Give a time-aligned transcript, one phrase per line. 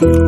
[0.00, 0.27] Ja,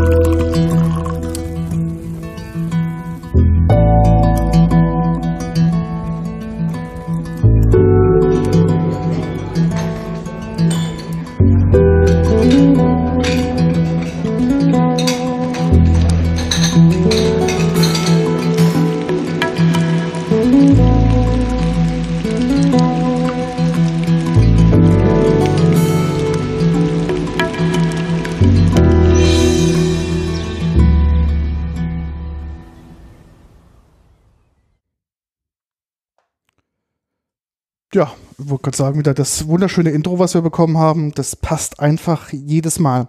[38.81, 43.09] sagen, wieder das wunderschöne Intro, was wir bekommen haben, das passt einfach jedes Mal.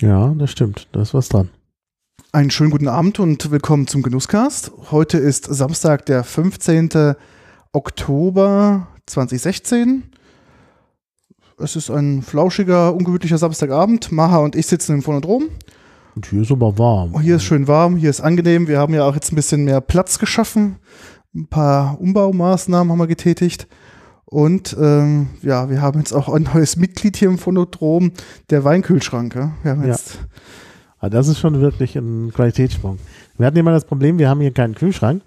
[0.00, 0.88] Ja, das stimmt.
[0.92, 1.50] Da ist was dran.
[2.32, 4.72] Einen schönen guten Abend und willkommen zum Genusscast.
[4.90, 7.16] Heute ist Samstag, der 15.
[7.72, 10.04] Oktober 2016.
[11.58, 14.10] Es ist ein flauschiger, ungemütlicher Samstagabend.
[14.10, 15.50] Maha und ich sitzen im Phonodrom.
[16.14, 17.20] Und hier ist aber warm.
[17.20, 18.68] Hier ist schön warm, hier ist angenehm.
[18.68, 20.76] Wir haben ja auch jetzt ein bisschen mehr Platz geschaffen.
[21.34, 23.68] Ein paar Umbaumaßnahmen haben wir getätigt.
[24.30, 28.12] Und ähm, ja, wir haben jetzt auch ein neues Mitglied hier im Phonodrom,
[28.50, 29.34] der Weinkühlschrank.
[29.34, 29.52] Ja?
[29.62, 30.20] Wir haben jetzt ja.
[31.00, 32.98] Ah, das ist schon wirklich ein Qualitätssprung.
[33.38, 35.22] Wir hatten immer das Problem, wir haben hier keinen Kühlschrank.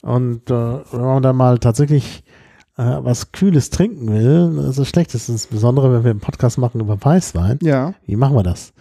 [0.00, 2.22] Und äh, wenn man dann mal tatsächlich
[2.76, 5.12] äh, was Kühles trinken will, das ist schlecht.
[5.14, 7.58] Das ist insbesondere, wenn wir einen Podcast machen über Weißwein.
[7.60, 7.94] Ja.
[8.06, 8.72] Wie machen wir das?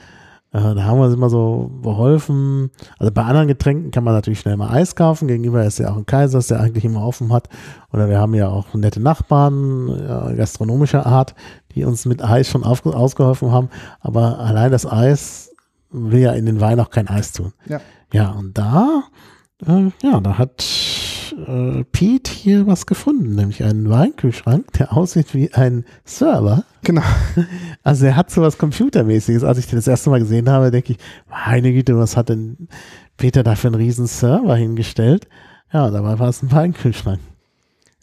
[0.55, 2.71] Äh, da haben wir uns immer so beholfen.
[2.97, 5.27] Also bei anderen Getränken kann man natürlich schnell mal Eis kaufen.
[5.27, 7.49] Gegenüber ist ja auch ein Kaisers, der eigentlich immer offen hat.
[7.91, 11.35] Oder wir haben ja auch nette Nachbarn ja, gastronomischer Art,
[11.73, 13.69] die uns mit Eis schon auf, ausgeholfen haben.
[13.99, 15.51] Aber allein das Eis
[15.91, 17.51] will ja in den Wein auch kein Eis tun.
[17.67, 17.81] Ja.
[18.13, 19.03] Ja, und da,
[19.67, 20.61] äh, ja, da hat
[21.47, 26.63] äh, Pete hier was gefunden, nämlich einen Weinkühlschrank, der aussieht wie ein Server.
[26.83, 27.01] Genau.
[27.83, 29.43] Also er hat so was Computermäßiges.
[29.43, 32.67] Als ich den das erste Mal gesehen habe, denke ich, meine Güte, was hat denn
[33.17, 35.27] Peter da für einen riesen Server hingestellt?
[35.71, 37.19] Ja, dabei war es ein Weinkühlschrank.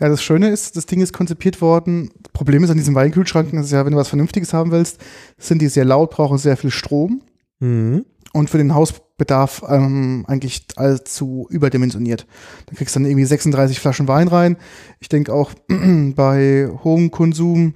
[0.01, 2.11] Ja, das Schöne ist, das Ding ist konzipiert worden.
[2.33, 5.01] Problem ist an diesen Weinkühlschranken, das ist ja, wenn du was Vernünftiges haben willst,
[5.39, 7.23] sind die sehr laut, brauchen sehr viel Strom
[7.61, 8.05] Mhm.
[8.33, 8.75] und für den
[9.23, 12.27] Hausbedarf ähm, eigentlich allzu überdimensioniert.
[12.67, 14.57] Da kriegst du dann irgendwie 36 Flaschen Wein rein.
[15.01, 17.75] Ich denke auch bei hohem Konsum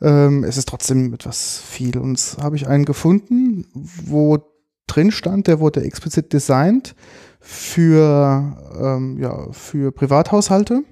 [0.00, 1.98] ähm, ist es trotzdem etwas viel.
[1.98, 4.38] Und habe ich einen gefunden, wo
[4.86, 6.94] drin stand, der wurde explizit designt
[7.40, 10.82] für, ähm, ja, für Privathaushalte.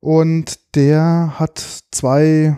[0.00, 2.56] Und der hat zwei,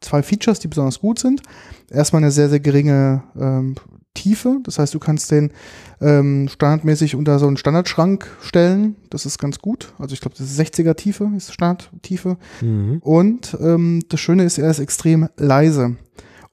[0.00, 1.42] zwei Features, die besonders gut sind.
[1.90, 3.74] Erstmal eine sehr, sehr geringe ähm,
[4.18, 4.58] Tiefe.
[4.64, 5.52] Das heißt, du kannst den
[6.00, 8.96] ähm, standardmäßig unter so einen Standardschrank stellen.
[9.10, 9.92] Das ist ganz gut.
[9.98, 12.36] Also ich glaube, das ist 60er Tiefe, ist Standardtiefe.
[12.60, 12.98] Mhm.
[13.00, 15.96] Und ähm, das Schöne ist, er ist extrem leise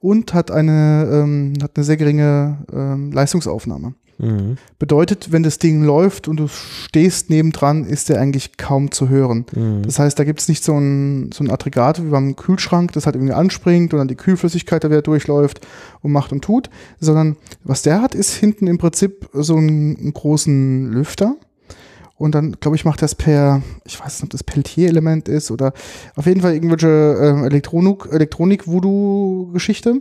[0.00, 3.94] und hat eine, ähm, hat eine sehr geringe ähm, Leistungsaufnahme.
[4.18, 4.56] Mhm.
[4.78, 9.44] Bedeutet, wenn das Ding läuft und du stehst nebendran, ist der eigentlich kaum zu hören.
[9.54, 9.82] Mhm.
[9.82, 13.06] Das heißt, da gibt es nicht so ein, so ein Aggregat wie beim Kühlschrank, das
[13.06, 15.66] halt irgendwie anspringt und dann die Kühlflüssigkeit da wieder durchläuft
[16.02, 20.12] und macht und tut, sondern was der hat, ist hinten im Prinzip so einen, einen
[20.12, 21.36] großen Lüfter.
[22.18, 25.74] Und dann, glaube ich, macht das per, ich weiß nicht, ob das Peltier-Element ist oder
[26.14, 29.98] auf jeden Fall irgendwelche Elektronik, Elektronik-Voodoo-Geschichte.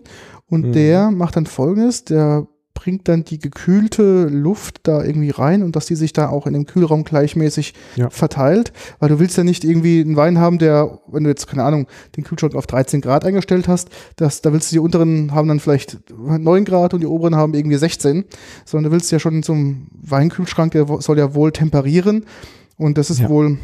[0.47, 0.71] Und Mhm.
[0.71, 5.87] der macht dann folgendes, der bringt dann die gekühlte Luft da irgendwie rein und dass
[5.87, 8.11] die sich da auch in dem Kühlraum gleichmäßig Ja.
[8.11, 11.63] verteilt, weil du willst ja nicht irgendwie einen Wein haben, der, wenn du jetzt, keine
[11.63, 15.47] Ahnung, den Kühlschrank auf 13 Grad eingestellt hast, das, da willst du die unteren haben
[15.47, 18.25] dann vielleicht 9 Grad und die oberen haben irgendwie 16,
[18.65, 22.25] sondern du willst ja schon in so einem Weinkühlschrank, der soll ja wohl temperieren
[22.77, 23.29] und das ist Ja.
[23.29, 23.57] wohl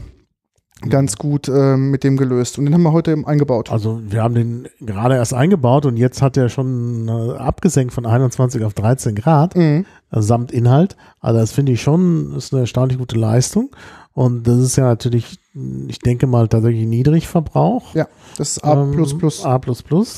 [0.90, 3.72] ganz gut ähm, mit dem gelöst und den haben wir heute eben eingebaut.
[3.72, 8.06] Also wir haben den gerade erst eingebaut und jetzt hat er schon äh, abgesenkt von
[8.06, 9.86] 21 auf 13 Grad Mhm.
[10.12, 10.97] äh, samt Inhalt.
[11.19, 13.69] Also das finde ich schon, ist eine erstaunlich gute Leistung.
[14.14, 15.40] Und das ist ja natürlich,
[15.88, 17.96] ich denke mal, tatsächlich Niedrigverbrauch.
[17.96, 18.74] Ja, das ist A++.
[18.74, 19.06] Ähm,
[19.46, 19.62] A++,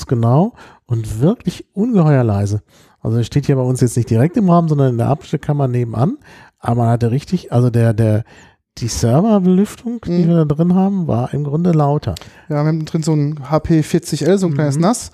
[0.08, 0.54] genau.
[0.88, 2.64] Und wirklich ungeheuer leise.
[3.02, 5.68] Also er steht hier bei uns jetzt nicht direkt im Raum, sondern in der Abstellkammer
[5.68, 6.18] nebenan.
[6.60, 8.24] Aber man hatte richtig, also der, der,
[8.80, 10.28] die Serverbelüftung, die Mhm.
[10.28, 12.16] wir da drin haben, war im Grunde lauter.
[12.50, 14.82] Ja, wir haben drin so ein HP 40L, so ein kleines Mhm.
[14.82, 15.12] Nass.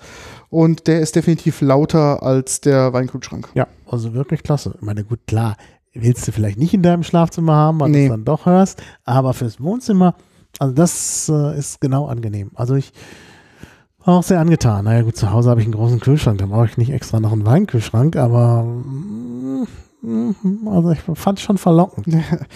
[0.48, 3.48] Und der ist definitiv lauter als der Weinkühlschrank.
[3.54, 4.72] Ja, also wirklich klasse.
[4.76, 5.56] Ich meine, gut, klar,
[5.92, 8.04] willst du vielleicht nicht in deinem Schlafzimmer haben, weil du Nee.
[8.06, 10.14] es dann doch hörst, aber fürs Wohnzimmer,
[10.58, 12.50] also das äh, ist genau angenehm.
[12.54, 12.92] Also ich
[14.02, 14.86] War auch sehr angetan.
[14.86, 17.32] Naja gut, zu Hause habe ich einen großen Kühlschrank, da brauche ich nicht extra noch
[17.32, 19.66] einen Weinkühlschrank, aber mm, mm,
[20.02, 22.06] also ich fand es schon verlockend.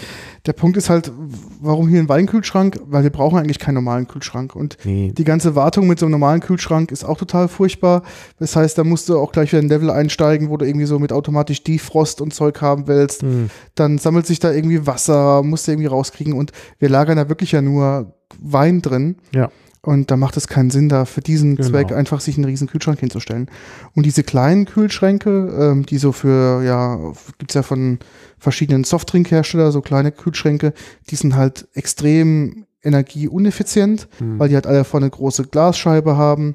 [0.47, 1.13] Der Punkt ist halt,
[1.61, 2.81] warum hier ein Weinkühlschrank?
[2.87, 4.57] Weil wir brauchen eigentlich keinen normalen Kühlschrank.
[4.57, 8.03] Und Nee, die ganze Wartung mit so einem normalen Kühlschrank ist auch total furchtbar.
[8.39, 10.99] Das heißt, da musst du auch gleich wieder ein Level einsteigen, wo du irgendwie so
[10.99, 13.23] mit automatisch Defrost und Zeug haben willst.
[13.23, 16.33] hm, Dann sammelt sich da irgendwie Wasser, musst du irgendwie rauskriegen.
[16.33, 19.17] Und wir lagern da wirklich ja nur Wein drin.
[19.35, 19.51] Ja.
[19.85, 21.69] Und da macht es keinen Sinn, da für diesen Genau.
[21.69, 23.49] Zweck einfach sich einen riesen Kühlschrank hinzustellen.
[23.95, 26.99] Und diese kleinen Kühlschränke, ähm, die so für, ja,
[27.39, 27.99] gibt's ja von
[28.39, 30.73] verschiedenen Softdrinkherstellern, so kleine Kühlschränke,
[31.11, 36.55] die sind halt extrem energieuneffizient, hm, weil die halt alle vorne eine große Glasscheibe haben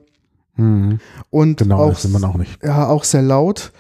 [0.56, 1.00] hm,
[1.30, 2.64] und genau, auch, das will man auch nicht.
[2.64, 3.72] ja, auch sehr laut.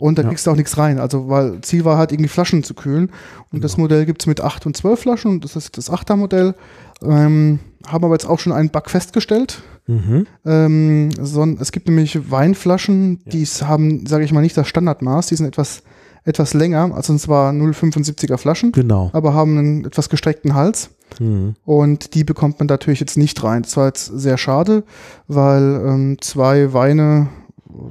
[0.00, 0.28] Und da Ja.
[0.28, 0.98] kriegst du auch nichts rein.
[0.98, 3.10] Also, weil Ziel war halt irgendwie Flaschen zu kühlen.
[3.52, 3.84] Und das Genau.
[3.84, 5.30] Modell gibt's mit 8 und 12 Flaschen.
[5.32, 6.54] Und das ist das 8er Modell.
[7.02, 9.62] Ähm, haben aber jetzt auch schon einen Bug festgestellt.
[9.86, 10.26] Mhm.
[10.44, 15.26] Ähm, so, es gibt nämlich Weinflaschen, die haben, sage ich mal, nicht das Standardmaß.
[15.28, 15.82] Die sind etwas,
[16.24, 16.92] etwas länger.
[16.94, 19.10] Also zwar 0,75er Flaschen, Genau.
[19.12, 20.90] aber haben einen etwas gestreckten Hals.
[21.18, 21.54] Hm.
[21.64, 23.62] Und die bekommt man natürlich jetzt nicht rein.
[23.62, 24.84] Das war jetzt sehr schade,
[25.26, 27.28] weil ähm, zwei Weine,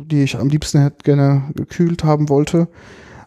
[0.05, 2.67] die ich am liebsten hätte gerne gekühlt haben wollte,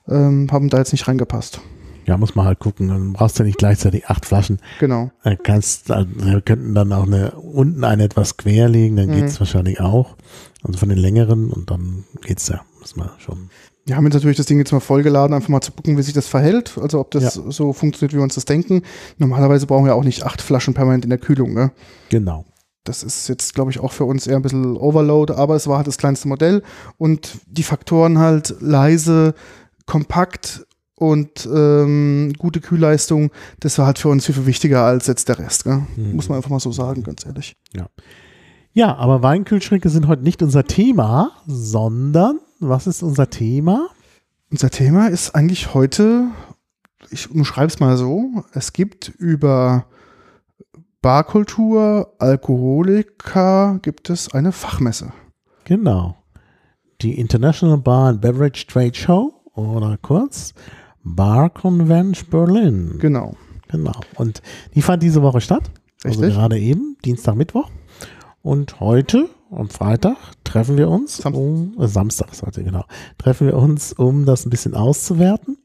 [0.09, 1.61] ähm, haben da jetzt nicht reingepasst.
[2.05, 2.89] Ja, muss man halt gucken.
[2.89, 4.59] Dann brauchst du nicht gleichzeitig acht Flaschen.
[4.81, 5.13] Genau.
[5.23, 9.13] Dann kannst, also wir könnten dann auch eine, unten eine etwas quer legen, dann Mhm.
[9.13, 10.17] geht's wahrscheinlich auch.
[10.65, 12.61] Also von den längeren und dann geht's ja.
[12.81, 13.49] Muss man schon.
[13.87, 16.15] Wir haben jetzt natürlich das Ding jetzt mal vollgeladen, einfach mal zu gucken, wie sich
[16.15, 16.77] das verhält.
[16.81, 17.43] Also ob das Ja.
[17.51, 18.83] so funktioniert, wie wir uns das denken.
[19.19, 21.55] Normalerweise brauchen wir auch nicht acht Flaschen permanent in der Kühlung.
[21.55, 21.71] Ne?
[22.09, 22.45] Genau.
[22.85, 25.77] Das ist jetzt, glaube ich, auch für uns eher ein bisschen Overload, aber es war
[25.77, 26.63] halt das kleinste Modell.
[26.99, 29.35] Und die Faktoren halt leise,
[29.87, 33.31] kompakt und ähm, gute Kühlleistung,
[33.61, 35.65] das war halt für uns viel, viel wichtiger als jetzt der Rest.
[35.65, 35.83] Gell?
[35.97, 36.15] Mhm.
[36.15, 37.57] Muss man einfach mal so sagen, ganz ehrlich.
[38.73, 43.89] Ja, aber Weinkühlschränke sind heute nicht unser Thema, sondern was ist unser Thema?
[44.51, 46.29] Unser Thema ist eigentlich heute,
[47.11, 49.87] ich umschreibe es mal so, es gibt über
[51.03, 55.13] Barkultur, Alkoholiker, gibt es eine Fachmesse.
[55.65, 56.15] Genau.
[57.01, 60.55] Die International Bar and Beverage Trade Show oder kurz
[61.03, 62.99] Bar Convention Berlin.
[63.01, 63.35] Genau.
[63.67, 63.99] Genau.
[64.15, 64.43] Und
[64.77, 65.73] die fand diese Woche statt.
[66.05, 66.39] Also Richtig.
[66.39, 67.69] gerade eben, Dienstag, Mittwoch.
[68.41, 71.35] Und heute, am Freitag, treffen wir uns, Samstag.
[71.43, 72.85] um, äh, Samstag ist heute, genau,
[73.19, 75.59] treffen wir uns, um das ein bisschen auszuwerten.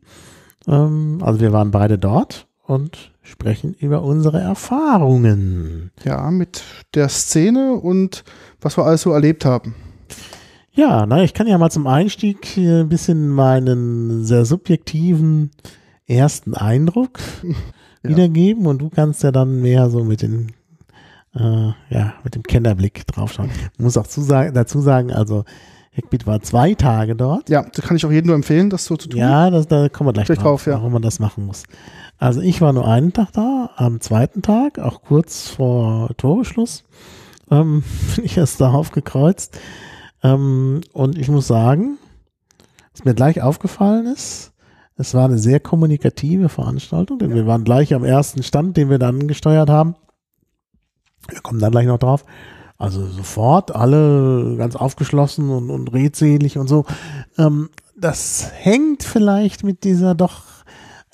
[0.68, 5.92] Ähm, also wir waren beide dort und sprechen über unsere Erfahrungen.
[6.04, 8.24] Ja, mit der Szene und
[8.62, 9.74] was wir alles so erlebt haben.
[10.74, 15.52] Ja, na, ich kann ja mal zum Einstieg hier ein bisschen meinen sehr subjektiven
[16.06, 17.20] ersten Eindruck
[18.04, 18.12] Ja.
[18.12, 20.52] wiedergeben und du kannst ja dann mehr so mit den
[21.36, 23.50] äh, ja, mit dem Kennerblick draufschauen.
[23.74, 25.46] Ich muss auch zusagen, dazu sagen, also
[25.98, 27.50] Hackbeat war zwei Tage dort.
[27.50, 29.20] Ja, da kann ich auch jedem nur empfehlen, das so zu tun.
[29.20, 30.74] Ja, das, da kommen wir gleich, Gleich drauf, drauf, ja.
[30.74, 31.64] warum man das machen muss.
[32.18, 36.84] Also ich war nur einen Tag da, am zweiten Tag, auch kurz vor Torbeschluss,
[37.52, 37.84] ähm,
[38.16, 39.60] bin ich erst da aufgekreuzt.
[40.24, 41.98] Ähm, und ich muss sagen,
[42.92, 44.52] was mir gleich aufgefallen ist,
[44.96, 48.98] es war eine sehr kommunikative Veranstaltung, denn wir waren gleich am ersten Stand, den wir
[48.98, 49.96] dann gesteuert haben.
[51.30, 52.26] Wir kommen dann gleich noch drauf.
[52.80, 56.86] Also sofort alle ganz aufgeschlossen und, und redselig und so.
[57.38, 60.44] Ähm, das hängt vielleicht mit dieser doch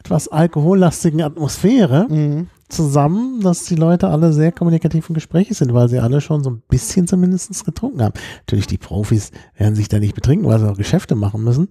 [0.03, 2.47] etwas alkohollastigen Atmosphäre Mhm.
[2.67, 6.49] zusammen, dass die Leute alle sehr kommunikativ im Gespräch sind, weil sie alle schon so
[6.49, 8.13] ein bisschen zumindest getrunken haben.
[8.39, 11.69] Natürlich, die Profis werden sich da nicht betrinken, weil sie auch Geschäfte machen müssen.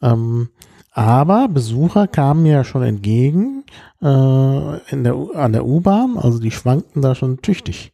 [0.00, 0.48] Ähm,
[0.92, 3.64] aber Besucher kamen ja schon entgegen
[4.00, 7.92] äh, in der, an der U-Bahn, also die schwankten da schon tüchtig.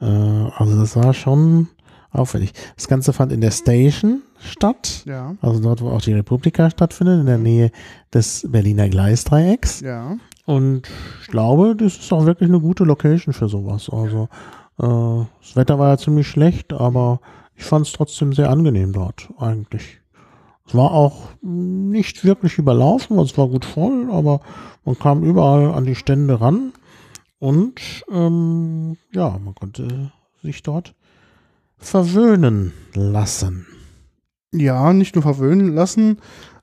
[0.00, 1.68] Äh, also das war schon
[2.10, 2.52] auffällig.
[2.76, 7.20] Das Ganze fand in der Station statt, Ja, also dort, wo auch die Republika stattfindet,
[7.20, 7.70] in der Nähe
[8.12, 9.80] des Berliner Gleisdreiecks.
[9.80, 10.16] ja.
[10.44, 10.88] Und
[11.20, 13.88] ich glaube, das ist auch wirklich eine gute Location für sowas.
[13.88, 14.28] Also
[14.80, 17.20] äh, das Wetter war ja ziemlich schlecht, aber
[17.54, 20.00] ich fand es trotzdem sehr angenehm dort eigentlich.
[20.66, 24.40] Es war auch nicht wirklich überlaufen, es war gut voll, aber
[24.84, 26.72] man kam überall an die Stände ran
[27.38, 30.10] und ähm, ja, man konnte
[30.42, 30.94] sich dort
[31.78, 33.66] verwöhnen lassen.
[34.52, 36.18] Ja, nicht nur verwöhnen lassen,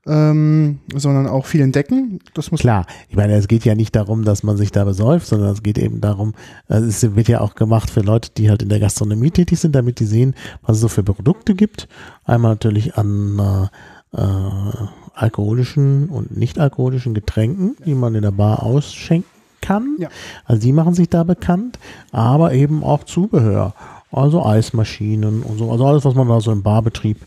[0.06, 2.20] ähm, sondern auch viel entdecken.
[2.34, 5.28] Das muss Klar, ich meine, es geht ja nicht darum, dass man sich da besäuft,
[5.28, 6.34] sondern es geht eben darum,
[6.68, 9.76] äh, es wird ja auch gemacht für Leute, die halt in der Gastronomie tätig sind,
[9.76, 11.88] damit die sehen, was es so für Produkte gibt.
[12.26, 13.70] Einmal natürlich an
[14.14, 19.30] äh, äh, alkoholischen und nicht alkoholischen Getränken, die man in der Bar ausschenken
[19.62, 19.96] kann.
[20.00, 20.10] Ja.
[20.46, 21.78] Also die machen sich da bekannt,
[22.12, 23.74] aber eben auch Zubehör.
[24.12, 27.18] also Eismaschinen und so, also alles, was man da so im Barbetrieb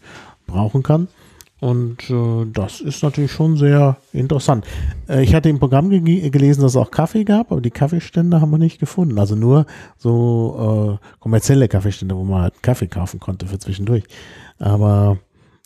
[0.47, 1.09] brauchen kann.
[1.61, 4.65] Und äh, das ist natürlich schon sehr interessant.
[5.09, 8.41] Äh, ich hatte im Programm ge gelesen, dass es auch Kaffee gab, aber die Kaffeestände
[8.41, 9.17] haben wir nicht gefunden.
[9.19, 14.03] Also nur so äh, kommerzielle Kaffeestände, wo man halt Kaffee kaufen konnte für zwischendurch.
[14.59, 15.19] Aber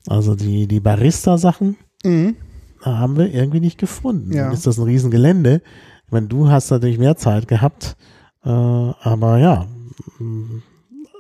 [0.07, 2.37] also die, die Barista-Sachen Mhm.
[2.83, 4.33] haben wir irgendwie nicht gefunden.
[4.35, 4.45] Ja.
[4.45, 5.63] Dann ist das ein Riesengelände.
[6.05, 7.97] Ich meine, du hast natürlich mehr Zeit gehabt,
[8.45, 9.67] äh, aber ja,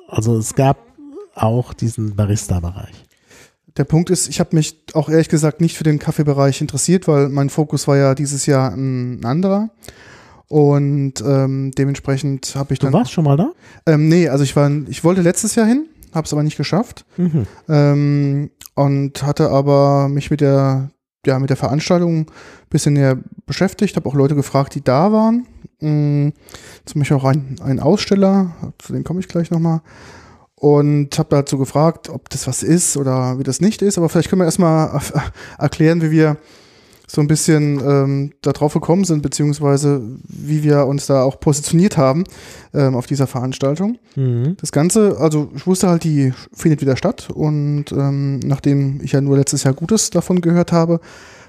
[0.06, 0.76] also es gab
[1.34, 3.05] auch diesen Barista-Bereich.
[3.76, 7.28] Der Punkt ist, ich habe mich auch ehrlich gesagt nicht für den Kaffeebereich interessiert, weil
[7.28, 9.70] mein Fokus war ja dieses Jahr ein anderer.
[10.48, 12.92] Und ähm, dementsprechend habe ich Du dann.
[12.94, 13.50] warst schon mal da?
[13.86, 17.04] Ähm, nee, also ich war, ich wollte letztes Jahr hin, habe es aber nicht geschafft.
[17.16, 17.46] Mhm.
[17.68, 20.90] Ähm, und hatte aber mich mit der,
[21.26, 22.26] ja, mit der Veranstaltung ein
[22.70, 25.46] bisschen näher beschäftigt, habe auch Leute gefragt, die da waren.
[25.80, 26.28] Mm,
[26.84, 29.80] zum Beispiel auch ein, ein Aussteller, zu dem komme ich gleich nochmal.
[30.58, 33.98] Und habe dazu gefragt, ob das was ist oder wie das nicht ist.
[33.98, 35.00] Aber vielleicht können wir erstmal
[35.58, 36.38] erklären, wie wir
[37.06, 41.96] so ein bisschen ähm, da drauf gekommen sind, beziehungsweise wie wir uns da auch positioniert
[41.96, 42.24] haben
[42.74, 43.98] ähm, auf dieser Veranstaltung.
[44.16, 44.56] Mhm.
[44.60, 49.20] Das Ganze, also ich wusste halt, die findet wieder statt und ähm, nachdem ich ja
[49.20, 51.00] nur letztes Jahr Gutes davon gehört habe,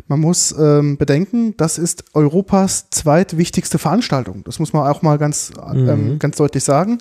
[0.07, 4.43] man muss ähm, bedenken, das ist Europas zweitwichtigste Veranstaltung.
[4.45, 6.19] Das muss man auch mal ganz, ähm, Mhm.
[6.19, 6.97] ganz deutlich sagen.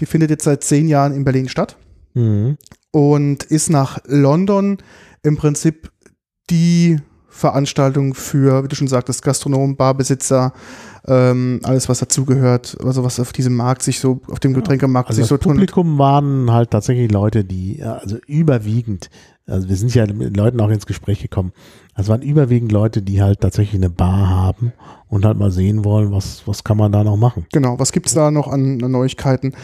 [0.00, 1.76] Die findet jetzt seit zehn Jahren in Berlin statt
[2.14, 2.56] Mhm.
[2.92, 4.78] und ist nach London
[5.22, 5.90] im Prinzip
[6.50, 10.52] die Veranstaltung für, wie du schon sagtest, Gastronomen, Barbesitzer,
[11.06, 15.16] ähm, alles was dazugehört, also was auf diesem Markt sich so, auf dem Getränkemarkt Also
[15.16, 15.72] sich das so tunnelt.
[15.72, 19.10] Publikum waren halt tatsächlich Leute, die, also überwiegend,
[19.46, 21.52] also wir sind ja mit Leuten auch ins Gespräch gekommen.
[21.96, 24.72] Es waren überwiegend Leute, die halt tatsächlich eine Bar haben
[25.08, 27.46] und halt mal sehen wollen, was, was kann man da noch machen.
[27.52, 29.54] Genau, was gibt's da noch an, an Neuigkeiten?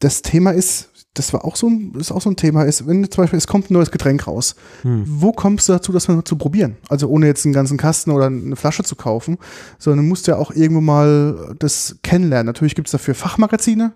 [0.00, 3.08] Das Thema ist, das war auch so ein, ist auch so ein Thema, ist, wenn
[3.10, 5.04] zum Beispiel es kommt ein neues Getränk raus, Hm.
[5.06, 6.76] wo kommst du dazu, das mal zu probieren?
[6.88, 9.38] Also ohne jetzt einen ganzen Kasten oder eine Flasche zu kaufen,
[9.78, 12.46] sondern du musst ja auch irgendwo mal das kennenlernen.
[12.46, 13.92] Natürlich gibt's dafür Fachmagazine,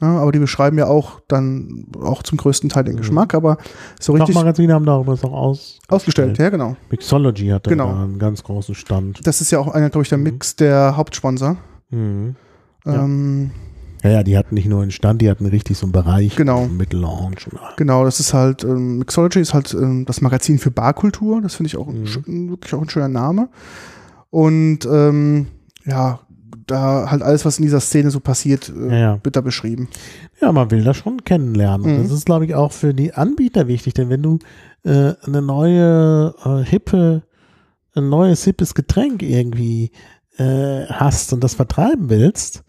[0.00, 2.98] aber die beschreiben ja auch dann auch zum größten Teil den Mhm.
[2.98, 3.58] Geschmack, aber
[4.00, 5.78] so richtig Fachmagazine haben darüber auch aus.
[5.88, 6.76] ausgestellt, ja genau.
[6.90, 7.92] Mixology hatte Genau.
[7.92, 9.20] da einen ganz großen Stand.
[9.26, 10.24] Das ist ja auch einer, glaube ich, der Mhm.
[10.24, 11.56] Mix der Hauptsponsor.
[11.90, 12.36] Mhm.
[12.84, 13.04] Ja.
[13.04, 13.50] Ähm,
[14.04, 16.66] Ja, ja, die hatten nicht nur einen Stand, die hatten richtig so einen Bereich Genau.
[16.66, 17.36] mit Lounge.
[17.52, 21.40] Und, Genau, das ist halt, ähm, Mixology ist halt ähm, das Magazin für Barkultur.
[21.40, 22.04] Das finde ich auch ein Mhm.
[22.06, 23.48] sch- wirklich auch ein schöner Name.
[24.30, 25.46] Und ähm,
[25.84, 26.18] ja,
[26.72, 29.88] da halt alles, was in dieser Szene so passiert, äh, ja, da beschrieben.
[30.40, 31.86] Ja, man will das schon kennenlernen.
[31.86, 32.02] Und Mhm.
[32.02, 34.38] das ist, glaube ich, auch für die Anbieter wichtig, denn wenn du
[34.84, 37.22] äh, eine neue, äh, hippe,
[37.94, 39.92] ein neues, hippes Getränk irgendwie
[40.38, 42.64] äh, hast und das vertreiben willst,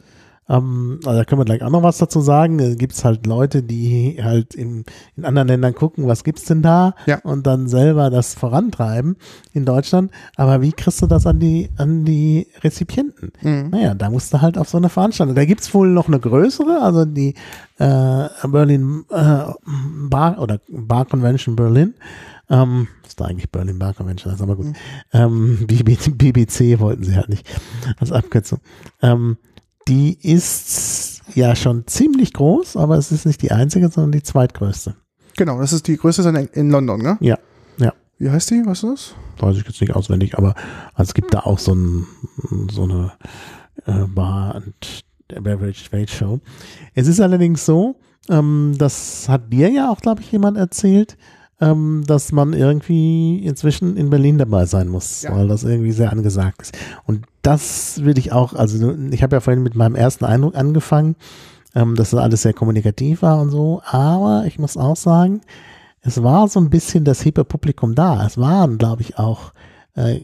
[0.49, 2.57] ähm, also da können wir gleich auch noch was dazu sagen.
[2.57, 4.83] Da gibt es halt Leute, die halt in,
[5.15, 7.19] in anderen Ländern gucken, was gibt's denn da Ja.
[7.23, 9.15] und dann selber das vorantreiben
[9.53, 10.11] in Deutschland.
[10.35, 13.31] Aber wie kriegst du das an die, an die Rezipienten?
[13.41, 13.69] Mhm.
[13.71, 15.35] Naja, da musst du halt auf so eine Veranstaltung.
[15.35, 17.35] Da gibt's wohl noch eine größere, also die
[17.77, 19.43] äh, Berlin äh,
[20.09, 21.93] Bar oder Bar Convention Berlin.
[22.49, 24.65] Ähm, ist da eigentlich Berlin Bar Convention, das ist aber gut.
[24.65, 24.75] Mhm.
[25.13, 27.47] Ähm, BB, BBC wollten sie halt nicht
[27.99, 28.59] als Abkürzung.
[29.01, 29.37] Ähm,
[29.87, 34.95] die ist ja schon ziemlich groß, aber es ist nicht die einzige, sondern die zweitgrößte.
[35.35, 37.17] Genau, das ist die größte in, London, ne?
[37.19, 37.39] Ja,
[37.77, 37.93] ja.
[38.19, 38.65] Wie heißt die?
[38.65, 39.15] Weißt du das?
[39.39, 40.55] weiß ich jetzt nicht auswendig, aber
[40.93, 42.05] also es gibt da auch so, ein,
[42.71, 43.11] so eine
[43.85, 46.39] äh, Bar und Beverage Trade Show.
[46.93, 47.99] Es ist allerdings so,
[48.29, 51.17] ähm, das hat dir ja auch, glaube ich, jemand erzählt,
[51.61, 55.35] ähm, dass man irgendwie inzwischen in Berlin dabei sein muss, Ja.
[55.35, 56.77] weil das irgendwie sehr angesagt ist.
[57.05, 61.15] Und das will ich auch, also ich habe ja vorhin mit meinem ersten Eindruck angefangen,
[61.75, 65.41] ähm, dass das alles sehr kommunikativ war und so, aber ich muss auch sagen,
[66.01, 68.25] es war so ein bisschen das hippe Publikum da.
[68.25, 69.53] Es waren, glaube ich, auch
[69.95, 70.19] äh,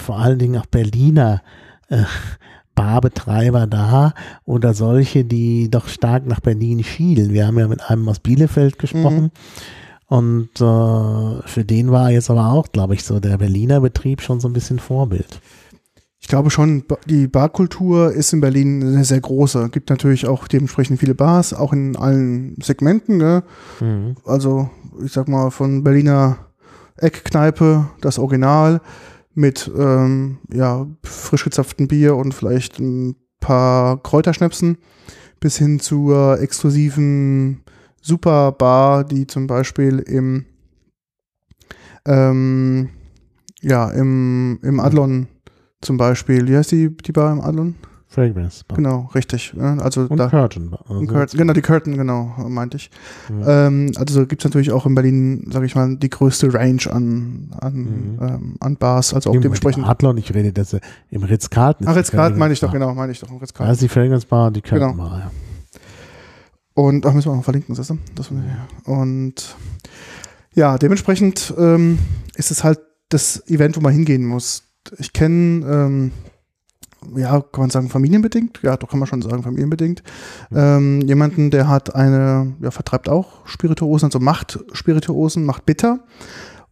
[0.00, 1.42] vor allen Dingen auch Berliner
[1.88, 2.04] äh,
[2.74, 4.12] Barbetreiber da
[4.44, 7.32] oder solche, die doch stark nach Berlin schielen.
[7.32, 9.30] Wir haben ja mit einem aus Bielefeld gesprochen.
[10.08, 14.40] Und äh, für den war jetzt aber auch, glaube ich, so der Berliner Betrieb schon
[14.40, 15.40] so ein bisschen Vorbild.
[16.20, 19.68] Ich glaube schon, die Barkultur ist in Berlin eine sehr große.
[19.70, 23.16] Gibt natürlich auch dementsprechend viele Bars, auch in allen Segmenten.
[23.16, 23.44] Ne?
[23.80, 24.16] Mhm.
[24.24, 24.70] Also,
[25.04, 26.38] ich sag mal, von Berliner
[26.96, 28.80] Eckkneipe, das Original,
[29.34, 34.78] mit ähm, ja, frisch gezapftem Bier und vielleicht ein paar Kräuterschnäpsen,
[35.40, 37.62] bis hin zur exklusiven
[38.06, 40.44] Superbar, die zum Beispiel im
[42.06, 42.90] ähm,
[43.62, 45.26] ja, im, im Adlon
[45.80, 47.74] zum Beispiel, wie heißt die, die Bar im Adlon?
[48.08, 48.76] Fragrance Bar.
[48.76, 49.52] Genau, richtig.
[49.56, 50.84] Ja, Also Und da, Curtain Bar.
[50.88, 52.90] Also Curtain, genau, die Curtain, genau, meinte ich.
[53.40, 53.66] Ja.
[53.66, 57.50] Ähm, also gibt es natürlich auch in Berlin, sage ich mal, die größte Range an,
[57.60, 58.18] an, Mhm.
[58.22, 59.84] ähm, an Bars, also auch mal dementsprechend.
[59.86, 61.86] Adlon, ich rede das äh, im Ritz-Carlton.
[61.96, 63.66] jetzt gerade meine ich doch, genau, meine ich doch, jetzt Bar.
[63.66, 65.08] Da ist die Fragrance Bar und die Curtain Genau.
[65.08, 65.30] Bar, ja.
[66.76, 67.98] Und ach, müssen wir auch noch verlinken, siehst du?
[68.14, 68.30] Das,
[68.84, 69.56] und
[70.52, 71.98] ja, dementsprechend ähm,
[72.34, 74.64] ist es halt das Event, wo man hingehen muss.
[74.98, 76.12] Ich kenne, ähm,
[77.16, 78.60] ja, kann man sagen, familienbedingt?
[78.62, 80.02] Ja, doch kann man schon sagen, familienbedingt.
[80.54, 86.00] Ähm, jemanden, der hat eine, ja, vertreibt auch Spirituosen, also macht Spirituosen, macht Bitter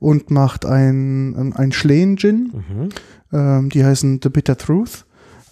[0.01, 2.53] und macht ein, ein Schleen-Gin.
[2.53, 2.89] Mhm.
[3.33, 5.04] Ähm, die heißen The Bitter Truth.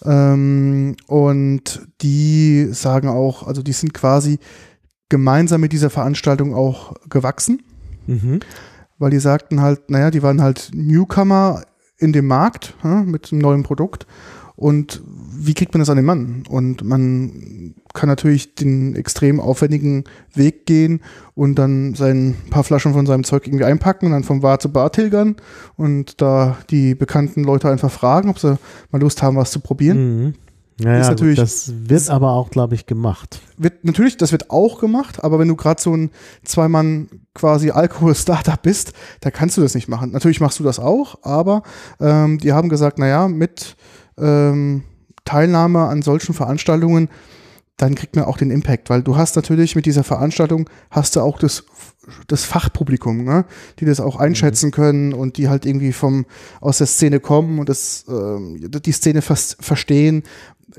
[0.05, 4.39] Ähm, und die sagen auch, also die sind quasi
[5.09, 7.61] gemeinsam mit dieser Veranstaltung auch gewachsen,
[8.07, 8.39] Mhm.
[8.97, 11.63] weil die sagten halt, naja, die waren halt Newcomer
[11.97, 14.05] in dem Markt ja, mit einem neuen Produkt.
[14.55, 16.43] Und wie kriegt man das an den Mann?
[16.47, 21.01] Und man kann natürlich den extrem aufwendigen Weg gehen
[21.35, 24.71] und dann sein paar Flaschen von seinem Zeug irgendwie einpacken und dann vom Bar zu
[24.71, 25.35] Bar tilgern
[25.75, 28.57] und da die bekannten Leute einfach fragen, ob sie
[28.91, 30.25] mal Lust haben, was zu probieren.
[30.25, 30.33] Mhm.
[30.79, 33.41] Ja, ja, gut, das wird aber auch, glaube ich, gemacht.
[33.57, 36.09] Wird, natürlich, das wird auch gemacht, aber wenn du gerade so ein
[36.43, 40.11] Zweimann quasi Alkohol-Startup bist, da kannst du das nicht machen.
[40.11, 41.61] Natürlich machst du das auch, aber
[41.99, 43.75] ähm, die haben gesagt, naja, mit
[44.17, 44.83] ähm,
[45.25, 47.09] Teilnahme an solchen Veranstaltungen,
[47.77, 51.21] dann kriegt man auch den Impact, weil du hast natürlich mit dieser Veranstaltung, hast du
[51.21, 51.63] auch das,
[52.27, 53.45] das Fachpublikum, ne?
[53.79, 56.25] die das auch einschätzen können und die halt irgendwie vom,
[56.61, 60.23] aus der Szene kommen und das, ähm, die Szene fast verstehen,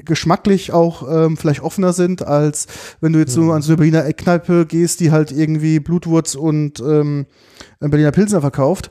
[0.05, 2.67] geschmacklich auch ähm, vielleicht offener sind, als
[3.01, 6.81] wenn du jetzt so an so eine Berliner Eckkneipe gehst, die halt irgendwie Blutwurz und
[6.81, 7.27] ähm,
[7.81, 8.91] Berliner Pilsner verkauft.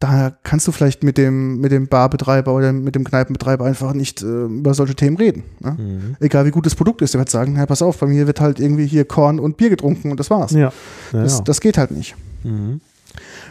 [0.00, 4.22] Da kannst du vielleicht mit dem, mit dem Barbetreiber oder mit dem Kneipenbetreiber einfach nicht
[4.22, 5.44] äh, über solche Themen reden.
[5.60, 5.76] Ne?
[5.78, 6.16] Mhm.
[6.20, 8.40] Egal wie gut das Produkt ist, der wird sagen, hey, pass auf, bei mir wird
[8.40, 10.52] halt irgendwie hier Korn und Bier getrunken und das war's.
[10.52, 10.72] Ja.
[11.12, 11.44] ja, Das, ja.
[11.44, 12.16] das geht halt nicht.
[12.44, 12.80] Mhm.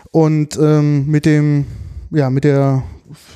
[0.10, 1.66] Und ähm, mit dem,
[2.10, 2.82] ja, mit der,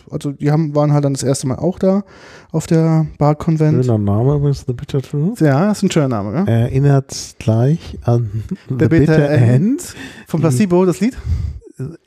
[0.09, 2.03] also die haben, waren halt dann das erste Mal auch da
[2.51, 3.85] auf der Bar-Konvent.
[3.85, 5.39] Schöner Name übrigens, The Bitter Truth.
[5.39, 6.51] Ja, ist ein schöner Name, ne?
[6.51, 9.93] Erinnert gleich an Der Bitter End.
[10.27, 11.15] Vom Placebo, das Lied?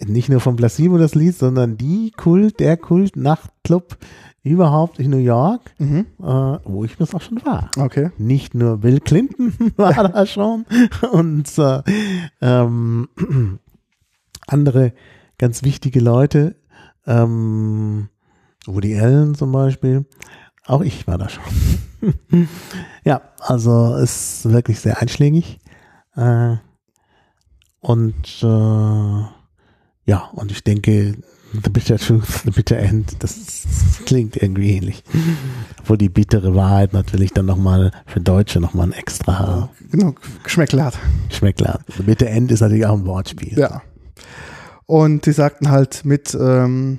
[0.05, 3.97] Nicht nur von Placebo das Lied, sondern die Kult, der Kult-Nachtclub
[4.43, 6.07] überhaupt in New York, Mhm.
[6.21, 7.71] äh, wo ich das auch schon war.
[7.77, 8.11] Okay.
[8.19, 10.65] Nicht nur Bill Clinton war da schon
[11.13, 11.83] und äh,
[12.41, 13.09] ähm,
[14.47, 14.93] andere
[15.39, 16.57] ganz wichtige Leute,
[17.07, 18.09] ähm,
[18.67, 20.05] Woody Allen zum Beispiel.
[20.67, 21.45] Auch ich war da schon.
[23.05, 25.59] ja, also es ist wirklich sehr einschlägig.
[26.17, 26.57] Äh,
[27.81, 29.23] und äh,
[30.07, 31.17] ja, und ich denke,
[31.53, 35.03] The Bitter Truth, The Bitter End, das, das klingt irgendwie ähnlich.
[35.81, 40.99] Obwohl die bittere Wahrheit natürlich dann nochmal für Deutsche nochmal ein extra Genau, Geschmäckle hat.
[41.29, 41.83] Geschmäckler hat.
[41.97, 43.59] The Bitter End ist natürlich auch ein Wortspiel.
[43.59, 43.83] Ja.
[44.87, 46.99] Und die sagten halt mit ähm,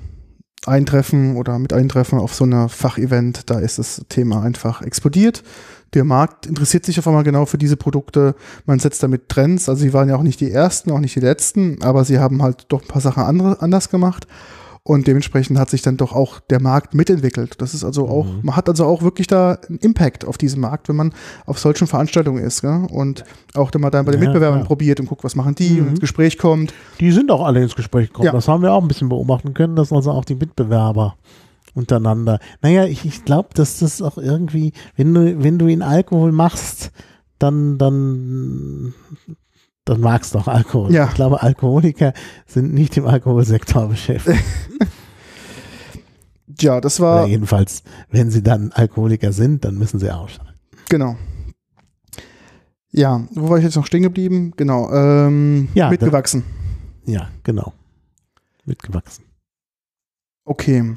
[0.66, 5.42] Eintreffen oder mit Eintreffen auf so einer Fachevent, da ist das Thema einfach explodiert.
[5.94, 8.34] Der Markt interessiert sich auf einmal genau für diese Produkte.
[8.66, 9.68] Man setzt damit Trends.
[9.68, 12.42] Also sie waren ja auch nicht die ersten, auch nicht die letzten, aber sie haben
[12.42, 14.26] halt doch ein paar Sachen andere, anders gemacht.
[14.84, 17.60] Und dementsprechend hat sich dann doch auch der Markt mitentwickelt.
[17.60, 20.88] Das ist also auch, man hat also auch wirklich da einen Impact auf diesen Markt,
[20.88, 21.12] wenn man
[21.44, 22.62] auf solchen Veranstaltungen ist.
[22.62, 22.86] Gell?
[22.90, 23.22] Und
[23.54, 24.66] auch dann mal dann bei den Ja, Mitbewerbern klar.
[24.66, 25.88] probiert und guckt, was machen die und Mhm.
[25.90, 26.72] ins Gespräch kommt.
[27.00, 28.26] Die sind auch alle ins Gespräch gekommen.
[28.26, 28.32] Ja.
[28.32, 31.16] Das haben wir auch ein bisschen beobachten können, dass also auch die Mitbewerber
[31.78, 32.40] untereinander.
[32.60, 36.90] Naja, ich, ich glaube, dass das auch irgendwie, wenn du, wenn du in Alkohol machst,
[37.38, 38.92] dann, dann,
[39.84, 40.92] dann magst du auch Alkohol.
[40.92, 41.06] Ja.
[41.06, 42.12] Ich glaube, Alkoholiker
[42.46, 44.42] sind nicht im Alkoholsektor beschäftigt.
[46.60, 50.54] Ja, das Oder war, jedenfalls, wenn sie dann Alkoholiker sind, dann müssen sie aussteigen.
[50.88, 51.16] genau.
[52.90, 54.54] Ja, wo war ich jetzt noch stehen geblieben?
[54.56, 56.42] Genau, ähm, Ja, mitgewachsen.
[57.04, 57.74] Ja, genau.
[58.64, 59.24] Mitgewachsen.
[60.44, 60.96] Okay,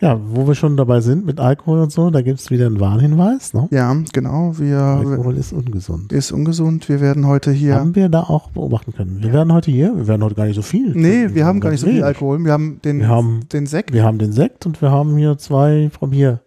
[0.00, 2.78] Ja, wo wir schon dabei sind mit Alkohol und so, da gibt es wieder einen
[2.78, 3.52] Warnhinweis.
[3.52, 3.66] Ne?
[3.72, 4.52] ja, genau.
[4.56, 6.12] Wir, Alkohol ist ungesund.
[6.12, 6.88] ist ungesund.
[6.88, 7.74] Wir werden heute hier.
[7.74, 9.20] Haben wir da auch beobachten können.
[9.22, 10.92] Wir werden heute hier, wir werden heute gar nicht so viel.
[10.94, 12.04] nee, wir haben gar nicht so viel.
[12.04, 12.38] Alkohol.
[12.44, 13.92] Wir haben den, Wir haben, den Sekt.
[13.92, 16.42] wir haben den Sekt und wir haben hier zwei vom hier.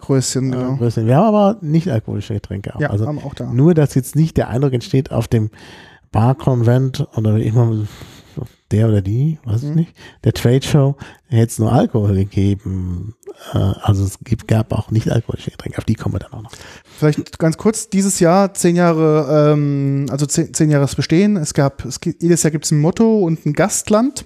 [0.00, 0.76] Größchen, Äh, genau.
[0.76, 1.06] Größchen.
[1.06, 2.74] wir haben aber nicht alkoholische Getränke.
[2.76, 2.80] auch.
[2.80, 3.52] ja, also haben wir auch da.
[3.52, 5.50] nur, dass jetzt nicht der Eindruck entsteht auf dem
[6.12, 7.72] Barkonvent oder wie immer
[8.72, 9.74] der oder die, weiß ich Mhm.
[9.74, 10.96] nicht, der Trade Show
[11.28, 13.14] hätte es nur Alkohol gegeben.
[13.52, 15.78] Äh, also es gibt, gab auch nicht alkoholische Getränke.
[15.78, 16.52] Auf die kommen wir dann auch noch.
[16.98, 21.36] Vielleicht ganz kurz, dieses Jahr zehn Jahre, ähm, also zehn, zehn Jahres Bestehen.
[21.36, 24.24] Es gab, es jedes Jahr gibt es ein Motto und ein Gastland.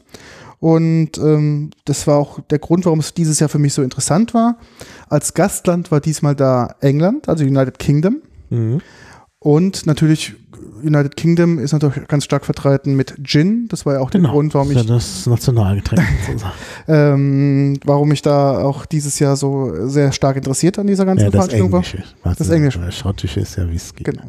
[0.59, 4.33] Und ähm, das war auch der Grund, warum es dieses Jahr für mich so interessant
[4.33, 4.59] war.
[5.09, 8.23] Als Gastland war diesmal da England, also United Kingdom.
[8.51, 8.81] Mhm.
[9.39, 10.35] Und natürlich
[10.87, 13.67] United Kingdom ist natürlich ganz stark vertreten mit Gin.
[13.69, 14.33] Das war ja auch der Genau.
[14.33, 16.03] Grund, warum das ich ja das Nationalgetränk
[16.89, 21.31] ähm, warum ich da auch dieses Jahr so sehr stark interessiert an dieser ganzen ja,
[21.31, 21.79] das Veranstaltung war.
[21.81, 22.05] Englische.
[22.25, 22.81] Das ist- Englische.
[22.81, 24.05] Das Schottische ist ja Whisky.
[24.05, 24.23] Genau.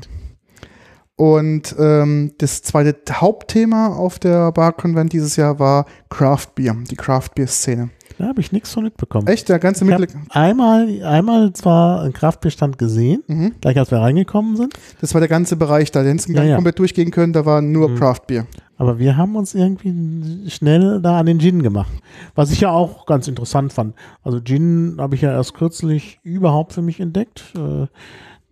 [1.16, 6.96] Und ähm, das zweite Hauptthema auf der Bar Convent dieses Jahr war Craft Beer, die
[6.96, 7.90] Craft Beer Szene.
[8.18, 9.28] Da habe ich nichts von mitbekommen.
[9.28, 10.20] Echt, der ganze Ich habe Mittel.
[10.30, 13.54] einmal, einmal zwar einen Kraftbestand gesehen, Mhm.
[13.62, 16.02] gleich als wir reingekommen sind, Das war der ganze Bereich da.
[16.02, 16.56] Den hättest du Ja, ja.
[16.56, 17.96] komplett durchgehen können, da war nur Mhm.
[17.98, 18.48] Craft Beer.
[18.78, 21.92] aber wir haben uns irgendwie schnell da an den Gin gemacht.
[22.36, 23.94] Was ich ja auch ganz interessant fand.
[24.24, 27.44] Also Gin habe ich ja erst kürzlich überhaupt für mich entdeckt.
[27.56, 27.88] Äh,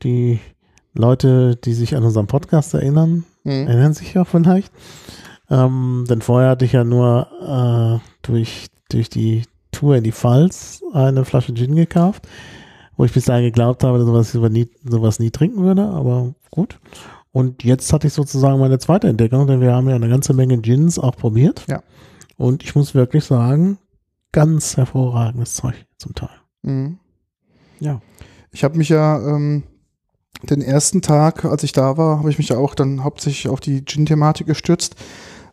[0.04, 0.40] Die
[0.94, 3.68] Leute, die sich an unseren Podcast erinnern, Mhm.
[3.68, 4.72] erinnern sich ja vielleicht.
[5.50, 9.44] Ähm, denn vorher hatte ich ja nur äh, durch, durch die
[9.76, 12.28] Tour in die Pfalz eine Flasche Gin gekauft,
[12.98, 16.34] wo ich bis dahin geglaubt habe, dass sowas, über nie, sowas nie trinken würde, aber
[16.50, 16.80] gut.
[17.32, 20.58] Und jetzt hatte ich sozusagen meine zweite Entdeckung, denn wir haben ja eine ganze Menge
[20.60, 21.66] Gins auch probiert.
[21.68, 21.84] Ja.
[22.38, 23.78] Und ich muss wirklich sagen,
[24.32, 26.30] ganz hervorragendes Zeug zum Teil.
[26.62, 26.98] Mhm.
[27.80, 28.02] Ja.
[28.52, 29.64] Ich habe mich ja ähm,
[30.44, 33.60] den ersten Tag, als ich da war, habe ich mich ja auch dann hauptsächlich auf
[33.60, 34.96] die Gin-Thematik gestürzt.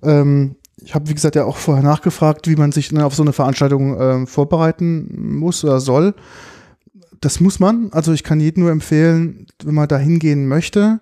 [0.03, 3.23] Ähm, ich habe, wie gesagt, ja auch vorher nachgefragt, wie man sich denn auf so
[3.23, 6.15] eine Veranstaltung ähm, vorbereiten muss oder soll.
[7.21, 7.91] Das muss man.
[7.93, 11.01] Also ich kann jedem nur empfehlen, wenn man da hingehen möchte,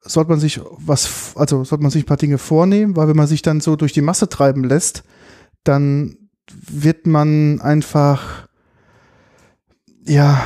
[0.00, 3.26] sollte man sich was, also sollte man sich ein paar Dinge vornehmen, weil wenn man
[3.26, 5.02] sich dann so durch die Masse treiben lässt,
[5.64, 6.16] dann
[6.70, 8.48] wird man einfach
[10.06, 10.42] ja,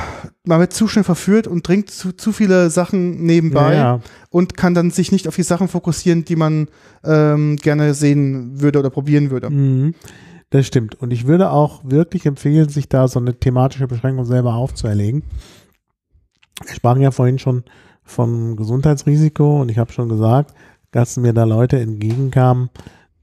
[0.47, 3.99] man wird zu schnell verführt und trinkt zu, zu viele Sachen nebenbei Ja, ja.
[4.29, 6.67] und kann dann sich nicht auf die Sachen fokussieren, die man
[7.03, 9.49] ähm, gerne sehen würde oder probieren würde.
[9.49, 9.93] Mhm.
[10.49, 10.95] Das stimmt.
[10.95, 15.23] Und ich würde auch wirklich empfehlen, sich da so eine thematische Beschränkung selber aufzuerlegen.
[16.65, 17.63] Wir sprachen ja vorhin schon
[18.03, 20.53] vom Gesundheitsrisiko und ich habe schon gesagt,
[20.91, 22.69] dass mir da Leute entgegenkamen,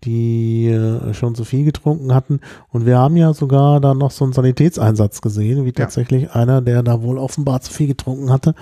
[0.04, 2.40] die äh, schon zu viel getrunken hatten.
[2.68, 6.82] Und wir haben ja sogar da noch so einen Sanitätseinsatz gesehen, wie tatsächlich einer, der
[6.82, 8.54] da wohl offenbar zu viel getrunken hatte,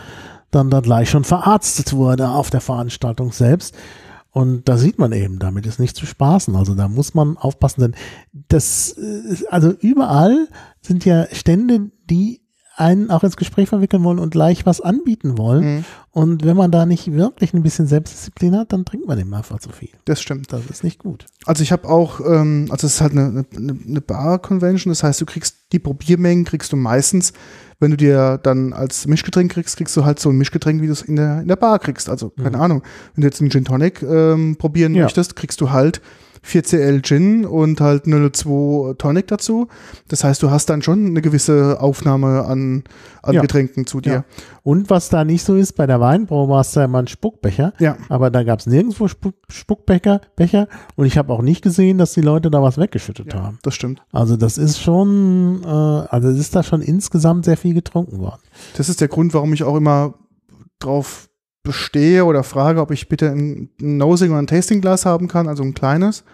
[0.50, 3.74] dann da gleich schon verarztet wurde auf der Veranstaltung selbst.
[4.33, 6.55] Und da sieht man eben, damit ist nicht zu spaßen.
[6.55, 7.94] Also da muss man aufpassen, denn
[8.48, 10.48] das, äh, also überall
[10.81, 12.39] sind ja Stände, die
[12.81, 15.77] einen auch ins Gespräch verwickeln wollen und gleich was anbieten wollen.
[15.77, 19.33] Mhm, Und wenn man da nicht wirklich ein bisschen Selbstdisziplin hat, dann trinkt man eben
[19.35, 19.90] einfach zu viel.
[20.07, 20.53] das stimmt.
[20.53, 21.27] Das ist nicht gut.
[21.47, 25.21] Also ich habe auch, ähm, also es ist halt eine, eine, eine Bar-Convention, das heißt,
[25.21, 27.33] du kriegst die Probiermengen, kriegst du meistens,
[27.79, 30.93] wenn du dir dann als Mischgetränk kriegst, kriegst du halt so ein Mischgetränk, wie du
[30.93, 32.09] es in der, in der Bar kriegst.
[32.11, 32.83] Also, keine Ahnung,
[33.14, 35.05] wenn du jetzt einen Gin Tonic ähm, probieren Ja.
[35.05, 36.01] möchtest, kriegst du halt
[36.44, 39.68] 4CL Gin und halt 002 Tonic dazu.
[40.09, 42.85] Das heißt, du hast dann schon eine gewisse Aufnahme an,
[43.22, 43.42] an Ja.
[43.42, 44.12] Getränken zu dir.
[44.12, 44.24] Ja.
[44.62, 47.72] Und was da nicht so ist, bei der Weinprobe hast du ja mal einen Spuckbecher.
[47.79, 47.96] Ja.
[48.09, 52.12] Aber da gab es nirgendwo Spuck, Spuckbecher Becher, und ich habe auch nicht gesehen, dass
[52.12, 53.59] die Leute da was weggeschüttet Ja, haben.
[53.62, 54.03] das stimmt.
[54.12, 58.40] Also das ist schon, äh, also es ist da schon insgesamt sehr viel getrunken worden.
[58.76, 60.14] Das ist der Grund, warum ich auch immer
[60.79, 61.29] drauf
[61.62, 65.75] bestehe oder frage, ob ich bitte ein, Nosing oder ein Tastingglas haben kann, also ein
[65.75, 66.25] kleines.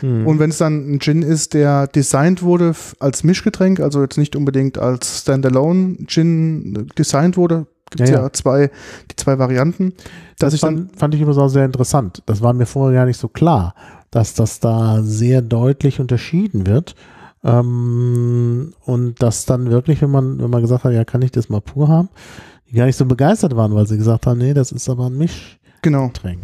[0.00, 0.26] Hm.
[0.26, 4.36] Und wenn es dann ein Gin ist, der designt wurde als Mischgetränk, also jetzt nicht
[4.36, 8.32] unbedingt als Standalone Gin äh, designt wurde, gibt es Ja, ja, ja.
[8.32, 8.70] zwei,
[9.10, 9.94] die zwei Varianten,
[10.38, 12.22] das ich dann, fand, fand ich übrigens auch sehr interessant.
[12.26, 13.74] Das war mir vorher gar nicht so klar,
[14.10, 16.94] dass das da sehr deutlich unterschieden wird.
[17.42, 21.50] Ähm, und dass dann wirklich, wenn man, wenn man gesagt hat, ja, kann ich das
[21.50, 22.08] mal pur haben,
[22.74, 25.28] die gar nicht so begeistert waren, weil sie gesagt haben, nee, das ist aber ein
[25.80, 26.06] genau.
[26.06, 26.40] Mischgetränk.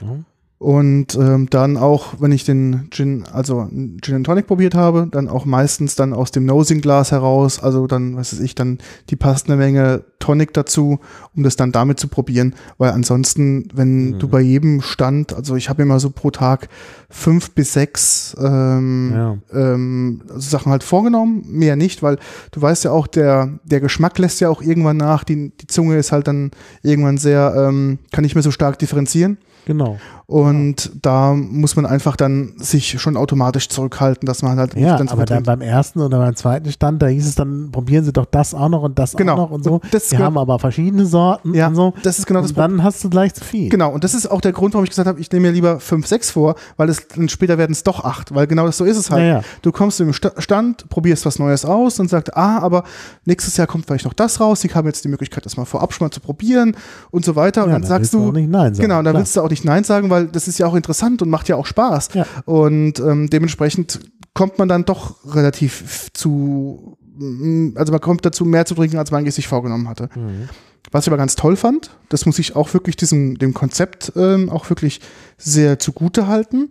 [0.00, 0.16] Ja.
[0.62, 3.70] Und ähm, dann auch, wenn ich den Gin, also
[4.02, 8.14] Gin and Tonic probiert habe, dann auch meistens dann aus dem Nosing-Glas heraus, also dann,
[8.16, 8.76] was weiß ich, dann
[9.08, 10.98] die passende Menge Tonic dazu,
[11.34, 14.18] um das dann damit zu probieren, weil ansonsten, wenn Mhm.
[14.18, 16.68] du bei jedem Stand, also ich habe immer so pro Tag
[17.08, 19.38] fünf bis sechs ähm, Ja.
[19.54, 22.18] ähm, Sachen halt vorgenommen, mehr nicht, weil
[22.52, 25.96] du weißt ja auch, der, der Geschmack lässt ja auch irgendwann nach, die, die Zunge
[25.96, 26.50] ist halt dann
[26.82, 29.38] irgendwann sehr, ähm, kann nicht mehr so stark differenzieren.
[29.66, 29.98] Genau.
[30.26, 35.08] Und da muss man einfach dann sich schon automatisch zurückhalten, dass man halt Ja, dann
[35.08, 38.12] so aber dann beim ersten oder beim zweiten Stand, da hieß es dann, probieren Sie
[38.12, 39.32] doch das auch noch und das Genau.
[39.32, 39.74] auch noch und so.
[39.74, 41.94] Und das Wir haben aber verschiedene Sorten Ja, und so.
[42.04, 43.68] das ist genau das und dann hast du gleich zu viel.
[43.70, 45.80] Genau, und das ist auch der Grund, warum ich gesagt habe, ich nehme mir lieber
[45.80, 48.84] 5, 6 vor, weil es dann später werden es doch 8, weil genau das so
[48.84, 49.22] ist es halt.
[49.22, 49.40] Ja, ja.
[49.62, 52.84] Du kommst im Sta- Stand, probierst was Neues aus und sagst, ah, aber
[53.24, 55.92] nächstes Jahr kommt vielleicht noch das raus, ich habe jetzt die Möglichkeit, das mal vorab
[55.92, 56.76] schon mal zu probieren
[57.10, 57.64] und so weiter.
[57.64, 59.14] Und Ja, dann dann sagst du Nein genau, dann klar.
[59.16, 61.56] willst du auch nicht Nein sagen, weil das ist ja auch interessant und macht ja
[61.56, 62.10] auch Spaß.
[62.14, 62.26] Ja.
[62.44, 64.00] Und ähm, dementsprechend
[64.34, 69.10] kommt man dann doch relativ zu, mm, also man kommt dazu, mehr zu trinken, als
[69.10, 70.08] man eigentlich sich vorgenommen hatte.
[70.14, 70.48] Mhm.
[70.92, 74.50] Was ich aber ganz toll fand, das muss ich auch wirklich diesem, dem Konzept ähm,
[74.50, 75.00] auch wirklich
[75.36, 76.70] sehr zugute halten.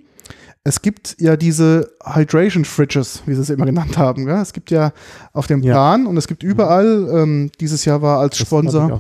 [0.66, 4.26] Es gibt ja diese Hydration Fridges, wie sie es immer genannt haben.
[4.26, 4.36] Gell?
[4.42, 4.92] Es gibt ja
[5.32, 5.74] auf dem Ja.
[5.74, 9.00] Plan und es gibt überall, ähm, dieses Jahr war als Das Sponsor,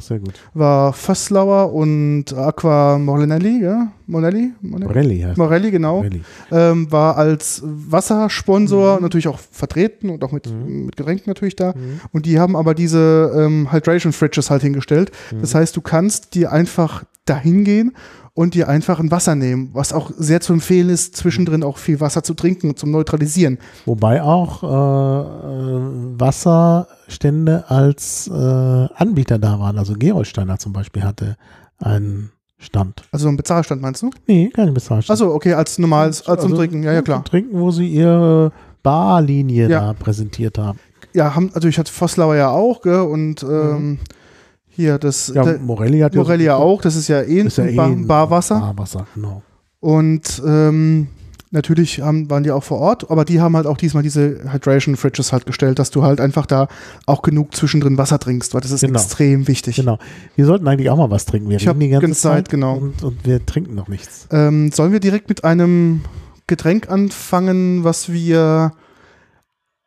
[0.54, 3.92] war Fösslauer und Aqua Morelli, ja?
[4.08, 4.54] Morelli?
[4.62, 4.86] Morelli?
[4.88, 6.22] Morelli heißt Morelli, genau Morelli.
[6.50, 10.86] ähm, war als Wassersponsor natürlich auch vertreten und auch mit, Mhm.
[10.86, 11.74] mit Getränken natürlich da.
[11.76, 12.00] Mhm.
[12.14, 15.12] Und die haben aber diese ähm, Hydration Fridges halt hingestellt.
[15.32, 15.42] Mhm.
[15.42, 17.96] Das heißt, du kannst dir einfach dahin gehen
[18.40, 22.00] und dir einfach ein Wasser nehmen, was auch sehr zu empfehlen ist, zwischendrin auch viel
[22.00, 23.58] Wasser zu trinken zum Neutralisieren.
[23.86, 25.80] Wobei auch äh, äh,
[26.18, 29.78] Wasserstände als äh, Anbieter da waren.
[29.78, 31.36] Also Gerolsteiner zum Beispiel hatte
[31.80, 33.04] einen Stand.
[33.12, 34.10] Also so ein Bezahlstand meinst du?
[34.26, 35.10] Nee, keine Bezahlstand.
[35.10, 37.18] Also okay, als normales, als zum Also, Trinken, ja, ja klar.
[37.18, 39.80] Zum Trinken, wo sie ihre Barlinie Ja.
[39.82, 40.80] da präsentiert haben.
[41.14, 44.00] Ja, haben, also ich hatte Vosslauer ja auch, gell, und ähm,
[44.80, 45.32] hier das.
[45.34, 47.88] Ja, Morelli hat Morelli ja auch, das ist ja eh ein Ist ja eh Bar,
[47.88, 48.60] ein Barwasser.
[48.60, 49.42] Barwasser, genau.
[49.80, 51.08] Und ähm,
[51.52, 54.96] natürlich haben, waren die auch vor Ort, aber die haben halt auch diesmal diese Hydration
[54.98, 56.68] Fridges halt gestellt, dass du halt einfach da
[57.06, 59.00] auch genug zwischendrin Wasser trinkst, weil das ist Genau.
[59.00, 59.78] extrem wichtig.
[59.78, 59.98] Genau.
[60.36, 61.50] Wir sollten eigentlich auch mal was trinken.
[61.50, 62.76] Wir Ich reden die ganze ganze Zeit, Zeit, genau.
[62.78, 64.28] Und, und wir trinken noch nichts.
[64.32, 66.02] Ähm, sollen wir direkt mit einem
[66.48, 68.74] Getränk anfangen, was wir.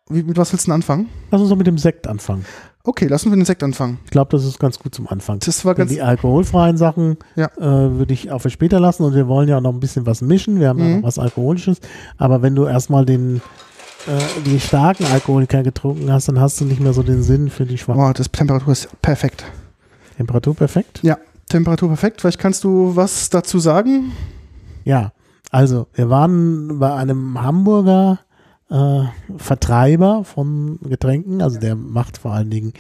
[0.09, 1.09] Wie, mit was willst du denn anfangen?
[1.31, 2.45] Lass uns doch mit dem Sekt anfangen.
[2.85, 3.99] Okay, lassen wir den Sekt anfangen.
[4.05, 5.39] Ich glaube, das ist ganz gut zum Anfang.
[5.39, 5.93] Das war Denn ganz.
[5.93, 7.47] die alkoholfreien Sachen Ja.
[7.59, 7.61] äh,
[7.99, 10.21] würde ich auch für später lassen und wir wollen ja auch noch ein bisschen was
[10.21, 10.59] mischen.
[10.59, 10.97] Wir haben ja Mhm.
[10.97, 11.79] noch was Alkoholisches.
[12.19, 13.41] Aber wenn du erstmal den
[14.09, 17.65] äh, die starken Alkoholiker getrunken hast, dann hast du nicht mehr so den Sinn für
[17.67, 18.01] die schwachen.
[18.01, 19.45] Oh, das Temperatur ist perfekt.
[20.17, 20.99] Temperatur perfekt?
[21.05, 21.19] Ja,
[21.49, 22.21] Temperatur perfekt.
[22.21, 24.11] Vielleicht kannst du was dazu sagen?
[24.83, 25.13] Ja.
[25.53, 28.19] Also, wir waren bei einem Hamburger
[28.73, 29.05] äh,
[29.37, 31.43] Vertreiber von Getränken.
[31.43, 32.73] Also, der macht vor allen Dingen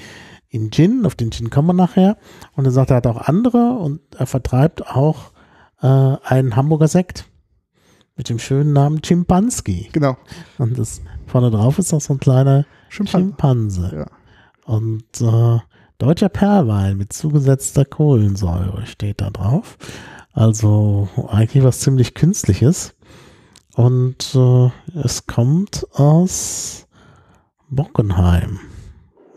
[0.48, 1.04] in Gin.
[1.06, 2.16] Auf den Gin kommen wir nachher.
[2.54, 5.32] Und er sagt, er hat auch andere und er vertreibt auch
[5.82, 7.26] äh, einen Hamburger Sekt
[8.16, 9.88] mit dem schönen Namen Chimpanski.
[9.92, 10.16] Genau.
[10.58, 13.18] Und das vorne drauf ist noch so ein kleiner Schimpanse.
[13.18, 13.96] Schimpanse.
[13.96, 14.06] Ja.
[14.64, 15.60] Und äh,
[15.98, 19.78] deutscher Perlwein mit zugesetzter Kohlensäure steht da drauf.
[20.32, 22.94] Also eigentlich was ziemlich Künstliches.
[23.74, 24.70] Und äh,
[25.02, 26.86] es kommt aus
[27.70, 28.58] Bockenheim.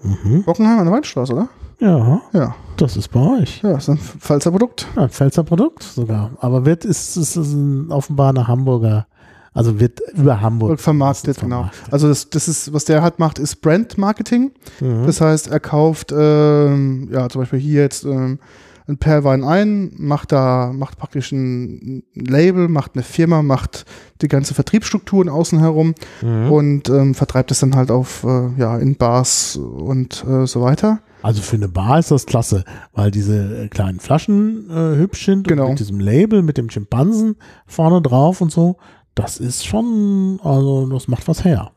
[0.04, 0.44] Mhm.
[0.44, 1.50] Bockenheim an der Weinstraße, oder?
[1.80, 2.56] Ja, Ja.
[2.78, 3.62] das ist bei euch.
[3.62, 4.88] Ja, ist ein Pfalzer Produkt.
[4.96, 6.32] Ja, ein Pfälzer Produkt sogar.
[6.40, 9.08] Aber wird ist, ist, ist ein, offenbar eine Hamburger,
[9.54, 11.56] also wird über Hamburg Vermarktet, genau.
[11.64, 11.94] vermarktet.
[11.94, 14.52] Also das, das ist, was der halt macht, ist Brand Marketing.
[14.80, 15.06] Mhm.
[15.06, 18.40] Das heißt, er kauft, ähm, ja, zum Beispiel hier jetzt ähm,
[18.88, 23.86] ein Perlwein ein, macht da, macht praktisch ein Label, macht eine Firma, macht
[24.22, 26.52] die ganze Vertriebsstrukturen außen herum Mhm.
[26.52, 31.00] und ähm, vertreibt es dann halt auf, äh, ja, in Bars und äh, so weiter.
[31.24, 35.64] Also für eine Bar ist das klasse, weil diese kleinen Flaschen äh, hübsch sind Genau.
[35.64, 38.78] und mit diesem Label, mit dem Schimpansen vorne drauf und so,
[39.16, 41.72] das ist schon, also das macht was her.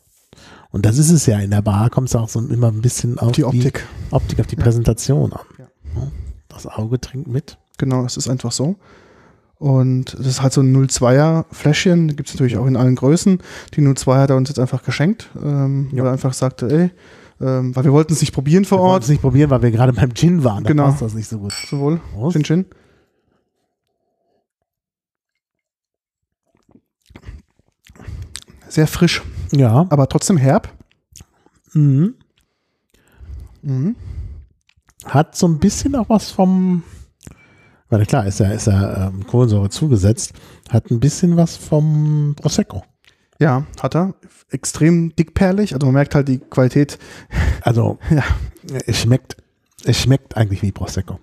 [0.71, 3.18] Und das ist es ja, in der Bar kommt es auch so immer ein bisschen
[3.18, 3.87] auf Die Optik.
[4.11, 4.62] Optik auf die Ja.
[4.62, 5.40] Präsentation an.
[6.64, 6.71] Ja.
[6.71, 6.75] Ja.
[6.75, 7.59] Das Auge trinkt mit.
[7.79, 8.77] Genau, das ist einfach so.
[9.59, 13.38] Und das ist halt so ein 02er Fläschchen, gibt es natürlich auch in allen Größen.
[13.75, 15.99] Die 02 hat er uns jetzt einfach geschenkt, ähm, Ja.
[16.03, 16.90] weil er einfach sagte, ey,
[17.44, 19.03] ähm, weil wir wollten es nicht probieren vor Wir wollten Ort.
[19.05, 20.62] es nicht probieren, weil wir gerade beim Gin waren.
[20.64, 20.85] Da Genau.
[20.85, 21.53] passt das nicht so gut.
[21.68, 22.01] Sowohl.
[22.14, 22.35] Prost.
[22.35, 22.64] Chin Chin.
[28.68, 29.87] Sehr frisch, Ja.
[29.88, 30.68] aber trotzdem herb.
[31.73, 32.14] Mhm.
[33.62, 33.97] Mhm.
[35.09, 36.83] Hat so ein bisschen auch was vom,
[37.88, 40.33] weil klar, ist ja, ist ja ähm, Kohlensäure zugesetzt,
[40.68, 42.85] hat ein bisschen was vom Prosecco.
[43.40, 44.14] Ja, hat er.
[44.51, 45.73] Extrem dickperlig.
[45.75, 46.99] Also man merkt halt die Qualität.
[47.62, 48.25] Also, Ja.
[48.87, 49.37] es schmeckt,
[49.85, 51.18] es schmeckt eigentlich wie Prosecco.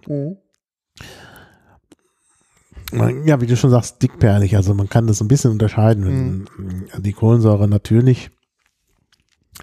[3.25, 4.55] Ja, wie du schon sagst, dickperlig.
[4.55, 8.29] Also man kann das ein bisschen unterscheiden, wenn die Kohlensäure natürlich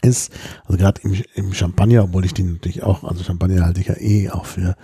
[0.02, 0.32] ist,
[0.64, 3.96] also gerade im, im Champagner, obwohl ich die natürlich auch, also Champagner halte ich ja
[3.98, 4.76] eh auch für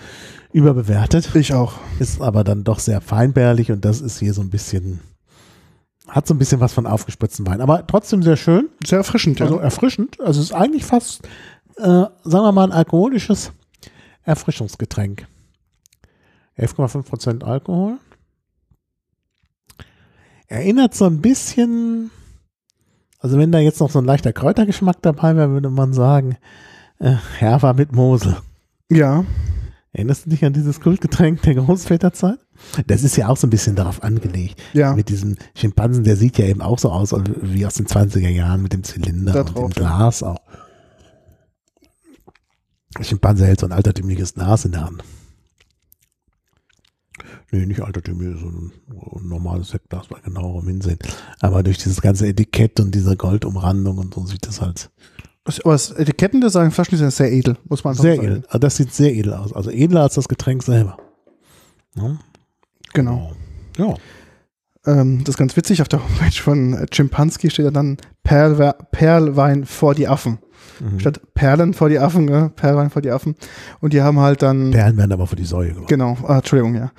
[0.53, 1.75] überbewertet, Ich auch.
[1.99, 5.01] ist aber dann doch sehr feinbärlich und das ist hier so ein bisschen,
[6.09, 8.69] hat so ein bisschen was von aufgespritzten Wein, aber trotzdem sehr schön.
[8.85, 9.47] Sehr erfrischend, ja.
[9.47, 10.21] Also erfrischend.
[10.21, 11.23] Also es ist eigentlich fast,
[11.77, 13.53] äh, sagen wir mal, ein alkoholisches
[14.23, 15.27] Erfrischungsgetränk.
[16.59, 17.99] 11,5% Alkohol.
[20.49, 22.11] Erinnert so ein bisschen,
[23.19, 26.37] also wenn da jetzt noch so ein leichter Kräutergeschmack dabei wäre, würde man sagen,
[26.99, 28.37] äh, Herfer mit Mosel.
[28.91, 29.25] ja.
[29.91, 32.39] Erinnerst du dich an dieses Kultgetränk der Großväterzeit?
[32.87, 34.63] Das ist ja auch so ein bisschen darauf angelegt.
[34.75, 34.93] Ja.
[34.93, 38.63] Mit diesem Schimpansen, der sieht ja eben auch so aus wie aus den 20er Jahren
[38.63, 39.83] mit dem Zylinder Da und drauf, dem.
[39.83, 40.39] Glas auch.
[42.99, 45.03] Der Schimpanse hält so ein altertümliches Glas in der Hand.
[47.51, 48.73] Nee, nicht altertümlich, so ein,
[49.27, 50.99] normales Sektglas bei genauerem Hinsehen.
[51.41, 54.91] Aber durch dieses ganze Etikett und diese Goldumrandung und so sieht das halt
[55.45, 58.27] Das- Aber das Etikettendesign, Flaschendesign ist sehr edel, muss man sehr sagen.
[58.29, 58.43] edel.
[58.49, 59.53] Also Das sieht sehr edel aus.
[59.55, 60.99] Also edler als das Getränk selber.
[61.97, 62.19] Ja,
[62.93, 63.33] Genau.
[63.79, 63.95] ja.
[64.87, 69.65] Ähm, das ist ganz witzig, auf der Homepage von Chimpanski steht ja dann Perlwe Perlwein
[69.65, 70.39] vor die Affen.
[70.81, 71.01] Mhm.
[71.01, 72.51] Statt Perlen vor die Affen, ne?
[72.55, 73.35] Perlwein vor die Affen.
[73.81, 74.71] Und die haben halt dann.
[74.71, 75.89] Perlen werden aber für die Säue gemacht.
[75.89, 76.91] Genau, ah, Entschuldigung, ja.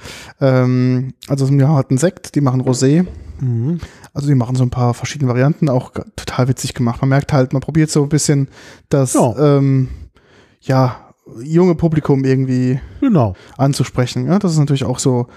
[0.42, 3.06] Ähm, also wir haben halt einen Sekt, die machen Rosé.
[3.40, 3.80] Mhm.
[4.14, 7.02] Also die machen so ein paar verschiedene Varianten, auch total witzig gemacht.
[7.02, 8.50] Man merkt halt, man probiert so ein bisschen
[8.90, 9.58] das Ja.
[9.58, 9.88] ähm,
[10.62, 10.98] ja,
[11.42, 13.36] junge Publikum irgendwie Genau.
[13.58, 14.26] anzusprechen.
[14.26, 14.40] Ja?
[14.40, 15.28] Das ist natürlich auch so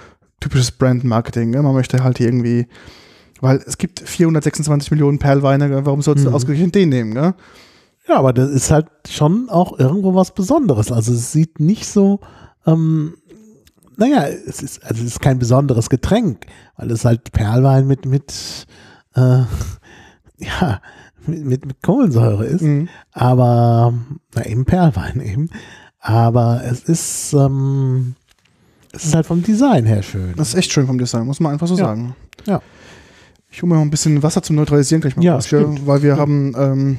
[0.40, 1.50] typisches Brand-Marketing.
[1.50, 1.62] Ne?
[1.62, 2.66] Man möchte halt irgendwie,
[3.40, 6.34] weil es gibt 426 Millionen Perlweine, warum sollst du Mhm.
[6.34, 7.12] ausgerechnet den nehmen?
[7.12, 7.34] Ne?
[8.12, 10.92] Ja, aber das ist halt schon auch irgendwo was Besonderes.
[10.92, 12.20] Also es sieht nicht so,
[12.66, 13.14] ähm,
[13.96, 16.44] naja, es ist, also es ist kein besonderes Getränk,
[16.76, 18.66] weil es halt Perlwein mit, mit,
[19.14, 19.20] äh,
[20.38, 20.80] ja,
[21.26, 22.62] mit, mit, mit Kohlensäure ist.
[22.62, 22.88] Mhm.
[23.12, 23.94] Aber,
[24.34, 25.50] na eben Perlwein eben.
[26.00, 28.14] Aber es ist, ähm,
[28.92, 30.34] es ist halt vom Design her schön.
[30.36, 31.84] Das ist echt schön vom Design, muss man einfach so Ja.
[31.86, 32.14] sagen.
[32.44, 32.60] Ja.
[33.50, 35.86] Ich hole mir noch ein bisschen Wasser zum Neutralisieren gleich mal Ja, raus, stimmt.
[35.86, 36.98] weil wir haben ähm,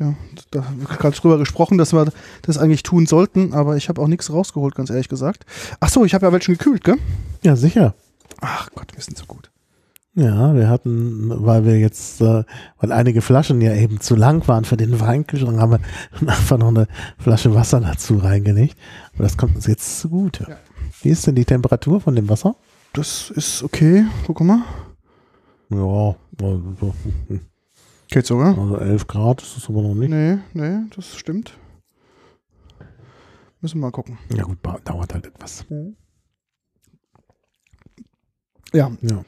[0.00, 0.14] ja,
[0.50, 2.10] da haben wir gerade drüber gesprochen, dass wir
[2.42, 5.44] das eigentlich tun sollten, aber ich habe auch nichts rausgeholt, ganz ehrlich gesagt.
[5.78, 6.96] Ach so, ich habe ja welchen gekühlt, gell?
[7.42, 7.94] Ja, sicher.
[8.40, 9.50] Ach Gott, wir sind so gut.
[10.14, 12.44] Ja, wir hatten, weil wir jetzt, äh,
[12.78, 15.80] weil einige Flaschen ja eben zu lang waren für den Weinkühlschrank, haben wir
[16.28, 18.76] einfach noch eine Flasche Wasser dazu reingelegt.
[19.14, 20.46] Aber das kommt uns jetzt zugute.
[20.48, 20.56] Ja.
[21.02, 22.56] Wie ist denn die Temperatur von dem Wasser?
[22.92, 24.04] Das ist okay.
[24.26, 24.64] Guck mal.
[25.68, 26.94] Ja, also, so,
[28.10, 28.58] Geht sogar.
[28.58, 30.10] also 11 Grad ist es aber noch nicht.
[30.10, 31.56] Nee, nee, das stimmt.
[33.60, 34.18] Müssen wir mal gucken.
[34.34, 35.64] Ja gut, dauert halt etwas.
[38.72, 39.22] Ja, Ja,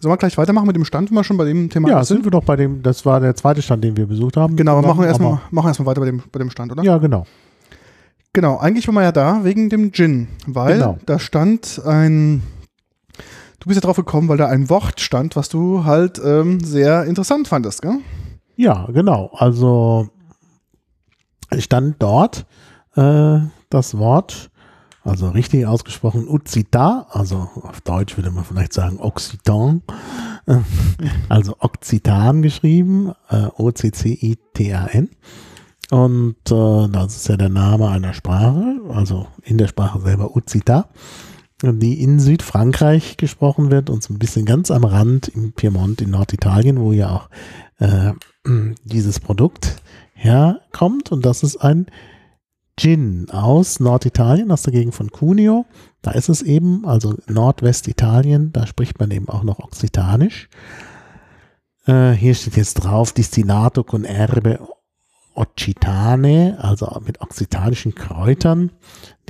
[0.00, 2.18] sollen wir gleich weitermachen mit dem Stand, wenn wir schon bei dem Thema ja sind?
[2.18, 4.56] sind wir doch bei dem, das war der zweite Stand, den wir besucht haben.
[4.56, 6.82] Genau, aber machen wir erstmal machen wir erstmal weiter bei dem, bei dem Stand, oder?
[6.82, 7.24] Ja, genau.
[8.34, 10.98] Genau, eigentlich waren wir ja da wegen dem Gin, weil Genau.
[11.06, 12.42] da stand ein.
[13.60, 17.04] Du bist ja drauf gekommen, weil da ein Wort stand, was du halt ähm, sehr
[17.04, 17.98] interessant fandest, gell?
[18.56, 19.30] Ja, genau.
[19.34, 20.08] Also
[21.58, 22.46] stand dort
[22.96, 24.50] äh, das Wort,
[25.04, 29.82] also richtig ausgesprochen, Ucita, also auf Deutsch würde man vielleicht sagen Occitan,
[30.46, 30.58] äh,
[31.28, 35.10] also Occitan geschrieben, äh, O-C-C-I-T-A-N.
[35.90, 40.88] Und äh, das ist ja der Name einer Sprache, also in der Sprache selber Ucita,
[41.62, 46.10] die in Südfrankreich gesprochen wird und so ein bisschen ganz am Rand im Piemont in
[46.10, 47.28] Norditalien, wo ja auch
[47.78, 48.12] äh,
[48.84, 49.76] dieses Produkt
[50.14, 51.12] herkommt.
[51.12, 51.86] Und das ist ein
[52.78, 55.66] Gin aus Norditalien, aus der Gegend von Cuneo.
[56.00, 60.48] Da ist es eben, also Nordwestitalien, da spricht man eben auch noch Occitanisch.
[61.86, 64.60] Äh, hier steht jetzt drauf, Distinato con Erbe
[65.34, 68.70] Occitane, also mit okzitanischen Kräutern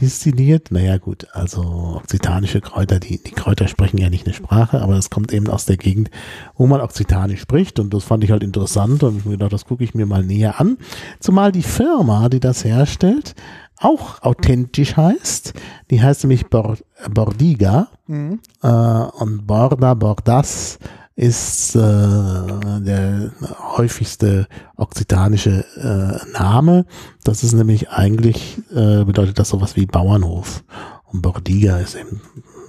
[0.01, 0.71] destilliert.
[0.71, 1.61] Naja gut, also
[1.97, 5.67] okzitanische Kräuter, die, die Kräuter sprechen ja nicht eine Sprache, aber das kommt eben aus
[5.67, 6.11] der Gegend,
[6.57, 9.65] wo man okzitanisch spricht und das fand ich halt interessant und ich mir gedacht, das
[9.67, 10.79] gucke ich mir mal näher an.
[11.21, 13.35] Zumal die Firma, die das herstellt,
[13.77, 15.55] auch authentisch heißt.
[15.91, 16.77] Die heißt nämlich Bor
[17.11, 18.41] Bordiga Mhm.
[18.63, 20.79] äh, und Borda, Bordas
[21.15, 23.33] ist äh, der
[23.77, 26.87] häufigste okzitanische äh, Name.
[27.25, 30.65] Das ist nämlich eigentlich, äh, bedeutet das sowas wie Bauernhof.
[31.05, 32.21] Und Bordiga ist eben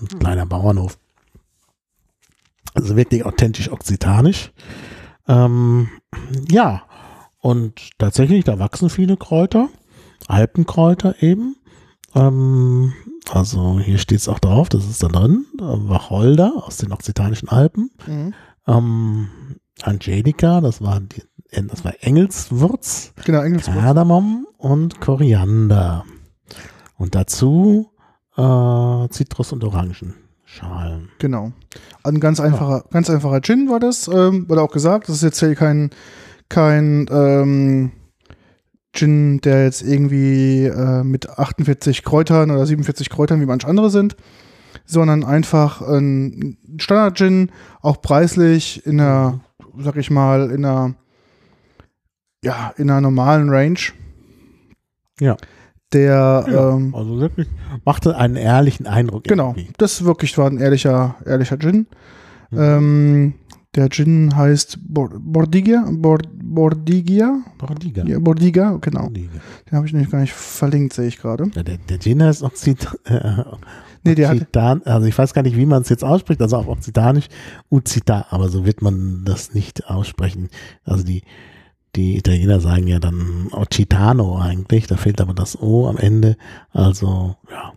[0.02, 0.98] ein kleiner Bauernhof.
[2.74, 4.52] Also wirklich authentisch okzitanisch.
[5.28, 5.90] Ähm,
[6.50, 6.84] ja,
[7.40, 9.70] und tatsächlich, da wachsen viele Kräuter,
[10.28, 11.56] Alpenkräuter eben.
[12.16, 12.94] Ähm,
[13.32, 17.90] also hier steht es auch drauf, das ist da drin, Wacholder aus den okzitanischen Alpen,
[18.08, 18.34] Mhm.
[18.68, 19.28] ähm,
[19.82, 21.24] Angelika, das war, die,
[21.68, 23.66] das war Engelswurz, Genau, Englisch.
[23.66, 26.06] Kardamom und Koriander.
[26.98, 27.90] Und dazu
[28.38, 28.42] äh,
[29.10, 31.10] Zitrus- und Orangenschalen.
[31.20, 31.52] Genau.
[32.04, 34.08] Ein ganz einfacher, ganz einfacher Gin war das.
[34.08, 35.90] Ähm, wurde auch gesagt, das ist jetzt hier kein,
[36.50, 37.92] kein ähm,
[38.94, 44.16] Gin, der jetzt irgendwie äh, mit 48 Kräutern oder 47 Kräutern wie manch andere sind,
[44.86, 49.40] sondern einfach ein Standard-Gin, auch preislich in einer,
[49.78, 50.96] sag ich mal, in einer,
[52.44, 53.80] ja, in einer normalen Range.
[55.20, 55.38] Ja.
[55.92, 57.48] der Ja, ähm, also wirklich
[57.86, 59.24] machte einen ehrlichen Eindruck.
[59.24, 59.74] genau, irgendwie.
[59.78, 61.88] das wirklich war ein ehrlicher, ehrlicher Gin.
[62.52, 62.60] Mhm.
[62.60, 63.34] Ähm,
[63.76, 68.04] der Gin heißt Bor Bordigia, Bord Bordigia, Bordiga.
[68.06, 69.04] ja, Bordiga, genau.
[69.04, 69.42] Bordiga.
[69.70, 71.50] Den habe ich nämlich gar nicht verlinkt, sehe ich gerade.
[71.56, 73.44] Ja, der, der Gin heißt Occit äh,
[74.06, 76.58] Nee, der hat, Occitan, also ich weiß gar nicht, wie man es jetzt ausspricht, also
[76.58, 77.28] auf Occitanisch
[77.70, 80.50] Ucita, aber so wird man das nicht aussprechen.
[80.84, 81.24] Also die,
[81.96, 86.36] die Italiener sagen ja dann Occitano eigentlich, da fehlt aber das O am Ende.
[86.72, 87.74] Also, ja.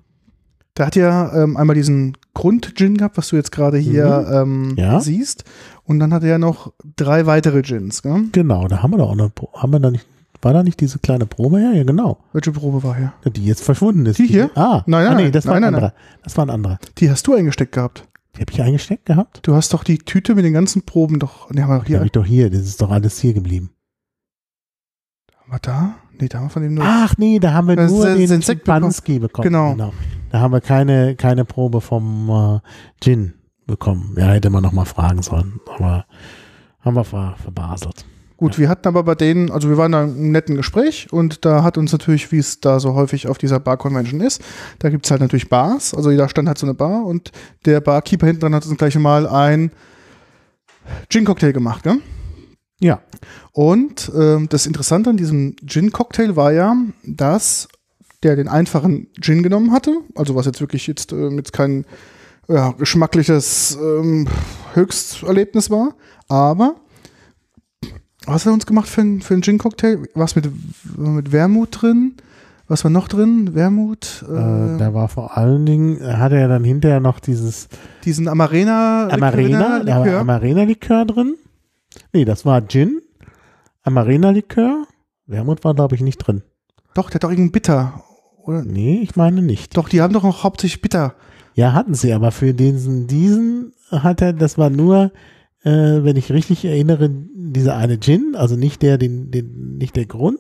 [0.77, 4.77] Der hat ja ähm, einmal diesen Grund-Gin gehabt, was du jetzt gerade hier ähm, Mhm.
[4.77, 5.01] Ja.
[5.01, 5.45] siehst.
[5.85, 8.03] Und dann hat er ja noch drei weitere Gins.
[8.03, 8.24] Gell?
[8.33, 10.07] Genau, da haben wir doch auch eine, Pro- haben wir da nicht,
[10.43, 11.72] war da nicht diese kleine Probe her?
[11.72, 12.18] Ja, genau.
[12.33, 13.12] Welche Probe war hier?
[13.31, 14.18] Die jetzt verschwunden ist.
[14.18, 14.51] Die hier?
[14.55, 15.95] Ah, Nein, ah, nein, nee, das war nein, ein nein, anderer.
[16.24, 16.79] Das war ein anderer.
[16.99, 18.07] Die hast du eingesteckt gehabt.
[18.37, 19.41] Die habe ich eingesteckt gehabt?
[19.45, 21.49] Du hast doch die Tüte mit den ganzen Proben doch.
[21.51, 21.97] Ne, haben wir doch Die hier.
[21.99, 23.70] habe ich doch hier, das ist doch alles hier geblieben.
[25.49, 25.95] Wir da?
[26.21, 26.85] Nee, da haben wir von dem nur.
[26.87, 28.95] Ach nee, da haben wir nur den Sekt bekommen.
[29.21, 29.43] Bekommen.
[29.43, 29.93] Genau.
[30.31, 32.61] Da haben wir keine, keine Probe vom äh,
[33.03, 33.35] Gin
[33.67, 34.14] bekommen.
[34.19, 35.61] Ja, hätte man noch mal fragen sollen.
[35.67, 36.07] Aber
[36.81, 38.05] haben wir ver verbaselt.
[38.37, 41.62] Gut, wir hatten aber bei denen, also wir waren da im netten Gespräch und da
[41.62, 44.43] hat uns natürlich, wie es da so häufig auf dieser Bar-Convention ist,
[44.79, 47.33] da gibt es halt natürlich Bars, also jeder Stand hat so eine Bar und
[47.64, 49.71] der Barkeeper hinten dran hat uns gleich mal ein
[51.09, 51.97] Gin-Cocktail gemacht, gell?
[52.81, 53.01] Ja.
[53.53, 57.68] Und ähm, das Interessante an diesem Gin-Cocktail war ja, dass
[58.22, 61.85] der den einfachen Gin genommen hatte, also was jetzt wirklich jetzt, ähm, jetzt kein
[62.49, 64.29] ja, geschmackliches ähm,
[64.74, 65.95] Höchsterlebnis war,
[66.29, 66.77] aber
[68.27, 70.09] was hat er uns gemacht für ein, für ein Gin-Cocktail?
[70.14, 70.51] Was mit,
[70.97, 72.16] mit Wermut drin?
[72.68, 73.55] Was war noch drin?
[73.55, 74.24] Wermut?
[74.29, 77.68] Äh, Äh, da war vor allen Dingen, äh, hatte er dann hinterher noch dieses
[78.05, 80.18] diesen Amarena Amarena.
[80.18, 81.37] Amarena-Likör drin.
[82.12, 83.01] Nee, das war Gin,
[83.82, 84.86] Amarena-Likör.
[85.26, 86.42] Wermut war, glaube ich, nicht drin.
[86.94, 88.05] Doch, der hat doch irgendein Bitter.
[88.42, 88.62] Oder?
[88.62, 89.76] Nee, ich meine nicht.
[89.76, 91.14] Doch, die haben doch auch hauptsächlich Bitter.
[91.55, 95.12] Ja, hatten sie, aber für diesen, diesen hat er, das war nur,
[95.62, 100.07] äh, wenn ich richtig erinnere, dieser eine Gin, also nicht der, den, den, nicht der
[100.07, 100.38] Grund,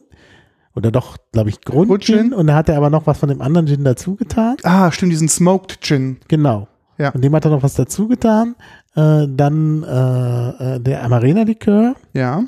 [0.74, 2.16] oder doch, glaube ich, Grund Grundgin.
[2.16, 4.56] Gin, und da hat er aber noch was von dem anderen Gin dazu getan.
[4.62, 6.18] Ah, stimmt, diesen Smoked Gin.
[6.28, 6.68] Genau.
[6.98, 7.10] Ja.
[7.10, 8.54] Und dem hat er noch was dazu getan.
[8.94, 11.94] Äh, dann äh, äh, der Amarena-Likör.
[12.14, 12.44] Ja.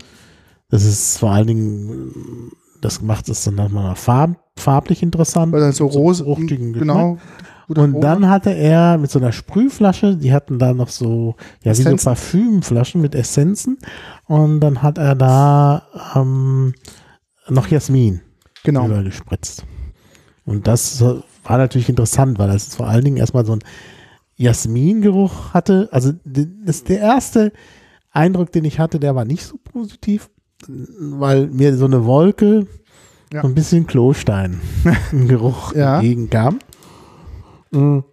[0.71, 5.53] Das ist vor allen Dingen, das macht es dann nochmal farb, farblich interessant.
[5.53, 6.97] Weil dann so fruchtigen Geschmack.
[6.97, 7.19] genau.
[7.69, 11.77] Und dann hatte er mit so einer Sprühflasche, die hatten da noch so, ja, wie
[11.77, 12.05] so Essenzen.
[12.07, 13.77] Parfümflaschen mit Essenzen.
[14.27, 15.83] Und dann hat er da
[16.15, 16.73] ähm,
[17.49, 18.23] noch Jasmin
[18.65, 18.87] genau.
[18.87, 19.65] drüber gespritzt.
[20.47, 23.61] Und das war natürlich interessant, weil das vor allen Dingen erstmal so ein
[24.39, 25.89] Jasmingeruch hatte.
[25.93, 27.53] Also das der erste
[28.11, 30.31] Eindruck, den ich hatte, der war nicht so positiv,
[30.67, 32.67] weil mir so eine Wolke,
[33.33, 33.43] Ja.
[33.43, 34.61] so ein bisschen Klostein
[35.13, 35.97] im Geruch Ja.
[35.97, 36.61] entgegenkam.
[37.71, 38.05] Mhm.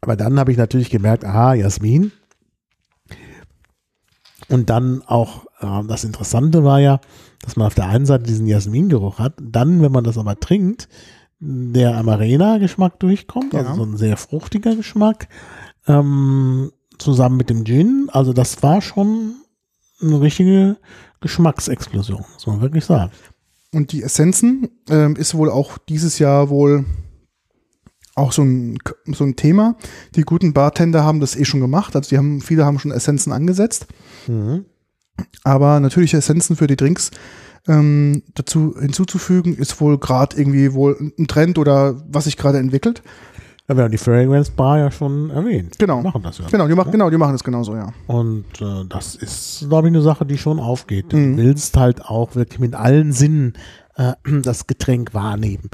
[0.00, 2.10] Aber dann habe ich natürlich gemerkt, aha, Jasmin.
[4.48, 7.00] Und dann auch, äh, das Interessante war ja,
[7.42, 10.88] dass man auf der einen Seite diesen Jasmingeruch hat, dann, wenn man das aber trinkt,
[11.40, 13.60] der Amarena-Geschmack durchkommt, Ja.
[13.60, 15.28] also so ein sehr fruchtiger Geschmack,
[15.86, 18.08] ähm, zusammen mit dem Gin.
[18.12, 19.34] Also das war schon
[20.02, 20.76] eine richtige
[21.20, 23.10] Geschmacksexplosion, muss man wirklich sagen.
[23.72, 26.84] Und die Essenzen ähm, ist wohl auch dieses Jahr wohl
[28.16, 29.76] auch so ein, so ein Thema.
[30.16, 31.94] Die guten Bartender haben das eh schon gemacht.
[31.96, 33.86] Also die haben, viele haben schon Essenzen angesetzt.
[34.26, 34.66] Mhm.
[35.44, 37.10] Aber natürliche Essenzen für die Drinks
[37.68, 43.02] ähm, dazu hinzuzufügen, ist wohl gerade irgendwie wohl ein Trend oder was sich gerade entwickelt.
[43.68, 45.78] Ja, wir haben die Fragrance Bar ja schon erwähnt.
[45.78, 45.98] Genau.
[45.98, 46.46] Die machen das ja.
[46.50, 47.92] Genau, die, machen genau, die machen das genauso, ja.
[48.08, 51.12] Und äh, das ist, glaube ich, eine Sache, die schon aufgeht.
[51.12, 51.36] Mhm.
[51.36, 53.54] Du willst halt auch wirklich mit allen Sinnen
[53.94, 55.70] äh, das Getränk wahrnehmen.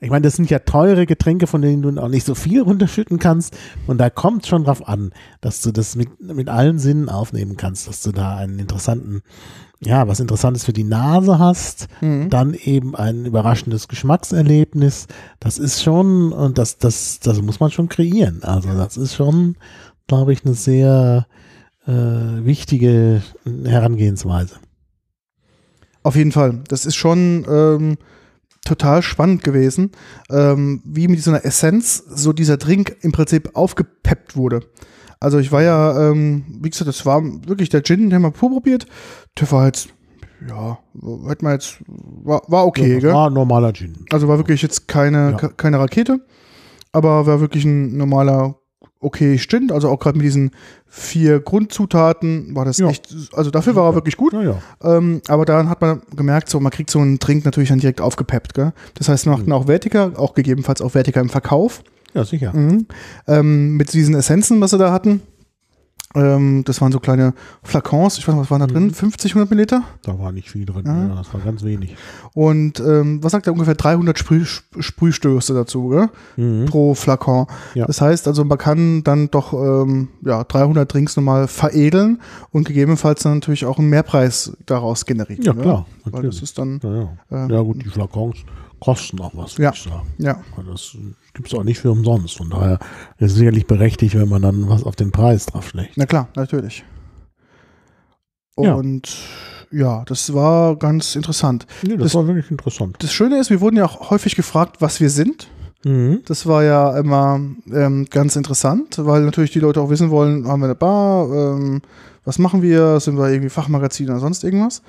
[0.00, 3.18] Ich meine, das sind ja teure Getränke, von denen du auch nicht so viel runterschütten
[3.18, 3.56] kannst.
[3.86, 7.88] Und da kommt schon drauf an, dass du das mit, mit allen Sinnen aufnehmen kannst,
[7.88, 9.22] dass du da einen interessanten,
[9.80, 12.28] ja, was Interessantes für die Nase hast, Mhm.
[12.30, 15.06] dann eben ein überraschendes Geschmackserlebnis.
[15.40, 18.42] Das ist schon, und das, das, das muss man schon kreieren.
[18.42, 19.56] Also das ist schon,
[20.06, 21.26] glaube ich, eine sehr
[21.86, 23.22] äh, wichtige
[23.64, 24.56] Herangehensweise.
[26.02, 26.60] Auf jeden Fall.
[26.68, 27.96] Das ist schon ähm,
[28.66, 29.92] total spannend gewesen,
[30.30, 34.60] ähm, wie mit so einer Essenz so dieser Drink im Prinzip aufgepeppt wurde.
[35.20, 38.30] Also ich war ja, ähm, wie gesagt, das war wirklich der Gin, den haben wir
[38.32, 38.86] probiert.
[39.40, 39.88] Der war jetzt,
[40.46, 40.78] ja,
[41.26, 43.12] hätte man jetzt, war, war okay, gell?
[43.14, 44.04] War ein normaler Gin.
[44.12, 45.36] Also war wirklich jetzt keine, Ja.
[45.38, 46.20] ke- keine Rakete,
[46.92, 48.56] aber war wirklich ein normaler,
[49.06, 49.72] okay stimmt.
[49.72, 50.50] Also auch gerade mit diesen
[50.86, 52.88] vier Grundzutaten war das Ja.
[52.88, 54.32] echt, also dafür war er wirklich gut.
[54.32, 54.58] Naja.
[54.82, 58.00] Ähm, aber dann hat man gemerkt, so man kriegt so einen Trink natürlich dann direkt
[58.00, 58.54] aufgepeppt.
[58.54, 58.72] Gell?
[58.94, 61.82] Das heißt, wir machten auch wertiger, auch gegebenenfalls auch wertiger im Verkauf.
[62.14, 62.52] Ja, sicher.
[62.54, 62.86] Mhm.
[63.26, 65.20] Ähm, mit diesen Essenzen, was sie da hatten.
[66.14, 68.90] Ähm, das waren so kleine Flakons, ich weiß nicht, was waren da drin?
[68.90, 69.82] 50, 100 Milliliter?
[70.02, 70.84] Da war nicht viel drin.
[70.86, 71.08] Ja.
[71.08, 71.94] Ja, das war ganz wenig.
[72.32, 73.52] Und ähm, was sagt er?
[73.52, 76.08] Ungefähr 300 Sprüh, Sp- Sprühstöße dazu, gell?
[76.36, 76.66] Mhm.
[76.66, 77.46] pro Flakon.
[77.74, 77.86] Ja.
[77.86, 83.22] Das heißt also, man kann dann doch ähm, ja, 300 Drinks nochmal veredeln und gegebenenfalls
[83.24, 85.42] dann natürlich auch einen Mehrpreis daraus generieren.
[85.44, 85.62] Ja, ne?
[85.62, 85.86] klar.
[86.04, 87.46] Weil das ist dann, Ja, ja.
[87.46, 88.36] äh, ja, gut, die Flakons
[88.80, 89.72] kosten auch was, Ja.
[90.18, 90.38] ja,
[90.70, 90.96] Das
[91.34, 92.36] gibt es auch nicht für umsonst.
[92.36, 92.78] Von daher
[93.18, 95.96] ist es sicherlich berechtigt, wenn man dann was auf den Preis drauf schlägt.
[95.96, 96.84] na klar, natürlich.
[98.58, 98.74] Ja.
[98.74, 99.14] Und
[99.70, 101.66] ja, das war ganz interessant.
[101.82, 102.96] Nee, das, Das- war wirklich interessant.
[103.00, 105.48] Das Schöne ist, wir wurden ja auch häufig gefragt, was wir sind.
[105.84, 106.22] Mhm.
[106.24, 107.38] Das war ja immer
[107.72, 111.82] ähm, ganz interessant, weil natürlich die Leute auch wissen wollen, haben wir eine Bar, ähm,
[112.24, 114.82] was machen wir, sind wir irgendwie Fachmagazin oder sonst irgendwas.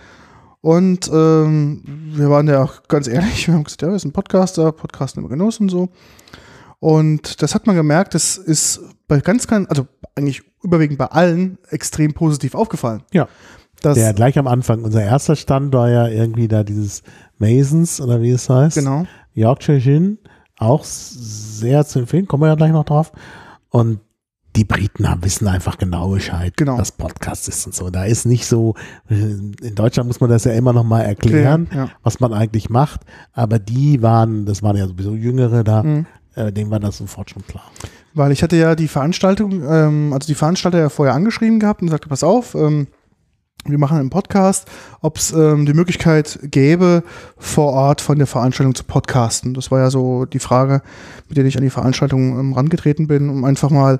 [0.67, 4.73] Und ähm, wir waren ja auch ganz ehrlich, wir haben gesagt, ja, wir sind Podcaster,
[4.73, 5.87] Podcasten über Genuss und so.
[6.79, 11.57] Und das hat man gemerkt, das ist bei ganz, ganz, also eigentlich überwiegend bei allen
[11.69, 13.03] extrem positiv aufgefallen.
[13.13, 13.29] Ja.
[13.79, 17.01] Das, Der gleich am Anfang, unser erster Stand war ja irgendwie da dieses
[17.37, 18.75] Masons oder wie es heißt.
[18.75, 19.05] genau.
[19.35, 20.17] Yorkshire Gin,
[20.57, 23.13] auch sehr zu empfehlen, kommen wir ja gleich noch drauf.
[23.69, 24.01] Und
[24.57, 26.77] die Briten haben, wissen einfach genau Bescheid, Genau.
[26.77, 27.89] was Podcast ist und so.
[27.89, 28.73] Da ist nicht so,
[29.09, 31.89] äh, in Deutschland muss man das ja immer noch mal erklären, Ja.
[32.03, 33.01] was man eigentlich macht.
[33.33, 36.05] Aber die waren, das waren ja sowieso Jüngere da, Mhm.
[36.35, 37.63] äh, denen war das sofort schon klar.
[38.15, 41.89] Weil ich hatte ja die Veranstaltung, ähm, also die Veranstalter ja vorher angeschrieben gehabt und
[41.89, 42.87] sagte, pass auf, ähm,
[43.65, 44.67] wir machen einen Podcast,
[45.01, 47.03] ob es ähm, die Möglichkeit gäbe,
[47.37, 49.53] vor Ort von der Veranstaltung zu podcasten.
[49.53, 50.81] Das war ja so die Frage,
[51.27, 53.99] mit der ich an die Veranstaltung ähm, rangetreten bin, um einfach mal,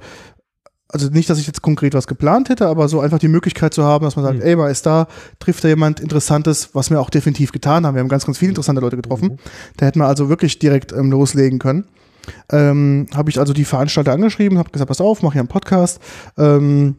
[0.90, 3.84] also nicht, dass ich jetzt konkret was geplant hätte, aber so einfach die Möglichkeit zu
[3.84, 4.44] haben, dass man sagt, Mhm.
[4.46, 5.08] ey, mal ist da,
[5.40, 7.96] trifft da jemand Interessantes, was wir auch definitiv getan haben.
[7.96, 9.38] Wir haben ganz, ganz viele interessante Leute getroffen.
[9.78, 11.86] Da hätten wir also wirklich direkt ähm, loslegen können.
[12.52, 16.00] Ähm, habe ich also die Veranstalter angeschrieben, habe gesagt, pass auf, mach hier einen Podcast.
[16.38, 16.96] Ähm,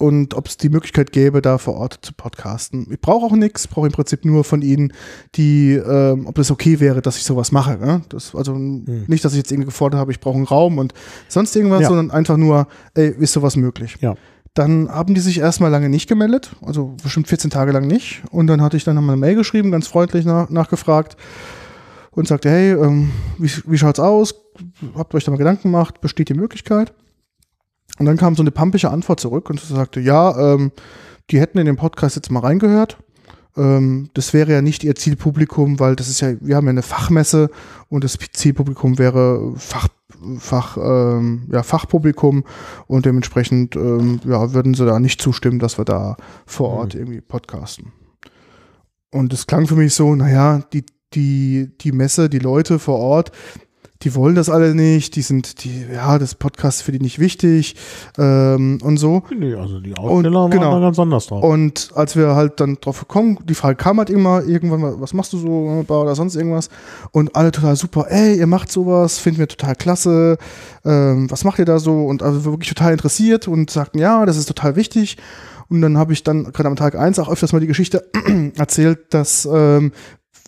[0.00, 2.86] und ob es die Möglichkeit gäbe, da vor Ort zu podcasten.
[2.90, 4.92] Ich brauche auch nichts, brauche im Prinzip nur von Ihnen,
[5.34, 7.76] die, ähm, ob das okay wäre, dass ich sowas mache.
[7.76, 8.02] Ne?
[8.08, 10.94] Das, also nicht, dass ich jetzt irgendwie gefordert habe, ich brauche einen Raum und
[11.28, 11.88] sonst irgendwas, Ja.
[11.88, 13.96] sondern einfach nur, ey, ist sowas möglich?
[14.00, 14.14] Ja.
[14.54, 18.22] Dann haben die sich erstmal lange nicht gemeldet, also bestimmt 14 Tage lang nicht.
[18.30, 21.16] Und dann hatte ich dann nochmal eine Mail geschrieben, ganz freundlich nach, nachgefragt
[22.10, 24.34] und sagte, hey, ähm, wie, wie schaut's aus?
[24.96, 26.00] Habt ihr euch da mal Gedanken gemacht?
[26.00, 26.92] Besteht die Möglichkeit?
[28.00, 30.72] Und dann kam so eine pampische Antwort zurück und sie sagte, ja, ähm,
[31.30, 32.96] die hätten in den Podcast jetzt mal reingehört.
[33.58, 36.80] Ähm, das wäre ja nicht ihr Zielpublikum, weil das ist ja, wir haben ja eine
[36.80, 37.50] Fachmesse
[37.90, 39.88] und das Zielpublikum wäre Fach,
[40.38, 42.44] Fach, ähm, ja, Fachpublikum
[42.86, 47.20] und dementsprechend ähm, ja, würden sie da nicht zustimmen, dass wir da vor Ort irgendwie
[47.20, 47.92] podcasten.
[49.10, 53.30] Und es klang für mich so, naja, die, die, die Messe, die Leute vor Ort,
[54.02, 57.18] die wollen das alle nicht, die sind, die, ja, das Podcast ist für die nicht
[57.18, 57.76] wichtig
[58.18, 59.22] ähm, und so.
[59.36, 60.72] Nee, also die Aussteller waren genau.
[60.72, 61.44] da ganz anders drauf.
[61.44, 65.34] Und als wir halt dann drauf gekommen, die Frage kam halt immer irgendwann, was machst
[65.34, 66.70] du so oder sonst irgendwas?
[67.12, 70.38] Und alle total super, ey, ihr macht sowas, finden wir total klasse,
[70.84, 72.06] ähm, was macht ihr da so?
[72.06, 75.18] Und also wirklich total interessiert und sagten, ja, das ist total wichtig.
[75.68, 78.04] Und dann habe ich dann gerade am Tag eins auch öfters mal die Geschichte
[78.56, 79.92] erzählt, dass ähm,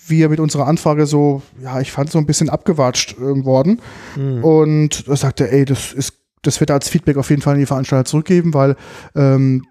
[0.06, 3.80] wir mit unserer Anfrage so, ja, ich fand so ein bisschen abgewatscht äh, worden.
[4.16, 4.44] Mhm.
[4.44, 7.60] Und da sagte, ey, das ist, das wird er als Feedback auf jeden Fall an
[7.60, 8.76] die Veranstalter zurückgeben, weil
[9.14, 9.64] ähm,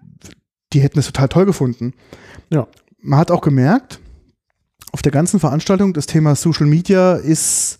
[0.72, 1.92] die hätten es total toll gefunden.
[2.50, 2.66] Ja.
[3.00, 4.00] Man hat auch gemerkt,
[4.92, 7.78] auf der ganzen Veranstaltung, das Thema Social Media ist,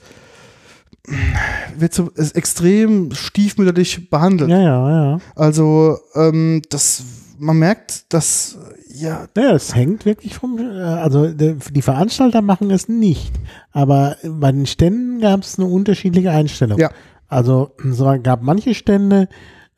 [1.77, 4.51] wird so ist extrem stiefmütterlich behandelt.
[4.51, 5.19] Ja, ja, ja.
[5.37, 7.03] Also, ähm, das,
[7.39, 8.59] man merkt, dass,
[8.95, 13.33] ja, Naja, es hängt wirklich vom, äh, also die Veranstalter machen es nicht,
[13.73, 16.79] aber bei den Ständen gab es eine unterschiedliche Einstellung.
[16.79, 16.91] Ja.
[17.29, 19.29] Also es gab manche Stände,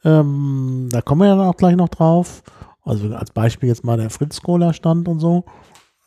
[0.04, 2.42] ähm, da kommen wir ja dann auch gleich noch drauf,
[2.84, 5.44] also als Beispiel jetzt mal der Fritz Cola Stand und so,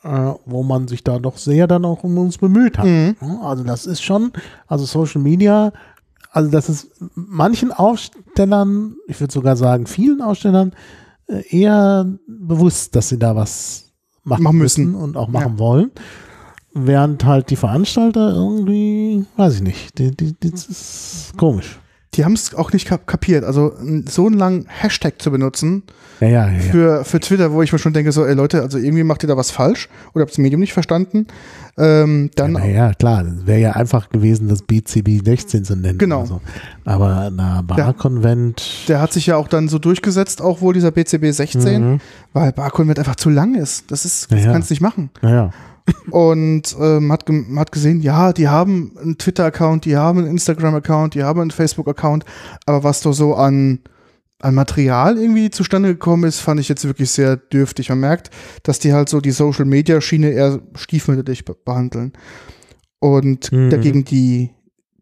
[0.04, 2.86] äh, wo man sich da doch sehr dann auch um uns bemüht hat.
[2.86, 3.16] Mhm.
[3.42, 4.34] Also das ist schon,
[4.68, 5.72] also Social Media,
[6.32, 10.74] also das ist manchen Ausstellern, ich würde sogar sagen vielen Ausstellern,
[11.28, 13.92] eher bewusst, dass sie da was
[14.24, 14.86] machen, Machen müssen.
[14.92, 15.92] müssen und auch machen wollen.
[16.74, 21.80] Während halt die Veranstalter irgendwie, weiß ich nicht, die, die, das ist komisch.
[22.18, 23.44] Die haben es auch nicht kapiert.
[23.44, 23.74] Also
[24.08, 25.84] so einen langen Hashtag zu benutzen
[26.20, 28.80] ja, ja, ja, für, für Twitter, wo ich mir schon denke, so, ey Leute, also
[28.80, 31.28] irgendwie macht ihr da was falsch oder habt das Medium nicht verstanden.
[31.78, 36.00] Ähm, dann ja, ja klar, wäre ja einfach gewesen, das BCB 16 zu nennen.
[36.00, 36.26] Genau.
[36.26, 36.42] So.
[36.86, 38.88] Aber na, Barkonvent.
[38.88, 42.00] Der, der, hat sich ja auch dann so durchgesetzt, auch wohl dieser BCB 16, mhm.
[42.34, 43.92] weil Barkonvent einfach zu lang ist.
[43.92, 45.12] Das ist, das kannst du nicht machen.
[45.22, 45.50] Ja, ja
[46.12, 47.26] und ähm, hat,
[47.56, 52.26] hat gesehen, ja, die haben einen Twitter-Account, die haben einen Instagram-Account, die haben einen Facebook-Account,
[52.66, 53.80] aber was da so an,
[54.40, 57.90] an Material irgendwie zustande gekommen ist, fand ich jetzt wirklich sehr dürftig.
[57.90, 58.30] Man merkt,
[58.64, 62.14] dass die halt so die Social-Media-Schiene eher stiefmütterlich behandeln.
[63.00, 63.70] Und mhm.
[63.70, 64.52] dagegen die,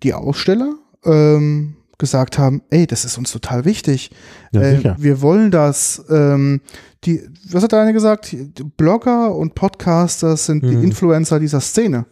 [0.04, 0.76] die Aussteller
[1.06, 4.12] ähm, gesagt haben, ey, das ist uns total wichtig.
[4.52, 6.04] Ja, äh, wir wollen das.
[6.10, 6.62] Ähm,
[7.04, 7.22] die,
[7.52, 8.36] was hat der eine gesagt?
[8.78, 10.70] Blogger und Podcaster sind mhm.
[10.70, 12.06] die Influencer dieser Szene.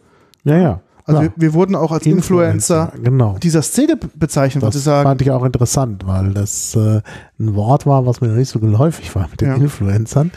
[0.44, 0.80] Ja, ja.
[1.06, 3.36] Also wir, wir, wurden auch als Influencer, Influencer genau.
[3.38, 5.06] dieser Szene bezeichnet, das sagen.
[5.06, 7.02] fand ich auch interessant, weil das äh,
[7.38, 9.54] ein Wort war, was mir noch nicht so geläufig war mit den ja.
[9.56, 10.30] Influencern.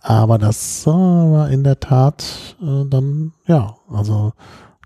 [0.00, 4.32] Aber das äh, war in der Tat äh, dann, ja, also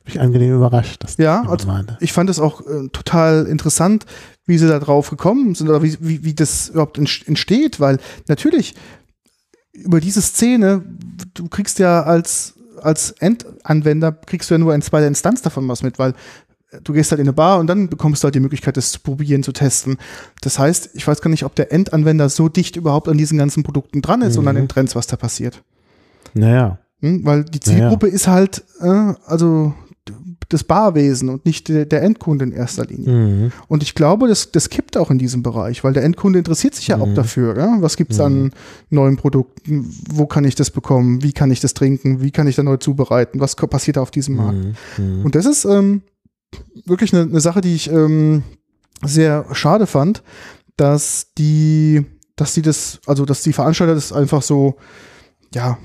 [0.05, 1.03] mich angenehm überrascht.
[1.03, 1.69] Dass ja, also
[2.01, 4.07] ich fand es auch äh, total interessant,
[4.47, 7.99] wie sie da drauf gekommen sind oder wie, wie, wie das überhaupt entsteht, weil
[8.29, 8.75] natürlich
[9.73, 10.83] über diese Szene,
[11.35, 15.83] du kriegst ja als, als Endanwender, kriegst du ja nur in zweiter Instanz davon was
[15.83, 16.15] mit, weil
[16.85, 19.01] du gehst halt in eine Bar und dann bekommst du halt die Möglichkeit, das zu
[19.01, 19.99] probieren, zu testen.
[20.41, 23.63] Das heißt, ich weiß gar nicht, ob der Endanwender so dicht überhaupt an diesen ganzen
[23.63, 24.41] Produkten dran ist mhm.
[24.41, 25.63] und an den Trends, was da passiert.
[26.35, 26.79] Naja.
[27.01, 28.15] Hm, weil die Zielgruppe naja.
[28.15, 29.75] ist halt, äh, also
[30.53, 33.13] das Barwesen und nicht der, der Endkunde in erster Linie.
[33.13, 33.53] Mhm.
[33.69, 36.89] Und ich glaube, das, das kippt auch in diesem Bereich, weil der Endkunde interessiert sich
[36.89, 37.03] ja mhm.
[37.03, 37.57] auch dafür.
[37.57, 37.77] Ja?
[37.81, 38.25] Was gibt es mhm.
[38.25, 38.51] an
[38.91, 39.89] neuen Produkten?
[40.11, 41.23] Wo kann ich das bekommen?
[41.23, 42.23] Wie kann ich das trinken?
[42.23, 43.41] Wie kann ich da neu zubereiten?
[43.41, 44.59] Was passiert da auf diesem Markt?
[44.99, 45.19] Mhm.
[45.19, 45.25] Mhm.
[45.25, 46.03] Und das ist ähm,
[46.85, 48.43] wirklich eine, eine, Sache, die ich ähm,
[49.05, 50.23] sehr schade fand,
[50.77, 52.05] dass die,
[52.37, 54.77] dass die das, also dass die Veranstalter das einfach so,
[55.55, 55.79] ja,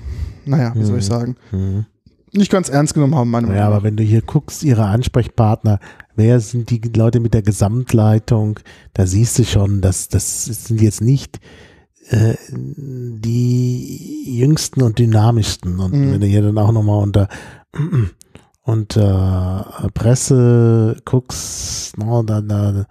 [0.45, 1.13] naja, wie soll ich mhm.
[1.13, 1.35] sagen,
[2.37, 5.79] nicht ganz ernst genommen haben, meine Meinung Ja, aber wenn du hier guckst, ihre Ansprechpartner,
[6.15, 8.59] wer sind die Leute mit der Gesamtleitung,
[8.93, 11.39] da siehst du schon, dass das sind jetzt nicht
[12.09, 15.79] äh, die jüngsten und dynamischsten.
[15.79, 16.13] Und mhm.
[16.13, 17.27] wenn du hier dann auch nochmal unter
[18.63, 22.85] unter äh, Presse guckst, no, da, da,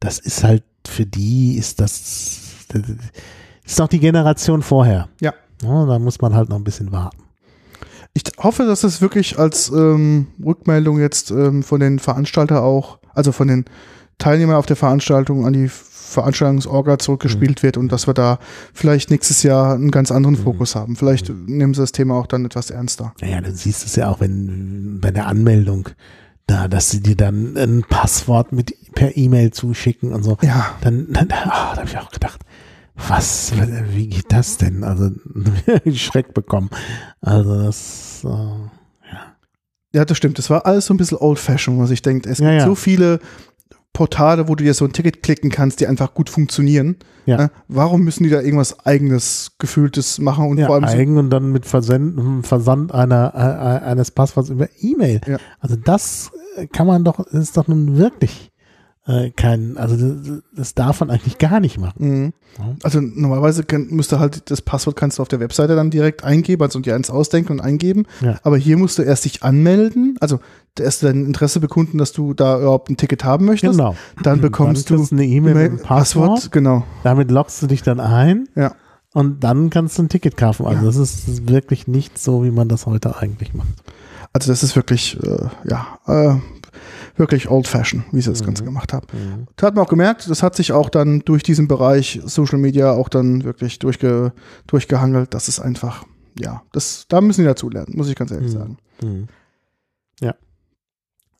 [0.00, 2.82] das ist halt für die ist das, das
[3.64, 5.08] ist doch die Generation vorher.
[5.20, 5.34] Ja.
[5.62, 7.22] No, da muss man halt noch ein bisschen warten.
[8.12, 13.32] Ich hoffe, dass es wirklich als ähm, Rückmeldung jetzt ähm, von den Veranstalter auch, also
[13.32, 13.64] von den
[14.18, 17.62] Teilnehmern auf der Veranstaltung an die Veranstaltungsorga zurückgespielt mhm.
[17.62, 18.38] wird und dass wir da
[18.74, 20.42] vielleicht nächstes Jahr einen ganz anderen mhm.
[20.42, 20.96] Fokus haben.
[20.96, 21.44] Vielleicht mhm.
[21.46, 23.14] nehmen sie das Thema auch dann etwas ernster.
[23.20, 25.88] Naja, du siehst es ja auch, wenn bei der Anmeldung
[26.46, 30.36] da, dass sie dir dann ein Passwort mit per E-Mail zuschicken und so.
[30.42, 30.74] Ja.
[30.80, 32.40] Dann, dann oh, da habe ich auch gedacht,
[33.08, 33.52] was,
[33.92, 34.84] wie geht das denn?
[34.84, 35.10] Also,
[35.94, 36.70] Schreck bekommen.
[37.20, 39.36] Also, das, äh, ja.
[39.92, 40.38] Ja, das stimmt.
[40.38, 42.28] Das war alles so ein bisschen old-fashioned, was ich denke.
[42.28, 42.64] Es gibt ja, ja.
[42.64, 43.20] so viele
[43.92, 46.96] Portale, wo du dir so ein Ticket klicken kannst, die einfach gut funktionieren.
[47.26, 47.36] Ja.
[47.36, 47.50] Ne?
[47.68, 51.30] Warum müssen die da irgendwas eigenes, gefühltes machen und ja, vor allem eigen so und
[51.30, 55.20] dann mit Versend, Versand einer, äh, eines Passworts über E-Mail.
[55.26, 55.38] Ja.
[55.58, 56.30] Also das
[56.72, 58.49] kann man doch, ist doch nun wirklich
[59.06, 59.96] äh, kein, also
[60.54, 61.94] das, darf man eigentlich gar nicht machen.
[61.98, 62.32] Mhm.
[62.82, 66.62] Also normalerweise kann, müsste halt das Passwort kannst du auf der Webseite dann direkt eingeben,
[66.62, 68.06] also dir eins ausdenken und eingeben.
[68.20, 68.38] Ja.
[68.42, 70.40] Aber hier musst du erst dich anmelden, also
[70.78, 73.78] erst dein Interesse bekunden, dass du da überhaupt ein Ticket haben möchtest.
[73.78, 73.96] Genau.
[74.22, 76.34] Dann bekommst dann du eine E-Mail mit einem Passwort.
[76.34, 76.52] Passwort.
[76.52, 76.84] Genau.
[77.02, 78.48] Damit loggst du dich dann ein.
[78.54, 78.74] Ja.
[79.12, 80.66] Und dann kannst du ein Ticket kaufen.
[80.66, 80.86] Also ja.
[80.86, 83.82] das ist wirklich nicht so, wie man das heute eigentlich macht.
[84.32, 86.36] Also das ist wirklich, äh, ja, äh,
[87.16, 88.46] wirklich old fashion, wie sie das mhm.
[88.46, 89.06] Ganze gemacht haben.
[89.12, 89.46] Mhm.
[89.56, 92.92] Da hat man auch gemerkt, das hat sich auch dann durch diesen Bereich Social Media
[92.92, 94.32] auch dann wirklich durchge,
[94.66, 95.34] durchgehangelt.
[95.34, 96.04] Das ist einfach,
[96.38, 98.58] ja, das, da müssen die dazulernen, muss ich ganz ehrlich mhm.
[98.58, 98.76] sagen.
[99.02, 99.28] Mhm.
[100.20, 100.34] Ja.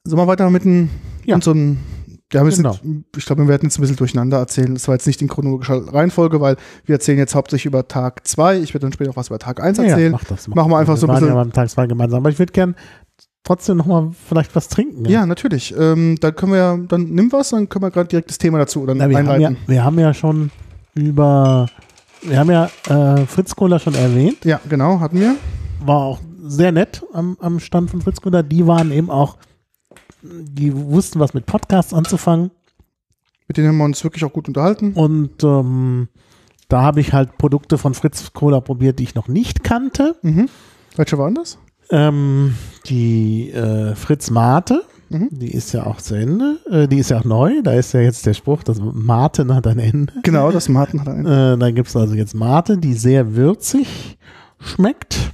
[0.05, 0.91] Sollen wir weiter mit einem,
[1.25, 1.41] ja.
[1.41, 1.79] so ein
[2.33, 2.75] ja, wir genau.
[2.75, 4.73] sind, ich glaube, wir werden jetzt ein bisschen durcheinander erzählen.
[4.75, 8.59] Das war jetzt nicht in chronologischer Reihenfolge, weil wir erzählen jetzt hauptsächlich über Tag 2.
[8.59, 10.13] Ich werde dann später auch was über Tag 1 erzählen.
[10.13, 11.35] Ja, mach das, mach Machen wir einfach wir so ein bisschen.
[11.35, 12.19] Ja Tag 2 gemeinsam.
[12.19, 12.75] Aber ich würde gerne
[13.45, 15.05] trotzdem noch mal vielleicht was trinken.
[15.05, 15.75] Ja, ja natürlich.
[15.77, 18.59] Ähm, dann können wir ja, dann nimm was, dann können wir gerade direkt das Thema
[18.59, 19.47] dazu dann Na, wir einleiten.
[19.47, 20.51] Haben ja, wir haben ja schon
[20.95, 21.67] über,
[22.23, 24.45] wir haben ja äh, Fritz Cola schon erwähnt.
[24.45, 25.37] Ja, genau, hatten wir.
[25.85, 28.43] War auch sehr nett am, am Stand von Fritz Cola.
[28.43, 29.37] Die waren eben auch,
[30.23, 32.51] die wussten was mit Podcasts anzufangen.
[33.49, 34.93] Mit denen haben wir uns wirklich auch gut unterhalten.
[34.93, 36.09] Und ähm,
[36.69, 40.17] da habe ich halt Produkte von Fritz Cola probiert, die ich noch nicht kannte.
[40.23, 40.49] Mhm.
[40.97, 41.59] Welche waren das?
[41.91, 42.55] Ähm,
[42.87, 44.83] die äh, Fritz Mate.
[45.09, 45.29] Mhm.
[45.33, 46.59] Die ist ja auch zu Ende.
[46.71, 47.63] Äh, die ist ja auch neu.
[47.63, 50.13] Da ist ja jetzt der Spruch, das Mate hat ein Ende.
[50.23, 51.27] Genau, das Martin hat einen.
[51.27, 54.19] Äh, da gibt es also jetzt Mate, die sehr würzig
[54.61, 55.33] schmeckt.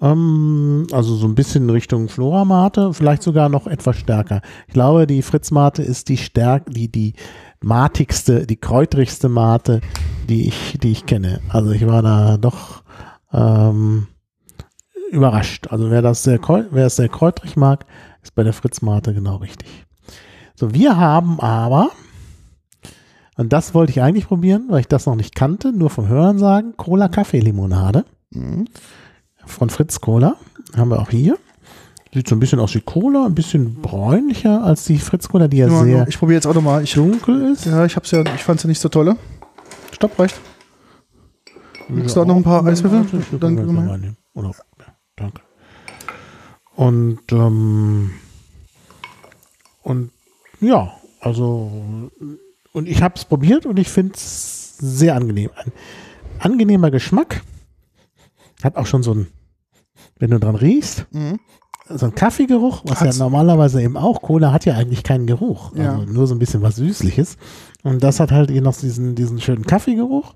[0.00, 4.40] Ähm, also so ein bisschen in Richtung Flora-Mate, vielleicht sogar noch etwas stärker.
[4.66, 7.14] Ich glaube, die Fritz-Mate ist die stärk, die, die
[7.62, 9.80] matigste, die kräutrigste Mate,
[10.28, 11.40] die ich, die ich kenne.
[11.48, 12.82] Also ich war da doch
[13.32, 14.08] ähm,
[15.14, 15.68] überrascht.
[15.70, 16.38] Also wer das sehr,
[16.70, 17.86] wer es sehr kräutrig mag,
[18.22, 19.68] ist bei der Fritz-Mate genau richtig.
[20.54, 21.90] So, wir haben aber,
[23.36, 26.38] und das wollte ich eigentlich probieren, weil ich das noch nicht kannte, nur vom Hören
[26.38, 28.66] sagen, Cola-Kaffee-Limonade Mhm.
[29.46, 30.36] von Fritz Cola.
[30.76, 31.36] Haben wir auch hier.
[32.12, 35.56] Sieht so ein bisschen aus wie Cola, ein bisschen bräunlicher als die Fritz Cola, die
[35.58, 36.82] ja Ja, sehr ich probiere jetzt auch nochmal.
[36.84, 37.66] Ich, dunkel ist.
[37.66, 39.16] ja, ich hab's ja, ich fand's ja nicht so tolle.
[39.92, 40.40] Stopp, reicht.
[41.88, 43.20] Magst du auch noch ein paar Eiswürfel?
[43.32, 44.02] Dann Dann- können
[44.34, 44.54] wir
[45.16, 45.40] danke.
[46.76, 48.10] Und, ähm,
[49.82, 50.10] und
[50.60, 52.10] ja, also,
[52.72, 55.50] und ich habe es probiert und ich finde es sehr angenehm.
[55.56, 55.72] Ein
[56.40, 57.42] angenehmer Geschmack.
[58.62, 59.26] Hat auch schon so ein,
[60.18, 61.38] wenn du dran riechst, Mhm.
[61.88, 63.18] so ein Kaffeegeruch, was Hat's.
[63.18, 65.92] ja normalerweise eben auch, Cola hat ja eigentlich keinen Geruch, Ja.
[65.92, 67.36] also nur so ein bisschen was Süßliches.
[67.82, 70.34] Und das hat halt hier noch diesen, diesen schönen Kaffeegeruch.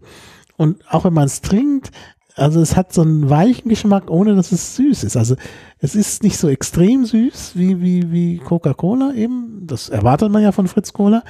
[0.57, 1.91] Und auch wenn man es trinkt,
[2.39, 5.16] also es hat so einen weichen Geschmack, ohne dass es süß ist.
[5.16, 5.36] Also
[5.78, 9.66] es ist nicht so extrem süß wie, wie, wie Coca-Cola eben.
[9.66, 11.22] Das erwartet man ja von Fritz Cola.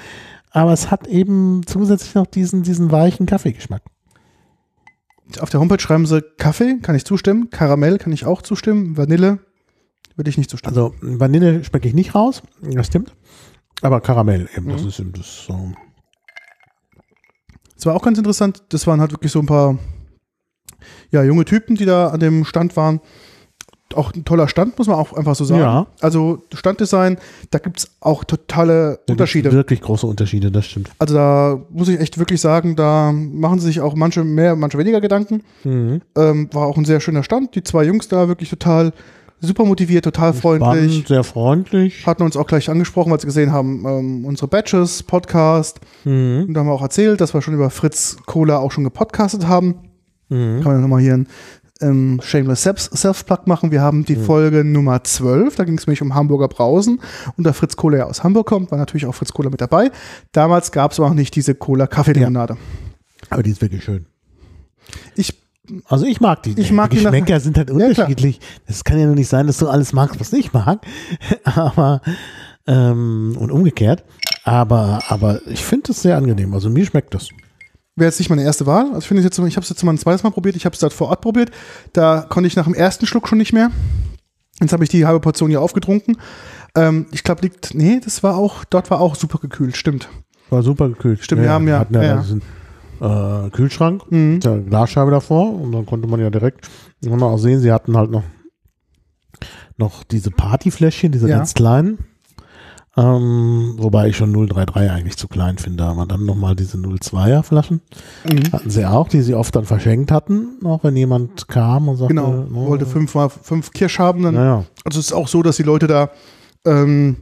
[0.50, 3.82] Aber es hat eben zusätzlich noch diesen, diesen weichen Kaffeegeschmack.
[5.40, 7.50] Auf der Homepage schreiben sie Kaffee, kann ich zustimmen.
[7.50, 8.96] Karamell kann ich auch zustimmen.
[8.96, 9.40] Vanille
[10.16, 10.74] würde ich nicht zustimmen.
[10.76, 13.14] Also Vanille schmecke ich nicht raus, das stimmt.
[13.82, 14.88] Aber Karamell eben, das Mhm.
[14.88, 15.72] ist eben das so.
[17.76, 18.62] Es war auch ganz interessant.
[18.70, 19.78] Das waren halt wirklich so ein paar
[21.10, 23.00] ja, junge Typen, die da an dem Stand waren.
[23.94, 25.62] Auch ein toller Stand, muss man auch einfach so sagen.
[25.62, 25.86] Ja.
[26.02, 27.16] Also Standdesign,
[27.50, 29.50] da gibt es auch totale Da Unterschiede.
[29.50, 30.90] Wirklich große Unterschiede, das stimmt.
[30.98, 35.00] Also da muss ich echt wirklich sagen, da machen sich auch manche mehr, manche weniger
[35.00, 35.42] Gedanken.
[35.64, 36.02] Mhm.
[36.16, 37.54] Ähm, war auch ein sehr schöner Stand.
[37.54, 38.92] Die zwei Jungs da wirklich total
[39.40, 40.92] super motiviert, total freundlich.
[40.92, 42.06] Spannend, sehr freundlich.
[42.06, 45.80] Hatten uns auch gleich angesprochen, weil sie gesehen haben, ähm, unsere Badges, Podcast.
[46.04, 46.46] Mhm.
[46.48, 49.46] Und da haben wir auch erzählt, dass wir schon über Fritz Cola auch schon gepodcastet
[49.46, 49.76] haben.
[50.28, 50.62] Mhm.
[50.62, 51.26] Kann man nochmal hier ein
[51.80, 53.70] ähm, Shameless Self- Self-Plug machen.
[53.70, 57.00] Wir haben die Folge Nummer 12, da ging es nämlich um Hamburger Brausen.
[57.36, 59.90] Und da Fritz Cola ja aus Hamburg kommt, war natürlich auch Fritz Cola mit dabei.
[60.32, 62.56] Damals gab es auch nicht diese Cola-Kaffee-Limonade.
[63.30, 64.06] Aber die ist wirklich schön.
[65.14, 65.40] Ich,
[65.86, 66.58] Also ich mag die.
[66.58, 68.40] Ich mag die die nach- Geschmäcker sind halt Ja, unterschiedlich.
[68.66, 70.80] das kann ja nur nicht sein, dass du alles magst, was ich mag.
[71.44, 72.00] aber
[72.66, 74.04] ähm, und umgekehrt.
[74.44, 76.54] Aber, aber ich finde es sehr angenehm.
[76.54, 77.28] Also mir schmeckt das.
[77.98, 78.86] Wäre jetzt nicht meine erste Wahl.
[78.86, 80.56] Also ich finde jetzt, ich habe es jetzt mal ein zweites Mal probiert.
[80.56, 81.50] Ich habe es dort vor Ort probiert.
[81.92, 83.70] Da konnte ich nach dem ersten Schluck schon nicht mehr.
[84.60, 86.16] Jetzt habe ich die halbe Portion hier aufgetrunken.
[86.74, 90.08] Ähm, ich glaube, liegt, nee, das war auch, dort war auch super gekühlt, stimmt.
[90.50, 91.22] War super gekühlt.
[91.22, 92.20] Stimmt, wir haben ja- hatten ja, ja, ja.
[92.22, 92.42] diesen
[93.00, 94.34] äh, Kühlschrank, Mhm.
[94.34, 96.68] mit der Glasscheibe davor und dann konnte man ja direkt,
[97.02, 98.24] kann man auch sehen, sie hatten halt noch,
[99.76, 101.36] noch diese Partyfläschchen, diese Ja.
[101.38, 101.98] ganz kleinen.
[102.98, 107.80] Ähm, wobei ich schon 033 eigentlich zu klein finde, aber dann nochmal diese 02er Flaschen.
[108.24, 108.50] Mhm.
[108.52, 112.14] Hatten sie auch, die sie oft dann verschenkt hatten, auch wenn jemand kam und sagte,
[112.14, 114.24] Genau, oh, wollte fünf, mal fünf Kirsch haben.
[114.24, 116.10] Dann, Naja, Also es ist auch so, dass die Leute da
[116.66, 117.18] ähm,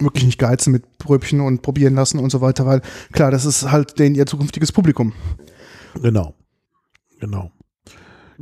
[0.00, 2.82] wirklich nicht geizen mit Bröbchen und probieren lassen und so weiter, weil
[3.12, 5.12] klar, das ist halt denen ihr zukünftiges Publikum.
[6.02, 6.34] genau.
[7.20, 7.50] Genau.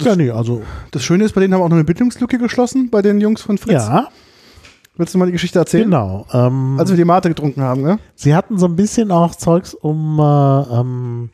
[0.00, 2.90] Ja, nee, also, Das Schöne ist, bei denen haben wir auch noch eine Bildungslücke geschlossen,
[2.90, 3.72] bei den Jungs von Fritz.
[3.72, 4.08] ja,
[4.96, 5.84] Willst du mal die Geschichte erzählen?
[5.84, 6.26] genau.
[6.32, 7.98] Ähm, Als wir die Mate getrunken haben, ne?
[8.14, 10.22] Sie hatten so ein bisschen auch Zeugs, um äh,
[10.80, 11.30] ähm,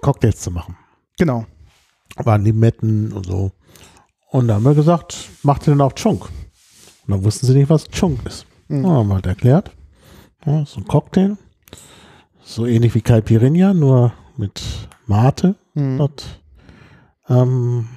[0.00, 0.76] Cocktails zu machen.
[1.18, 1.46] Genau.
[2.16, 3.52] Waren Limetten und so.
[4.30, 6.22] Und da haben wir gesagt, macht ihr denn auch Chunk?
[6.24, 6.30] Und
[7.14, 8.46] dann wussten sie nicht, was Chunk ist.
[8.68, 8.84] Mhm.
[8.84, 9.70] Ja, haben wir halt erklärt.
[10.44, 11.36] Ja, so ein Cocktail.
[12.42, 14.62] So ähnlich wie Caipirinha, nur mit
[15.06, 15.54] Mate.
[15.74, 15.98] Mhm.
[15.98, 16.42] Dort.
[17.28, 17.88] Ähm,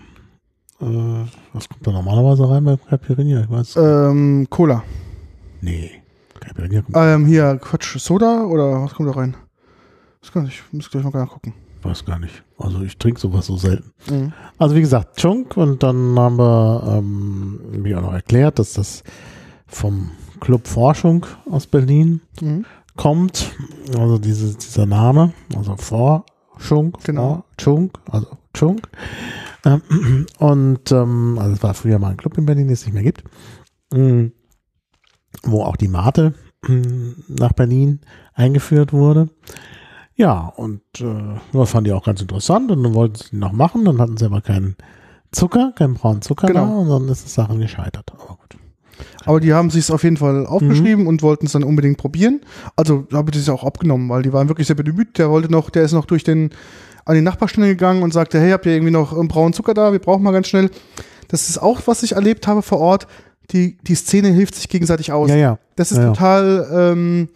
[0.82, 3.42] äh, was kommt da normalerweise rein bei Caipirinha?
[3.42, 3.76] Ich weiß.
[3.78, 4.84] Ähm, Cola.
[5.62, 5.92] nee.
[6.40, 9.36] Caipirinha kommt, Ähm, hier, Quatsch, Soda oder was kommt da rein?
[10.22, 11.54] Das kann ich, muss gleich mal nachgucken.
[11.84, 12.44] weiß gar nicht.
[12.58, 13.92] Also ich trinke sowas so selten.
[14.10, 14.34] Mhm.
[14.58, 19.04] Also wie gesagt, Chunk und dann haben wir ähm, wie auch noch erklärt, dass das
[19.68, 22.66] vom Club Forschung aus Berlin Mhm.
[22.98, 23.52] kommt.
[23.98, 27.44] Also diese, dieser Name, also Forschung, Genau.
[27.58, 28.88] Chunk, also Chunk.
[30.40, 33.04] Und ähm, also es war früher mal ein Club in Berlin, den es nicht mehr
[33.04, 33.24] gibt,
[33.94, 34.32] ähm,
[35.44, 36.34] wo auch die Mate
[36.68, 38.02] ähm, nach Berlin
[38.34, 39.30] eingeführt wurde.
[40.16, 43.86] Ja, und äh, das fand ich auch ganz interessant und dann wollten sie noch machen,
[43.86, 44.76] dann hatten sie aber keinen
[45.32, 46.66] Zucker, keinen braunen Zucker Genau.
[46.66, 48.12] da und dann ist es daran gescheitert.
[48.14, 48.58] Aber gut.
[49.26, 52.42] Aber die haben sich es auf jeden Fall aufgeschrieben und wollten es dann unbedingt probieren.
[52.76, 55.18] Also habe ich das auch abgenommen, weil die waren wirklich sehr bemüht.
[55.18, 56.52] Der wollte noch, der ist noch durch den
[57.06, 59.92] an die Nachbarstelle gegangen und sagte, hey, habt ihr irgendwie noch einen braunen Zucker da?
[59.92, 60.70] Wir brauchen mal ganz schnell.
[61.28, 63.08] Das ist auch, was ich erlebt habe vor Ort.
[63.52, 65.30] Die, die Szene hilft sich gegenseitig aus.
[65.30, 65.60] Ja, ja.
[65.76, 67.30] Das ist Ja, total, ähm,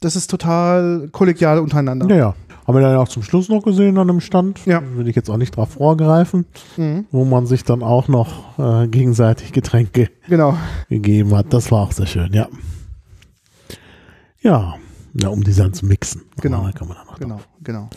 [0.00, 2.06] das ist total kollegial untereinander.
[2.08, 2.34] Ja, ja.
[2.66, 4.64] Haben wir dann auch zum Schluss noch gesehen an einem Stand.
[4.66, 4.82] Ja.
[4.94, 6.44] Will ich jetzt auch nicht drauf vorgreifen,
[6.76, 7.06] Mhm.
[7.10, 10.56] wo man sich dann auch noch äh, gegenseitig Getränke Genau.
[10.88, 11.52] gegeben hat.
[11.52, 12.48] Das war auch sehr schön, ja.
[14.40, 14.74] Ja,
[15.14, 16.22] ja um die dann zu mixen.
[16.40, 16.64] Genau.
[16.64, 17.90] Da kann man dann noch Genau, genau.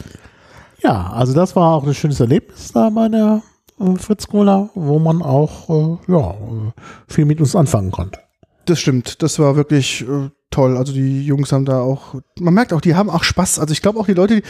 [0.84, 3.42] Ja, also das war auch ein schönes Erlebnis da bei der
[3.80, 6.72] äh, Fritz Cola, wo man auch äh, ja, äh,
[7.08, 8.20] viel mit uns anfangen konnte.
[8.66, 9.22] Das stimmt.
[9.22, 10.78] Das war wirklich äh, toll.
[10.78, 13.60] Also die Jungs haben da auch, man merkt auch, die haben auch Spaß.
[13.60, 14.44] Also ich glaube auch die Leute, die,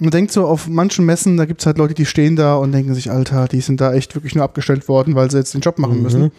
[0.00, 2.72] man denkt so auf manchen Messen, da gibt es halt Leute, die stehen da und
[2.72, 5.60] denken sich, Alter, die sind da echt wirklich nur abgestellt worden, weil sie jetzt den
[5.60, 6.30] Job machen müssen.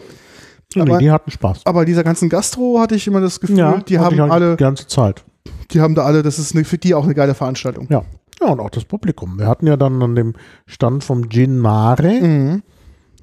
[0.74, 1.60] Ja, nee, Aber- die hatten Spaß.
[1.64, 4.62] Aber dieser ganzen Gastro hatte ich immer das Gefühl, die hatte haben eigentlich alle, die
[4.64, 5.24] ganze Zeit.
[5.72, 7.86] die haben da alle, das ist eine, für die auch eine geile Veranstaltung.
[7.90, 8.04] Ja.
[8.40, 9.38] Ja, und auch das Publikum.
[9.38, 10.34] Wir hatten ja dann an dem
[10.66, 12.62] Stand vom Gin Mare, Mhm.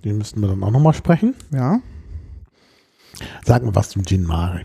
[0.06, 1.34] den müssten wir dann auch nochmal sprechen.
[1.52, 1.80] Ja.
[3.46, 4.62] Sagen wir was zum Gin Mare.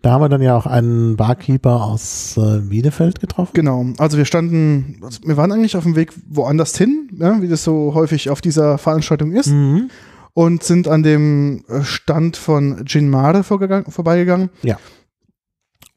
[0.00, 3.50] Da haben wir dann ja auch einen Barkeeper aus äh, Bielefeld getroffen.
[3.54, 3.84] Genau.
[3.98, 7.64] Also wir standen, also wir waren eigentlich auf dem Weg woanders hin, ja, wie das
[7.64, 9.48] so häufig auf dieser Veranstaltung ist.
[9.48, 9.90] Mhm.
[10.34, 14.50] und sind an dem äh, Stand von Gin Mare vorgegangen- vorbeigegangen.
[14.62, 14.76] Ja.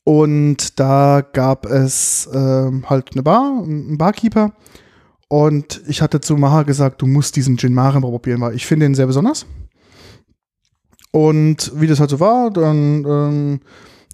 [0.10, 4.54] Und da gab es ähm, halt eine Bar, einen Barkeeper.
[5.28, 8.88] Und ich hatte zu Maha gesagt, du musst diesen Gin Mare probieren, weil ich finde
[8.88, 9.46] ihn sehr besonders.
[11.12, 13.60] Und wie das halt so war, dann, ähm,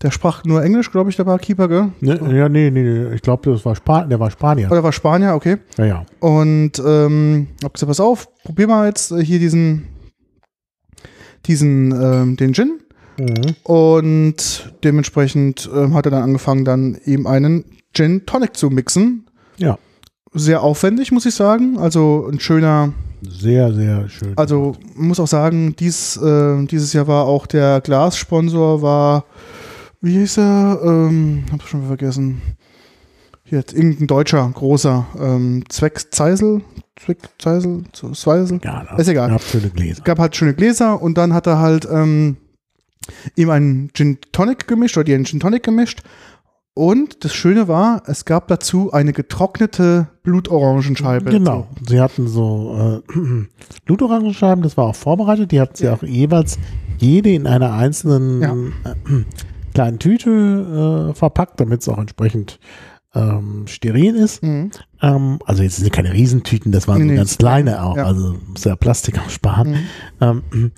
[0.02, 1.92] der sprach nur Englisch, glaube ich, der Barkeeper, gell?
[2.02, 3.16] Ne, ja, nee, nee, nee.
[3.16, 4.70] Ich glaube, das war Span der war Spanier.
[4.70, 5.60] Oder war Spanier, okay.
[5.78, 6.06] Ja, ja.
[6.20, 9.88] Und ähm, hab gesagt, pass auf, probier mal jetzt äh, hier diesen,
[11.46, 12.82] diesen, ähm, den Gin.
[13.18, 13.56] Mhm.
[13.64, 19.26] Und dementsprechend ähm, hat er dann angefangen, dann eben einen Gin Tonic zu mixen.
[19.58, 19.78] Ja.
[20.34, 21.78] Sehr aufwendig, muss ich sagen.
[21.78, 22.92] Also ein schöner,
[23.22, 24.34] Sehr, sehr schön.
[24.36, 29.24] also man muss auch sagen, dies, äh, dieses Jahr war auch der Glassponsor, war,
[30.02, 30.80] wie hieß er?
[30.84, 32.42] Ähm, hab schon vergessen.
[33.46, 36.62] Hier, irgendein deutscher, großer, ähm, Zweck Zeisel,
[37.00, 38.60] Zweck Zeisel, Zweisel.
[38.64, 39.32] ja, ist egal.
[39.32, 40.02] habt schöne Gläser.
[40.04, 42.38] gab halt schöne Gläser und dann hat er halt ähm,
[43.36, 46.02] ihm einen Gin Tonic gemischt oder die einen Gin Tonic gemischt.
[46.78, 51.32] Und das Schöne war, es gab dazu eine getrocknete Blutorangenscheibe.
[51.32, 51.68] Genau.
[51.88, 53.46] Sie hatten so äh,
[53.86, 55.52] Blutorangenscheiben, das war auch vorbereitet.
[55.52, 55.94] Die hatten sie Ja.
[55.94, 56.60] auch jeweils
[56.98, 58.92] jede in einer einzelnen Ja.
[58.92, 59.24] äh,
[59.74, 62.60] kleinen Tüte äh, verpackt, damit es auch entsprechend
[63.14, 64.44] ähm, steril ist.
[64.44, 64.72] Mhm.
[65.02, 67.16] Ähm, also jetzt sind keine Riesentüten, das waren Nee, so nee.
[67.18, 68.06] ganz kleine auch, Ja.
[68.06, 69.72] also ja Plastik auch sparen.
[70.20, 70.42] Mhm.
[70.52, 70.72] Ähm,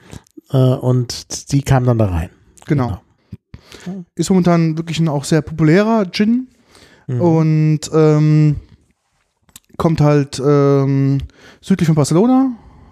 [0.51, 2.29] äh, und die kamen dann da rein.
[2.65, 3.01] Genau.
[4.15, 6.47] Ist momentan wirklich ein auch sehr populärer Gin
[7.07, 7.21] Mhm.
[7.21, 8.57] und ähm,
[9.77, 11.19] kommt halt ähm,
[11.61, 12.51] südlich von Barcelona.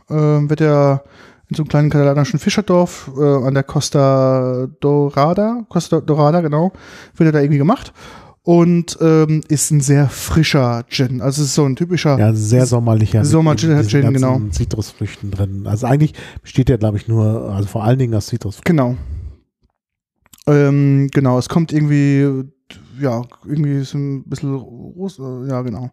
[0.10, 1.04] Ähm, wird er
[1.50, 6.72] in so einem kleinen katalanischen Fischerdorf äh, an der Costa Dorada, Costa Dorada, genau,
[7.16, 7.94] wird er da irgendwie gemacht.
[8.46, 11.20] Und ähm, ist ein sehr frischer Gin.
[11.20, 13.22] Also es ist so ein typischer Ja, sehr sommerlicher.
[13.22, 14.40] diesen Gin, genau.
[14.52, 15.66] Zitrusfrüchten drin.
[15.66, 18.78] Also eigentlich besteht der, glaube ich, nur, also vor allen Dingen aus Zitrusfrüchten.
[18.78, 18.96] Genau.
[20.48, 22.44] Ähm, genau, es kommt irgendwie,
[23.02, 25.90] ja, irgendwie so ein bisschen, Ros- äh, ja, genau.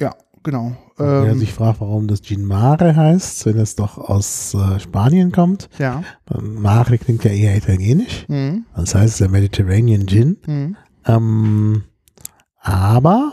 [0.00, 0.76] Ja, genau.
[0.98, 5.32] Wer Ähm, sich fragt, warum das Gin Mare heißt, wenn es doch aus äh, Spanien
[5.32, 5.68] kommt.
[5.80, 6.04] ja.
[6.40, 8.24] Mare klingt ja eher italienisch.
[8.28, 8.66] Mhm.
[8.76, 10.36] Das heißt, der Mediterranean Gin.
[10.46, 10.76] Mhm.
[11.06, 11.84] Ähm,
[12.60, 13.32] aber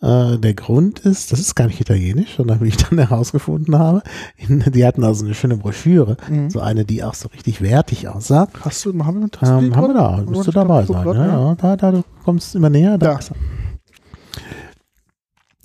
[0.00, 4.02] äh, der Grund ist, das ist gar nicht italienisch, sondern wie ich dann herausgefunden habe,
[4.48, 6.50] die hatten also eine schöne Broschüre, Mhm.
[6.50, 8.48] so eine, die auch so richtig wertig aussah.
[8.60, 9.52] Hast du, haben wir Tasse?
[9.52, 11.06] Ähm, haben wir da, müsste dabei sein.
[11.06, 12.98] Ja, ja, da, da, du kommst immer näher.
[12.98, 13.14] Da.
[13.14, 13.34] Da.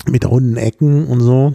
[0.09, 1.53] Mit runden Ecken und so.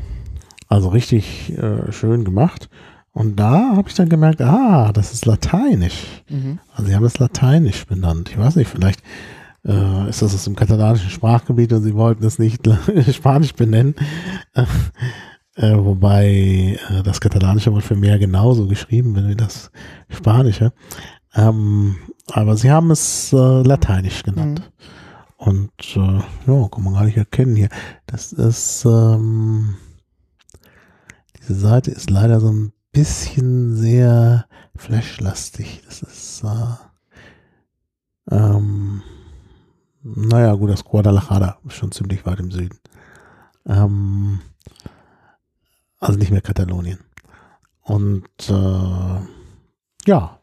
[0.69, 2.69] Also richtig äh, schön gemacht.
[3.13, 6.05] Und da habe ich dann gemerkt, ah, das ist lateinisch.
[6.29, 6.59] Mhm.
[6.75, 8.29] Also sie haben es lateinisch benannt.
[8.31, 9.03] Ich weiß nicht, vielleicht
[9.67, 12.69] äh, ist das aus dem katalanischen Sprachgebiet und sie wollten es nicht
[13.13, 13.95] spanisch benennen.
[14.55, 14.65] Äh,
[15.57, 19.71] äh, wobei äh, das katalanische Wort für Meer genauso geschrieben wird wie das
[20.09, 20.73] spanische.
[21.35, 21.97] Ähm,
[22.29, 24.71] aber sie haben es äh, lateinisch genannt.
[25.37, 27.69] Und äh, ja, kann man gar nicht erkennen hier.
[28.07, 29.77] Das ist, ähm,
[31.39, 34.47] diese Seite ist leider so ein bisschen sehr
[34.77, 35.83] flashlastig.
[35.87, 39.03] Das ist, äh, ähm,
[40.15, 42.79] naja, gut, das Guadalajara ist schon ziemlich weit im Süden.
[43.67, 44.41] Ähm,
[45.99, 46.99] also nicht mehr Katalonien.
[47.83, 49.21] Und äh,
[50.07, 50.39] ja,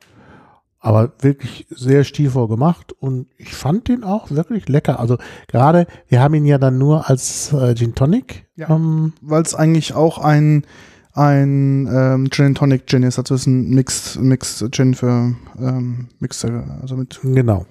[0.79, 4.99] aber wirklich sehr stilvoll gemacht und ich fand den auch wirklich lecker.
[4.99, 8.47] Also gerade, wir haben ihn ja dann nur als äh, Gin Tonic.
[8.55, 8.69] Ja.
[8.69, 10.65] Ähm, Weil es eigentlich auch ein,
[11.13, 13.17] ein ähm, Gin Tonic Gin ist.
[13.17, 17.65] Also es ist ein Mix, Mix Gin für ähm, Mixer, also mit genau.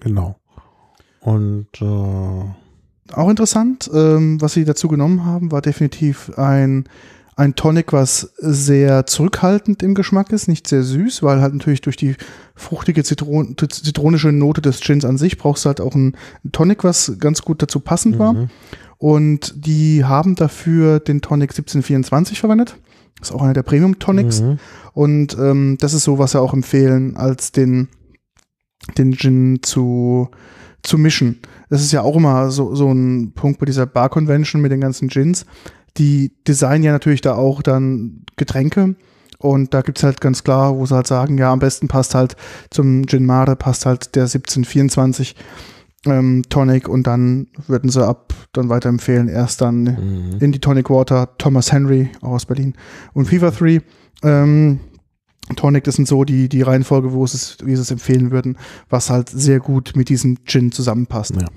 [0.00, 0.36] Genau.
[1.22, 6.84] Und äh, Auch interessant, ähm, was sie dazu genommen haben, war definitiv ein,
[7.36, 11.96] ein Tonic, was sehr zurückhaltend im Geschmack ist, nicht sehr süß, weil halt natürlich durch
[11.96, 12.16] die
[12.56, 16.16] fruchtige Zitron zitronische Note des Gins an sich brauchst du halt auch einen
[16.50, 18.32] Tonic, was ganz gut dazu passend war.
[18.32, 18.50] mhm.
[18.98, 22.76] Und die haben dafür den Tonic 1724 verwendet.
[23.18, 24.42] Das ist auch einer der Premium Tonics.
[24.42, 24.58] Mhm.
[24.92, 27.88] Und ähm, das ist so, was sie auch empfehlen, als den,
[28.98, 30.28] den Gin zu,
[30.82, 31.38] zu mischen.
[31.70, 34.80] Das ist ja auch immer so, so ein Punkt bei dieser Bar Convention mit den
[34.80, 35.46] ganzen Gins.
[35.98, 38.94] Die designen ja natürlich da auch dann Getränke.
[39.38, 42.36] Und da gibt's halt ganz klar, wo sie halt sagen, ja, am besten passt halt
[42.70, 45.34] zum Gin Mare, passt halt der 1724
[46.06, 50.36] ähm, Tonic und dann würden sie ab dann weiterempfehlen, erst dann Mhm.
[50.40, 52.74] in die Tonic Water, Thomas Henry, auch aus Berlin,
[53.14, 53.80] und Fever 3.
[54.24, 54.80] Ähm,
[55.56, 58.56] Tonic, das sind so die, die Reihenfolge, wo sie es, wie sie es empfehlen würden,
[58.88, 61.34] was halt sehr gut mit diesem Gin zusammenpasst.
[61.34, 61.48] Ja.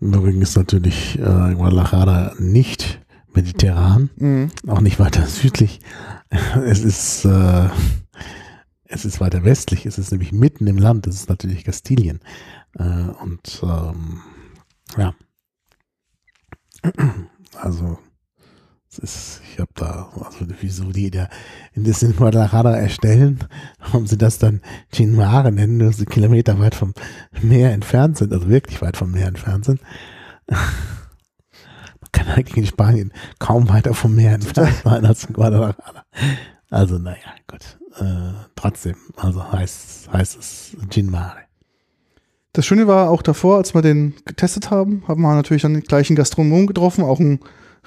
[0.00, 3.00] Im Übrigen ist natürlich äh, Guadalajara nicht
[3.34, 4.50] mediterran, Mhm.
[4.66, 5.80] auch nicht weiter südlich.
[6.64, 7.68] Es ist, äh,
[8.84, 12.20] es ist weiter westlich, es ist nämlich mitten im Land, es ist natürlich Kastilien.
[12.78, 14.20] Äh, und ähm,
[14.96, 15.14] ja.
[17.60, 17.98] Also
[18.98, 21.28] ist, ich habe da, also wieso die da
[21.72, 23.40] in das Guadalajara erstellen,
[23.78, 24.60] warum sie das dann
[24.92, 26.92] Chinmare nennen, nur so Kilometer weit vom
[27.40, 29.80] Meer entfernt sind, also wirklich weit vom Meer entfernt sind.
[30.48, 30.60] Man
[32.12, 36.04] kann eigentlich in Spanien kaum weiter vom Meer entfernt sein als in Guadalajara.
[36.70, 37.16] Also naja,
[37.46, 37.78] gut.
[37.98, 41.42] Äh, trotzdem, also heißt, heißt es Chinmare.
[42.54, 45.82] Das Schöne war auch davor, als wir den getestet haben, haben wir natürlich dann den
[45.82, 47.40] gleichen Gastronomen getroffen, auch ein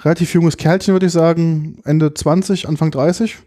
[0.04, 3.38] relativ junges Kerlchen, würde ich sagen, Ende 20, Anfang 30,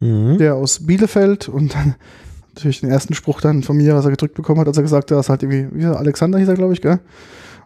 [0.00, 0.36] Mhm.
[0.38, 1.94] der aus Bielefeld und dann
[2.54, 5.10] natürlich den ersten Spruch dann von mir, was er gedrückt bekommen hat, als er gesagt
[5.10, 7.00] hat, dass halt irgendwie, wie er, Alexander hieß er, glaube ich, gell?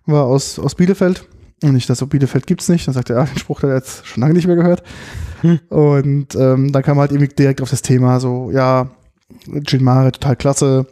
[0.07, 1.27] War aus, aus Bielefeld.
[1.63, 2.87] Und ich das so, Bielefeld gibt's nicht.
[2.87, 4.83] Dann sagt er, ja, den Spruch hat er jetzt schon lange nicht mehr gehört.
[5.43, 5.61] Hm.
[5.69, 8.89] Und ähm, dann kam halt irgendwie direkt auf das Thema so, ja,
[9.67, 10.87] Gin Mare, total klasse.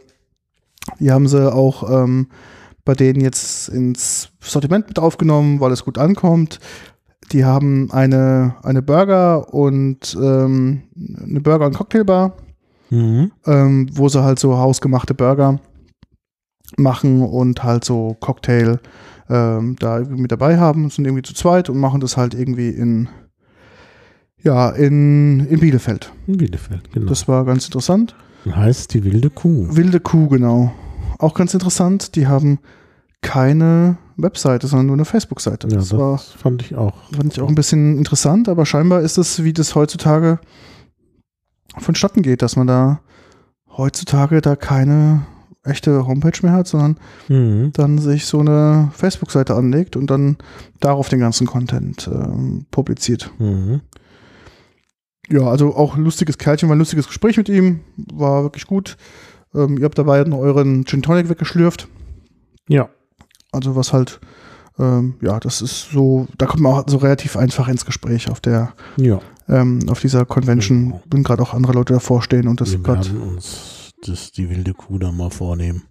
[0.99, 2.27] Die haben sie auch ähm,
[2.85, 6.59] bei denen jetzt ins Sortiment mit aufgenommen, weil es gut ankommt.
[7.31, 10.81] Die haben eine, eine Burger und ähm,
[11.23, 12.33] eine Burger- und Cocktailbar,
[12.91, 13.31] Mhm.
[13.45, 15.59] ähm, wo sie halt so hausgemachte Burger
[16.77, 18.79] machen und halt so Cocktail
[19.29, 22.69] ähm, da irgendwie mit dabei haben, sind irgendwie zu zweit und machen das halt irgendwie
[22.69, 23.07] in
[24.41, 26.11] ja, in, in Bielefeld.
[26.25, 27.07] In Bielefeld, genau.
[27.07, 28.15] Das war ganz interessant.
[28.49, 29.67] heißt die wilde Kuh.
[29.69, 30.71] Wilde Kuh, genau.
[31.19, 32.59] Auch ganz interessant, die haben
[33.21, 35.67] keine Webseite, sondern nur eine Facebook-Seite.
[35.69, 36.93] Ja, das das war, fand ich auch.
[37.11, 40.39] fand ich auch ein bisschen interessant, aber scheinbar ist es, wie das heutzutage
[41.77, 42.99] vonstatten geht, dass man da
[43.77, 45.25] heutzutage da keine
[45.63, 46.97] echte Homepage mehr hat, sondern
[47.27, 47.71] Mhm.
[47.73, 50.37] dann sich so eine Facebook-Seite anlegt und dann
[50.79, 53.31] darauf den ganzen Content ähm, publiziert.
[53.39, 53.81] Mhm.
[55.29, 58.97] Ja, also auch lustiges Kerlchen, war ein lustiges Gespräch mit ihm, war wirklich gut.
[59.53, 61.87] Ähm, ihr habt dabei noch euren Gin Tonic weggeschlürft.
[62.67, 62.89] Ja.
[63.51, 64.19] Also was halt,
[64.77, 68.39] ähm, ja, das ist so, da kommt man auch so relativ einfach ins Gespräch auf
[68.39, 69.19] der, Ja.
[69.47, 70.85] ähm, auf dieser Convention.
[70.89, 71.03] Genau.
[71.11, 74.49] Wenn gerade auch andere Leute davor stehen und das Wir gerade, werden uns das, die
[74.49, 75.83] wilde Kuh da mal vornehmen.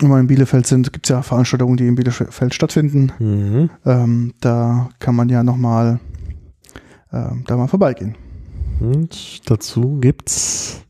[0.00, 3.12] wenn wir in Bielefeld sind, gibt es ja Veranstaltungen, die in Bielefeld stattfinden.
[3.18, 3.70] Mhm.
[3.84, 6.00] Ähm, da kann man ja nochmal
[7.12, 8.16] ähm, da mal vorbeigehen.
[8.80, 10.82] Und dazu gibt's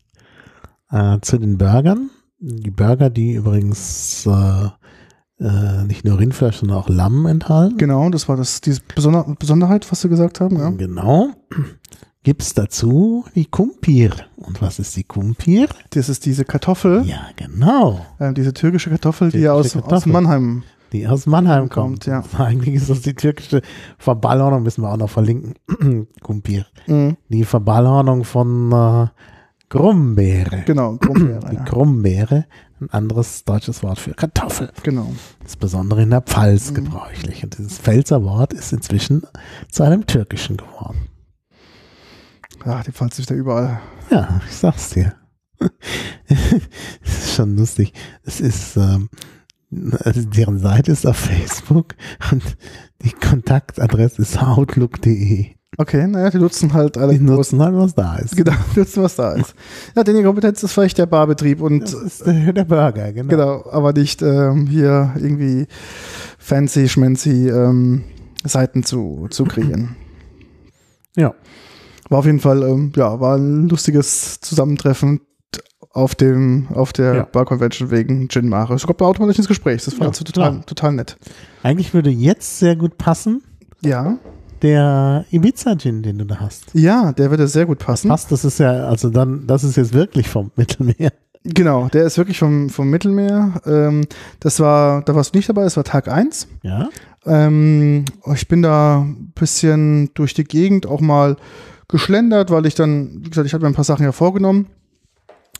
[0.89, 4.69] äh, zu den Burgern, die Burger, die übrigens äh,
[5.39, 7.77] äh, nicht nur Rindfleisch, sondern auch Lamm enthalten.
[7.77, 10.69] Genau, das war das, diese Besonder Besonderheit, was Sie gesagt haben, ja.
[10.69, 11.29] Genau.
[12.23, 14.11] Gibt's dazu die Kumpir.
[14.37, 15.67] Und was ist die Kumpir?
[15.91, 18.03] Das ist diese Kartoffel, Ja, genau.
[18.19, 20.11] äh, diese türkische Kartoffel, die ja aus, Türkische aus Kartoffel.
[20.13, 22.05] Mannheim Die aus Mannheim Kommt, kommt.
[22.07, 22.23] ja.
[22.43, 23.61] Eigentlich ist das die türkische
[23.99, 25.53] Verballhornung, müssen wir auch noch verlinken.
[26.23, 26.65] Kumpir.
[26.87, 29.07] Mhm, Die Verballhornung von äh,
[29.77, 30.63] Grumbeere.
[30.65, 31.63] genau, Grumbeere, Die ja.
[31.63, 32.45] Grumbeere,
[32.81, 34.71] ein anderes deutsches Wort für Kartoffel.
[34.83, 35.13] genau.
[35.41, 36.75] Insbesondere in der Pfalz Mhm.
[36.75, 37.43] gebräuchlich.
[37.43, 39.23] Und dieses Pfälzer Wort ist inzwischen
[39.69, 41.07] zu einem türkischen geworden.
[42.65, 43.79] Ja, die Pfalz ist ja überall.
[44.09, 45.13] Ja, ich sag's dir.
[46.27, 47.93] das ist schon lustig.
[48.23, 49.09] Es ist, ähm,
[50.03, 51.95] also deren Seite ist auf Facebook
[52.31, 52.43] und
[53.03, 55.55] die Kontaktadresse ist outlook.de.
[55.77, 58.35] Okay, naja, die nutzen halt alle Die nutzen halt, was da ist.
[58.37, 59.53] Genau, die nutzen, was da ist.
[59.95, 63.29] Ja, denn die Kompetenz ist vielleicht der Barbetrieb und Das ist der, der Burger, genau.
[63.29, 65.67] genau, aber nicht ähm, hier irgendwie
[66.39, 68.03] fancy, schmancy ähm,
[68.45, 69.95] Seiten zu, zu kreieren.
[71.17, 71.33] Ja.
[72.09, 75.21] War auf jeden Fall, ähm, ja, war ein lustiges Zusammentreffen
[75.91, 77.23] auf dem, auf der Ja.
[77.23, 78.73] Bar Convention wegen Gin Mare.
[78.73, 79.85] Es kommt automatisch ins Gespräch.
[79.85, 80.65] Das war Ja, also total, klar.
[80.65, 81.15] total nett.
[81.63, 83.43] Eigentlich würde jetzt sehr gut passen,
[83.81, 84.17] Ja.
[84.65, 86.65] Der Ibiza-Gin, den du da hast.
[86.73, 88.09] Ja, der würde sehr gut passen.
[88.09, 91.11] Passt, das ist ja, also dann, das ist jetzt wirklich vom Mittelmeer.
[91.43, 93.61] Genau, der ist wirklich vom, vom Mittelmeer.
[93.67, 94.07] Ähm,
[94.39, 96.47] das war, da warst du nicht dabei, das war Tag 1.
[96.63, 96.89] Ja.
[97.27, 101.37] Ähm, ich bin da ein bisschen durch die Gegend auch mal
[101.87, 104.65] geschlendert, weil ich dann, wie gesagt, ich hatte mir ein paar Sachen ja vorgenommen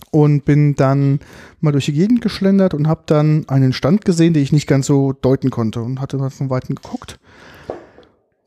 [0.10, 1.20] und bin dann
[1.62, 4.88] mal durch die Gegend geschlendert und habe dann einen Stand gesehen, den ich nicht ganz
[4.88, 7.20] so deuten konnte und hatte mal von Weitem geguckt.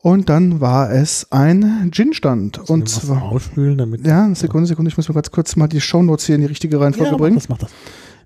[0.01, 2.69] Und dann war es ein Gin-Stand.
[2.69, 4.07] Und zwar, ausspülen, damit.
[4.07, 6.47] ja, eine Sekunde, Sekunde, ich muss mal ganz kurz mal die Shownotes hier in die
[6.47, 7.35] richtige Reihenfolge ja, bringen.
[7.35, 7.69] das, mach das.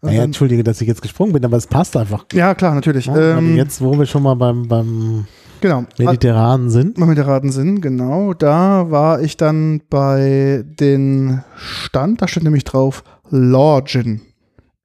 [0.02, 2.26] Naja, dann- entschuldige, dass ich jetzt gesprungen bin, aber es passt einfach.
[2.34, 3.08] Ja, klar, natürlich.
[3.08, 5.26] Ja, ähm, jetzt, wo wir schon mal beim, beim
[5.62, 5.86] genau.
[5.98, 6.98] Mediterranen sind.
[6.98, 8.34] Der Raten sind, genau.
[8.34, 14.22] Da war ich dann bei den Stand, da steht nämlich drauf Law Gin.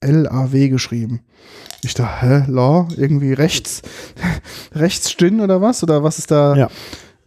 [0.01, 1.21] L-A-W geschrieben.
[1.83, 2.89] Ich dachte, hä, Law?
[2.97, 3.83] Irgendwie rechts,
[4.75, 5.83] rechts Gin oder was?
[5.83, 6.69] Oder was ist da Ja.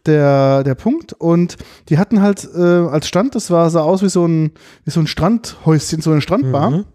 [0.06, 1.14] der, der Punkt?
[1.14, 1.58] Und
[1.90, 4.52] die hatten halt äh, als Stand, das war, sah aus wie so ein,
[4.84, 6.86] wie so ein Strandhäuschen, so eine Strandbar Mhm.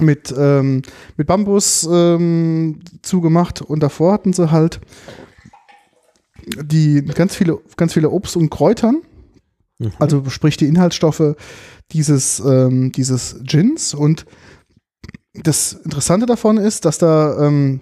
[0.00, 0.82] mit, ähm,
[1.16, 4.80] mit Bambus ähm, zugemacht und davor hatten sie halt
[6.62, 9.02] die ganz viele, ganz viele Obst und Kräutern,
[9.78, 9.92] Mhm.
[9.98, 11.36] also sprich die Inhaltsstoffe
[11.92, 14.26] dieses, ähm, dieses Gins und
[15.34, 17.80] das Interessante davon ist, dass da ähm,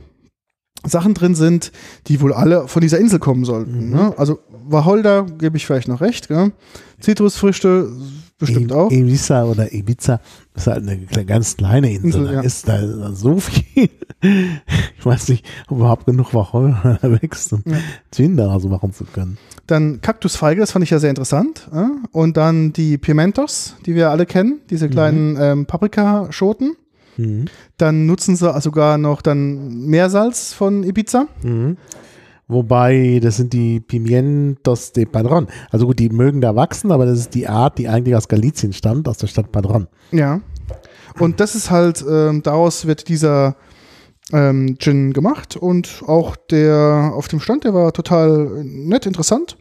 [0.84, 1.72] Sachen drin sind,
[2.06, 3.86] die wohl alle von dieser Insel kommen sollten.
[3.88, 3.90] Mhm.
[3.94, 4.14] Ne?
[4.16, 4.38] Also
[4.68, 6.52] Wacholder, gebe ich vielleicht noch recht, gell?
[7.00, 7.90] Zitrusfrüchte
[8.38, 8.90] bestimmt I- auch.
[8.90, 10.20] Ibiza oder Ibiza
[10.54, 12.20] ist halt eine ganz kleine Insel.
[12.22, 12.40] Insel, ja.
[12.42, 13.90] ist da so viel.
[14.98, 17.76] Ich weiß nicht, ob überhaupt genug Wacholder wächst, um Ja.
[18.12, 19.38] Gin daraus machen zu können.
[19.68, 21.68] Dann Kaktusfeige, das fand ich ja sehr interessant.
[22.10, 26.74] Und dann die Pimentos, die wir alle kennen, diese kleinen ähm, Paprikaschoten.
[27.18, 27.46] Mhm.
[27.76, 31.26] Dann nutzen sie sogar noch dann Meersalz von Ibiza.
[31.42, 31.76] Mhm.
[32.46, 35.48] Wobei, das sind die Pimientos de Padron.
[35.70, 38.72] Also gut, die mögen da wachsen, aber das ist die Art, die eigentlich aus Galizien
[38.72, 39.86] stammt, aus der Stadt Padron.
[40.12, 40.40] Ja.
[41.18, 43.56] Und das ist halt, ähm, daraus wird dieser
[44.32, 49.58] ähm, Gin gemacht und auch der auf dem Stand, der war total nett, interessant.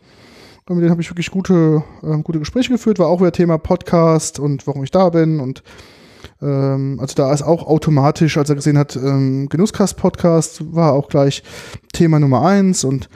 [0.69, 3.57] Und mit dem habe ich wirklich gute, ähm, gute Gespräche geführt, war auch wieder Thema
[3.57, 5.63] Podcast und warum ich da bin und
[6.41, 11.43] ähm, also da ist auch automatisch, als er gesehen hat, ähm, Genusskast-Podcast war auch gleich
[11.93, 13.09] Thema Nummer eins und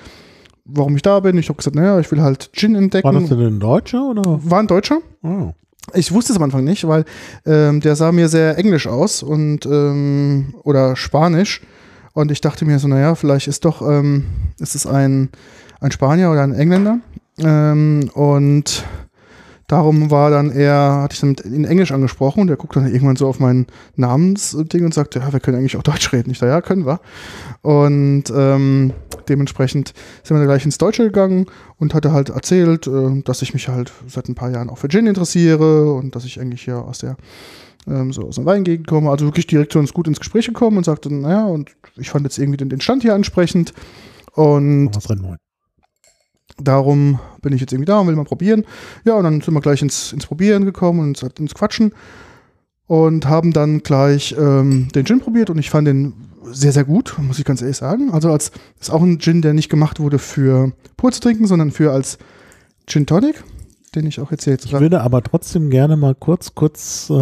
[0.66, 1.38] warum ich da bin.
[1.38, 3.06] Ich habe gesagt, naja, ich will halt Gin entdecken.
[3.06, 4.40] War das denn ein Deutscher oder?
[4.44, 5.00] war ein Deutscher.
[5.24, 5.52] Oh.
[5.94, 7.06] Ich wusste es am Anfang nicht, weil
[7.46, 11.62] ähm, der sah mir sehr englisch aus und ähm, oder spanisch.
[12.14, 14.26] Und ich dachte mir so, naja, vielleicht ist doch, ähm,
[14.60, 15.30] ist es ein,
[15.80, 17.00] ein Spanier oder ein Engländer.
[17.40, 18.86] Ähm, und
[19.72, 23.16] darum war dann eher, hatte ich dann in Englisch angesprochen und der guckt dann irgendwann
[23.16, 26.30] so auf mein Namensding und sagte, ja, wir können eigentlich auch Deutsch reden.
[26.32, 27.00] Ich dachte, ja, können wir.
[27.62, 28.94] Und ähm,
[29.30, 29.94] dementsprechend
[30.24, 31.46] sind wir dann gleich ins Deutsche gegangen
[31.78, 34.90] und hatte halt erzählt, äh, dass ich mich halt seit ein paar Jahren auch für
[34.90, 37.16] Gin interessiere und dass ich eigentlich hier aus der
[37.88, 39.10] ähm, so aus der Weingegend komme.
[39.10, 42.26] Also wirklich direkt zu uns gut ins Gespräch gekommen und sagte, naja, und ich fand
[42.26, 43.74] jetzt irgendwie den, den Stand hier ansprechend
[44.34, 45.38] und drin.
[46.64, 48.66] Darum bin ich jetzt irgendwie da und will mal probieren.
[49.06, 51.94] Ja, und dann sind wir gleich ins, ins Probieren gekommen und ins, ins Quatschen
[52.88, 57.16] und haben dann gleich ähm, den Gin probiert und ich fand den sehr, sehr gut,
[57.20, 58.12] muss ich ganz ehrlich sagen.
[58.12, 61.72] Also als ist auch ein Gin, der nicht gemacht wurde für pur zu trinken, sondern
[61.72, 62.18] für als
[62.88, 63.44] Gin Tonic,
[63.96, 67.14] den ich auch jetzt hier jetzt Ich würde aber trotzdem gerne mal kurz, kurz äh,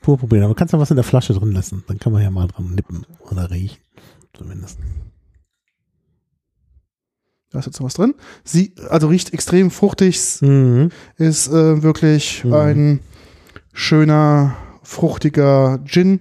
[0.00, 0.44] pur probieren.
[0.44, 1.82] Aber du kannst ja was in der Flasche drin lassen.
[1.88, 3.78] Dann kann man ja mal dran nippen oder riechen.
[4.36, 4.78] Zumindest.
[7.50, 8.14] Da ist jetzt noch was drin.
[8.44, 10.90] Sie, also riecht extrem fruchtig, Mhm.
[11.16, 12.52] ist äh, wirklich Mhm.
[12.54, 13.00] ein
[13.72, 16.20] schöner, fruchtiger Gin.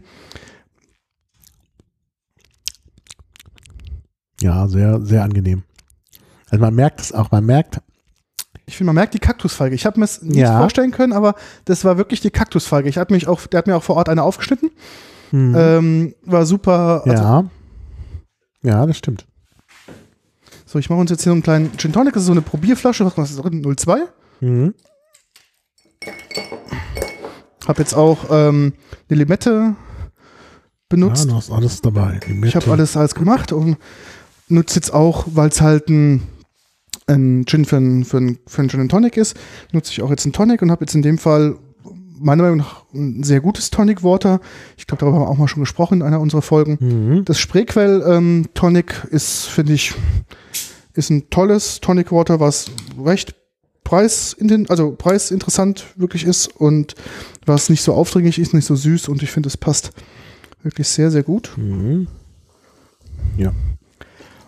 [4.42, 5.64] Ja, sehr, sehr angenehm.
[6.50, 7.82] Also man merkt es auch, man merkt,
[8.68, 9.76] Ich finde, man merkt die Kaktusfeige.
[9.76, 10.58] Ich habe mir es nicht Ja.
[10.60, 11.36] vorstellen können, aber
[11.66, 12.90] das war wirklich die Kaktusfeige.
[12.90, 14.72] Ich hatte mich auch, der hat mir auch vor Ort eine aufgeschnitten.
[15.32, 15.56] mhm.
[15.56, 17.04] Ähm, war super.
[17.06, 17.46] Also, ja.
[18.64, 19.28] Ja, das stimmt.
[20.76, 22.16] So, ich mache uns jetzt hier so einen kleinen Gin Tonic.
[22.16, 23.06] Das ist so eine Probierflasche.
[23.06, 23.64] Was ist das drin?
[23.78, 23.98] 02.
[24.42, 24.74] Mhm.
[27.66, 28.74] Habe jetzt auch ähm,
[29.10, 29.76] eine Limette Ja,
[30.90, 31.30] benutzt.
[31.30, 32.20] du hast alles dabei.
[32.28, 33.78] Die ich habe alles, alles gemacht und
[34.50, 36.24] nutze jetzt auch, weil es halt ein
[37.08, 39.38] ein Gin für einen für ein, für ein Gin Tonic ist,
[39.72, 41.56] nutze ich auch jetzt einen Tonic und habe jetzt in dem Fall
[42.18, 44.40] meiner Meinung nach ein sehr gutes Tonic Water.
[44.78, 46.78] Ich glaube, darüber haben wir auch mal schon gesprochen in einer unserer Folgen.
[46.80, 47.26] Mhm.
[47.26, 49.94] Das Spreequell ähm, Tonic ist, finde ich,
[50.94, 52.72] ist ein tolles Tonic Water, was
[53.04, 53.36] recht
[53.84, 56.96] preisinten, also preisinteressant wirklich ist und
[57.46, 59.92] was nicht so aufdringlich ist, nicht so süß und ich finde, es passt
[60.64, 61.52] wirklich sehr, sehr gut.
[61.56, 62.08] Mhm.
[63.38, 63.54] Ja.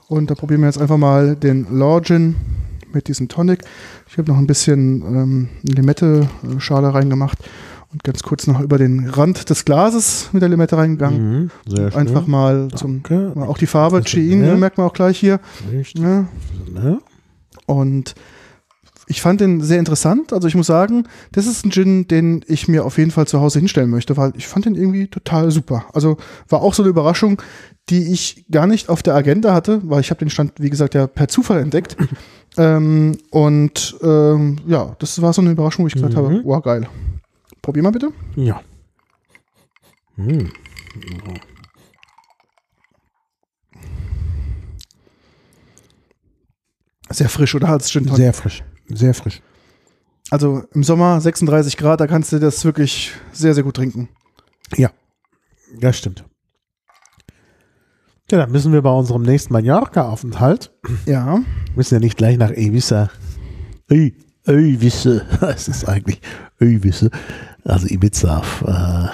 [0.07, 2.35] Und da probieren wir jetzt einfach mal den Lorgin
[2.93, 3.61] mit diesem Tonic.
[4.09, 7.37] Ich habe noch ein bisschen ähm, Limette-Schale reingemacht
[7.91, 11.41] und ganz kurz noch über den Rand des Glases mit der Limette reingegangen.
[11.43, 11.51] Mhm.
[11.67, 11.99] Sehr schön.
[11.99, 13.33] Einfach mal zum, Danke.
[13.47, 15.39] auch die Farbe, Chein, ja- merkt man auch gleich hier.
[15.71, 16.01] Richtig.
[16.01, 16.27] Ne?
[16.73, 16.99] Ne?
[17.65, 18.15] Und
[19.09, 20.33] ich fand den sehr interessant.
[20.33, 23.39] Also ich muss sagen, das ist ein Gin, den ich mir auf jeden Fall zu
[23.39, 25.85] Hause hinstellen möchte, weil ich fand den irgendwie total super.
[25.93, 26.17] Also
[26.49, 27.41] war auch so eine Überraschung,
[27.89, 30.93] die ich gar nicht auf der Agenda hatte, weil ich habe den Stand, wie gesagt,
[30.93, 31.95] ja per Zufall entdeckt.
[32.57, 36.17] Ähm, und ähm, ja, das war so eine Überraschung, wo ich gesagt Mhm.
[36.17, 36.87] habe, wow, geil.
[37.61, 38.11] Probier mal bitte.
[38.35, 38.61] Ja.
[40.15, 40.51] Mhm.
[47.09, 47.69] Sehr frisch, oder?
[47.69, 48.07] Als Gin.
[48.13, 48.63] Sehr frisch.
[48.89, 49.41] Sehr frisch.
[50.29, 54.09] Also im Sommer 36 Grad, da kannst du das wirklich sehr, sehr gut trinken.
[54.75, 54.91] Ja.
[55.79, 56.25] Das stimmt.
[58.29, 60.71] Ja, dann müssen wir bei unserem nächsten Mallorca-Aufenthalt,
[61.05, 61.39] Ja.
[61.75, 63.09] müssen ja nicht gleich nach Ibiza.
[63.87, 66.19] Ey, Öwisse, es ist eigentlich
[66.61, 67.09] Öwisse,
[67.63, 69.07] also Ibiza auf, äh,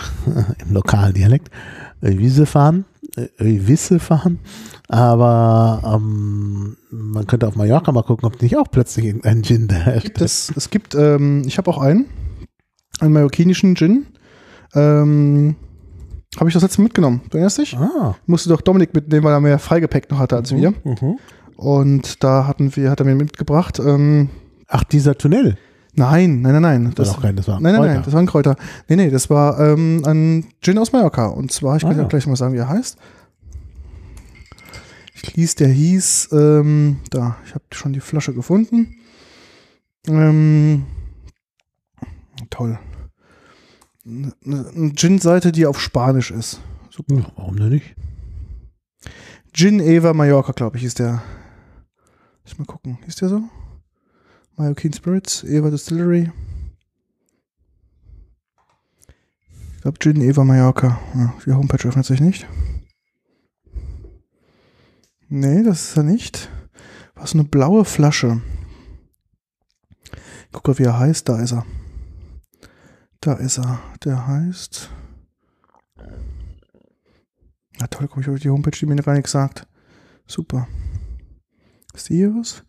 [0.66, 1.50] im lokalen Dialekt,
[2.02, 2.86] Öwisse fahren,
[3.16, 4.40] äh, Öwisse fahren,
[4.90, 9.76] aber ähm, man könnte auf Mallorca mal gucken, ob nicht auch plötzlich irgendein Gin da
[9.76, 10.20] herrscht.
[10.22, 12.06] es, es gibt, ähm, ich habe auch einen,
[13.00, 14.08] einen mallorquinischen Gin.
[14.74, 15.56] Ähm,
[16.40, 17.22] habe ich das letzte mitgenommen.
[17.30, 17.78] Du erinnerst dich?
[17.78, 18.16] Ah.
[18.26, 20.72] Musste doch Dominik mitnehmen, weil er mehr Freigepäck noch hatte als wir.
[20.84, 21.18] Mhm.
[21.56, 23.80] Und da hatten wir, hat er mir mitgebracht.
[23.80, 24.30] Ähm,
[24.68, 25.58] Ach, dieser Tunnel.
[25.94, 26.92] nein, nein, nein, nein.
[26.96, 28.56] Das, war kein, das war ein nein, nein, nein, das war ein Kräuter.
[28.88, 31.28] Nee, nee, das war ähm, ein Gin aus Mallorca.
[31.28, 32.08] Und zwar, ich kann Ah, dir ja.
[32.08, 32.98] gleich mal sagen, wie er heißt.
[35.16, 38.96] Ich ließ, der hieß, ähm, da, ich habe schon die Flasche gefunden.
[40.08, 40.86] Ähm,
[42.50, 42.78] toll.
[44.06, 46.62] Eine eine Gin-Seite, die auf Spanisch ist.
[46.90, 47.16] Super.
[47.16, 47.96] Ja, warum denn nicht?
[49.54, 51.24] Gin Eva Mallorca, glaube ich, ist der.
[52.44, 53.00] Lass mal gucken.
[53.08, 53.44] Ist der so?
[54.58, 56.32] Mallorquin Spirits, Eva Distillery.
[59.76, 61.00] Ich glaube, Gin Eva Mallorca.
[61.16, 62.46] Ja, die Homepage öffnet sich nicht.
[65.30, 66.50] Nee, das ist er nicht.
[67.16, 68.42] Was eine blaue Flasche.
[70.52, 71.28] Guck mal, wie er heißt.
[71.30, 71.66] Da ist er.
[73.24, 73.80] Da ist er.
[74.04, 74.90] Der heißt.
[77.80, 79.66] Na toll, guck ich auf die Homepage, die mir gar nichts sagt.
[80.28, 80.68] Super.
[81.94, 82.66] Ist die hier was?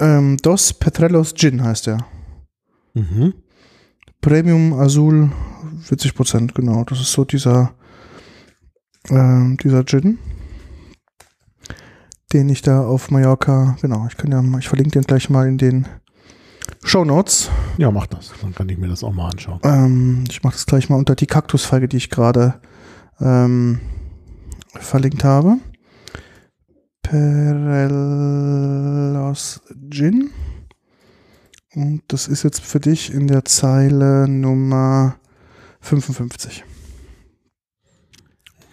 [0.00, 2.06] Ähm, Dos Petrelos Gin heißt der.
[2.92, 3.32] Mhm.
[4.20, 5.32] Premium Azul
[5.88, 6.84] 40%, genau.
[6.84, 7.74] Das ist so dieser,
[9.08, 10.18] ähm, dieser Gin,
[12.34, 15.48] den ich da auf Mallorca, genau, ich kann ja mal, ich verlinke den gleich mal
[15.48, 15.86] in den
[16.82, 17.50] Show Notes.
[17.78, 18.32] Ja, mach das.
[18.40, 19.60] Dann kann ich mir das auch mal anschauen.
[19.64, 22.60] Ähm, ich mache das gleich mal unter die Kaktusfeige, die ich gerade
[23.20, 23.80] ähm,
[24.74, 25.56] verlinkt habe.
[27.02, 28.02] Perelos
[29.90, 30.30] Gin.
[31.74, 35.16] Und das ist jetzt für dich in der Zeile Nummer
[35.80, 36.64] 55.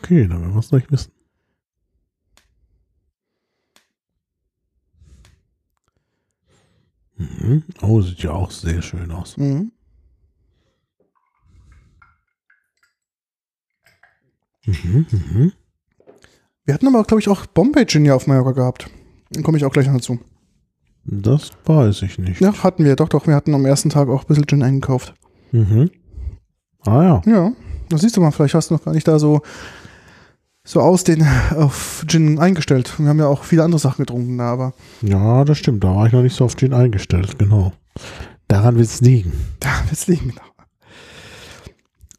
[0.02, 1.13] Okay, dann werden wir es gleich wissen.
[7.18, 7.64] Mhm.
[7.82, 9.38] Oh, sieht ja auch sehr schön aus.
[9.38, 9.72] Mhm.
[14.66, 15.52] Mhm, mhm.
[16.66, 18.90] Wir hatten aber, glaube ich, auch Bombay Gin ja auf Mallorca gehabt.
[19.32, 20.20] Dann komme ich auch gleich noch dazu.
[21.06, 22.40] Das weiß ich nicht.
[22.40, 22.96] Ja, hatten wir.
[22.96, 23.28] Doch, doch.
[23.28, 25.14] Wir hatten am ersten Tag auch ein bisschen Gin eingekauft.
[25.52, 25.92] Mhm.
[26.86, 27.22] Ah ja.
[27.26, 27.52] Ja,
[27.90, 28.32] das siehst du mal.
[28.32, 29.42] Vielleicht hast du noch gar nicht da so,
[30.66, 31.26] so aus den
[31.56, 32.94] auf Gin eingestellt.
[32.98, 35.84] Wir haben ja auch viele andere Sachen getrunken, da, aber Ja, das stimmt.
[35.84, 37.38] Da war ich noch nicht so auf Gin eingestellt.
[37.38, 37.74] Genau.
[38.48, 39.34] Daran wird es liegen.
[39.60, 40.30] da wird's liegen.
[40.30, 40.42] Genau.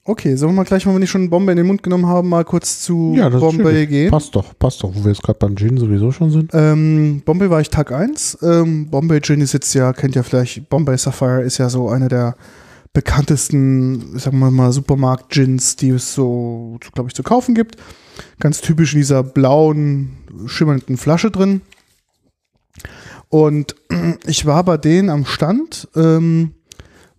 [0.07, 2.29] Okay, sollen wir mal gleich, wenn wir nicht schon Bombay in den Mund genommen haben,
[2.29, 4.11] mal kurz zu Ja, Bombay gehen.
[4.11, 6.51] Passt doch, passt doch, wo wir jetzt gerade beim Gin sowieso schon sind.
[6.53, 8.39] Ähm, Bombay war ich Tag 1.
[8.43, 12.09] Ähm, Bombay Gin ist jetzt ja, kennt ja vielleicht, Bombay Sapphire ist ja so einer
[12.09, 12.37] der
[12.95, 17.77] bekanntesten, sagen wir mal, Supermarkt-Gins, die es so, glaube ich, zu kaufen gibt.
[18.39, 20.17] Ganz typisch in dieser blauen,
[20.47, 21.61] schimmernden Flasche drin.
[23.29, 23.75] Und
[24.27, 26.55] ich war bei denen am Stand, ähm,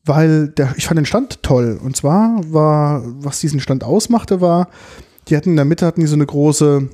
[0.05, 1.77] weil der, ich fand den Stand toll.
[1.83, 4.69] Und zwar war, was diesen Stand ausmachte, war,
[5.27, 6.87] die hatten in der Mitte hatten die so eine große,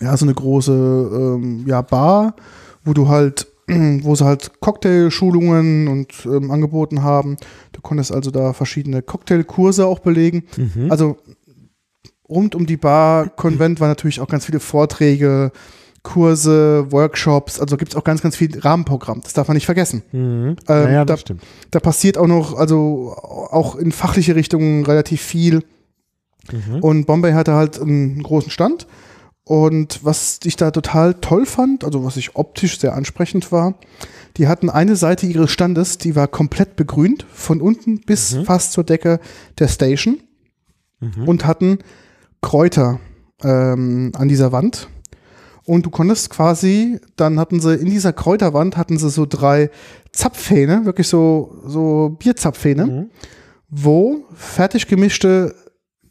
[0.00, 2.34] ja, so eine große ähm, ja, Bar,
[2.84, 3.46] wo du halt,
[4.02, 7.36] wo sie halt Cocktailschulungen und ähm, angeboten haben.
[7.72, 10.44] Du konntest also da verschiedene Cocktailkurse auch belegen.
[10.56, 10.90] Mhm.
[10.90, 11.18] Also
[12.28, 15.52] rund um die Bar, Konvent waren natürlich auch ganz viele Vorträge,
[16.02, 19.20] Kurse, Workshops, also gibt es auch ganz, ganz viel Rahmenprogramm.
[19.22, 20.02] Das darf man nicht vergessen.
[20.12, 20.56] Mhm.
[20.68, 21.16] Ähm, naja, da,
[21.70, 23.14] da passiert auch noch, also
[23.50, 25.62] auch in fachliche Richtungen relativ viel.
[26.50, 26.80] Mhm.
[26.80, 28.86] Und Bombay hatte halt einen großen Stand.
[29.48, 33.74] Und was ich da total toll fand, also was ich optisch sehr ansprechend war,
[34.36, 38.44] die hatten eine Seite ihres Standes, die war komplett begrünt, von unten bis Mhm.
[38.44, 39.20] fast zur Decke
[39.58, 40.20] der Station
[41.00, 41.26] Mhm.
[41.26, 41.78] und hatten
[42.42, 43.00] Kräuter
[43.42, 44.88] ähm, an dieser Wand.
[45.64, 49.70] Und du konntest quasi, dann hatten sie in dieser Kräuterwand hatten sie so drei
[50.12, 53.10] Zapfhähne, wirklich so, so Bierzapfhähne Mhm.
[53.70, 55.54] wo fertig gemischte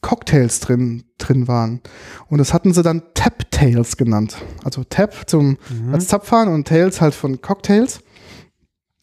[0.01, 1.81] Cocktails drin, drin waren.
[2.29, 4.37] Und das hatten sie dann Tap Tails genannt.
[4.63, 5.93] Also Tap zum, Mhm.
[5.93, 7.99] als Zapfhahn und Tails halt von Cocktails.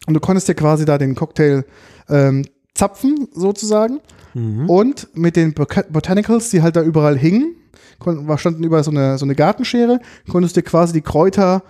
[0.07, 1.63] Und du konntest dir quasi da den Cocktail
[2.09, 2.45] ähm,
[2.75, 3.99] zapfen, sozusagen.
[4.33, 4.69] Mhm.
[4.69, 7.55] Und mit den Botanicals, die halt da überall hingen,
[7.99, 9.99] kon- war, standen überall so eine, so eine Gartenschere,
[10.29, 11.63] konntest dir quasi die Kräuter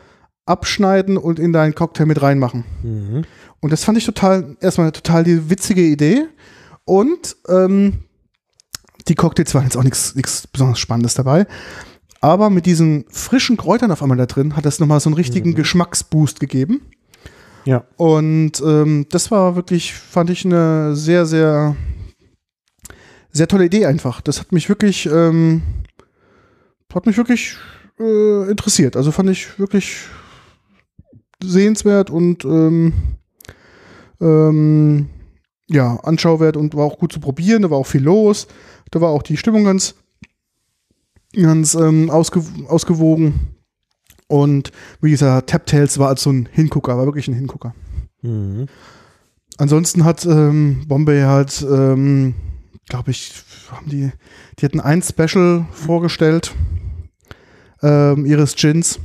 [0.46, 2.66] abschneiden und in deinen Cocktail mit reinmachen.
[2.84, 3.24] Mhm.
[3.62, 6.26] Und das fand ich total, erstmal total die witzige Idee.
[6.84, 8.05] Und ähm,
[9.08, 11.46] die Cocktails waren jetzt auch nichts besonders Spannendes dabei.
[12.22, 15.54] Aber mit diesen frischen Kräutern auf einmal da drin hat das nochmal so einen richtigen
[15.54, 16.82] Geschmacksboost gegeben.
[17.66, 17.84] Ja.
[17.98, 21.76] Und ähm, das war wirklich, fand ich eine sehr, sehr,
[23.32, 24.22] sehr tolle Idee einfach.
[24.22, 25.62] Das hat mich wirklich, ähm,
[26.94, 27.58] hat mich wirklich
[28.00, 28.96] äh, interessiert.
[28.96, 29.98] Also fand ich wirklich
[31.44, 32.94] sehenswert und ähm,
[34.22, 35.10] ähm,
[35.68, 37.64] ja, anschauwert und war auch gut zu probieren.
[37.64, 38.48] Da war auch viel los.
[38.96, 39.94] Da war auch die Stimmung ganz,
[41.34, 43.58] ganz ähm, ausge ausgewogen.
[44.28, 47.76] Und wie gesagt, Tap Tales war als so ein Hingucker, war wirklich ein Hingucker.
[48.22, 48.68] Mhm.
[49.58, 52.36] Ansonsten hat ähm, Bombay halt, ähm,
[52.88, 53.34] glaube ich,
[53.70, 54.14] haben die,
[54.60, 56.56] die hatten ein Special vorgestellt
[57.84, 59.02] ähm, ihres Gins.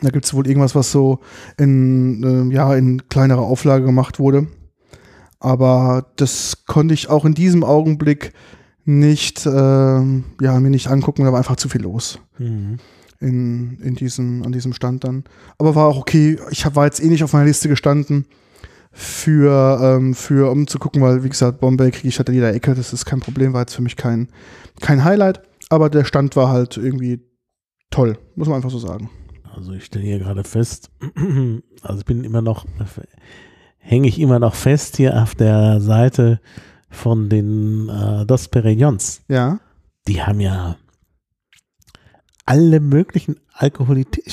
[0.00, 1.20] Da gibt es wohl irgendwas, was so
[1.56, 4.48] in, ähm, ja, in kleinerer Auflage gemacht wurde.
[5.38, 8.32] Aber das konnte ich auch in diesem Augenblick
[8.84, 12.78] nicht, ähm, ja, mir nicht angucken, da war einfach zu viel los Mhm.
[13.20, 15.24] in, in diesem, an diesem Stand dann.
[15.58, 16.38] Aber war auch okay.
[16.50, 18.26] Ich hab, war jetzt eh nicht auf meiner Liste gestanden
[18.90, 22.52] für, ähm, für um zu gucken, weil wie gesagt, Bombay kriege ich halt in jeder
[22.52, 22.74] Ecke.
[22.74, 24.28] Das ist kein Problem, war jetzt für mich kein,
[24.80, 25.40] kein Highlight.
[25.70, 27.20] Aber der Stand war halt irgendwie
[27.90, 29.08] toll, muss man einfach so sagen.
[29.54, 30.90] Also ich stelle hier gerade fest,
[31.82, 32.66] also ich bin immer noch,
[33.78, 36.40] hänge ich immer noch fest hier auf der Seite
[36.92, 39.22] von den äh, Dos Peregrins.
[39.28, 39.58] Ja.
[40.06, 40.76] Die haben ja
[42.44, 44.24] alle möglichen Alkoholität,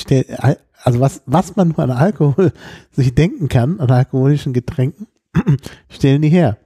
[0.82, 2.52] also was, was man nur an Alkohol
[2.90, 5.06] sich denken kann, an alkoholischen Getränken,
[5.88, 6.58] stellen die her.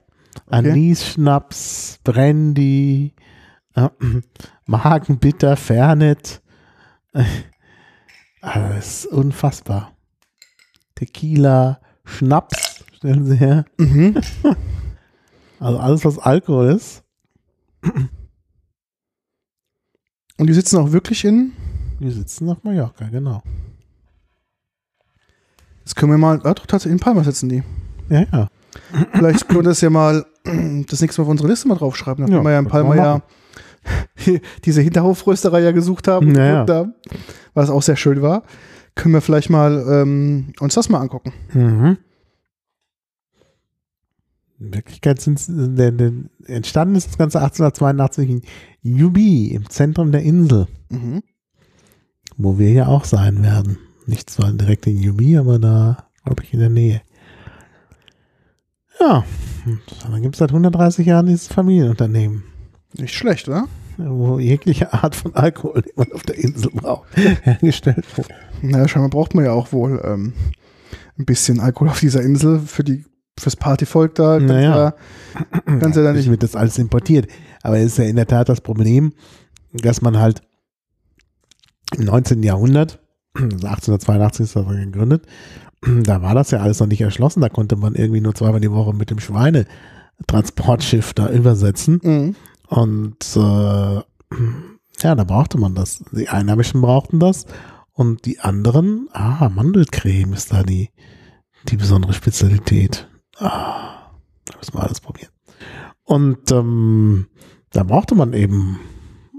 [0.47, 0.71] Okay.
[0.71, 3.13] Anis, Schnaps, Brandy,
[3.75, 3.89] äh,
[4.65, 6.41] Magenbitter, Fernet.
[8.41, 9.93] Also das ist unfassbar.
[10.95, 13.65] Tequila, Schnaps stellen sie her.
[13.77, 14.15] Mhm.
[15.59, 17.03] Also alles, was Alkohol ist.
[20.37, 21.53] Und die sitzen auch wirklich in.
[21.99, 23.41] Wir sitzen auf Mallorca, genau.
[25.83, 26.41] Das können wir mal.
[26.43, 27.63] Ah, doch, tatsächlich in Palma sitzen die.
[28.09, 28.47] Ja, ja.
[29.13, 32.21] Vielleicht können wir das ja mal das nächste Mal auf unsere Liste mal draufschreiben.
[32.23, 33.21] Nachdem Ja, wir ja in Palma ja
[34.65, 36.93] diese Hinterhofrösterei ja gesucht haben, Ja, haben,
[37.53, 38.43] was auch sehr schön war.
[38.95, 41.33] Können wir vielleicht mal ähm, uns das mal angucken.
[41.53, 41.97] Mhm.
[44.65, 46.11] In Wirklichkeit sind der, der,
[46.47, 48.41] entstanden ist das Ganze 1882 in
[48.81, 51.21] Jubi im Zentrum der Insel, Mhm.
[52.37, 53.77] wo wir ja auch sein werden.
[54.07, 57.01] Nicht zwar direkt in Jubi, aber da, glaube ich, in der Nähe.
[58.99, 59.23] Ja,
[59.65, 59.81] und
[60.11, 62.43] dann gibt es seit 130 Jahren dieses Familienunternehmen,
[62.97, 63.67] Nicht schlecht, oder?
[63.97, 68.27] wo jegliche Art von Alkohol, die man auf der Insel braucht, hergestellt wird.
[68.61, 70.33] Naja, scheinbar braucht man ja auch wohl ähm,
[71.17, 73.05] ein bisschen Alkohol auf dieser Insel für die
[73.39, 74.37] fürs Partyvolk da.
[74.37, 74.75] Kannst Naja.
[74.77, 74.93] ja,
[75.79, 76.29] kannst ja da nicht.
[76.29, 77.27] wird das alles importiert.
[77.63, 79.13] Aber es ist ja in der Tat das Problem,
[79.73, 80.41] dass man halt
[81.97, 82.43] im 19.
[82.43, 82.99] Jahrhundert,
[83.33, 85.25] also 1882 ist das gegründet,
[86.03, 87.41] da war das ja alles noch nicht erschlossen.
[87.41, 91.99] Da konnte man irgendwie nur zweimal die Woche mit dem Schweinetransportschiff da übersetzen.
[92.01, 92.35] Mhm.
[92.67, 94.01] Und äh,
[95.01, 96.03] ja, da brauchte man das.
[96.11, 97.45] Die Einheimischen brauchten das.
[97.91, 100.89] Und die anderen, ah, Mandelcreme ist da die,
[101.67, 103.07] die besondere Spezialität.
[103.37, 104.11] Ah,
[104.45, 105.31] da müssen wir alles probieren.
[106.03, 107.27] Und ähm,
[107.71, 108.79] da brauchte man eben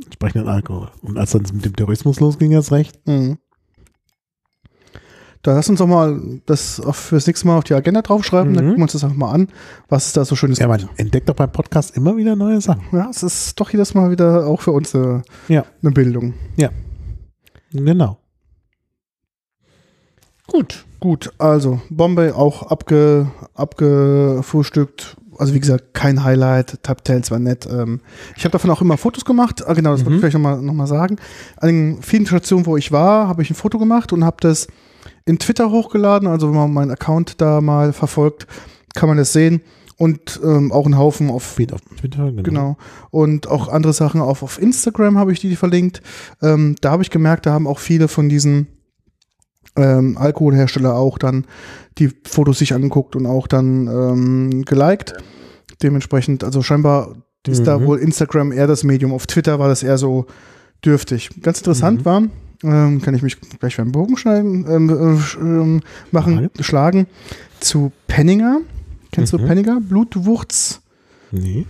[0.05, 0.91] entsprechenden Alkohol.
[1.03, 2.99] Und als dann mit dem Tourismus losging, erst recht.
[3.07, 3.39] Mhm.
[5.43, 8.53] Da lass uns doch mal das fürs nächste Mal auf die Agenda draufschreiben.
[8.55, 8.69] Dann Mhm.
[8.71, 9.49] gucken wir uns das einfach mal an,
[9.89, 12.83] was es da so schönes Ja, man entdeckt doch beim Podcast immer wieder neue Sachen.
[12.91, 15.65] Ja, es ist doch jedes Mal wieder auch für uns eine, Ja.
[15.83, 16.35] eine Bildung.
[17.73, 18.19] Genau.
[20.47, 20.86] Gut.
[21.01, 25.17] Gut, also Bombay auch abge, abgefrühstückt.
[25.39, 26.83] Also wie gesagt, kein Highlight.
[26.83, 27.69] Tubtails war nett.
[27.71, 28.01] Ähm,
[28.37, 29.63] ich habe davon auch immer Fotos gemacht.
[29.67, 30.21] Ah, genau, das wollte ich Mhm.
[30.21, 31.17] vielleicht nochmal noch mal sagen.
[31.59, 34.67] An den vielen Stationen, wo ich war, habe ich ein Foto gemacht und habe das
[35.27, 36.27] in Twitter hochgeladen.
[36.27, 38.47] Also wenn man meinen Account da mal verfolgt,
[38.95, 39.61] kann man das sehen.
[39.99, 41.77] Und ähm, auch einen Haufen auf auf Twitter,
[42.31, 42.43] genau.
[42.43, 42.77] Genau.
[43.11, 46.03] Und auch andere Sachen auf, auf Instagram habe ich die verlinkt.
[46.43, 48.67] Ähm, da habe ich gemerkt, da haben auch viele von diesen
[49.77, 51.45] ähm, Alkoholhersteller auch dann
[51.99, 55.15] die Fotos sich angeguckt und auch dann ähm, geliked.
[55.83, 57.15] Dementsprechend, also scheinbar
[57.47, 57.87] ist da Mhm.
[57.87, 59.13] wohl Instagram eher das Medium.
[59.13, 60.27] Auf Twitter war das eher so
[60.85, 61.31] dürftig.
[61.43, 62.05] Ganz interessant Mhm.
[62.05, 62.23] war,
[62.65, 65.81] ähm, kann ich mich gleich beim Bogen schneiden, ähm, äh, ähm,
[66.11, 67.07] machen, schlagen,
[67.61, 68.61] zu Penninger.
[69.13, 69.47] Kennst du Mhm.
[69.47, 69.81] Penninger?
[69.81, 70.81] Blutwurz.
[71.31, 71.67] Nee.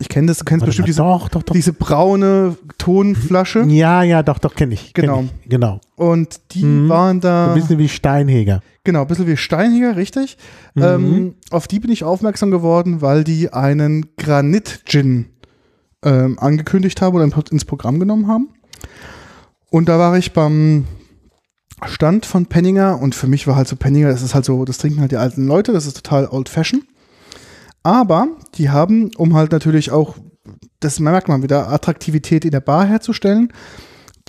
[0.00, 1.52] Ich kenne das, du kennst Warte bestimmt mal, diese, doch, doch, doch.
[1.54, 3.64] diese braune Tonflasche.
[3.68, 4.94] Ja, ja, doch, doch, kenne ich.
[4.94, 5.22] kenn Genau.
[5.42, 5.48] Ich.
[5.50, 5.80] Genau.
[5.96, 6.88] Und die Mhm.
[6.88, 8.62] waren da, ein bisschen wie Steinheger.
[8.84, 10.38] genau, ein bisschen wie Steinhiger, richtig.
[10.74, 10.82] Mhm.
[10.82, 15.26] Ähm, auf die bin ich aufmerksam geworden, weil die einen Granit-Gin
[16.04, 18.50] ähm, angekündigt haben oder ins Programm genommen haben.
[19.70, 20.84] Und da war ich beim
[21.86, 24.78] Stand von Penninger und für mich war halt so Penninger, das ist halt so, das
[24.78, 26.84] trinken halt die alten Leute, das ist total old-fashioned.
[27.82, 30.16] Aber die haben, um halt natürlich auch,
[30.80, 33.52] das merkt man wieder, Attraktivität in der Bar herzustellen,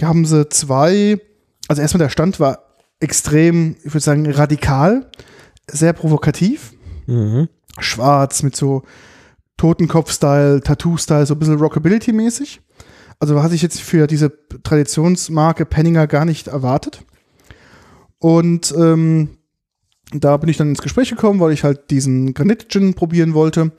[0.01, 1.19] haben sie zwei,
[1.67, 2.59] also erstmal der Stand war
[2.99, 5.09] extrem, ich würde sagen, radikal,
[5.69, 6.73] sehr provokativ,
[7.07, 7.49] Mhm.
[7.79, 8.83] schwarz mit so
[9.57, 12.59] Totenkopf-Style, Tattoo-Style, so ein bisschen Rockability-mäßig.
[13.19, 14.31] Also hatte ich jetzt für diese
[14.63, 17.03] Traditionsmarke Penninger gar nicht erwartet.
[18.19, 19.38] Und ähm,
[20.11, 23.71] da bin ich dann ins Gespräch gekommen, weil ich halt diesen Granit-Gin probieren wollte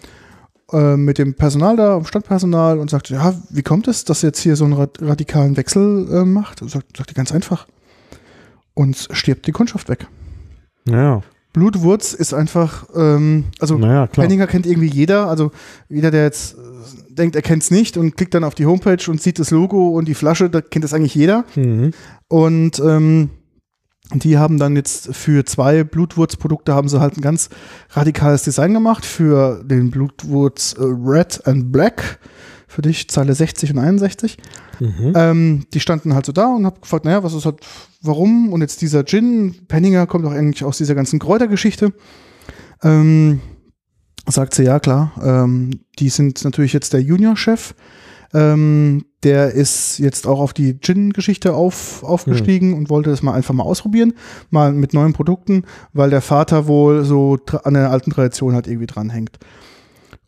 [0.73, 4.41] äh, mit dem Personal da, Standpersonal und sagte, ja, wie kommt es, dass ihr jetzt
[4.41, 6.63] hier so einen rad radikalen Wechsel äh, macht?
[6.63, 7.67] Und sagt, sagt die ganz einfach.
[8.75, 10.07] Uns stirbt die Kundschaft weg.
[10.89, 14.07] Ja, Blutwurz ist einfach, ähm, also naja.
[14.07, 15.51] Penninger kennt irgendwie jeder, also
[15.89, 19.11] jeder, der jetzt äh, denkt, er kennt es nicht und klickt dann auf die Homepage
[19.11, 21.45] und sieht das Logo und die Flasche, da kennt das eigentlich jeder.
[21.57, 21.91] Mhm.
[22.29, 23.31] Und ähm,
[24.15, 27.49] die haben dann jetzt für zwei Blutwurzprodukte haben sie halt ein ganz
[27.91, 32.19] radikales Design gemacht für den Blutwurz äh, Red and Black.
[32.67, 34.37] Für dich Zeile 60 und 61.
[34.79, 35.13] Mhm.
[35.17, 37.67] Ähm, die standen halt so da und hab gefragt, naja, was ist halt,
[38.01, 38.53] warum?
[38.53, 41.93] Und jetzt dieser Gin, Penninger kommt auch eigentlich aus dieser ganzen Kräutergeschichte.
[42.83, 43.41] Ähm,
[44.27, 47.75] sagt sie, ja klar, ähm, die sind natürlich jetzt der Juniorchef.
[48.33, 53.55] Ähm, der ist jetzt auch auf die Gin-Geschichte auf, aufgestiegen und wollte das mal einfach
[53.55, 54.15] mal ausprobieren,
[54.51, 58.87] mal mit neuen Produkten, weil der Vater wohl so an der alten Tradition halt irgendwie
[58.87, 59.39] dranhängt.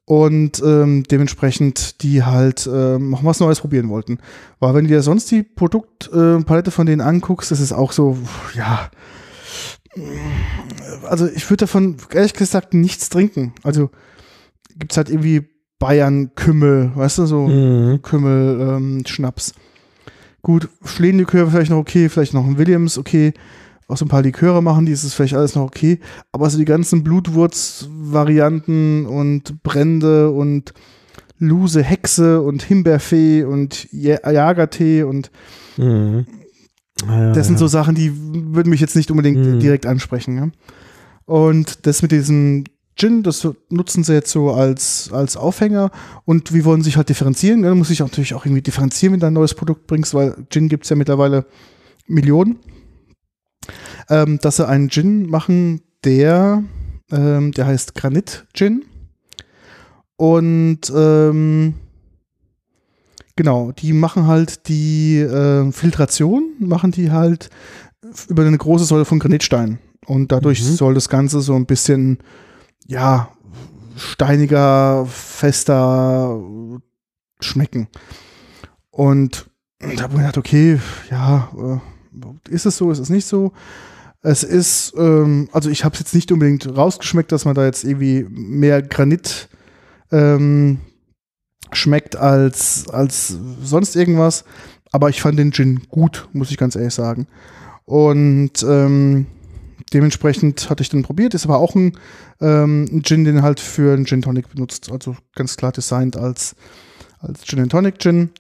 [0.05, 4.19] Und ähm, dementsprechend die halt ähm, noch was Neues probieren wollten.
[4.59, 8.19] Weil wenn du dir sonst die Produktpalette von denen anguckst, das ist auch so,
[8.55, 8.90] ja,
[11.05, 13.55] also ich würde davon ehrlich gesagt nichts trinken.
[13.62, 13.90] Also
[14.77, 15.51] gibt's halt irgendwie
[15.82, 18.02] Bayern Kümmel, weißt du, so Mhm.
[18.02, 19.52] Kümmel ähm, Schnaps.
[20.42, 23.32] Gut, Schlehenlikör vielleicht noch okay, vielleicht noch ein Williams okay.
[23.88, 25.98] Auch so ein paar Liköre machen, die ist es vielleicht alles noch okay.
[26.30, 30.72] Aber so die ganzen Blutwurz-Varianten und Brände und
[31.38, 35.30] Luse Hexe und Himbeerfee und Ja- Jagertee und
[35.76, 36.26] Mhm.
[37.09, 37.60] Ja, das sind ja.
[37.60, 38.12] so Sachen, die
[38.54, 39.59] würden mich jetzt nicht unbedingt Mhm.
[39.59, 40.36] direkt ansprechen.
[40.36, 40.48] Ja?
[41.24, 42.64] Und das mit diesem
[42.97, 45.90] Gin, das nutzen sie jetzt so als, als Aufhänger
[46.24, 47.62] und wir wollen sich halt differenzieren.
[47.62, 50.35] Ja, Da muss ich natürlich auch irgendwie differenzieren, wenn du ein neues Produkt bringst, weil
[50.51, 51.47] Gin gibt es ja mittlerweile
[52.06, 52.59] Millionen.
[54.10, 56.62] Ähm, dass sie einen Gin machen, der,
[57.10, 58.85] ähm, der heißt Granit Gin.
[60.16, 61.74] Und ähm,
[63.36, 67.51] genau, die machen halt die äh, Filtration, machen die halt
[68.28, 69.78] über eine große Säule von Granitstein.
[70.06, 70.74] Und dadurch Mhm.
[70.74, 72.19] soll das Ganze so ein bisschen,
[72.86, 73.28] ja,
[73.96, 76.40] steiniger, fester
[77.40, 77.88] schmecken.
[78.90, 80.80] Und da habe ich gedacht, okay,
[81.10, 83.52] ja, äh, ist es so, ist es nicht so?
[84.22, 87.84] Es ist, ähm, also ich habe es jetzt nicht unbedingt rausgeschmeckt, dass man da jetzt
[87.84, 89.48] irgendwie mehr Granit
[90.12, 90.78] ähm,
[91.72, 94.44] schmeckt als, als sonst irgendwas.
[94.92, 97.26] Aber ich fand den Gin gut, muss ich ganz ehrlich sagen.
[97.84, 99.26] Und ähm,
[99.92, 101.34] dementsprechend hatte ich den probiert.
[101.34, 101.98] Ist aber auch ein,
[102.43, 104.90] ähm, Gin, den halt für einen Gin Tonic benutzt.
[104.93, 106.55] Also ganz klar designt als,
[107.20, 108.31] als Gin and Tonic Gin.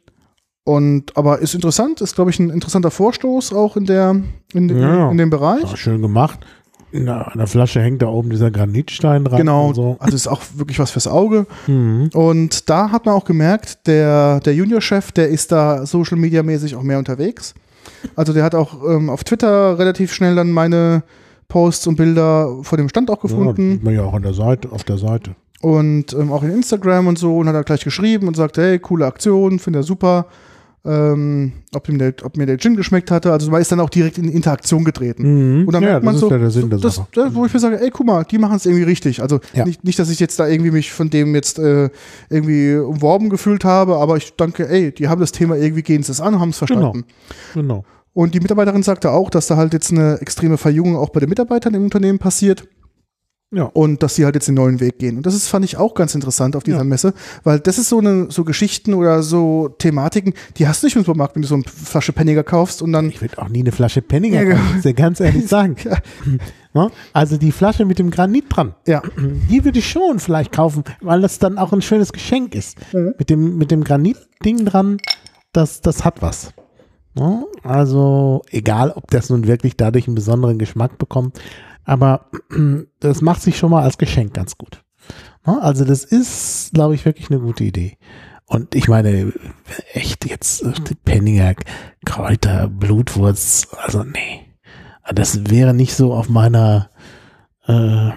[0.64, 4.16] Und aber ist interessant, ist glaube ich ein interessanter Vorstoß auch in der
[4.52, 5.10] in, dem- Ja.
[5.10, 5.62] in dem Bereich.
[5.62, 6.40] Ja, schön gemacht.
[6.92, 9.38] In der, an der Flasche hängt da oben dieser Granitstein dran.
[9.38, 9.96] Genau, so.
[9.98, 11.46] also ist auch wirklich was fürs Auge.
[11.66, 12.10] Mhm.
[12.12, 16.76] Und da hat man auch gemerkt, der, der Juniorchef, der ist da Social Media mäßig
[16.76, 17.54] auch mehr unterwegs.
[18.14, 21.02] Also der hat auch ähm, auf Twitter relativ schnell dann meine
[21.52, 23.72] Posts und Bilder vor dem Stand auch Ja, gefunden.
[23.72, 25.34] sieht man ja auch an der Seite, auf der Seite.
[25.60, 28.78] und ähm, auch in Instagram und so und hat er gleich geschrieben und sagt, hey,
[28.78, 30.26] coole Aktion, finde er super.
[30.84, 33.30] Ähm, ob, ihm der, ob mir der Gin geschmeckt hatte.
[33.30, 35.60] Also man ist dann auch direkt in Interaktion getreten.
[35.60, 35.66] Mhm.
[35.68, 37.60] Und dann ja, merkt man das so, ist ja der das, das, wo ich mir
[37.60, 39.22] sage, ey, guck mal, die machen es irgendwie richtig.
[39.22, 39.64] Also Ja.
[39.64, 41.88] nicht, nicht, dass ich jetzt da irgendwie mich von dem jetzt äh,
[42.30, 46.10] irgendwie umworben gefühlt habe, aber ich danke, ey, die haben das Thema irgendwie, gehen sie
[46.10, 47.04] es an, haben es verstanden.
[47.54, 47.84] Genau.
[48.14, 51.28] Und die Mitarbeiterin sagte auch, dass da halt jetzt eine extreme Verjüngung auch bei den
[51.30, 52.68] Mitarbeitern im Unternehmen passiert
[53.50, 53.64] Ja.
[53.64, 55.16] und dass sie halt jetzt den neuen Weg gehen.
[55.16, 56.84] Und das ist, fand ich auch ganz interessant auf dieser Ja.
[56.84, 60.96] Messe, weil das ist so eine, so Geschichten oder so Thematiken, die hast du nicht
[60.96, 63.60] im Supermarkt, wenn du so eine Flasche Penniger kaufst und dann, Ich würde auch nie
[63.60, 65.76] eine Flasche Penninger Ja, kaufen, dir ganz ehrlich sagen.
[66.74, 66.88] Ja.
[67.12, 69.02] Also die Flasche mit dem Granit dran, ja,
[69.50, 72.78] die würde ich schon vielleicht kaufen, weil das dann auch ein schönes Geschenk ist.
[72.94, 73.12] Mhm.
[73.18, 74.96] Mit dem, mit dem Granitding dran,
[75.52, 76.54] das, das hat was.
[77.14, 77.46] Ne?
[77.62, 81.40] Also egal, ob das nun wirklich dadurch einen besonderen Geschmack bekommt,
[81.84, 82.26] aber
[83.00, 84.82] das macht sich schon mal als Geschenk ganz gut.
[85.46, 85.60] Ne?
[85.62, 87.98] Also das ist, glaube ich, wirklich eine gute Idee.
[88.46, 89.32] Und ich meine,
[89.92, 90.72] echt jetzt äh,
[91.04, 91.54] Penninger,
[92.04, 94.46] Kräuter, Blutwurz, also nee.
[95.14, 96.90] Das wäre nicht so auf meiner,
[97.66, 98.10] äh,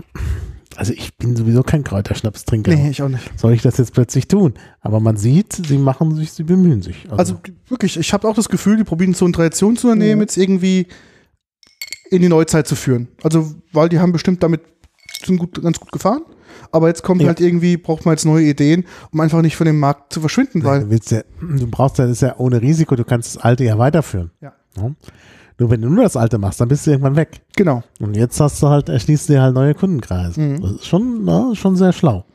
[0.76, 2.74] also ich bin sowieso kein Kräuterschnapstrinker.
[2.74, 3.38] nee, ich auch nicht.
[3.40, 4.54] Soll ich das jetzt plötzlich tun?
[4.82, 7.08] Aber man sieht, sie machen sich, sie bemühen sich.
[7.10, 7.40] Also
[7.70, 10.88] wirklich, ich habe auch das Gefühl, die probieren so eine Traditionsunternehmen jetzt irgendwie
[12.12, 13.08] in die Neuzeit zu führen.
[13.24, 14.62] Also, weil die haben bestimmt damit
[15.24, 16.22] sind gut, ganz gut gefahren.
[16.72, 17.28] Aber jetzt kommt Ja.
[17.28, 20.64] halt irgendwie, braucht man jetzt neue Ideen, um einfach nicht von dem Markt zu verschwinden,
[20.64, 23.64] weil du, ja, du brauchst ja, das ist ja ohne Risiko, du kannst das Alte
[23.64, 24.32] ja weiterführen.
[24.42, 24.54] Ja.
[25.58, 27.42] Nur wenn du nur das Alte machst, dann bist du irgendwann weg.
[27.56, 27.84] genau.
[28.00, 30.40] Und jetzt hast du halt, erschließt dir halt neue Kundenkreise.
[30.40, 30.62] Mhm.
[30.62, 32.26] Das ist schon, na, schon sehr schlau.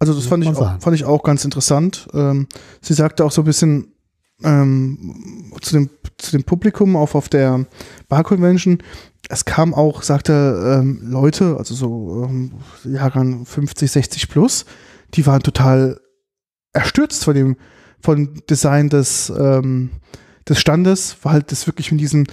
[0.00, 2.08] Also das fand ich, auch, fand ich auch ganz interessant.
[2.12, 2.48] Ähm,
[2.80, 3.92] sie sagte auch so ein bisschen
[4.42, 7.64] ähm, zu, dem, zu dem Publikum auf, auf der
[8.08, 8.78] Bar Convention,
[9.28, 12.52] es kam auch, sagte ähm, Leute, also so ähm,
[12.84, 14.66] Jahrgang 50, 60 plus,
[15.14, 16.00] die waren total
[16.72, 17.56] erstürzt von dem
[18.00, 19.88] von Design des, ähm,
[20.48, 22.24] des Standes, weil halt das wirklich mit diesem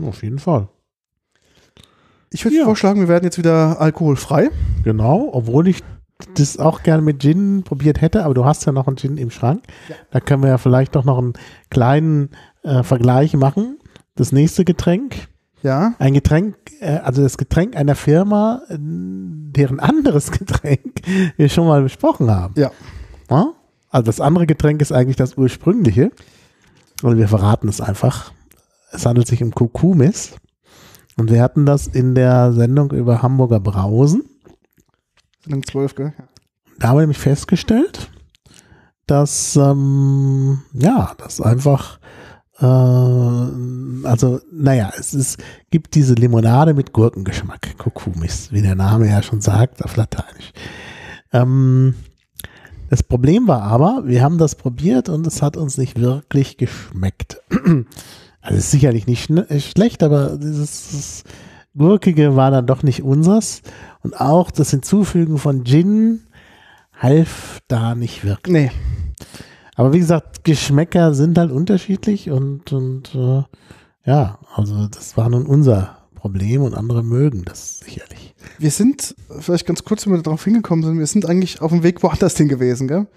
[0.01, 0.69] auf jeden Fall.
[2.31, 2.65] Ich würde Ja.
[2.65, 4.49] vorschlagen, wir werden jetzt wieder alkoholfrei.
[4.83, 5.83] Genau, obwohl ich
[6.35, 9.31] das auch gerne mit Gin probiert hätte, aber du hast ja noch einen Gin im
[9.31, 9.63] Schrank.
[9.89, 9.95] Ja.
[10.11, 11.33] Da können wir ja vielleicht doch noch einen
[11.69, 12.29] kleinen
[12.63, 13.79] äh, Vergleich machen.
[14.15, 15.27] Das nächste Getränk,
[15.63, 21.01] Ja, ein Getränk, äh, also das Getränk einer Firma, deren anderes Getränk
[21.37, 22.53] wir schon mal besprochen haben.
[22.57, 22.71] Ja.
[23.29, 23.53] Ja?
[23.89, 26.11] Also das andere Getränk ist eigentlich das ursprüngliche.
[27.01, 28.31] Und wir verraten es einfach.
[28.91, 30.35] Es handelt sich um Kukumis.
[31.17, 34.23] Und wir hatten das in der Sendung über Hamburger Brausen.
[35.43, 36.13] sind dann zwölf, gell?
[36.17, 36.25] Ja.
[36.79, 38.09] Da haben wir nämlich festgestellt,
[39.05, 41.99] dass, ähm, ja, das einfach,
[42.59, 49.21] äh, also, naja, es ist, gibt diese Limonade mit Gurkengeschmack, Kukumis, wie der Name ja
[49.21, 50.53] schon sagt, auf Lateinisch.
[51.33, 51.95] Ähm,
[52.89, 57.41] das Problem war aber, wir haben das probiert und es hat uns nicht wirklich geschmeckt.
[58.41, 61.23] Also es ist sicherlich nicht schn- schlecht, aber dieses, dieses
[61.77, 63.61] Gurkige war dann doch nicht unseres.
[64.01, 66.21] Und auch das Hinzufügen von Gin
[66.93, 68.53] half da nicht wirklich.
[68.53, 68.71] Nee,
[69.75, 73.43] Aber wie gesagt, Geschmäcker sind halt unterschiedlich und, und äh,
[74.05, 78.28] ja, also das war nun unser Problem und andere mögen das sicherlich.
[78.57, 81.83] Wir sind, vielleicht ganz kurz, wenn wir darauf hingekommen sind, wir sind eigentlich auf dem
[81.83, 83.07] Weg woanders hin gewesen, gell?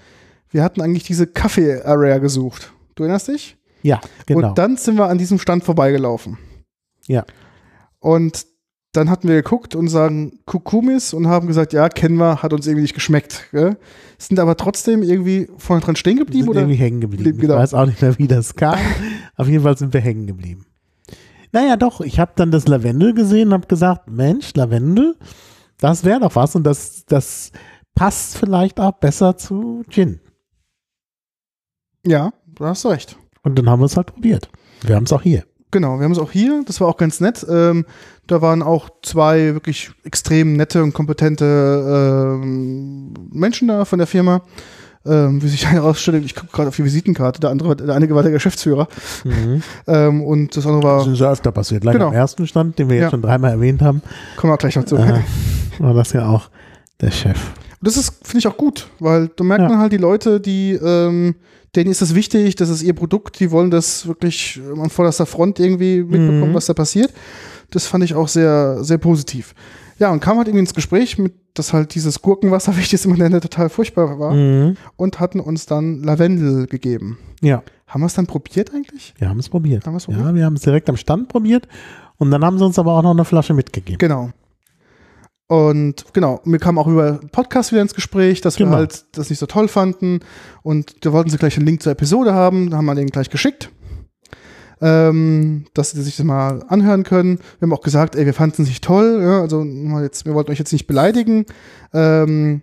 [0.50, 2.72] Wir hatten eigentlich diese Kaffee-Area gesucht.
[2.94, 3.56] Du erinnerst dich?
[3.82, 4.48] Ja, genau.
[4.48, 6.38] Und dann sind wir an diesem Stand vorbeigelaufen.
[7.06, 7.24] Ja.
[7.98, 8.46] Und
[8.92, 12.66] dann hatten wir geguckt und sagen Kukumis und haben gesagt, ja, kennen wir, hat uns
[12.66, 13.48] irgendwie nicht geschmeckt.
[13.50, 13.78] Gell?
[14.18, 16.60] Sind aber trotzdem irgendwie vorne dran stehen geblieben sind oder?
[16.60, 17.38] irgendwie hängen geblieben.
[17.38, 17.54] Genau.
[17.54, 18.78] Ich weiß auch nicht mehr, wie das kam.
[19.36, 20.66] Auf jeden Fall sind wir hängen geblieben.
[21.52, 25.16] Naja, doch, ich habe dann das Lavendel gesehen und habe gesagt, Mensch, Lavendel,
[25.78, 27.52] das wäre doch was und das, das
[27.94, 30.20] passt vielleicht auch besser zu Gin.
[32.06, 33.18] Ja, du hast recht.
[33.42, 34.48] Und dann haben wir es halt probiert.
[34.82, 35.44] Wir haben es auch hier.
[35.70, 36.62] Genau, wir haben es auch hier.
[36.66, 37.46] Das war auch ganz nett.
[37.48, 37.86] Ähm,
[38.26, 44.42] da waren auch zwei wirklich extrem nette und kompetente ähm, Menschen da von der Firma.
[45.04, 48.22] Ähm, wie sich herausstellt, ich gucke gerade auf die Visitenkarte, der andere, der einige war
[48.22, 48.86] der Geschäftsführer
[49.24, 49.62] Mhm.
[49.88, 51.82] ähm, und das andere war, Das ist ja öfter passiert.
[51.82, 52.08] Gleich Genau.
[52.08, 53.10] am ersten Stand, den wir jetzt Ja.
[53.10, 54.00] schon dreimal erwähnt haben,
[54.36, 54.96] kommen wir auch gleich noch zu.
[54.96, 55.20] äh,
[55.80, 56.50] war das ja auch
[57.00, 57.36] der Chef.
[57.80, 59.68] Das ist, finde ich auch gut, weil da merkt Ja.
[59.70, 61.34] man halt die Leute, die, ähm,
[61.74, 65.26] denen ist das wichtig, das ist ihr Produkt, die wollen das wirklich ähm, an vorderster
[65.26, 66.54] Front irgendwie mitbekommen, Mhm.
[66.54, 67.12] was da passiert.
[67.72, 69.54] Das fand ich auch sehr, sehr positiv.
[70.02, 73.04] Ja, und kam halt irgendwie ins Gespräch mit, dass halt dieses Gurkenwasser, wie ich das
[73.04, 74.76] immer nenne, total furchtbar war Mhm.
[74.96, 77.18] und hatten uns dann Lavendel gegeben.
[77.40, 79.14] Ja, Haben wir es dann probiert eigentlich?
[79.18, 79.86] wir haben es probiert.
[79.86, 80.20] Haben probiert?
[80.26, 81.68] Ja, wir haben es direkt am Stand probiert
[82.18, 83.98] und dann haben sie uns aber auch noch eine Flasche mitgegeben.
[83.98, 84.30] Genau.
[85.46, 88.70] Und genau, wir kamen auch über Podcast wieder ins Gespräch, dass Genau.
[88.72, 90.20] wir halt das nicht so toll fanden.
[90.62, 93.28] Und da wollten sie gleich einen Link zur Episode haben, da haben wir den gleich
[93.30, 93.70] geschickt.
[94.82, 97.38] Ähm, dass sie sich das mal anhören können.
[97.60, 99.62] Wir haben auch gesagt, ey, wir fanden es nicht toll, ja, also
[100.02, 101.46] jetzt, wir wollten euch jetzt nicht beleidigen.
[101.94, 102.62] Ähm,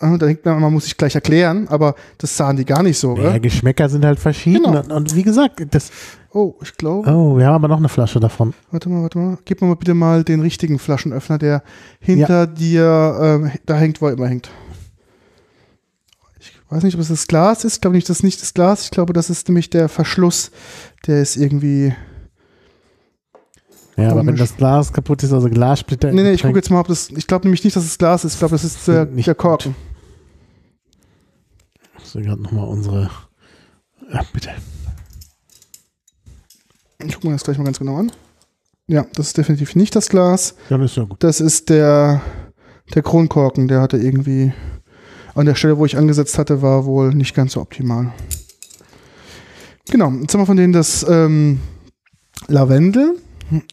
[0.00, 2.98] äh, da denkt man, man muss sich gleich erklären, aber das sahen die gar nicht
[2.98, 3.16] so.
[3.16, 3.38] Ja, Ja?
[3.38, 4.64] Geschmäcker sind halt verschieden.
[4.64, 4.80] Genau.
[4.80, 5.90] Und, und wie gesagt, das.
[6.32, 7.10] Oh, ich glaube.
[7.10, 8.52] Oh, wir haben aber noch eine Flasche davon.
[8.70, 9.38] Warte mal, warte mal.
[9.44, 11.62] Gib mir mal bitte mal den richtigen Flaschenöffner, der
[11.98, 14.50] hinter dir ähm, da hängt, wo er immer hängt.
[16.38, 17.76] Ich weiß nicht, ob es das Glas ist.
[17.76, 18.82] Ich glaube nicht, das ist nicht das Glas.
[18.82, 20.50] Ich glaube, das ist nämlich der Verschluss.
[21.06, 21.94] Der ist irgendwie.
[23.96, 24.40] Ja, aber wenn Komisch.
[24.40, 26.12] das Glas kaputt ist, also Glassplitter.
[26.12, 27.08] Nee, nee, ich gucke jetzt mal, ob das.
[27.10, 28.34] Ich glaube nämlich nicht, dass es Glas ist.
[28.34, 29.74] Ich glaube, das ist der, Nicht der Korken.
[31.98, 33.10] Ich sehe gerade nochmal unsere.
[34.12, 34.50] Ja, bitte.
[37.04, 38.12] Ich gucke mir das gleich mal ganz genau an.
[38.86, 40.54] Ja, das ist definitiv nicht das Glas.
[40.70, 41.22] Ja, das ist ja gut.
[41.22, 42.20] Das ist der,
[42.94, 43.68] der Kronkorken.
[43.68, 44.52] Der hatte irgendwie.
[45.34, 48.12] An der Stelle, wo ich angesetzt hatte, war wohl nicht ganz so optimal.
[49.88, 51.60] Genau, jetzt haben wir von denen das ähm,
[52.48, 53.16] Lavendel.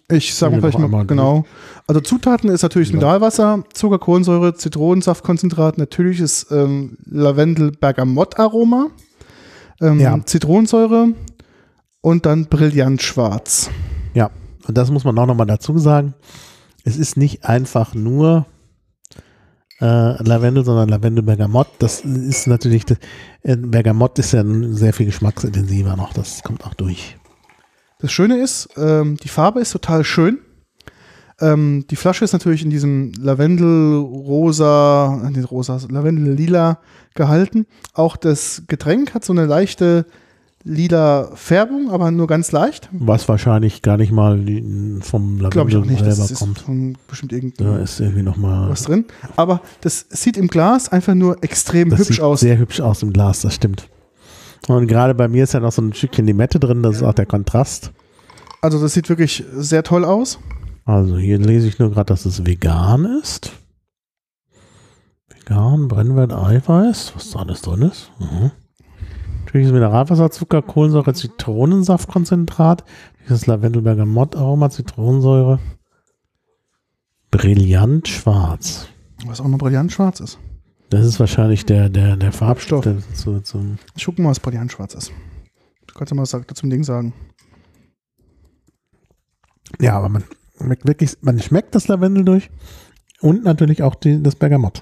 [0.10, 1.45] Ich sage mal noch mal genau.
[1.88, 2.95] Also Zutaten ist natürlich Ja.
[2.95, 8.88] Mineralwasser, Zucker, Kohlensäure, Zitronensaftkonzentrat, natürliches ähm, Lavendel-Bergamott-Aroma,
[9.81, 10.19] ähm, Ja.
[10.23, 11.14] Zitronensäure
[12.02, 13.72] und dann Brillantschwarz.
[14.14, 14.30] Ja,
[14.68, 16.14] und das muss man auch nochmal dazu sagen.
[16.84, 18.45] Es ist nicht einfach nur
[19.84, 21.68] äh, Lavendel, sondern Lavendel-Bergamott.
[21.80, 22.85] Das ist natürlich,
[23.41, 26.14] äh, Bergamott ist ja sehr viel geschmacksintensiver noch.
[26.14, 27.18] Das kommt auch durch.
[27.99, 30.39] Das Schöne ist, ähm, die Farbe ist total schön.
[31.41, 36.80] Ähm, die Flasche ist natürlich in diesem Lavendel-rosa, äh, nicht rosa, Lavendel-lila
[37.14, 37.65] gehalten.
[37.93, 40.05] Auch das Getränk hat so eine leichte
[40.64, 42.90] lila Färbung, aber nur ganz leicht.
[42.94, 44.38] Was wahrscheinlich gar nicht mal
[45.02, 45.81] vom Lavendel.
[45.81, 46.60] Das selber ist kommt.
[46.60, 48.73] von bestimmt Da irgendwas ist irgendwie nochmal.
[48.73, 49.06] drin.
[49.35, 52.40] Aber das sieht im Glas einfach nur extrem Das hübsch sieht aus.
[52.40, 53.90] sehr hübsch aus im Glas, das stimmt.
[54.68, 57.14] Und gerade bei mir ist ja noch so ein Stückchen Limette drin, das ist auch
[57.14, 57.91] der Kontrast.
[58.61, 60.40] Also das sieht wirklich sehr toll aus.
[60.85, 63.52] Also hier lese ich nur gerade, dass es vegan ist.
[65.30, 68.11] Vegan, Brennwert, Eiweiß, was da alles drin ist.
[68.19, 68.52] Mhm.
[69.54, 72.84] Natürliches Mineralwasser, Zucker, Kohlensäure, Zitronensaftkonzentrat,
[73.24, 75.60] dieses Lavendel-Bergamott-Aroma, Zitronensäure.
[77.30, 78.88] Brillant schwarz.
[79.28, 80.40] Was auch noch Brillantschwarz ist.
[80.90, 83.06] Das ist wahrscheinlich der, der, der Farbstoff Stoff.
[83.06, 83.78] der zu, zum.
[83.96, 85.12] Ich gucke mal, was Brillantschwarz ist.
[85.86, 87.14] Du kannst ja mal was dazu zum Ding sagen.
[89.80, 90.24] Ja, aber man
[90.58, 92.50] schmeckt wirklich, man schmeckt das Lavendel durch
[93.22, 94.82] und natürlich auch die, das Bergamott.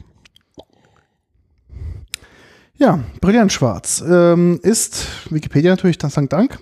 [2.81, 6.57] Ja, Brillantschwarz ähm, ist, Wikipedia natürlich, dann sagen Dank,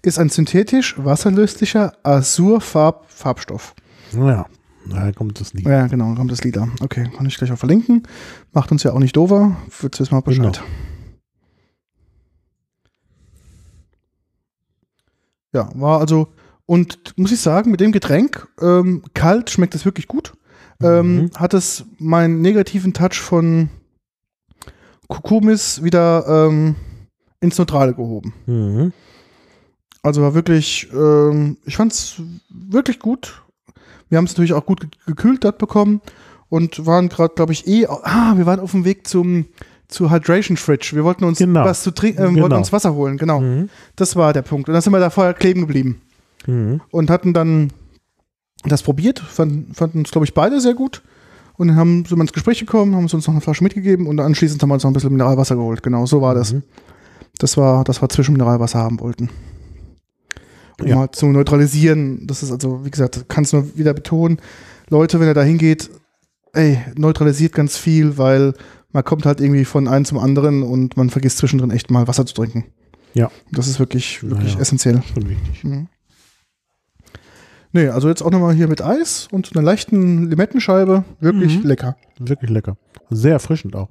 [0.00, 3.74] ist ein synthetisch wasserlöslicher Azurfarb-Farbstoff.
[4.14, 4.46] Ja,
[4.88, 5.66] daher kommt das Lied.
[5.66, 6.66] Ja, genau, kommt das Lieder.
[6.80, 8.04] Okay, kann ich gleich auch verlinken.
[8.52, 9.54] Macht uns ja auch nicht dover.
[9.80, 10.62] Wird's jetzt mal Bescheid.
[10.62, 10.66] Genau.
[15.52, 16.28] Ja, war also,
[16.64, 20.32] und muss ich sagen, mit dem Getränk, ähm, kalt schmeckt es wirklich gut.
[20.82, 21.30] Ähm, Mhm.
[21.36, 23.68] hat es meinen negativen Touch von
[25.10, 26.76] Kukumis wieder ähm,
[27.40, 28.32] ins Neutrale gehoben.
[28.46, 28.92] Mhm.
[30.02, 33.42] Also war wirklich, ähm, ich fand es wirklich gut.
[34.08, 36.00] Wir haben es natürlich auch gut ge- gekühlt dort bekommen
[36.48, 39.46] und waren gerade, glaube ich, eh, ah, wir waren auf dem Weg zum
[39.88, 40.92] zur Hydration Fridge.
[40.94, 41.64] Wir wollten uns Genau.
[41.64, 42.42] was zu trinken, ähm, Genau.
[42.44, 43.40] wollten uns Wasser holen, genau.
[43.40, 43.68] Mhm.
[43.96, 44.68] Das war der Punkt.
[44.68, 46.00] Und dann sind wir da vorher kleben geblieben
[46.46, 46.80] Mhm.
[46.92, 47.72] und hatten dann
[48.64, 51.02] das probiert, fanden, fanden es, glaube ich, beide sehr gut.
[51.60, 54.18] Und dann haben, sind wir ins Gespräch gekommen, haben uns noch eine Flasche mitgegeben und
[54.18, 55.82] anschließend haben wir uns noch ein bisschen Mineralwasser geholt.
[55.82, 56.54] Genau, so war das.
[56.54, 56.62] Mhm.
[57.36, 59.28] Das war, das war zwischen Mineralwasser haben wollten.
[60.80, 60.96] Um Ja.
[60.96, 62.26] mal zu neutralisieren.
[62.26, 64.38] Das ist also, wie gesagt, kann es nur wieder betonen.
[64.88, 65.90] Leute, wenn ihr da hingeht,
[66.54, 68.54] ey, neutralisiert ganz viel, weil
[68.92, 72.24] man kommt halt irgendwie von einem zum anderen und man vergisst zwischendrin echt mal Wasser
[72.24, 72.64] zu trinken.
[73.12, 73.30] Ja.
[73.52, 74.62] Das ist wirklich, wirklich Naja.
[74.62, 75.02] essentiell.
[75.12, 75.62] Schon wichtig.
[75.64, 75.88] Mhm.
[77.72, 81.04] Nee, also jetzt auch nochmal hier mit Eis und einer leichten Limettenscheibe.
[81.20, 81.66] Wirklich Mhm.
[81.68, 81.96] lecker.
[82.18, 82.76] Wirklich lecker.
[83.10, 83.88] Sehr erfrischend auch.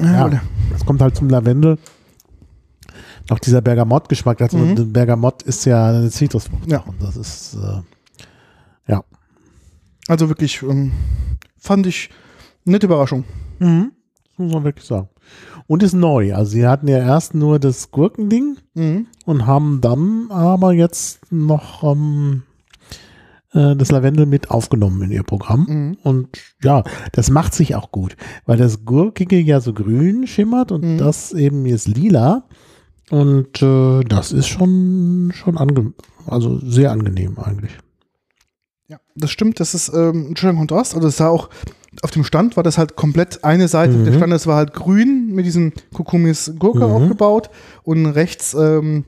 [0.00, 0.30] Ja.
[0.74, 1.78] Es kommt halt zum Lavendel.
[3.30, 4.40] Noch dieser Bergamott-Geschmack.
[4.40, 4.92] Also Mhm.
[4.92, 6.66] Bergamott ist ja eine Zitrusfrucht.
[6.70, 6.80] Ja.
[6.80, 7.82] Und das ist, äh,
[8.92, 9.04] ja.
[10.06, 10.92] Also wirklich, ähm,
[11.58, 12.10] fand ich
[12.64, 13.24] eine nette Überraschung.
[13.58, 13.92] Mhm.
[14.30, 15.08] Das muss man wirklich sagen.
[15.66, 16.34] Und ist neu.
[16.34, 19.06] Also sie hatten ja erst nur das Gurkending Mhm.
[19.26, 22.42] und haben dann aber jetzt noch ähm,
[23.52, 25.66] äh, das Lavendel mit aufgenommen in ihr Programm.
[25.68, 25.98] Mhm.
[26.02, 30.84] Und ja, das macht sich auch gut, weil das Gurkige ja so grün schimmert und
[30.84, 30.98] Mhm.
[30.98, 32.44] das eben jetzt lila.
[33.10, 35.92] Und äh, das ist schon, schon ange
[36.26, 37.72] also sehr angenehm eigentlich.
[38.86, 40.94] Ja, das stimmt, das ist ähm, ein schöner Kontrast.
[40.94, 41.48] Also es sah auch,
[42.02, 44.04] auf dem Stand war das halt komplett eine Seite Mhm.
[44.04, 46.92] des Standes war halt grün mit diesen Kokumis Gurke Mhm.
[46.92, 47.50] aufgebaut
[47.82, 49.04] und rechts ähm,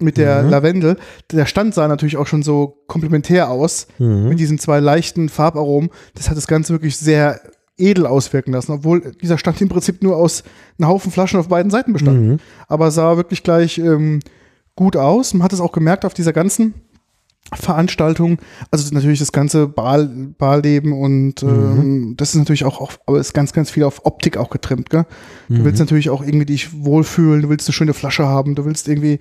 [0.00, 0.50] mit der Mhm.
[0.50, 0.96] Lavendel.
[1.30, 4.28] Der Stand sah natürlich auch schon so komplementär aus Mhm.
[4.30, 5.90] mit diesen zwei leichten Farbaromen.
[6.14, 7.40] Das hat das Ganze wirklich sehr
[7.76, 10.42] edel auswirken lassen, obwohl dieser Stand im Prinzip nur aus
[10.78, 12.20] einem Haufen Flaschen auf beiden Seiten bestand.
[12.20, 12.36] Mhm.
[12.68, 14.20] Aber sah wirklich gleich ähm,
[14.76, 15.32] gut aus.
[15.34, 16.74] Man hat es auch gemerkt auf dieser ganzen
[17.52, 18.38] Veranstaltung.
[18.70, 20.08] Also natürlich das ganze Bar,
[20.38, 24.36] Barleben und ähm, das ist natürlich auch, auf, aber ist ganz, ganz viel auf Optik
[24.36, 24.90] auch getrimmt.
[24.90, 25.04] Gell?
[25.48, 28.86] Du willst natürlich auch irgendwie dich wohlfühlen, du willst eine schöne Flasche haben, du willst
[28.86, 29.18] irgendwie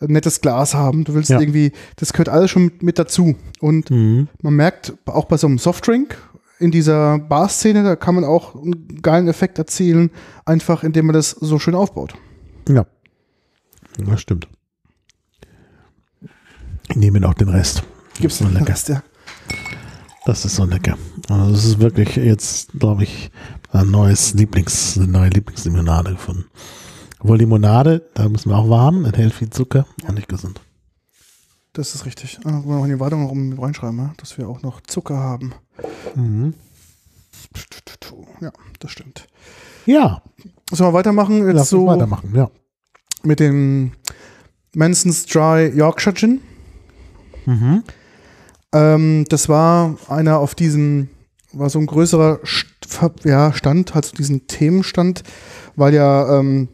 [0.00, 1.40] ein nettes Glas haben, du willst Ja.
[1.40, 3.34] irgendwie, das gehört alles schon mit, mit dazu.
[3.60, 4.28] Und Mhm.
[4.42, 6.18] man merkt auch bei so einem Softdrink
[6.58, 10.10] in dieser Bar-Szene, da kann man auch einen geilen Effekt erzielen,
[10.44, 12.14] einfach indem man das so schön aufbaut.
[12.68, 12.84] Ja.
[14.06, 14.48] Das stimmt.
[16.90, 17.82] Ich nehme auch den Rest.
[18.20, 18.68] Gibt's so noch lecker.
[18.68, 19.02] Rest, ja.
[20.26, 20.98] Das ist so lecker.
[21.28, 23.30] Also das ist wirklich jetzt, glaube ich,
[23.72, 26.44] ein neues Lieblings, eine neue Lieblingslimonade gefunden.
[27.20, 30.60] Obwohl Limonade, da müssen wir auch warm, enthält viel Zucker und nicht gesund.
[31.72, 32.38] Das ist richtig.
[32.44, 34.12] Ah, wollen wir noch in die Wartung noch um reinschreiben, ja?
[34.16, 35.54] dass wir auch noch Zucker haben.
[36.14, 36.54] Mhm.
[38.40, 38.50] Ja,
[38.80, 39.26] das stimmt.
[39.86, 40.22] Ja,
[40.70, 41.38] Sollen wir weitermachen?
[41.46, 42.48] Jetzt lass uns so weitermachen, ja.
[43.24, 43.92] mit dem
[44.74, 46.40] Manson's Dry Yorkshire Gin.
[47.46, 47.82] Mhm.
[48.72, 51.08] Ähm, das war einer auf diesem,
[51.52, 52.40] war so ein größerer
[53.24, 55.22] ja, Stand, halt so diesen Themenstand,
[55.76, 56.68] weil ja ähm,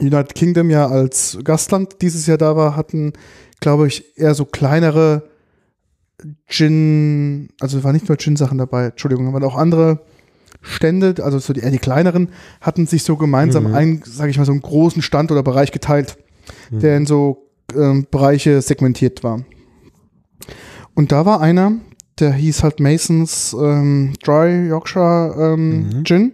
[0.00, 3.12] United Kingdom ja als Gastland dieses Jahr da war, hatten,
[3.60, 5.24] glaube ich, eher so kleinere
[6.46, 10.00] Gin, also war nicht nur Gin-Sachen dabei, Entschuldigung, waren auch andere
[10.62, 12.30] Stände, also so die, eher die kleineren,
[12.60, 13.74] hatten sich so gemeinsam Mhm.
[13.74, 16.16] einen, sage ich mal, so einen großen Stand oder Bereich geteilt,
[16.70, 16.80] Mhm.
[16.80, 19.44] der in so ähm, Bereiche segmentiert war.
[20.98, 21.74] Und da war einer,
[22.18, 26.04] der hieß halt Masons ähm, Dry Yorkshire ähm, Mhm.
[26.04, 26.32] Gin.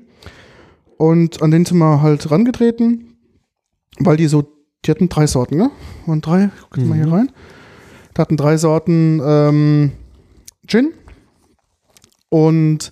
[0.96, 3.18] Und an den sind wir halt rangetreten,
[3.98, 4.44] weil die so,
[4.86, 5.70] die hatten drei Sorten, ne?
[6.06, 7.12] Waren drei, ich guck jetzt mal hier Mhm.
[7.12, 7.32] rein.
[8.16, 9.92] Die hatten drei Sorten ähm,
[10.66, 10.94] Gin.
[12.30, 12.90] Und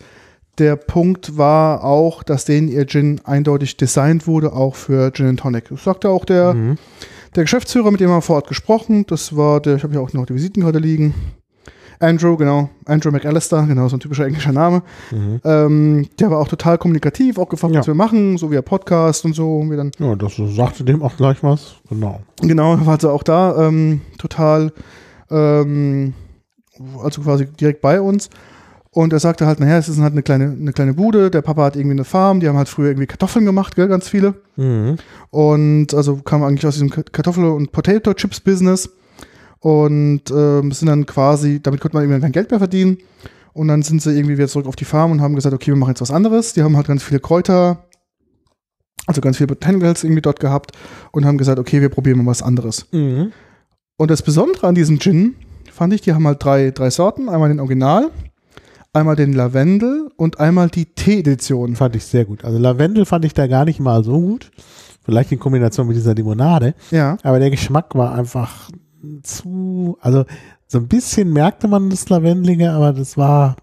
[0.58, 5.40] der Punkt war auch, dass denen ihr Gin eindeutig designt wurde, auch für Gin and
[5.40, 5.70] Tonic.
[5.70, 6.76] Das sagte auch der, Mhm.
[7.34, 9.06] der Geschäftsführer, mit dem wir vor Ort gesprochen.
[9.06, 11.14] Das war der, ich habe hier auch noch die Visitenkarte liegen.
[12.02, 14.82] Andrew, genau, Andrew McAllister, genau, so ein typischer englischer Name.
[15.10, 15.40] Mhm.
[15.44, 17.80] Ähm, der war auch total kommunikativ, auch gefragt, Ja.
[17.80, 19.58] was wir machen, so wie er Podcast und so.
[19.58, 21.76] Und wir dann, Ja, das sagte dem auch gleich was.
[21.88, 22.20] Genau.
[22.40, 24.72] genau, war also auch da ähm, total,
[25.30, 26.14] ähm,
[27.02, 28.30] also quasi direkt bei uns.
[28.94, 31.30] Und er sagte halt, naja, es ist halt eine kleine, eine kleine Bude.
[31.30, 34.06] Der Papa hat irgendwie eine Farm, die haben halt früher irgendwie Kartoffeln gemacht, gell, ganz
[34.08, 34.34] viele.
[34.56, 34.96] Mhm.
[35.30, 38.90] Und also kam eigentlich aus diesem Kartoffel- und Potato-Chips-Business.
[39.62, 42.98] Und ähm, sind dann quasi, damit konnte man irgendwie kein Geld mehr verdienen.
[43.52, 45.76] Und dann sind sie irgendwie wieder zurück auf die Farm und haben gesagt, okay, wir
[45.76, 46.52] machen jetzt was anderes.
[46.52, 47.84] Die haben halt ganz viele Kräuter,
[49.06, 50.72] also ganz viele Botanicals irgendwie dort gehabt
[51.12, 52.86] und haben gesagt, okay, wir probieren mal was anderes.
[52.90, 53.32] Mhm.
[53.98, 55.36] Und das Besondere an diesem Gin
[55.70, 57.28] fand ich, die haben halt drei, drei Sorten.
[57.28, 58.10] Einmal den Original,
[58.92, 61.76] einmal den Lavendel und einmal die Tee-Edition.
[61.76, 62.44] Fand ich sehr gut.
[62.44, 64.50] Also Lavendel fand ich da gar nicht mal so gut.
[65.04, 66.74] Vielleicht in Kombination mit dieser Limonade.
[66.90, 67.16] Ja.
[67.22, 68.70] Aber der Geschmack war einfach
[69.22, 70.24] zu, also
[70.66, 73.56] so ein bisschen merkte man das Lavendelige, aber das war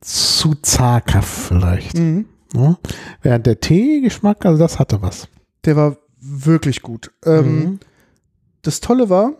[0.00, 1.96] zu zaghaft vielleicht.
[1.96, 2.26] Mhm.
[2.52, 2.76] Ne?
[3.22, 5.28] Während der Teegeschmack, also das hatte was.
[5.64, 7.10] Der war wirklich gut.
[7.24, 7.80] Ähm, Mhm.
[8.62, 9.32] Das Tolle war,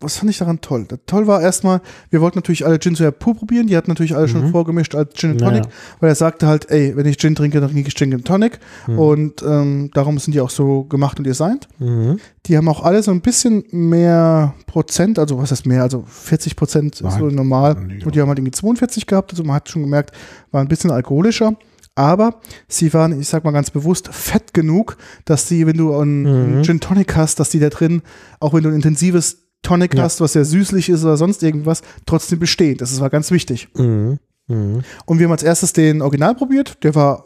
[0.00, 0.86] was fand ich daran toll?
[1.06, 3.66] Toll war erstmal, wir wollten natürlich alle Gin Soja pur probieren.
[3.66, 4.50] Die hatten natürlich alle schon Mhm.
[4.50, 5.74] vorgemischt als Gin and Tonic, Naja.
[6.00, 8.58] weil er sagte halt, ey, wenn ich Gin trinke, dann trinke ich Gin and Tonic.
[8.86, 8.98] Mhm.
[8.98, 11.66] Und ähm, darum sind die auch so gemacht und designt.
[11.78, 12.18] Mhm.
[12.44, 16.56] Die haben auch alle so ein bisschen mehr Prozent, also was heißt mehr, also 40
[16.56, 17.76] Prozent ist so normal.
[17.86, 20.14] Nee, Und die haben halt irgendwie 42 gehabt, also man hat schon gemerkt,
[20.50, 21.54] war ein bisschen alkoholischer.
[21.98, 26.26] Aber sie waren, ich sag mal ganz bewusst, fett genug, dass die, wenn du einen,
[26.26, 26.62] einen Mhm.
[26.64, 28.02] Gin Tonic hast, dass die da drin,
[28.38, 30.02] auch wenn du ein intensives Tonic Ja.
[30.04, 32.76] hast, was sehr süßlich ist oder sonst irgendwas, trotzdem bestehen.
[32.78, 33.68] Das war ganz wichtig.
[33.76, 34.18] Mhm.
[34.48, 34.82] Mhm.
[35.06, 36.82] Und wir haben als erstes den Original probiert.
[36.84, 37.24] Der war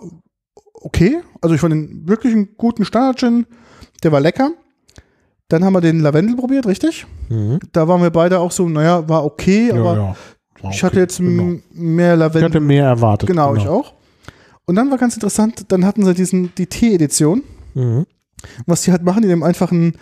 [0.75, 1.21] okay.
[1.43, 3.47] Also ich fand den wirklich einen guten Standard-Gin.
[4.03, 4.53] Der war lecker.
[5.49, 7.07] Dann haben wir den Lavendel probiert, richtig?
[7.29, 7.59] Mhm.
[7.73, 10.17] Da waren wir beide auch so, naja, war okay, aber ja,
[10.62, 10.71] ja.
[10.71, 11.59] Ich hatte okay, jetzt genau.
[11.73, 12.45] mehr Ich Lavendel.
[12.51, 13.27] hatte mehr erwartet.
[13.29, 13.95] genau, ich auch.
[14.67, 17.43] Und dann war ganz interessant, dann hatten sie diesen, die Tee-Edition.
[17.75, 18.07] Mhm.
[18.67, 19.93] Was die halt machen, die nehmen einfach einen,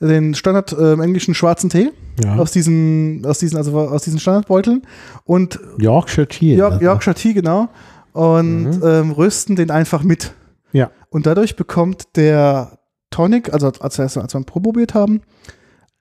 [0.00, 1.90] den Standard äh, englischen schwarzen Tee
[2.22, 2.36] Ja.
[2.36, 4.82] aus diesen, aus diesen, also aus diesen Standardbeuteln
[5.24, 6.54] und Yorkshire Tea.
[6.56, 6.84] York, also.
[6.84, 7.68] Yorkshire Tea, genau.
[8.12, 8.82] Und Mhm.
[8.84, 10.32] ähm, rösten den einfach mit.
[10.72, 10.90] Ja.
[11.10, 12.78] Und dadurch bekommt der
[13.10, 15.22] Tonic, also als wir, als wir ihn probiert haben,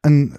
[0.02, 0.36] ein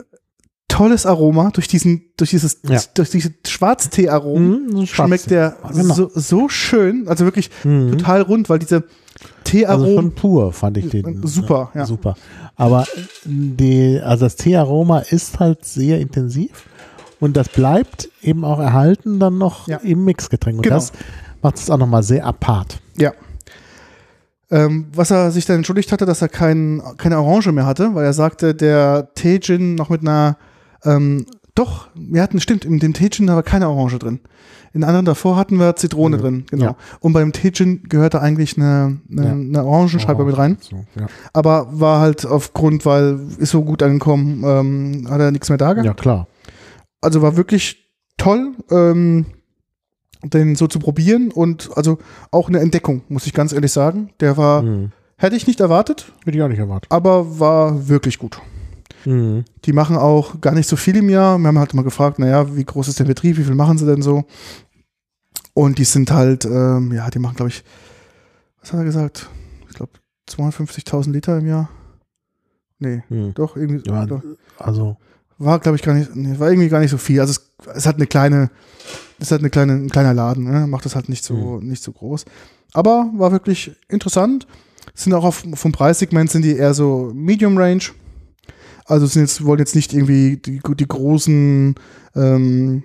[0.69, 2.79] tolles Aroma durch diesen, durch dieses, Ja.
[2.95, 4.67] durch diese Schwarztee-Aromen.
[4.67, 4.87] Mhm.
[4.87, 5.95] Schmeckt der Genau.
[5.95, 7.93] so, so schön, also wirklich Mhm.
[7.93, 8.85] total rund, weil diese
[9.21, 11.27] Also Teearomen, schon pur fand ich den.
[11.27, 11.87] Super, ja.
[11.87, 12.17] Super.
[12.57, 12.87] Aber
[13.25, 16.51] die, also das Teearoma ist halt sehr intensiv
[17.21, 19.79] und das bleibt eben auch erhalten dann noch Ja.
[19.79, 20.59] im Mixgetränk.
[20.59, 20.77] Und Genau.
[20.77, 20.93] das
[21.43, 22.81] macht es auch nochmal sehr apart.
[22.97, 23.13] ja.
[24.51, 28.07] Ähm, was er sich dann entschuldigt hatte, dass er kein, keine Orange mehr hatte, weil
[28.07, 30.39] er sagte, der Tee-Gin noch mit einer,
[30.85, 31.27] ähm,
[31.59, 34.21] doch, wir hatten, stimmt, in dem Tee-Gin war keine Orange drin.
[34.75, 36.21] In anderen davor hatten wir Zitrone Mhm.
[36.21, 36.65] drin, genau.
[36.65, 36.77] Ja.
[37.01, 39.33] Und beim Tee-Gin gehörte eigentlich eine, eine, Ja.
[39.33, 40.59] eine Orangenscheibe mit rein.
[40.61, 41.07] So, ja.
[41.33, 45.73] Aber war halt aufgrund, weil ist so gut angekommen, ähm, hat er nichts mehr da
[45.73, 45.87] gehabt.
[45.87, 46.27] ja, klar.
[47.01, 49.27] Also war wirklich toll, ähm,
[50.25, 51.99] den so zu probieren und also
[52.33, 54.11] auch eine Entdeckung, muss ich ganz ehrlich sagen.
[54.21, 54.91] Der war, Mhm.
[55.17, 56.91] hätte ich nicht erwartet, Hätte ich auch nicht erwartet.
[56.91, 58.41] aber war wirklich gut.
[59.05, 59.45] Mhm.
[59.65, 61.39] Die machen auch gar nicht so viel im Jahr.
[61.39, 63.87] Wir haben halt mal gefragt, naja, wie groß ist der Betrieb, wie viel machen sie
[63.87, 64.25] denn so?
[65.55, 67.65] Und die sind halt, ähm, ja, die machen, glaube ich,
[68.61, 69.29] was hat er gesagt?
[69.69, 69.93] Ich glaube,
[70.31, 71.69] 250.000 Liter im Jahr.
[72.79, 73.35] Nee, Mhm.
[73.35, 74.23] doch, irgendwie, Ja, doch.
[74.59, 74.97] also,
[75.39, 77.21] war, glaube ich, gar nicht, nee, war irgendwie gar nicht so viel.
[77.21, 78.51] Also es, es hat eine kleine,
[79.19, 80.67] es hat eine kleine, ein kleiner Laden, ne?
[80.67, 82.25] macht das halt nicht so, nicht so groß.
[82.73, 84.47] Aber war wirklich interessant.
[84.95, 87.83] Sind auch auf, vom Preissegment sind die eher so Medium Range.
[88.89, 91.75] Also sind jetzt, wollen jetzt nicht irgendwie die, die großen
[92.17, 92.83] ähm,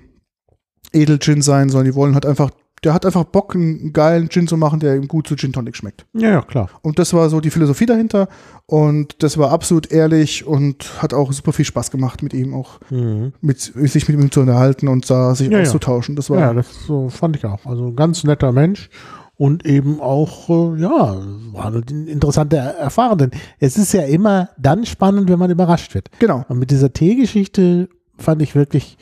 [0.91, 2.51] Edel-Gin sein, sondern die wollen halt einfach,
[2.83, 5.75] der hat einfach Bock, einen geilen Gin zu machen, der ihm gut zu Gin Tonic
[5.77, 6.05] schmeckt.
[6.13, 6.69] ja, ja, klar.
[6.81, 8.27] Und das war so die Philosophie dahinter.
[8.65, 12.79] Und das war absolut ehrlich und hat auch super viel Spaß gemacht, mit ihm auch
[12.91, 13.31] Mhm.
[13.41, 16.15] mit, sich mit ihm zu unterhalten und da sich Ja, auszutauschen.
[16.17, 17.65] Das war Ja, das so fand ich auch.
[17.65, 18.89] Also ganz netter Mensch
[19.35, 23.17] und eben auch, äh, ja, war eine interessante Erfahrung.
[23.17, 26.09] Denn es ist ja immer dann spannend, wenn man überrascht wird.
[26.19, 26.45] genau.
[26.47, 28.97] Und mit dieser Teegeschichte fand ich wirklich,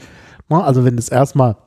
[0.49, 1.57] also wenn es erstmal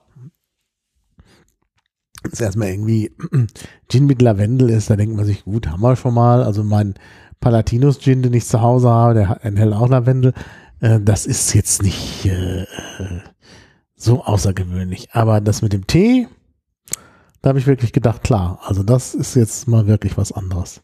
[2.30, 3.12] das erstmal irgendwie
[3.88, 6.42] Gin mit Lavendel ist, da denkt man sich, gut, haben wir schon mal.
[6.42, 6.94] Also mein
[7.40, 10.32] Palatinus Gin, den ich zu Hause habe, der enthält auch Lavendel.
[10.80, 12.64] Äh, das ist jetzt nicht äh,
[13.94, 15.08] so außergewöhnlich.
[15.12, 16.28] Aber das mit dem Tee,
[17.44, 20.80] da habe ich wirklich gedacht, klar, also das ist jetzt mal wirklich was anderes.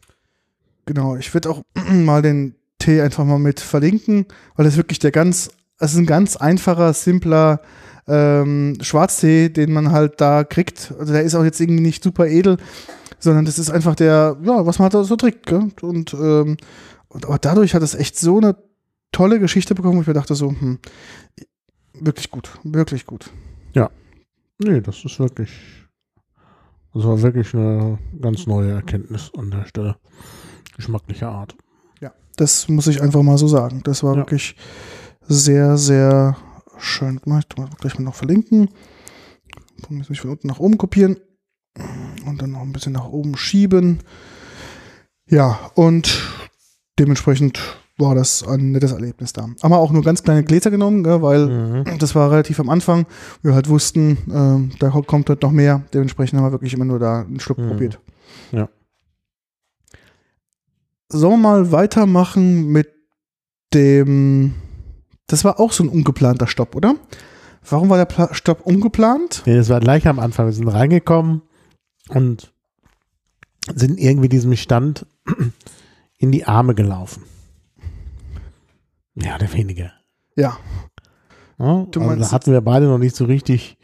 [0.85, 1.15] Genau.
[1.15, 5.49] Ich würde auch mal den Tee einfach mal mit verlinken, weil das wirklich der ganz,
[5.79, 7.61] es ist ein ganz einfacher, simpler
[8.07, 10.93] ähm, Schwarztee, den man halt da kriegt.
[10.99, 12.57] Also der ist auch jetzt irgendwie nicht super edel,
[13.17, 15.47] sondern das ist einfach der, ja, was man halt so trinkt.
[15.47, 15.71] Gell?
[15.81, 16.57] Und, ähm,
[17.07, 18.55] und aber dadurch hat es echt so eine
[19.11, 20.77] tolle Geschichte bekommen, wo ich mir dachte so, hm,
[21.95, 23.31] wirklich gut, wirklich gut.
[24.63, 25.49] Nee, das ist wirklich,
[26.93, 29.95] das war wirklich eine ganz neue Erkenntnis an der Stelle.
[30.75, 31.55] Geschmacklicher Art.
[32.37, 33.81] Das muss ich einfach mal so sagen.
[33.83, 34.21] Das war Ja.
[34.21, 34.55] wirklich
[35.21, 36.37] sehr, sehr
[36.77, 37.47] schön gemacht.
[37.51, 38.69] Ich muss gleich mal noch verlinken.
[39.89, 41.17] Muss mich von unten nach oben kopieren
[42.25, 43.99] und dann noch ein bisschen nach oben schieben.
[45.29, 46.21] Ja, und
[46.97, 47.59] dementsprechend
[48.01, 49.43] war das ein nettes Erlebnis da.
[49.43, 51.47] Haben wir auch nur ganz kleine Gläser genommen, gell, weil
[51.85, 51.97] Mhm.
[51.99, 53.05] das war relativ am Anfang.
[53.41, 55.83] Wir halt wussten, ähm, da kommt halt noch mehr.
[55.93, 57.67] Dementsprechend haben wir wirklich immer nur da einen Schluck Mhm.
[57.69, 57.99] probiert.
[58.51, 58.67] Ja.
[61.09, 62.89] Sollen wir mal weitermachen mit
[63.73, 64.53] dem.
[65.27, 66.95] Das war auch so ein ungeplanter Stopp, oder?
[67.69, 69.43] Warum war der Pla Stopp ungeplant?
[69.45, 70.45] Nee, das war gleich am Anfang.
[70.47, 71.41] Wir sind reingekommen
[72.09, 72.51] und
[73.75, 75.05] sind irgendwie diesem Stand
[76.17, 77.23] in die Arme gelaufen.
[79.15, 79.91] Ja, der weniger.
[80.35, 80.57] Ja,
[81.59, 83.77] Ja, Du also meinst- da hatten wir beide noch nicht so richtig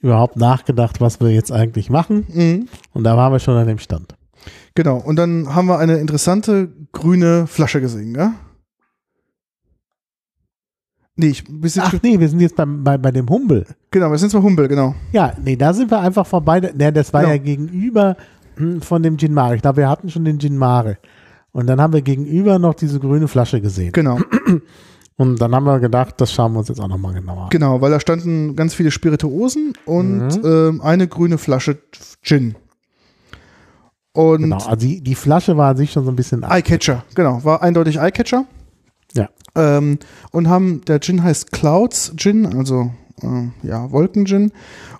[0.00, 2.26] überhaupt nachgedacht, was wir jetzt eigentlich machen.
[2.28, 2.68] mhm.
[2.92, 4.14] Und da waren wir schon an dem Stand.
[4.74, 4.98] genau.
[4.98, 8.30] Und dann haben wir eine interessante grüne Flasche gesehen, gell?
[11.18, 13.64] Nee, ich, wir sind, Ach nee, wir sind jetzt beim, bei, bei dem Humbel.
[13.90, 14.94] genau, wir sind zwar Humbel, genau.
[15.12, 16.60] Ja, nee, da sind wir einfach vorbei.
[16.60, 17.32] Ne, das war Genau.
[17.32, 18.16] ja gegenüber
[18.56, 19.56] hm, von dem Gin Mare.
[19.56, 20.98] Ich glaube, wir hatten schon den Gin Mare.
[21.56, 23.92] Und dann haben wir gegenüber noch diese grüne Flasche gesehen.
[23.92, 24.18] Genau,
[25.18, 27.48] Und dann haben wir gedacht, das schauen wir uns jetzt auch nochmal genauer an.
[27.48, 30.42] genau, weil da standen ganz viele Spirituosen und Mhm.
[30.44, 31.78] ähm, eine grüne Flasche
[32.22, 32.54] Gin.
[34.12, 37.42] Und Genau, also die, die Flasche war an sich schon so ein bisschen Eyecatcher, genau,
[37.44, 38.44] war eindeutig Eyecatcher.
[39.14, 39.30] Ja.
[39.54, 39.98] Ähm,
[40.32, 42.90] und haben, der Gin heißt Clouds Gin, also
[43.22, 44.52] äh, ja, Wolken-Gin.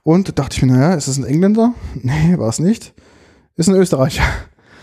[0.02, 1.74] Und da dachte ich mir, naja, ist das ein Engländer?
[2.02, 2.94] Nee, war es nicht.
[3.56, 4.22] Ist ein Österreicher.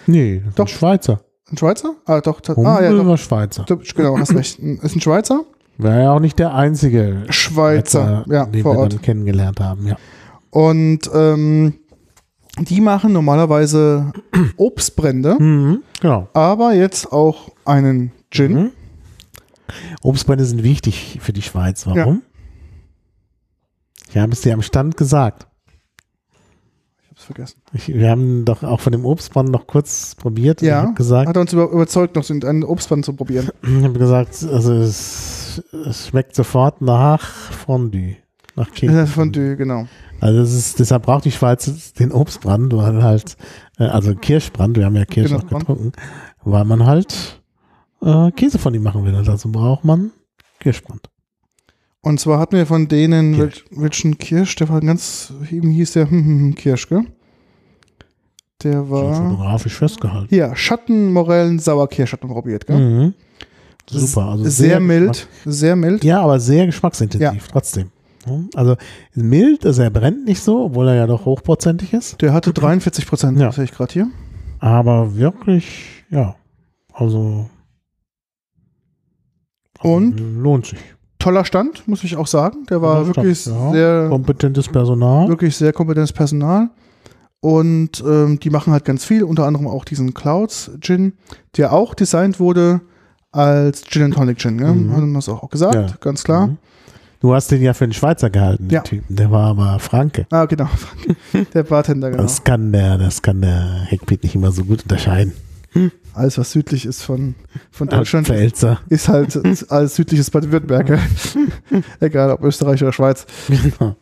[0.05, 0.67] Nee, doch.
[0.67, 1.21] Schweizer.
[1.51, 1.95] Ein Schweizer?
[2.05, 2.41] Ah, doch.
[2.47, 3.05] Humbel Ah, ja, doch.
[3.05, 3.65] war Schweizer.
[3.95, 4.59] Genau, hast recht.
[4.81, 5.41] Ist ein Schweizer?
[5.77, 8.93] Wäre ja auch nicht der einzige Schweizer, ja, den wir Ort.
[8.93, 9.87] dann kennengelernt haben.
[9.87, 9.97] Ja.
[10.51, 11.73] Und ähm,
[12.59, 14.11] die machen normalerweise
[14.57, 16.27] Obstbrände, Mhm, genau.
[16.33, 18.53] aber jetzt auch einen Gin.
[18.53, 18.71] Mhm.
[20.03, 21.87] Obstbrände sind wichtig für die Schweiz.
[21.87, 22.21] Warum?
[24.09, 25.47] Ich habe es dir am Stand gesagt.
[27.23, 27.61] Vergessen.
[27.73, 30.61] Ich, wir haben doch auch von dem Obstbrand noch kurz probiert.
[30.61, 33.49] Ja, gesagt, Hat er uns über, überzeugt, noch so einen Obstbrand zu probieren.
[33.63, 37.21] ich habe gesagt, also es, es schmeckt sofort nach
[37.51, 38.17] Fondue.
[38.55, 39.07] Nach Käse.
[39.07, 39.87] Fondue, genau.
[40.19, 43.35] Also das ist, deshalb braucht die Schweiz den Obstbrand, weil halt,
[43.77, 45.91] äh, also Kirschbrand, wir haben ja Kirsch Genau, auch getrunken,
[46.43, 47.41] weil man halt
[48.01, 49.15] äh, Käse von ihm machen will.
[49.15, 50.11] Und dazu braucht man
[50.59, 51.09] Kirschbrand.
[52.05, 53.63] Und zwar hatten wir von denen, Kirsch.
[53.71, 57.05] wel- welchen Kirsch, der war ganz, irgendwie hieß der hm, hm, hm, Kirsch, gell?
[58.61, 60.27] Der war, fotografisch festgehalten.
[60.29, 62.77] hier, Schattenmorellen Sauerkirsch hatten wir probiert, gell?
[62.77, 63.13] Mhm.
[63.89, 64.27] Super.
[64.27, 66.03] Also sehr, mild, geschmack- sehr mild.
[66.03, 67.51] Ja, aber sehr geschmacksintensiv Ja.
[67.51, 67.89] trotzdem.
[68.25, 68.75] Ja, Also
[69.15, 72.21] mild, also er brennt nicht so, obwohl er ja doch hochprozentig ist.
[72.21, 73.51] Der hatte 43 Prozent, Ja.
[73.51, 74.07] sehe ich gerade hier.
[74.59, 76.35] Aber wirklich, ja,
[76.93, 77.49] also,
[79.79, 80.17] also Und?
[80.19, 80.79] lohnt sich.
[81.23, 82.65] Toller Stand, muss ich auch sagen.
[82.69, 83.71] Der war Toller wirklich Stand, ja.
[83.71, 85.27] sehr, Kompetentes Personal.
[85.29, 86.69] wirklich sehr kompetentes Personal.
[87.39, 91.13] Und ähm, die machen halt ganz viel, unter anderem auch diesen Clouds Gin,
[91.57, 92.81] der auch designt wurde
[93.31, 94.57] als Gin and Tonic Gin.
[94.57, 94.73] Gell?
[94.73, 94.91] Mhm.
[94.95, 95.87] Haben wir das auch gesagt, Ja.
[95.99, 96.47] ganz klar.
[96.47, 96.57] Mhm.
[97.19, 98.81] Du hast den ja für den Schweizer gehalten, den Ja.
[98.81, 99.15] Typen.
[99.15, 100.25] Der war aber Franke.
[100.29, 100.67] Ah, genau.
[101.53, 102.23] Der Bartender, genau.
[102.23, 105.31] Das kann der, das kann der Heckpiet nicht immer so gut unterscheiden.
[106.13, 107.35] Alles, was südlich ist von,
[107.71, 108.79] von Deutschland, Pfälzer.
[108.89, 109.39] ist halt
[109.71, 110.99] alles südliches Baden-Württemberg.
[111.99, 113.25] Egal, ob Österreich oder Schweiz.
[113.47, 113.95] Genau.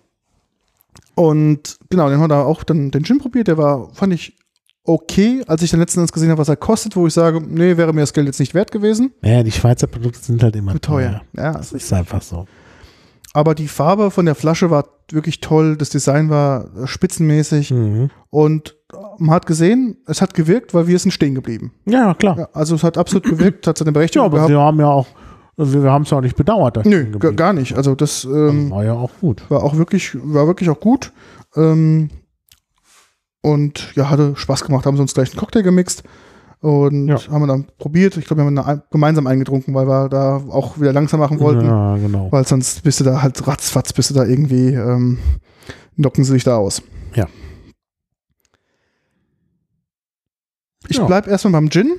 [1.16, 3.48] Und genau, den haben wir da auch dann den Gin probiert.
[3.48, 4.38] Der war, fand ich
[4.84, 7.78] okay, als ich dann letzten Endes gesehen habe, was er kostet, wo ich sage, nee,
[7.78, 9.12] wäre mir das Geld jetzt nicht wert gewesen.
[9.24, 10.82] Ja, die Schweizer Produkte sind halt immer Teuer.
[10.82, 11.22] teuer.
[11.38, 12.48] Ja, Das ist einfach so.
[13.34, 15.78] aber die Farbe von der Flasche war wirklich toll.
[15.78, 17.72] Das Design war äh, spitzenmäßig.
[17.72, 18.10] Mhm.
[18.30, 18.76] Und
[19.18, 21.72] man hat gesehen, es hat gewirkt, weil wir sind stehen geblieben.
[21.86, 22.36] Ja, klar.
[22.38, 24.50] Ja, Ja, also es hat absolut gewirkt, hat seine Berechtigung aber gehabt.
[24.52, 25.08] wir haben ja auch,
[25.58, 26.86] also wir haben es ja auch nicht bedauert.
[26.86, 27.06] Nö,
[27.36, 27.76] gar nicht.
[27.76, 29.44] Also das Also ähm, war ja auch gut.
[29.50, 31.12] war auch wirklich, war wirklich auch gut.
[31.56, 32.10] Ähm,
[33.42, 34.86] und ja, hatte Spaß gemacht.
[34.86, 36.04] Haben sie uns gleich einen Cocktail gemixt
[36.60, 37.18] und Ja.
[37.32, 38.18] haben wir dann probiert.
[38.18, 41.66] Ich glaube, wir haben eine, gemeinsam eingetrunken, weil wir da auch wieder langsam machen wollten.
[41.66, 42.32] Ja, genau.
[42.32, 45.18] Weil sonst bist du da halt ratzfatz, bist du da irgendwie, ähm,
[45.96, 46.84] knocken sie sich da aus.
[47.16, 47.28] Ja.
[50.88, 51.06] Ich Ja.
[51.06, 51.94] bleib erstmal beim Gin.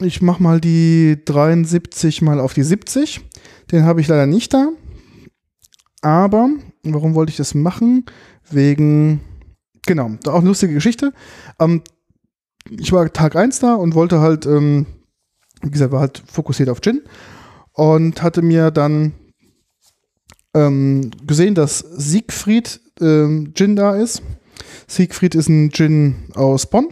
[0.00, 3.20] Ich mach mal die 73 mal auf die 70.
[3.70, 4.68] Den habe ich leider nicht da.
[6.02, 6.48] Aber,
[6.82, 8.06] warum wollte ich das machen?
[8.50, 9.20] Wegen,
[9.86, 11.12] genau, da auch eine lustige Geschichte.
[11.58, 11.82] Ähm,
[12.70, 14.86] ich war Tag 1 da und wollte halt, ähm,
[15.62, 17.02] wie gesagt, war halt fokussiert auf Gin
[17.74, 19.12] und hatte mir dann
[20.54, 24.22] ähm, gesehen, dass Siegfried ähm, Gin da ist.
[24.88, 26.88] Siegfried ist ein Gin aus Bonn,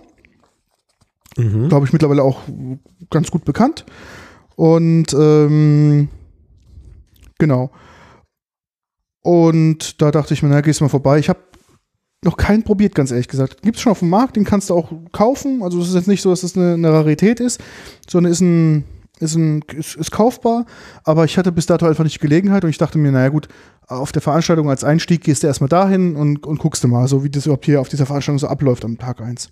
[1.39, 1.69] Mhm.
[1.69, 2.41] glaube ich, mittlerweile auch
[3.11, 3.87] ganz gut bekannt.
[4.57, 6.09] Und ähm,
[7.39, 7.71] genau.
[9.23, 11.19] Und da dachte ich mir, na, gehst du mal vorbei.
[11.19, 11.41] Ich habe
[12.25, 13.63] noch keinen probiert, ganz ehrlich gesagt.
[13.63, 15.63] Gibt es schon auf dem Markt, den kannst du auch kaufen.
[15.63, 17.61] Also es ist jetzt nicht so, dass es das eine, eine Rarität ist,
[18.09, 18.85] sondern ist ein
[19.21, 20.67] ist, ein, ist, ist kaufbar,
[21.05, 23.49] aber ich hatte bis dato einfach nicht Gelegenheit und ich dachte mir, naja gut,
[23.87, 27.25] auf der Veranstaltung als Einstieg gehst du erstmal dahin und, und guckst du mal, so
[27.25, 29.51] wie das überhaupt hier auf dieser Veranstaltung so abläuft am Tag 1.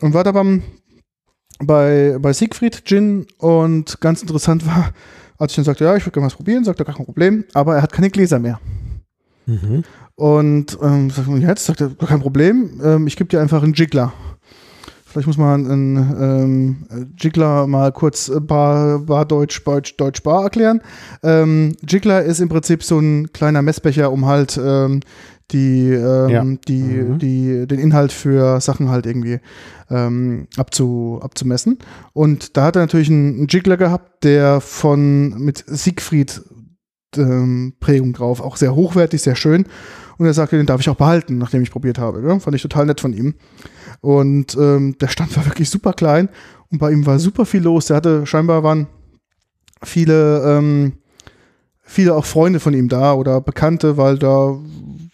[0.00, 0.62] Und war da beim,
[1.58, 4.92] bei, bei Siegfried Gin und ganz interessant war,
[5.38, 7.44] als ich dann sagte, ja, ich würde gerne was probieren, sagt er, gar kein Problem,
[7.54, 8.60] aber er hat keine Gläser mehr.
[9.46, 9.84] Mhm.
[10.14, 13.74] Und ähm, sagt jetzt sagt er, gar kein Problem, ähm, ich gebe dir einfach einen
[13.74, 14.12] Jiggler.
[15.04, 20.82] Vielleicht muss man einen ähm, Jiggler mal kurz Bar, Bar Deutsch, Deutsch, Deutsch Bar erklären.
[21.22, 25.00] Ähm, Jiggler ist im Prinzip so ein kleiner Messbecher, um halt ähm,
[25.50, 26.44] die, ähm, Ja.
[26.68, 27.18] die, Mhm.
[27.18, 29.40] die, den Inhalt für Sachen halt irgendwie
[29.90, 31.78] ähm, abzu, abzumessen.
[32.12, 36.42] Und da hat er natürlich einen, Jiggler gehabt, der von mit Siegfried
[37.16, 39.64] ähm, Prägung drauf, auch sehr hochwertig, sehr schön.
[40.18, 42.20] Und er sagte, den darf ich auch behalten, nachdem ich probiert habe.
[42.26, 42.38] Ja?
[42.38, 43.34] Fand ich total nett von ihm.
[44.00, 46.28] Und ähm, der Stand war wirklich super klein
[46.70, 47.86] und bei ihm war super viel los.
[47.86, 48.88] Der hatte scheinbar waren
[49.82, 50.92] viele, ähm,
[51.82, 54.58] viele auch Freunde von ihm da oder Bekannte, weil da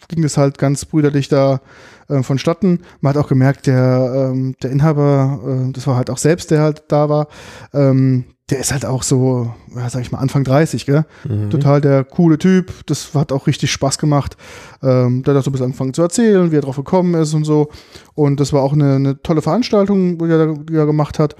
[0.07, 1.61] ging es halt ganz brüderlich da
[2.07, 2.81] äh, vonstatten.
[3.01, 6.61] Man hat auch gemerkt, der, ähm, der Inhaber, äh, das war halt auch selbst, der
[6.61, 7.27] halt da war,
[7.73, 11.05] ähm, der ist halt auch so, ja, sag ich mal, Anfang 30, gell?
[11.27, 11.49] Mhm.
[11.49, 12.71] Total der coole Typ.
[12.85, 14.37] Das hat auch richtig Spaß gemacht.
[14.83, 17.43] Ähm, der hat so ein bisschen angefangen zu erzählen, wie er drauf gekommen ist und
[17.43, 17.69] so.
[18.13, 21.35] Und das war auch eine, eine tolle Veranstaltung, die er, die er gemacht hat.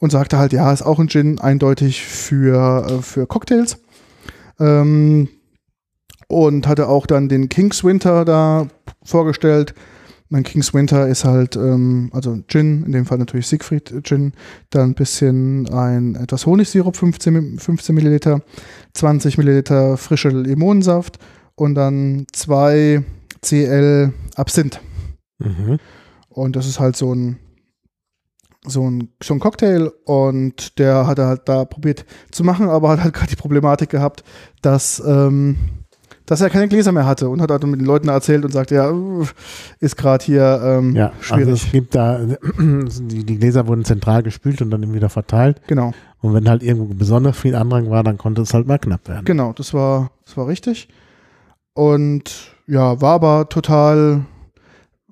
[0.00, 3.78] Und sagte halt, ja, ist auch ein Gin eindeutig für, äh, für Cocktails.
[4.60, 5.28] Ähm,
[6.34, 8.66] und hatte auch dann den King's Winter da
[9.04, 9.72] vorgestellt.
[10.30, 14.32] Mein King's Winter ist halt, ähm, also Gin, in dem Fall natürlich Siegfried Gin,
[14.70, 18.42] dann ein bisschen ein etwas Honigsirup, 15, Mi- 15 Milliliter,
[18.94, 21.18] 20 Milliliter frische Limonensaft
[21.54, 23.04] und dann 2
[23.42, 24.80] CL Absinth.
[25.38, 25.78] Mhm.
[26.30, 27.38] Und das ist halt so ein,
[28.66, 32.88] so ein, so ein Cocktail und der hat er halt da probiert zu machen, aber
[32.90, 34.24] hat halt gerade die Problematik gehabt,
[34.62, 35.58] dass, ähm,
[36.26, 38.76] dass er keine Gläser mehr hatte und hat halt mit den Leuten erzählt und sagte,
[38.76, 38.90] ja,
[39.80, 41.64] ist gerade hier ähm, Ja, also schwierig.
[41.64, 42.18] es gibt da,
[42.58, 45.60] die, die Gläser wurden zentral gespült und dann wieder verteilt.
[45.66, 45.92] genau,
[46.22, 49.24] Und wenn halt irgendwo besonders viel Andrang war, dann konnte es halt mal knapp werden.
[49.24, 50.88] genau, das war, das war richtig.
[51.74, 54.24] Und ja, war aber total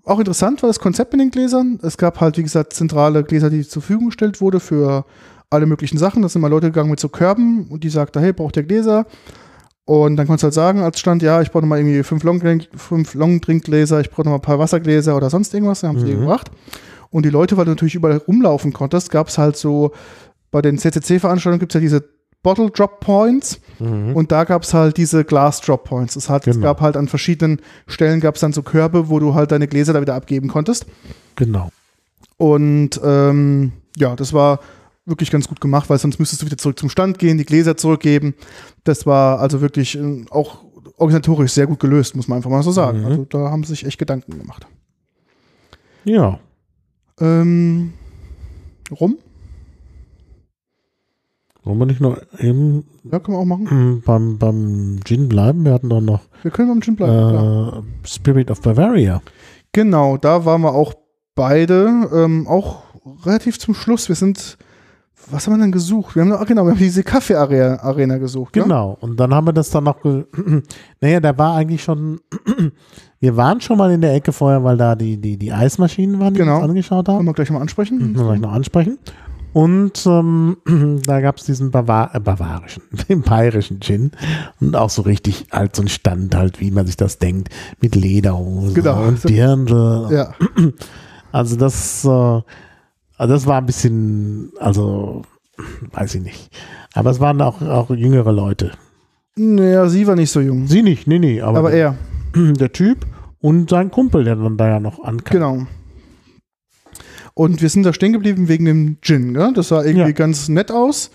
[0.04, 1.78] auch interessant war das Konzept mit den Gläsern.
[1.82, 5.04] Es gab halt, wie gesagt, zentrale Gläser, die zur Verfügung gestellt wurde für
[5.48, 6.22] alle möglichen Sachen.
[6.22, 9.06] Da sind mal Leute gegangen mit so Körben und die sagten, hey, braucht ihr Gläser?
[9.84, 12.40] Und dann konntest du halt sagen als Stand, ja, ich brauche nochmal irgendwie fünf Long-
[12.76, 15.80] fünf Long-Drink-Gläser, ich brauche nochmal ein paar Wassergläser oder sonst irgendwas.
[15.80, 16.20] Dann haben sie die Mhm.
[16.20, 16.50] gebracht.
[17.10, 19.92] Und die Leute, weil du natürlich überall rumlaufen konntest, gab es halt so,
[20.50, 22.04] bei den CCC-Veranstaltungen gibt es ja diese
[22.44, 24.14] Bottle Drop Points Mhm.
[24.14, 26.14] und da gab es halt diese Glass Drop Points.
[26.14, 26.66] Das hat, Es Genau.
[26.68, 29.92] gab halt an verschiedenen Stellen gab es dann so Körbe, wo du halt deine Gläser
[29.92, 30.86] da wieder abgeben konntest.
[31.36, 31.70] Genau.
[32.38, 34.60] Und ähm, ja, das war
[35.04, 37.76] wirklich ganz gut gemacht, weil sonst müsstest du wieder zurück zum Stand gehen, die Gläser
[37.76, 38.34] zurückgeben.
[38.84, 40.64] Das war also wirklich äh, auch
[40.96, 43.00] organisatorisch sehr gut gelöst, muss man einfach mal so sagen.
[43.00, 43.06] Mhm.
[43.06, 44.66] Also da haben sie sich echt Gedanken gemacht.
[46.04, 46.38] Ja.
[47.20, 47.92] Ähm,
[49.00, 49.18] rum?
[51.64, 53.64] Wollen wir nicht noch eben Ja, können wir auch machen.
[53.98, 55.64] mm, beim, beim Gin bleiben?
[55.64, 57.84] Wir hatten doch noch Wir können beim Gin bleiben.
[58.04, 59.22] äh, Spirit of Bavaria.
[59.70, 60.94] Genau, da waren wir auch
[61.36, 62.82] beide, ähm, auch
[63.24, 64.08] relativ zum Schluss.
[64.08, 64.58] Wir sind,
[65.30, 66.14] was haben wir denn gesucht?
[66.14, 68.54] Wir haben, noch- genau, wir haben diese Kaffee-Arena Arena gesucht.
[68.56, 68.62] ne?
[68.62, 68.96] Genau.
[69.00, 69.96] Und dann haben wir das dann noch.
[71.00, 72.20] naja, da war eigentlich schon.
[73.20, 76.34] wir waren schon mal in der Ecke vorher, weil da die, die, die Eismaschinen waren,
[76.34, 76.52] die Genau.
[76.58, 77.26] wir uns angeschaut Können haben.
[77.26, 77.98] wir gleich mal ansprechen.
[77.98, 78.98] Müssen wir gleich noch ansprechen.
[79.54, 80.56] Und ähm,
[81.06, 84.10] da gab es diesen Bavar äh, bavarischen, den bayerischen Gin.
[84.60, 87.48] Und auch so richtig halt so ein Stand halt, wie man sich das denkt,
[87.80, 89.02] mit Lederhose Genau.
[89.04, 90.08] und Dirndl.
[90.10, 90.32] Ja,
[91.32, 92.40] Also das, äh,
[93.22, 95.22] also das war ein bisschen, also
[95.92, 96.50] weiß ich nicht.
[96.94, 98.72] Aber es waren auch, auch jüngere Leute.
[99.36, 100.66] naja, sie war nicht so jung.
[100.66, 101.96] Sie nicht, nee, nee, aber, Aber er,
[102.34, 103.06] der Typ
[103.40, 105.32] und sein Kumpel, der dann da ja noch ankam.
[105.32, 105.66] genau.
[107.34, 109.52] Und wir sind da stehen geblieben wegen dem Gin, ne?
[109.54, 110.12] Das sah irgendwie Ja.
[110.12, 111.10] ganz nett aus.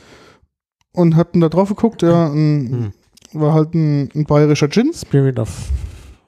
[0.93, 2.91] Und hatten da drauf geguckt, ja, ein,
[3.33, 3.39] Hm.
[3.39, 4.91] war halt ein, ein bayerischer Gin.
[4.95, 5.69] Spirit of,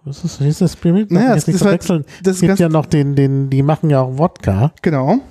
[0.05, 1.09] was ist das, hieß das Spirit?
[1.11, 1.87] Naja, nicht ist halt-.
[2.23, 5.21] Das ist gibt ja noch den, den, die machen ja auch Wodka genau.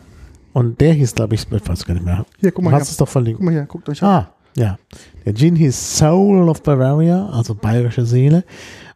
[0.58, 2.24] Und der hieß, glaube ich, ich weiß gar nicht mehr.
[2.38, 2.92] Hier, guck Du mal hast hier.
[2.92, 3.38] es doch verlinkt.
[3.38, 4.08] Guck mal hier, guckt euch an.
[4.08, 4.78] Ah, ja.
[5.24, 8.44] Der Gin hieß Soul of Bavaria, also bayerische Seele.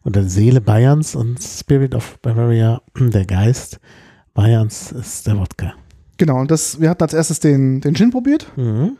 [0.03, 3.79] Oder Seele Bayerns und Spirit of Bavaria, der Geist
[4.33, 5.73] Bayerns ist der Wodka.
[6.17, 8.47] Genau, und das, wir hatten als erstes den, den Gin probiert.
[8.57, 8.97] Mhm.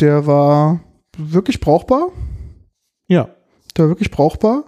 [0.00, 0.80] Der war
[1.16, 2.08] wirklich brauchbar.
[3.08, 3.30] Ja.
[3.76, 4.64] Der war wirklich brauchbar.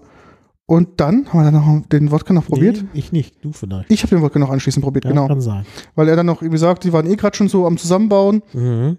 [0.70, 2.82] Und dann haben wir dann noch den Wodka noch probiert.
[2.82, 3.90] Nee, ich nicht, du vielleicht.
[3.90, 5.27] Ich habe den Wodka noch anschließend probiert, Ja, genau.
[5.27, 5.65] kann sein.
[5.95, 8.43] Weil er dann noch irgendwie sagt, die waren eh gerade schon so am Zusammenbauen.
[8.53, 8.99] Mhm.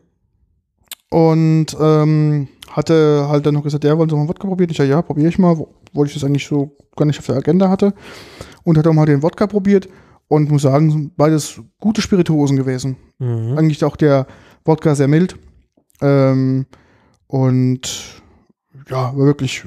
[1.11, 4.71] Und ähm, hatte halt dann noch gesagt, ja, wollen Sie mal Wodka probieren?
[4.71, 5.51] Ich ja, ja, probiere ich mal,
[5.91, 7.93] obwohl ich das eigentlich so gar nicht auf der Agenda hatte.
[8.63, 9.87] Und hat auch mal den Wodka probiert
[10.27, 12.97] und muss sagen, beides gute Spirituosen gewesen.
[13.19, 13.59] Mhm.
[13.59, 14.25] Eigentlich auch der
[14.65, 15.37] Wodka sehr mild.
[16.01, 16.65] Ähm,
[17.27, 18.18] und
[18.89, 19.63] ja, war wirklich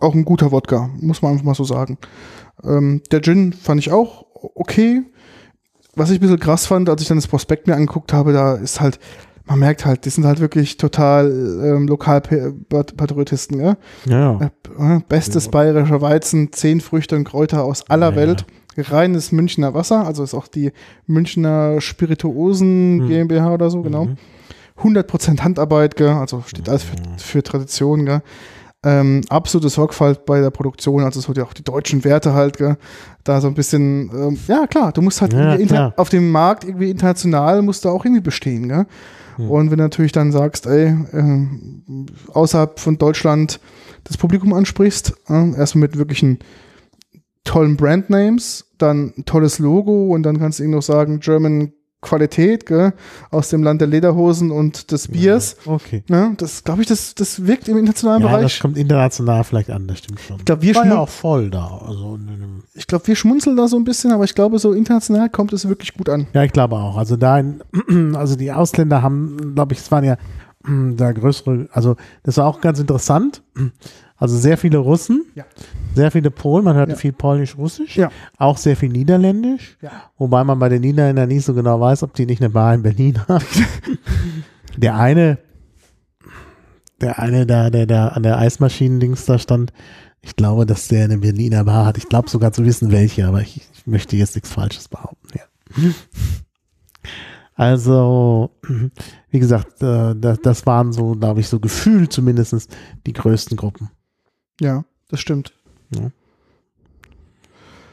[0.00, 1.98] auch ein guter Wodka, muss man einfach mal so sagen.
[2.64, 5.02] Ähm, der Gin fand ich auch okay.
[5.94, 8.54] Was ich ein bisschen krass fand, als ich dann das Prospekt mir angeguckt habe, da
[8.56, 8.98] ist halt,
[9.46, 11.26] man merkt halt, die sind halt wirklich total
[11.64, 13.76] ähm, Lokalpatriotisten, ja?
[14.06, 18.16] Ja, Äh, Bestes bayerischer Weizen, zehn Früchte und Kräuter aus aller Ja.
[18.16, 18.44] Welt.
[18.78, 20.70] Reines Münchner Wasser, also ist auch die
[21.06, 23.08] Münchner Spirituosen Hm.
[23.08, 24.04] GmbH oder so, genau.
[24.04, 24.16] Mhm.
[24.82, 26.08] 100% Handarbeit, gell?
[26.10, 28.04] also steht alles für, für Tradition.
[28.04, 28.22] Gell?
[28.84, 32.76] Ähm, absolute Sorgfalt bei der Produktion, also so die, auch die deutschen Werte halt, gell?
[33.24, 35.94] da so ein bisschen, ähm, ja klar, du musst halt Ja, klar.
[35.96, 38.68] auf dem Markt irgendwie international musst du auch irgendwie bestehen.
[38.68, 38.86] Gell?
[39.36, 39.50] Hm.
[39.50, 41.46] Und wenn du natürlich dann sagst, ey, äh,
[42.32, 43.60] außerhalb von Deutschland
[44.04, 46.38] das Publikum ansprichst, äh, erstmal mit wirklichen
[47.44, 52.92] tollen Brandnames, dann tolles Logo und dann kannst du irgendwie noch sagen, German Qualität, gell?
[53.30, 55.56] aus dem Land der Lederhosen und des Biers.
[55.66, 56.04] okay.
[56.08, 56.34] Ne?
[56.36, 58.60] Das glaube ich, das, das wirkt im internationalen Ja, das Bereich.
[58.60, 60.36] kommt international vielleicht an, das stimmt schon.
[60.38, 61.78] Ich glaube, wir, war ja auch voll da.
[61.86, 62.18] Also,
[62.74, 65.68] ich glaub, wir schmunzeln da so ein bisschen, aber ich glaube, so international kommt es
[65.68, 66.26] wirklich gut an.
[66.32, 66.96] ja, ich glaube auch.
[66.96, 67.60] Also da, in,
[68.14, 70.16] also die Ausländer haben, glaube ich, es waren ja
[70.96, 73.42] da größere, also das war auch ganz interessant.
[74.18, 75.44] Also sehr viele Russen, Ja.
[75.94, 76.96] sehr viele Polen, man hörte Ja.
[76.98, 78.10] viel Polnisch-Russisch, Ja.
[78.38, 79.76] auch sehr viel Niederländisch,
[80.16, 82.82] wobei man bei den Niederländern nicht so genau weiß, ob die nicht eine Bar in
[82.82, 83.44] Berlin haben.
[84.76, 85.38] der eine,
[87.00, 89.72] der eine da, der da an der Eismaschinen-Dings da stand,
[90.22, 91.98] ich glaube, dass der eine Berliner Bar hat.
[91.98, 95.28] Ich glaube sogar zu wissen, welche, aber ich, ich möchte jetzt nichts Falsches behaupten.
[95.38, 95.42] Ja.
[97.54, 98.50] Also,
[99.30, 102.76] wie gesagt, äh, das, das waren so, glaube ich, so gefühlt zumindest
[103.06, 103.88] die größten Gruppen.
[104.60, 105.52] Ja, das stimmt.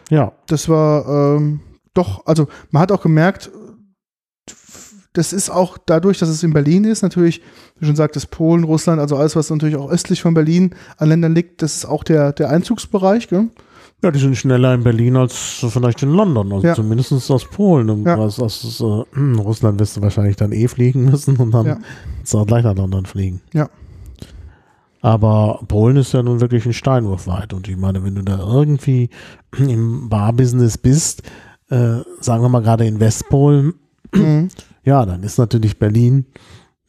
[0.10, 1.62] Ja, Das war ähm,
[1.94, 3.50] doch, also man hat auch gemerkt,
[5.14, 7.42] das ist auch dadurch, dass es in Berlin ist, natürlich,
[7.80, 11.36] wie schon sagtest, Polen, Russland, also alles, was natürlich auch östlich von Berlin an Ländern
[11.36, 13.28] liegt, das ist auch der, der Einzugsbereich.
[13.28, 13.50] Gell?
[14.04, 16.74] ja, die sind schneller in Berlin als vielleicht in London, also Ja.
[16.74, 18.04] zumindest aus Polen.
[18.06, 18.16] Ja.
[18.18, 22.44] aus, aus äh, Russland wirst du wahrscheinlich dann eh fliegen müssen und dann Ja.
[22.46, 23.42] gleich nach London fliegen.
[23.54, 23.70] Ja.
[25.04, 27.54] Aber Polen ist ja nun wirklich ein Steinwurf weit.
[27.54, 29.10] Und ich meine, wenn du da irgendwie
[29.58, 31.22] im Barbusiness bist,
[31.70, 33.76] äh, sagen wir mal gerade in Westpolen,
[34.16, 34.50] Mhm.
[34.84, 36.28] ja, dann ist natürlich Berlin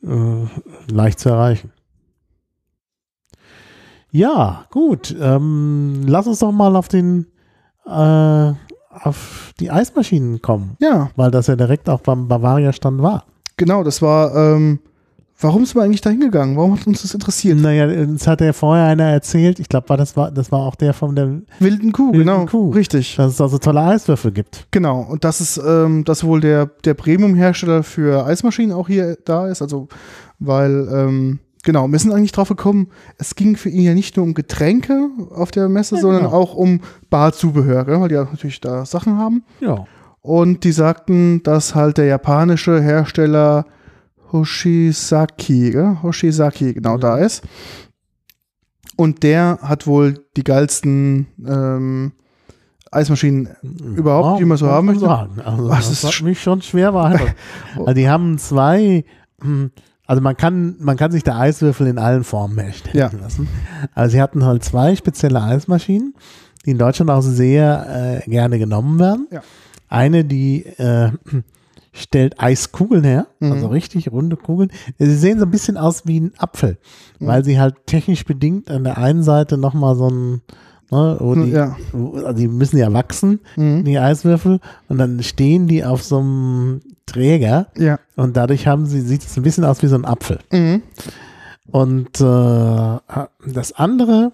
[0.03, 0.45] äh,
[0.93, 1.73] leicht zu erreichen.
[4.11, 5.15] Ja, gut.
[5.19, 7.27] Ähm, lass uns doch mal auf den
[7.87, 8.53] äh,
[8.91, 13.25] auf die Eismaschinen kommen, ja, weil das ja direkt auch beim Bavaria-Stand war.
[13.57, 14.79] genau, das war, ähm,
[15.41, 16.57] warum sind wir eigentlich da hingegangen?
[16.57, 17.59] Warum hat uns das interessiert?
[17.59, 20.95] Naja, uns hat ja vorher einer erzählt, ich glaube, das war, das war auch der
[20.95, 22.71] von der, Wilden Kuh, Wilden genau, Kuh.
[22.71, 23.17] richtig.
[23.17, 24.67] dass es da so tolle Eiswürfel gibt.
[24.71, 29.49] Genau, und das ist ähm, das wohl der, der Premium-Hersteller für Eismaschinen auch hier da
[29.49, 29.61] ist.
[29.63, 29.89] Also,
[30.39, 32.89] weil, ähm, genau, wir sind eigentlich drauf gekommen,
[33.19, 36.35] es ging für ihn ja nicht nur um Getränke auf der Messe, Ja, sondern genau.
[36.35, 36.81] auch um
[37.11, 39.43] Barzubehör, weil die ja natürlich da Sachen haben.
[39.61, 39.85] Ja.
[40.21, 43.67] Und die sagten, dass halt der japanische Hersteller
[44.35, 45.97] Hoshisaki, gell?
[46.03, 47.01] Hoshisaki genau Mhm.
[47.01, 47.43] da ist.
[48.97, 52.13] Und der hat wohl die geilsten ähm,
[52.91, 53.49] Eismaschinen
[53.97, 55.05] Überhaupt, die man so haben möchte?
[55.05, 55.41] Sagen.
[55.41, 57.35] Also, Was das ist mich schon schwer beeindruckt.
[57.77, 59.05] also die haben zwei,
[59.43, 59.71] hm,
[60.07, 63.11] also man kann, man kann sich da Eiswürfel in allen Formen herstellen Ja.
[63.21, 63.49] lassen.
[63.95, 66.15] Also sie hatten halt zwei spezielle Eismaschinen,
[66.65, 69.27] die in Deutschland auch sehr äh, gerne genommen werden.
[69.33, 69.43] Ja.
[69.89, 71.11] Eine, die äh,
[71.97, 73.53] stellt Eiskugeln her, Mhm.
[73.53, 74.71] also richtig runde Kugeln.
[74.99, 76.77] Sie sehen so ein bisschen aus wie ein Apfel,
[77.21, 77.27] Mhm.
[77.27, 80.43] weil sie halt technisch bedingt an der einen Seite nochmal so ein,
[80.91, 81.77] ne, wo die, Ja.
[81.93, 83.85] also die müssen ja wachsen, Mhm.
[83.85, 84.59] die Eiswürfel,
[84.89, 88.01] und dann stehen die auf so einem Träger Ja.
[88.17, 90.41] und dadurch haben sie, sieht es ein bisschen aus wie so ein Apfel.
[90.51, 90.83] Mhm.
[91.71, 94.33] Und äh, das andere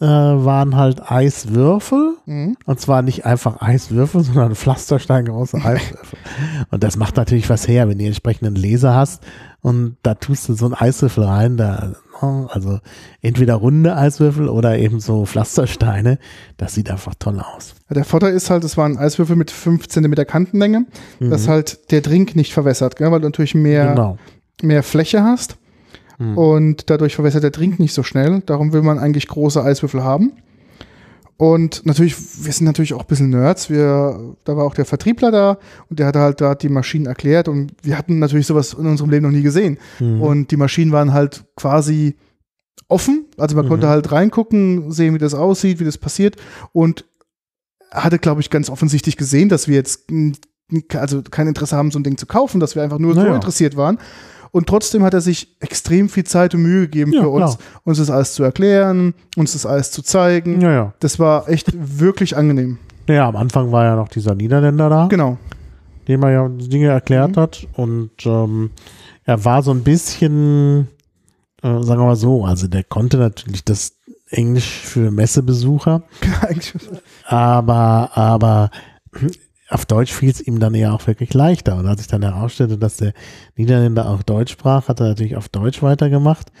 [0.00, 2.16] äh, waren halt Eiswürfel.
[2.26, 2.56] Mhm.
[2.66, 6.18] Und zwar nicht einfach Eiswürfel, sondern pflastersteingroße Eiswürfel.
[6.70, 9.22] Und das macht natürlich was her, wenn du entsprechenden Laser hast
[9.62, 12.78] und da tust du so einen Eiswürfel rein, da, also
[13.20, 16.18] entweder runde Eiswürfel oder eben so Pflastersteine.
[16.56, 17.74] Das sieht einfach toll aus.
[17.90, 20.86] Der Vorteil ist halt, es war ein Eiswürfel mit 5 cm Kantenlänge,
[21.20, 23.10] dass halt der Drink nicht verwässert, gell?
[23.10, 23.94] weil du natürlich mehr, Mhm.
[23.96, 24.18] Genau.
[24.62, 25.56] mehr Fläche hast
[26.18, 26.38] Mhm.
[26.38, 28.42] und dadurch verwässert der Drink nicht so schnell.
[28.46, 30.32] Darum will man eigentlich große Eiswürfel haben.
[31.38, 33.68] Und natürlich, wir sind natürlich auch ein bisschen Nerds.
[33.68, 35.58] Wir, da war auch der Vertriebler da
[35.90, 39.10] und der hat halt da die Maschinen erklärt und wir hatten natürlich sowas in unserem
[39.10, 39.76] Leben noch nie gesehen.
[40.00, 40.22] Mhm.
[40.22, 42.16] Und die Maschinen waren halt quasi
[42.88, 43.26] offen.
[43.36, 43.68] Also man Mhm.
[43.68, 46.36] konnte halt reingucken, sehen, wie das aussieht, wie das passiert.
[46.72, 47.04] Und
[47.90, 50.06] hatte, glaube ich, ganz offensichtlich gesehen, dass wir jetzt
[50.94, 53.34] also kein Interesse haben, so ein Ding zu kaufen, dass wir einfach nur so Naja.
[53.34, 53.98] interessiert waren.
[54.52, 57.68] Und trotzdem hat er sich extrem viel Zeit und Mühe gegeben Ja, für uns, klar.
[57.84, 60.60] uns das alles zu erklären, uns das alles zu zeigen.
[60.60, 60.92] ja, ja.
[61.00, 62.78] Das war echt wirklich angenehm.
[63.08, 65.06] Ja, am Anfang war ja noch dieser Niederländer da.
[65.08, 65.38] Genau.
[66.08, 67.40] dem er ja die Dinge erklärt Mhm.
[67.40, 67.66] hat.
[67.74, 68.70] Und ähm,
[69.24, 70.88] er war so ein bisschen,
[71.62, 73.92] äh, sagen wir mal so, also der konnte natürlich das
[74.30, 76.02] Englisch für Messebesucher,
[77.24, 78.70] aber, aber
[79.68, 81.76] auf Deutsch fiel es ihm dann ja auch wirklich leichter.
[81.76, 83.12] Und als ich dann herausstellte, dass der
[83.56, 86.52] Niederländer auch Deutsch sprach, hat er natürlich auf Deutsch weitergemacht.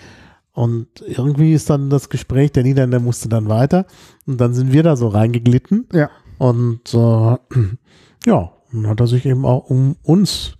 [0.52, 3.86] Und irgendwie ist dann das Gespräch, der Niederländer musste dann weiter.
[4.26, 5.86] Und dann sind wir da so reingeglitten.
[5.92, 6.10] ja.
[6.38, 6.96] Und äh,
[8.26, 10.56] ja, dann hat er sich eben auch um uns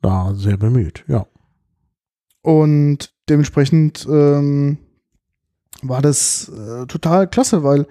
[0.00, 1.04] da sehr bemüht.
[1.08, 1.26] Ja.
[2.42, 4.78] Und dementsprechend ähm,
[5.82, 7.86] war das äh, total klasse, weil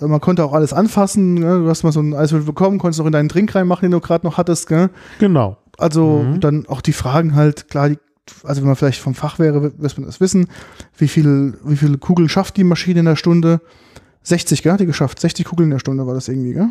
[0.00, 1.34] man konnte auch alles anfassen.
[1.34, 1.60] Ne?
[1.60, 4.00] Du hast mal so einen Eiswürfel bekommen, konntest noch in deinen Drink reinmachen, den du
[4.00, 4.68] gerade noch hattest.
[4.68, 4.90] Gell?
[5.18, 5.56] Genau.
[5.78, 6.40] Also Mhm.
[6.40, 7.98] dann auch die Fragen halt, klar, die,
[8.44, 10.48] also wenn man vielleicht vom Fach wäre, wird man das wissen.
[10.96, 13.60] Wie viel, wie viele Kugeln schafft die Maschine in der Stunde?
[14.22, 14.72] 60, gell?
[14.72, 15.20] Hat die geschafft.
[15.20, 16.68] 60 Kugeln in der Stunde war das irgendwie, gell?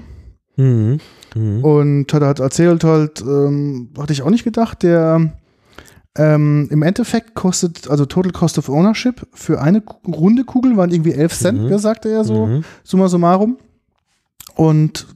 [0.57, 0.99] Mhm.
[1.35, 1.63] Mhm.
[1.63, 5.31] Und hat er halt erzählt halt, ähm, hatte ich auch nicht gedacht, der
[6.17, 11.13] ähm, im Endeffekt kostet, also Total Cost of Ownership für eine runde Kugel waren irgendwie
[11.13, 11.77] 11 Cent, Mhm.
[11.77, 12.63] sagte er so, Mhm.
[12.83, 13.57] summa summarum.
[14.55, 15.07] Und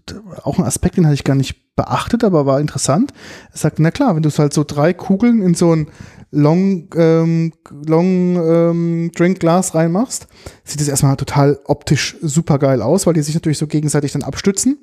[0.44, 3.12] auch ein Aspekt, den hatte ich gar nicht beachtet, aber war interessant.
[3.52, 5.88] Er sagte, na klar, wenn du halt so drei Kugeln in so ein
[6.34, 7.52] Long, ähm,
[7.88, 10.28] Long ähm, Drink Glas reinmachst,
[10.64, 14.24] sieht das erstmal total optisch super geil aus, weil die sich natürlich so gegenseitig dann
[14.24, 14.78] abstützen.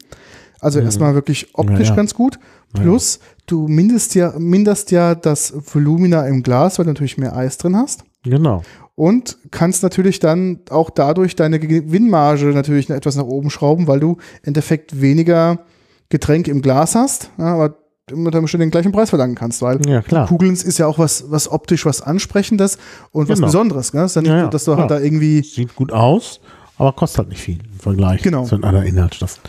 [0.60, 0.86] Also Mhm.
[0.86, 1.94] erstmal wirklich optisch Ja, ja.
[1.96, 2.38] ganz gut.
[2.74, 7.56] Plus, du mindest ja, minderst ja das Volumina im Glas, weil du natürlich mehr Eis
[7.58, 8.04] drin hast.
[8.24, 8.62] Genau.
[8.94, 14.12] Und kannst natürlich dann auch dadurch deine Gewinnmarge natürlich etwas nach oben schrauben, weil du
[14.42, 15.60] im Endeffekt weniger
[16.08, 17.76] Getränk im Glas hast, ja, aber
[18.10, 20.02] unter Umständen den gleichen Preis verlangen kannst, weil Ja.
[20.26, 22.78] Kugeln ist ja auch was, was optisch was Ansprechendes
[23.12, 23.46] und was Genau.
[23.48, 23.92] Besonderes.
[23.92, 24.00] Gell?
[24.02, 24.80] Das ist ja nicht, Ja, dass du klar.
[24.80, 26.40] halt da irgendwie Sieht gut aus,
[26.78, 28.44] aber kostet halt nicht viel im Vergleich Genau.
[28.46, 29.42] zu den anderen Inhaltsstoffen.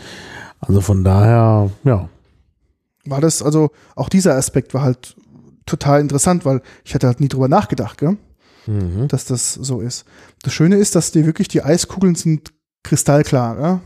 [0.60, 2.08] Also von daher, ja.
[3.04, 5.16] war das, also auch dieser Aspekt war halt
[5.66, 8.16] total interessant, weil ich hatte halt nie drüber nachgedacht, gell?
[8.66, 9.08] Mhm.
[9.08, 10.04] dass das so ist.
[10.42, 13.60] Das Schöne ist, dass die wirklich, die Eiskugeln sind kristallklar.
[13.60, 13.80] Ja?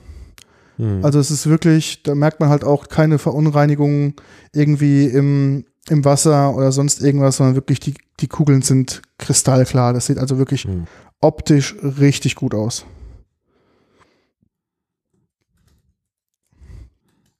[0.79, 1.05] Mhm.
[1.05, 4.15] Also es ist wirklich, da merkt man halt auch keine Verunreinigungen
[4.53, 9.93] irgendwie im, im Wasser oder sonst irgendwas, sondern wirklich die, die Kugeln sind kristallklar.
[9.93, 10.87] Das sieht also wirklich Mhm.
[11.21, 12.85] optisch richtig gut aus.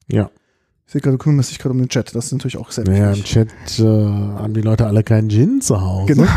[0.09, 0.31] Ja.
[0.87, 2.15] Ich sehe gerade, du kümmerst dich gerade um den Chat.
[2.15, 3.33] Das ist natürlich auch sehr Naja, im wichtig.
[3.33, 6.15] Chat äh, haben die Leute alle keinen Gin zu Hause.
[6.15, 6.29] Genau.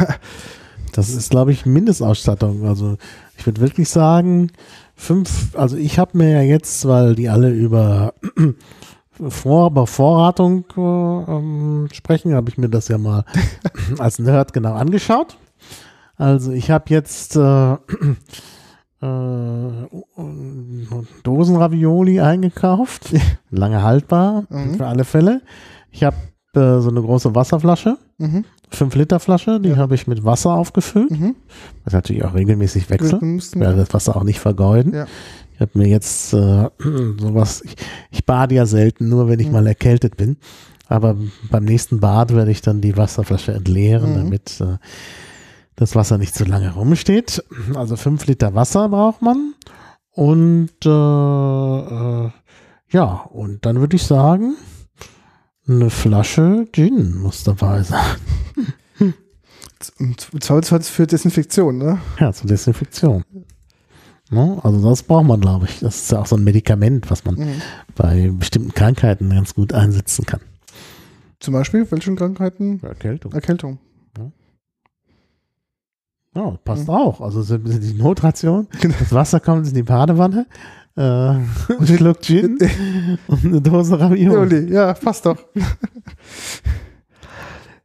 [0.94, 2.66] Das ist, glaube ich, Mindestausstattung.
[2.66, 2.98] Also
[3.38, 4.52] ich würde wirklich sagen,
[4.96, 8.16] fünf, also ich habe mir ja jetzt, weil die alle über
[9.30, 13.26] Vor Bevorratung äh, ähm, sprechen, habe ich mir das ja mal
[14.00, 15.38] als Nerd genau angeschaut.
[16.16, 17.40] Also ich habe jetzt äh,
[19.02, 19.06] äh,
[21.24, 23.14] Dosenravioli eingekauft,
[23.52, 24.76] lange haltbar, Mhm.
[24.76, 25.42] für alle Fälle.
[25.92, 26.16] Ich habe
[26.56, 28.44] äh, so eine große Wasserflasche, Mhm.
[28.72, 29.78] 5 Liter Flasche, die Ja.
[29.78, 31.12] habe ich mit Wasser aufgefüllt.
[31.12, 31.36] Mhm.
[31.86, 34.94] Das natürlich auch regelmäßig müssten- Ich werde das Wasser auch nicht vergeuden.
[34.94, 35.06] Ja.
[35.54, 36.70] Ich habe mir jetzt äh,
[37.20, 37.76] sowas, ich,
[38.12, 39.54] ich bade ja selten, nur wenn ich Mhm.
[39.54, 40.38] mal erkältet bin.
[40.88, 41.16] Aber
[41.52, 44.16] beim nächsten Bad werde ich dann die Wasserflasche entleeren, Mhm.
[44.16, 44.78] damit äh,
[45.78, 47.44] das Wasser nicht zu lange rumsteht.
[47.74, 49.54] Also 5 Liter Wasser braucht man.
[50.12, 52.32] Und äh, äh,
[52.90, 54.56] ja, und dann würde ich sagen,
[55.68, 58.04] eine Flasche Gin muss dabei sein.
[60.00, 62.00] Im Zweifelsfall für Desinfektion, ne?
[62.20, 63.24] Ja, zur Desinfektion.
[64.32, 64.60] Ne?
[64.64, 65.80] Also das braucht man, glaube ich.
[65.80, 67.62] Das ist ja auch so ein Medikament, was man Mhm.
[67.96, 70.40] bei bestimmten Krankheiten ganz gut einsetzen kann.
[71.40, 72.82] Zum Beispiel, welchen Krankheiten?
[72.84, 73.32] Erkältung.
[73.34, 73.78] Erkältung.
[76.38, 76.94] Ja, passt Mhm.
[76.94, 77.22] auch.
[77.22, 78.68] Also so ein bisschen die Notration.
[78.82, 78.96] Genau.
[79.00, 80.46] Das Wasser kommt in die Badewanne.
[80.96, 81.48] Äh, ein
[81.86, 82.58] Schluck Gin
[83.28, 84.72] und eine Dose Ravioli.
[84.72, 85.38] Ja, passt doch.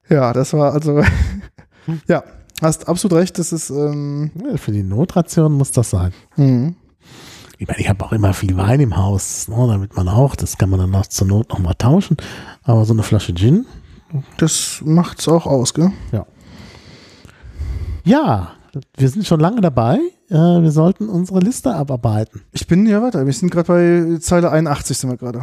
[0.09, 1.03] ja, das war also,
[2.09, 2.23] ja,
[2.61, 6.13] hast absolut recht, das ist, ähm, für die Notration muss das sein.
[6.35, 6.77] hm.
[7.59, 10.59] Ich meine, ich habe auch immer viel Wein im Haus, ne, damit man auch, das
[10.59, 12.17] kann man dann auch zur Not nochmal tauschen.
[12.65, 13.67] Aber so eine Flasche Gin,
[14.37, 15.93] das macht's auch aus, gell?
[16.11, 16.27] Ja,
[18.97, 19.99] wir sind schon lange dabei.
[20.29, 22.43] Äh, wir sollten unsere Liste abarbeiten.
[22.53, 25.43] Ich bin, ja, warte, wir sind gerade bei Zeile 81 sind wir gerade.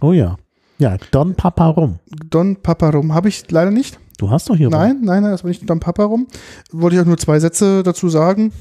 [0.00, 0.36] Oh ja.
[0.78, 1.98] Ja, Don Papa Rum.
[2.30, 3.98] Don Papa Rum habe ich leider nicht.
[4.16, 6.28] Du hast doch hier Nein, nein, nein, das war nicht Don Papa Rum.
[6.70, 8.52] Wollte ich auch nur zwei Sätze dazu sagen.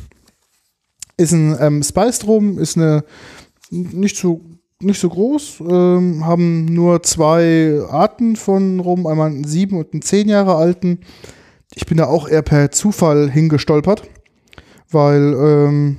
[1.15, 3.03] Ist ein ähm, Spiced Rum, ist eine
[3.69, 4.41] nicht so
[4.79, 10.03] nicht so groß, ähm, haben nur zwei Arten von Rum, einmal einen sieben und einen
[10.03, 10.99] zehn Jahre alten.
[11.73, 14.03] Ich bin da auch eher per Zufall hingestolpert,
[14.89, 15.97] weil ähm,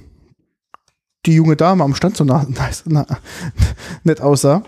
[1.27, 3.07] die junge Dame am Stand so nah, nice, na,
[4.05, 4.63] nett aussah.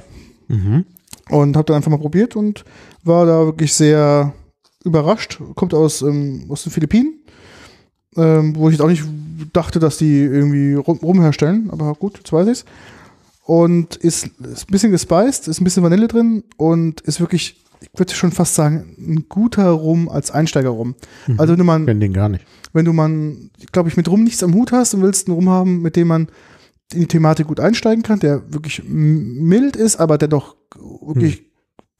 [0.48, 0.85] Mhm.
[1.28, 2.64] Und habe dann einfach mal probiert und
[3.05, 4.32] war da wirklich sehr
[4.85, 5.40] überrascht.
[5.55, 7.20] Kommt aus, ähm, aus den Philippinen,
[8.16, 9.05] ähm, wo ich jetzt auch nicht
[9.52, 11.70] dachte, dass die irgendwie rum, rumherstellen.
[11.70, 12.64] Aber gut, jetzt weiß ich's.
[13.44, 17.98] Und ist, ist ein bisschen gespiced, ist ein bisschen Vanille drin und ist wirklich, ich
[17.98, 20.94] würde schon fast sagen, ein guter Rum als Einsteiger Rum.
[21.27, 21.40] Mhm.
[21.40, 22.44] Also wenn Ich kenn den gar nicht.
[22.73, 23.11] wenn du mal,
[23.73, 26.09] glaube ich, mit Rum nichts am Hut hast und willst einen Rum haben, mit dem
[26.09, 26.28] man
[26.93, 31.44] in die Thematik gut einsteigen kann, der wirklich mild ist, aber der doch wirklich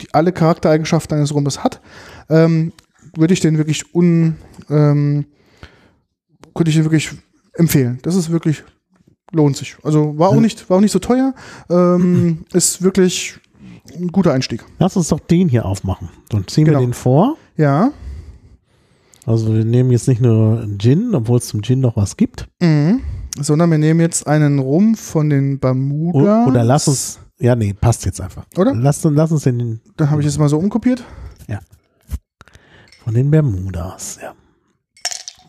[0.01, 1.81] die, alle Charaktereigenschaften eines Rumes hat,
[2.28, 2.73] ähm,
[3.16, 4.36] würde ich den wirklich un,
[4.69, 5.27] ähm,
[6.55, 7.11] könnte ich den wirklich
[7.55, 7.98] empfehlen.
[8.02, 8.65] Das ist wirklich,
[9.32, 9.77] lohnt sich.
[9.82, 11.35] Also war auch nicht, war auch nicht so teuer,
[11.69, 13.39] ähm, ist wirklich
[13.97, 14.65] ein guter Einstieg.
[14.78, 16.09] Lass uns doch den hier aufmachen.
[16.28, 16.81] Dann ziehen Genau.
[16.81, 17.36] wir den vor.
[17.57, 17.93] Ja.
[19.27, 22.48] Also wir nehmen jetzt nicht nur Gin, obwohl es zum Gin noch was gibt.
[22.61, 23.01] Mhm.
[23.39, 26.47] Sondern wir nehmen jetzt einen Rum von den Bermuda.
[26.47, 28.44] Oder lass uns, ja nee, passt jetzt einfach.
[28.57, 28.74] Oder?
[28.74, 31.05] Lass, lass uns den Dann habe ich es mal so umkopiert.
[33.02, 34.35] von den Bermudas, ja.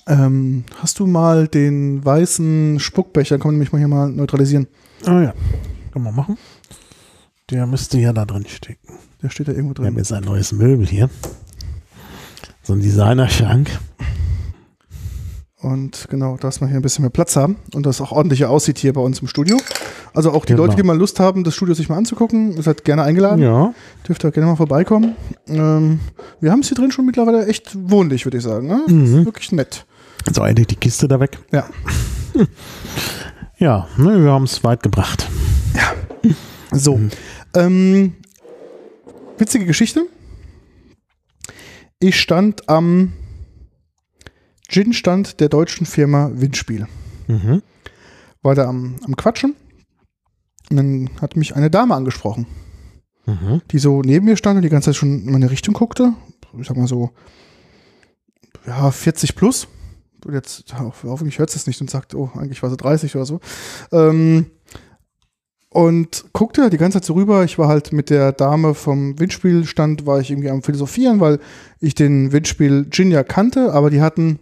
[0.08, 4.68] Ähm, hast du mal den weißen Spuckbecher, kann man nämlich mal hier mal neutralisieren.
[5.06, 5.34] Ah ja,
[5.92, 6.38] kann man machen.
[7.52, 8.94] Der müsste ja da drin stecken.
[9.22, 9.98] Der steht da irgendwo Wir haben drin.
[10.04, 11.10] jetzt ein neues Möbel hier.
[12.64, 13.70] So ein Designerschrank.
[15.60, 18.80] Und genau, dass wir hier ein bisschen mehr Platz haben und das auch ordentlicher aussieht
[18.80, 19.58] hier bei uns im Studio.
[20.14, 20.64] Also auch die Genau.
[20.66, 23.42] Leute, die mal Lust haben, das Studio sich mal anzugucken, seid gerne eingeladen.
[23.42, 23.74] Ja.
[24.08, 25.16] Dürft ihr gerne mal vorbeikommen.
[25.48, 26.00] Ähm,
[26.40, 28.68] wir haben es hier drin schon mittlerweile echt wohnlich, würde ich sagen.
[28.68, 28.82] Ne?
[28.88, 29.06] Mhm.
[29.20, 29.86] Ist wirklich nett.
[30.34, 31.38] So, endlich die Kiste da weg.
[31.52, 31.66] Ja.
[33.58, 35.28] Ja, ne, wir haben es weit gebracht.
[36.72, 37.00] So.
[37.56, 38.16] Ähm,
[39.38, 40.06] witzige Geschichte.
[42.00, 43.14] Ich stand am
[44.68, 46.88] Gin-Stand der deutschen Firma Windspiel.
[47.28, 47.62] Mhm.
[48.42, 49.56] War da am, am Quatschen.
[50.70, 52.48] Und dann hat mich eine Dame angesprochen,
[53.26, 53.62] Mhm.
[53.72, 56.14] die so neben mir stand und die ganze Zeit schon in meine Richtung guckte.
[56.60, 57.12] Ich sag mal so,
[58.66, 59.68] ja, 40 plus.
[60.26, 63.26] Und jetzt, ho- hoffentlich hört es nicht und sagt, oh, eigentlich war sie 30 oder
[63.26, 63.40] so.
[63.92, 64.46] Ähm,
[65.74, 67.46] und guckte die ganze Zeit so rüber.
[67.46, 71.40] Ich war halt mit der Dame vom Windspielstand, war ich irgendwie am Philosophieren, weil
[71.80, 74.40] ich den Windspiel Gin ja kannte, aber die hatten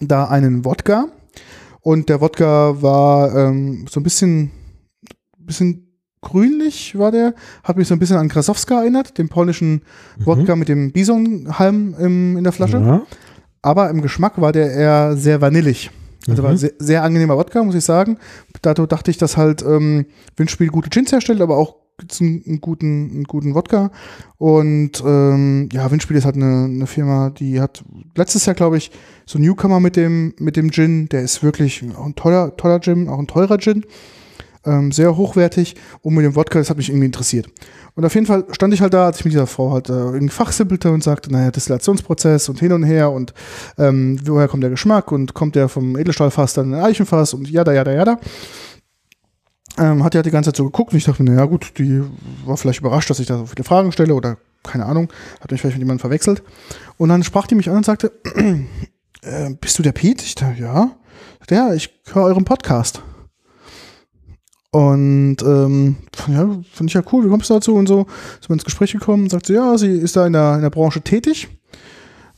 [0.00, 1.08] da einen Wodka.
[1.82, 4.50] Und der Wodka war ähm, so ein bisschen,
[5.36, 5.90] bisschen
[6.22, 7.34] grünlich, war der.
[7.62, 9.82] Hat mich so ein bisschen an Krasowska erinnert, den polnischen
[10.18, 12.78] Wodka mit dem Bisonhalm im, in der Flasche.
[12.78, 13.02] Ja.
[13.60, 15.90] Aber im Geschmack war der eher sehr vanillig.
[16.28, 16.46] Also Mhm.
[16.46, 18.18] war sehr, sehr angenehmer Wodka, muss ich sagen.
[18.62, 20.06] Dato dachte ich, dass halt ähm,
[20.36, 23.90] Windspiel gute Gins herstellt, aber auch gibt's einen, einen, guten, einen guten Wodka.
[24.38, 27.84] Und ähm, ja, Windspiel ist halt eine, eine Firma, die hat
[28.16, 28.90] letztes Jahr, glaube ich,
[29.26, 31.08] so ein Newcomer mit dem, mit dem Gin.
[31.10, 33.84] Der ist wirklich auch ein toller, toller Gin, auch ein teurer Gin.
[34.64, 35.74] Ähm, sehr hochwertig.
[36.02, 37.48] Und mit dem Wodka, das hat mich irgendwie interessiert.
[37.94, 39.92] Und auf jeden Fall stand ich halt da, als ich mit dieser Frau halt äh,
[39.92, 43.34] irgendwie fachsimpelte und sagte, naja, Destillationsprozess und hin und her und
[43.78, 47.50] ähm, woher kommt der Geschmack und kommt der vom Edelstahlfass dann in ein Eichenfass und
[47.50, 48.20] jada, jada, jada.
[49.78, 52.02] Ähm, hat die halt die ganze Zeit so geguckt und ich dachte, naja gut, die
[52.44, 55.10] war vielleicht überrascht, dass ich da so viele Fragen stelle oder keine Ahnung,
[55.40, 56.42] hat mich vielleicht mit jemandem verwechselt.
[56.98, 58.12] Und dann sprach die mich an und sagte,
[59.22, 60.24] äh, bist du der Pete?
[60.24, 60.90] Ich dachte, ja.
[61.38, 63.02] Sagte, Ja, ich höre euren Podcast.
[64.72, 65.96] Und ähm,
[66.28, 68.06] ja, fand ich ja cool, wie kommst du dazu und so.
[68.40, 70.70] Sind wir ins Gespräch gekommen, sagt sie, ja, sie ist da in der, in der
[70.70, 71.48] Branche tätig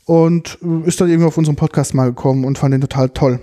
[0.05, 3.39] und äh, ist dann irgendwie auf unserem Podcast mal gekommen und fand den total toll.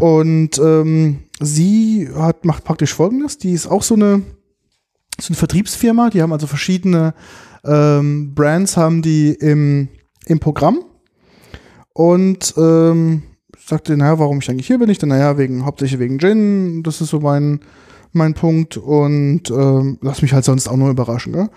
[0.00, 4.22] Und ähm, sie hat, macht praktisch folgendes: Die ist auch so eine,
[5.18, 7.14] so eine Vertriebsfirma, die haben also verschiedene
[7.64, 9.88] ähm, Brands haben die im,
[10.26, 10.84] im Programm.
[11.94, 13.22] Und ähm,
[13.66, 14.88] sagte, naja, warum ich eigentlich hier bin?
[14.88, 17.60] Ich dann, naja, wegen, hauptsächlich wegen Gin, das ist so mein,
[18.12, 21.32] mein Punkt und ähm, lass mich halt sonst auch nur überraschen.
[21.32, 21.50] Ne?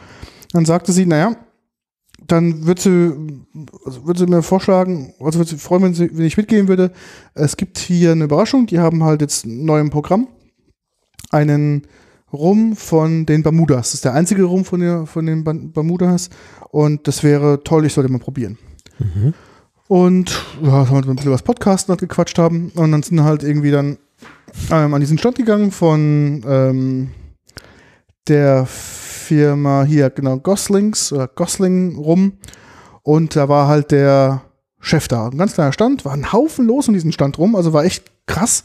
[0.52, 1.36] Dann sagte sie, naja,
[2.28, 6.26] dann würde sie, also würde sie mir vorschlagen, also würde sie freuen, wenn, sie, wenn
[6.26, 6.92] ich mitgehen würde.
[7.34, 10.28] Es gibt hier eine Überraschung, die haben halt jetzt neu im Programm
[11.32, 11.84] einen
[12.32, 13.88] Rum von den Bermudas.
[13.88, 16.30] Das ist der einzige Rum von, der, von den Bermudas
[16.72, 18.58] und das wäre toll, ich sollte mal probieren.
[19.00, 19.34] Mhm.
[19.88, 22.72] Und ja, haben wir ein bisschen was Podcasten hat gequatscht haben.
[22.76, 23.98] Und dann sind halt irgendwie dann
[24.72, 27.12] ähm, an diesen Stand gegangen von ähm,
[28.28, 32.34] der Firma hier, genau, Goslings oder Gosling rum.
[33.04, 34.42] Und da war halt der
[34.80, 35.28] Chef da.
[35.28, 37.56] Ein ganz kleiner Stand, war ein Haufen los um diesen Stand rum.
[37.56, 38.64] Also war echt krass,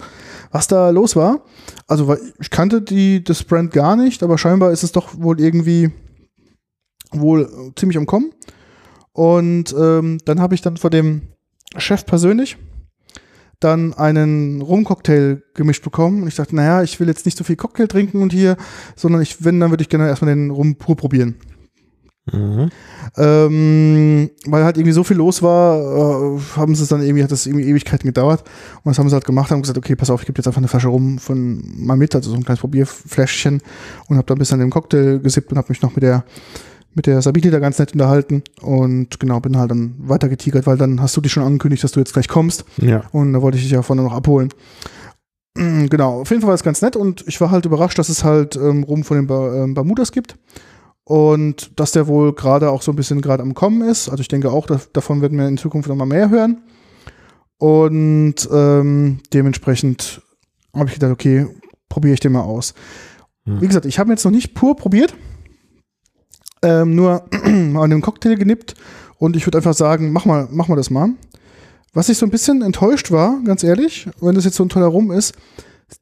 [0.51, 1.43] was da los war.
[1.87, 5.91] Also ich kannte die, das Brand gar nicht, aber scheinbar ist es doch wohl irgendwie
[7.11, 8.33] wohl ziemlich am Kommen.
[9.13, 11.23] Und ähm, dann habe ich dann vor dem
[11.77, 12.57] Chef persönlich
[13.61, 17.57] dann einen Rumcocktail gemischt bekommen und ich dachte, naja, ich will jetzt nicht so viel
[17.57, 18.57] Cocktail trinken und hier,
[18.97, 21.37] sondern ich, wenn, dann würde ich gerne erstmal den Rum pur probieren.
[22.33, 22.71] Mhm.
[23.17, 27.33] Ähm, weil halt irgendwie so viel los war, äh, haben sie es dann irgendwie, hat
[27.33, 28.45] das irgendwie Ewigkeiten gedauert.
[28.83, 30.59] Und das haben sie halt gemacht, haben gesagt, okay, pass auf, ich gebe jetzt einfach
[30.59, 33.61] eine Flasche rum von mal mit, also so ein kleines Probierfläschchen
[34.09, 36.25] und habe dann bis an den Cocktail gesippt und habe mich noch mit der
[36.95, 40.77] mit der Sabine da ganz nett unterhalten und genau, bin halt dann weiter getigert, weil
[40.77, 42.65] dann hast du dich schon angekündigt, dass du jetzt gleich kommst.
[42.79, 43.05] Ja.
[43.13, 44.51] Und da wollte ich dich ja vorne noch abholen.
[45.55, 48.23] Genau, auf jeden Fall war es ganz nett und ich war halt überrascht, dass es
[48.23, 50.37] halt ähm, Rum von den ba ähm, Bermudas gibt
[51.03, 54.09] und dass der wohl gerade auch so ein bisschen gerade am Kommen ist.
[54.09, 56.63] Also ich denke auch, dass, davon werden wir in Zukunft noch mal mehr hören.
[57.59, 60.23] Und ähm, dementsprechend
[60.73, 61.49] habe ich gedacht, okay,
[61.89, 62.75] probiere ich den mal aus.
[63.45, 63.61] Hm.
[63.61, 65.15] Wie gesagt, ich habe jetzt noch nicht pur probiert
[66.63, 68.75] ähm, nur an einem Cocktail genippt
[69.19, 71.11] und ich würde einfach sagen, mach mal, mach mal das mal.
[71.93, 74.87] Was ich so ein bisschen enttäuscht war, ganz ehrlich, wenn das jetzt so ein toller
[74.87, 75.35] Rum ist,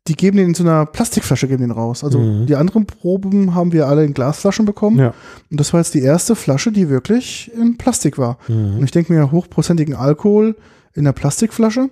[0.06, 2.05] die geben den in so einer Plastikflasche geben den raus.
[2.05, 2.47] Also mhm.
[2.47, 4.98] die anderen Proben haben wir alle in Glasflaschen bekommen.
[4.98, 5.14] Ja.
[5.51, 8.39] Und das war jetzt die erste Flasche, die wirklich in Plastik war.
[8.48, 8.78] Mhm.
[8.78, 10.56] Und ich denke mir, hochprozentigen Alkohol
[10.94, 11.89] in einer Plastikflasche.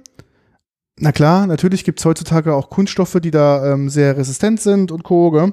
[0.99, 5.03] Na klar, natürlich gibt es heutzutage auch Kunststoffe, die da ähm, sehr resistent sind und
[5.03, 5.53] Co.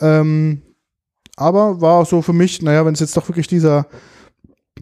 [0.00, 0.62] Ähm,
[1.36, 3.86] aber war so für mich, naja, wenn es jetzt doch wirklich dieser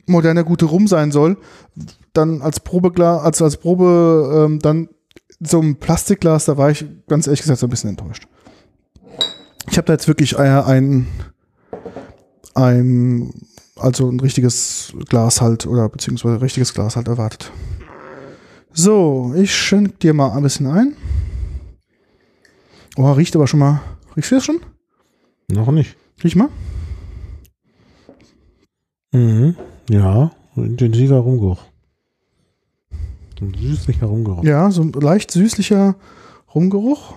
[0.07, 1.37] moderne gute Rum sein soll,
[2.13, 4.89] dann als Probeglas, als, als Probe, ähm, dann
[5.41, 8.27] so ein Plastikglas, da war ich ganz ehrlich gesagt so ein bisschen enttäuscht.
[9.71, 11.07] Ich habe da jetzt wirklich äh, ein,
[12.55, 13.33] ein,
[13.77, 17.51] also ein richtiges Glas halt oder beziehungsweise richtiges Glas halt erwartet.
[18.73, 20.97] So, ich schenke dir mal ein bisschen ein.
[22.97, 23.81] Oh, riecht aber schon mal.
[24.17, 24.61] Riechst du das schon?
[25.49, 25.97] Noch nicht.
[26.23, 26.49] Riech mal.
[29.13, 29.57] Mhm.
[29.91, 31.63] Ja, intensiver Rumgeruch.
[33.41, 34.45] Ein süßlicher Rumgeruch.
[34.45, 35.97] Ja, so ein leicht süßlicher
[36.55, 37.15] Rumgeruch.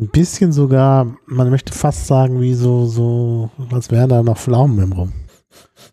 [0.00, 4.82] Ein bisschen sogar, man möchte fast sagen, wie so, so, als wären da noch Pflaumen
[4.82, 5.12] im Rum.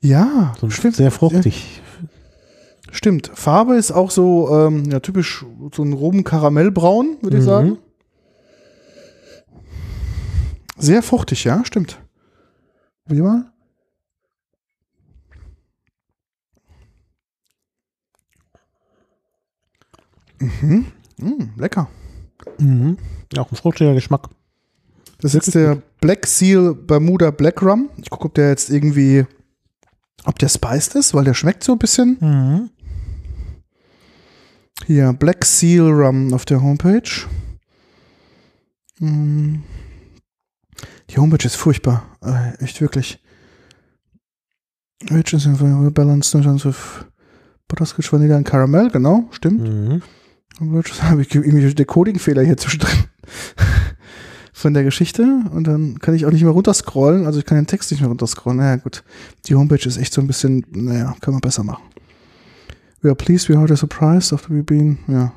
[0.02, 0.96] Ja, so stimmt.
[0.96, 1.82] Sehr fruchtig.
[2.02, 2.08] Ja.
[2.94, 3.32] Stimmt.
[3.34, 7.48] Farbe ist auch so, ähm, ja, typisch so ein Rum-Karamellbraun, würde ich mhm.
[7.48, 7.78] sagen.
[10.82, 12.02] Sehr fruchtig, ja, stimmt.
[13.06, 13.52] Wie mal?
[20.40, 20.88] Mhm.
[21.18, 21.88] Mm, lecker.
[22.58, 22.98] Mhm.
[23.38, 24.30] Auch ein fruchtiger Geschmack.
[25.20, 27.92] Das ist jetzt der Black Seal Bermuda Black Rum.
[27.98, 29.28] Ich gucke, ob der jetzt irgendwie,
[30.26, 32.18] ob der spiced ist, weil der schmeckt so ein bisschen.
[32.20, 32.70] Mhm.
[34.88, 37.28] Hier, Black Seal Rum auf der Homepage.
[38.98, 39.62] Mhm.
[41.12, 42.06] Die Homepage ist furchtbar.
[42.24, 43.22] Äh, echt wirklich.
[45.10, 45.48] Rich is
[45.94, 46.34] balanced
[46.66, 46.78] with
[47.68, 49.62] Butterscotch, Vanilla und Caramel, genau, stimmt.
[49.62, 50.02] Mhm.
[50.60, 53.06] habe ich irgendwie Decoding-Fehler hier zwischendrin
[54.54, 55.24] von der Geschichte
[55.54, 58.10] und dann kann ich auch nicht mehr runterscrollen, also ich kann den Text nicht mehr
[58.10, 58.60] runterscrollen.
[58.60, 59.04] Naja, gut.
[59.48, 61.84] Die Homepage ist echt so ein bisschen, naja, kann man besser machen.
[63.02, 65.34] We are pleased we heard a surprise after we've been, ja,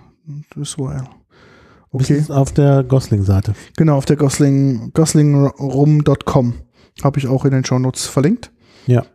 [0.54, 1.08] this well.
[1.94, 2.14] Okay.
[2.14, 3.54] Das ist auf der Gosling-Seite.
[3.76, 6.54] Genau, auf der Gosling, goslingrum.com.
[7.04, 8.50] Habe ich auch in den Show Notes verlinkt.
[8.86, 9.06] Ja.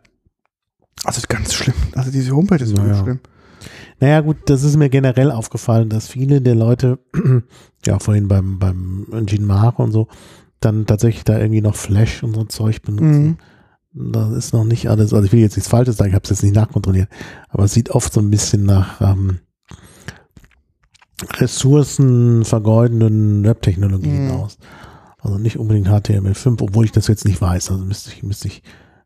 [1.04, 1.74] Also ganz schlimm.
[1.94, 3.02] Also diese Homepage ist naja.
[3.02, 3.20] schlimm.
[4.00, 6.98] Naja, gut, das ist mir generell aufgefallen, dass viele der Leute,
[7.86, 10.08] ja, vorhin beim, beim Gene Mare und so,
[10.60, 13.36] dann tatsächlich da irgendwie noch Flash und so Zeug benutzen.
[13.92, 14.12] Mhm.
[14.12, 16.30] Das ist noch nicht alles, also ich will jetzt nichts Falsches sagen, ich habe es
[16.30, 17.10] jetzt nicht nachkontrolliert,
[17.50, 19.40] aber es sieht oft so ein bisschen nach ähm,
[21.38, 24.32] ressourcenvergeudenden Webtechnologien mhm.
[24.32, 24.58] aus.
[25.18, 27.70] Also nicht unbedingt HTML5, obwohl ich das jetzt nicht weiß.
[27.70, 28.62] Also müsste ich, müsste ich,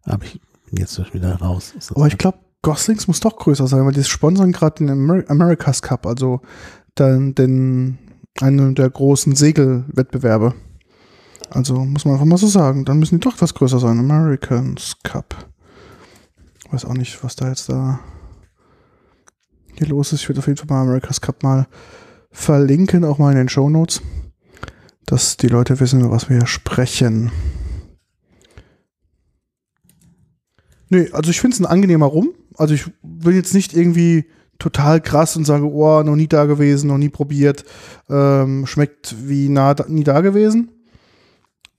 [0.07, 1.75] habe ich jetzt wieder raus.
[1.95, 5.83] Aber ich glaube, Goslings muss doch größer sein, weil die sponsern gerade den Amer America's
[5.83, 6.41] Cup, also
[6.99, 7.99] den, den,
[8.41, 10.55] einen der großen Segelwettbewerbe.
[11.51, 13.99] Also muss man einfach mal so sagen, dann müssen die doch etwas größer sein.
[13.99, 15.49] Americans Cup.
[16.65, 18.01] Ich weiß auch nicht, was da jetzt da
[19.77, 20.23] hier los ist.
[20.23, 21.67] Ich würde auf jeden Fall mal America's Cup mal
[22.35, 24.03] verlinken, auch mal in den Show Notes,
[25.07, 27.31] dass die Leute wissen, über was wir hier sprechen.
[30.91, 32.31] Nö, also ich finde es ein angenehmer Rum.
[32.57, 34.27] Also ich will jetzt nicht irgendwie
[34.59, 37.65] total krass und sage, oh, noch nie da gewesen, noch nie probiert,
[38.09, 40.71] ähm, schmeckt wie nah, nie da gewesen.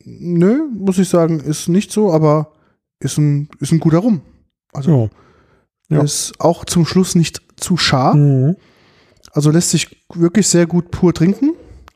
[0.03, 2.53] Nö, muss ich sagen, ist nicht so, aber
[2.99, 4.21] ist ein, ist ein guter Rum.
[4.73, 5.09] Also
[5.89, 5.97] Ja.
[5.97, 6.03] Ja.
[6.03, 8.15] ist auch zum Schluss nicht zu scharf.
[8.15, 8.55] Mhm.
[9.35, 11.53] Also lässt sich wirklich sehr gut pur trinken.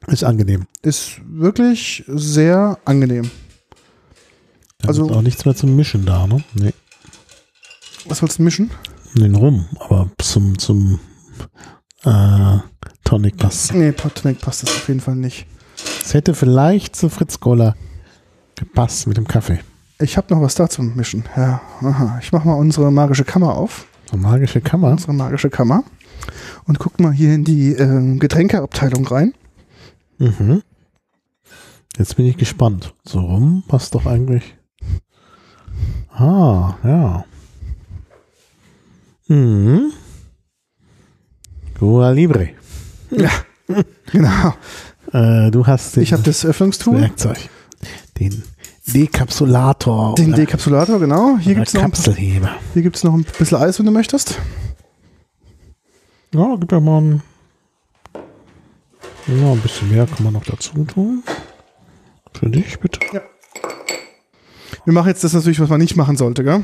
[0.07, 0.65] Ist angenehm.
[0.81, 3.31] Ist wirklich sehr angenehm.
[4.79, 6.43] Da Also- ist auch nichts mehr zum Mischen da, ne?
[6.53, 6.73] Nee.
[8.07, 8.71] Was willst du mischen?
[9.13, 10.99] Den Rum, aber zum, zum
[12.03, 12.57] äh,
[13.03, 13.73] Tonic passt.
[13.73, 15.45] Nee, Potonic passt das auf jeden Fall nicht.
[16.03, 17.75] Es hätte vielleicht zu Fritz Cola
[18.55, 19.59] gepasst mit dem Kaffee.
[19.99, 21.23] Ich habe noch was da zum Mischen.
[21.35, 22.19] Ja, aha.
[22.21, 23.85] Ich mache mal unsere magische Kammer auf.
[24.11, 24.91] Eine magische Kammer.
[24.91, 25.83] Unsere magische Kammer.
[26.65, 29.33] Und guck mal hier in die ähm, Getränkeabteilung rein.
[30.17, 30.61] Mhm.
[31.97, 32.93] Jetzt bin ich gespannt.
[33.03, 34.55] So rum passt doch eigentlich.
[36.11, 37.25] Ah, ja.
[39.27, 39.91] Mhm.
[41.77, 42.49] Cuba Libre.
[43.11, 43.31] Ja,
[44.11, 44.53] genau.
[45.13, 47.37] Äh, du hast den Ich habe das Öffnungstool, Werkzeug.
[48.19, 48.43] Den
[48.87, 50.15] Dekapsulator.
[50.15, 51.37] den Dekapsulator, genau.
[51.37, 52.49] Hier oder gibt's noch, ein- Kapselheber.
[52.73, 54.37] hier gibt's noch ein bisschen Eis, wenn du möchtest.
[56.33, 57.23] Ja, gib ja mal ein,
[59.27, 61.23] ja, ein bisschen mehr kann man noch dazu tun.
[62.33, 62.99] Für dich, bitte.
[64.85, 66.63] Wir machen jetzt das natürlich, was man nicht machen sollte, gell?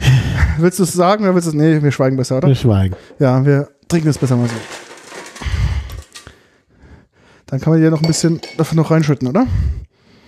[0.58, 1.56] willst du es sagen oder willst du es?
[1.56, 2.48] Nee, wir schweigen besser, oder?
[2.48, 2.94] Wir schweigen.
[3.18, 4.54] Ja, wir trinken es besser mal so.
[7.46, 9.46] Dann kann man hier noch ein bisschen davon noch reinschütten, oder?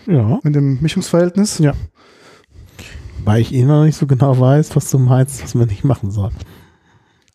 [0.07, 0.41] Ja.
[0.43, 1.59] Mit dem Mischungsverhältnis.
[1.59, 1.73] Ja.
[3.25, 6.11] Weil ich eh noch nicht so genau weiß, was du meinst, was man nicht machen
[6.11, 6.31] soll.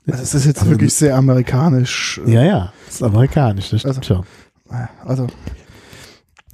[0.08, 2.20] Also es ist jetzt Also, wirklich sehr amerikanisch.
[2.26, 2.74] Ja, ja.
[2.86, 4.26] Das ist amerikanisch, das stimmt schon.
[5.06, 5.28] Also,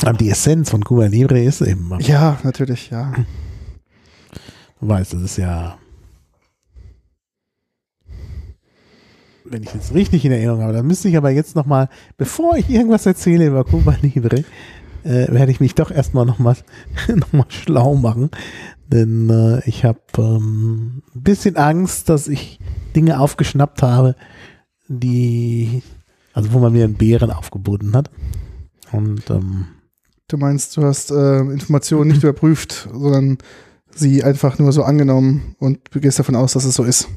[0.03, 3.13] Aber die Essenz von Cuba Libre ist eben, du ja, natürlich, ja.
[4.79, 5.77] weißt, das ist ja.
[9.43, 12.69] Wenn ich es richtig in Erinnerung habe, dann müsste ich aber jetzt nochmal, bevor ich
[12.69, 14.43] irgendwas erzähle über Cuba Libre,
[15.03, 16.55] äh, werde ich mich doch erstmal nochmal
[17.15, 18.31] noch mal schlau machen.
[18.87, 22.59] Denn äh, ich habe ähm, ein bisschen Angst, dass ich
[22.95, 24.15] Dinge aufgeschnappt habe,
[24.87, 25.83] die,
[26.33, 28.09] also wo man mir einen Bären aufgeboten hat.
[28.91, 29.67] Und ähm,
[30.27, 33.37] Du meinst, du hast äh, Informationen nicht überprüft, sondern
[33.93, 37.07] sie einfach nur so angenommen und du gehst davon aus, dass es so ist.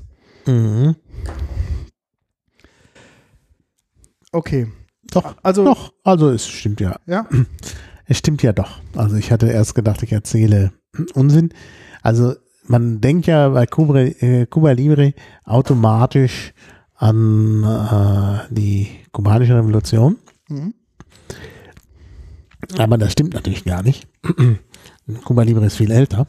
[0.46, 0.94] mhm.
[4.30, 4.66] Okay.
[5.10, 6.96] doch, Also, doch, also es stimmt ja.
[7.06, 7.26] ja.
[8.04, 8.80] Es stimmt ja doch.
[8.94, 10.72] Also ich hatte erst gedacht, ich erzähle
[11.14, 11.50] Unsinn.
[12.02, 12.34] Also
[12.68, 15.14] man denkt ja bei Cuba, äh, Cuba Libre
[15.44, 16.52] automatisch
[16.96, 20.18] an äh, die kubanische Revolution.
[20.48, 20.74] Mhm.
[22.76, 24.06] Aber das stimmt natürlich gar nicht.
[25.24, 26.26] Cuba Libre ist viel älter.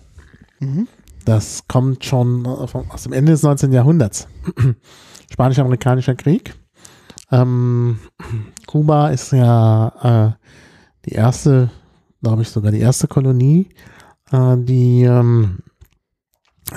[0.59, 0.87] Mhm.
[1.25, 3.73] Das kommt schon aus dem Ende des 19.
[3.73, 4.27] Jahrhunderts.
[5.31, 6.55] Spanisch-amerikanischer Krieg.
[7.31, 7.99] Ähm,
[8.65, 10.47] Kuba ist ja äh,
[11.05, 11.69] die erste,
[12.21, 13.67] glaube ich, sogar die erste Kolonie,
[14.31, 15.59] äh, die ähm,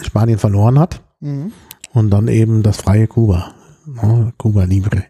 [0.02, 1.02] Spanien verloren hat.
[1.20, 1.52] Mhm.
[1.92, 3.54] Und dann eben das freie Kuba.
[3.86, 5.04] Ne, Kuba Libre.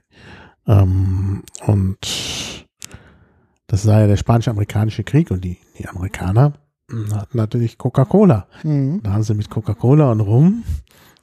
[0.67, 2.67] Ähm, und
[3.67, 6.55] das war ja der spanisch-amerikanische Krieg und die, die Amerikaner
[7.15, 8.47] hatten natürlich Coca-Cola.
[8.63, 9.01] Mhm.
[9.03, 10.65] Da haben sie mit Coca-Cola und Rum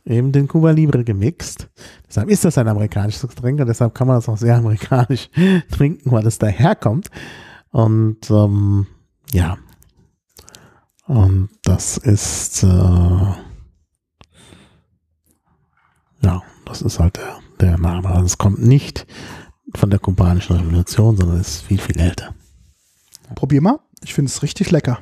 [0.06, 1.70] eben den Cuba Libre gemixt.
[2.08, 5.30] Deshalb ist das ein amerikanisches Getränk und deshalb kann man das auch sehr amerikanisch
[5.72, 7.10] trinken, weil es daherkommt.
[7.72, 8.88] Und ähm,
[9.32, 9.58] ja.
[11.06, 12.68] Und das ist äh,
[16.22, 18.08] ja, das ist halt der, der Name.
[18.10, 19.06] Also es kommt nicht
[19.76, 22.34] von der kubanischen Revolution, sondern ist viel, viel älter.
[23.36, 23.80] Probier mal.
[24.04, 25.00] Ich finde es richtig lecker.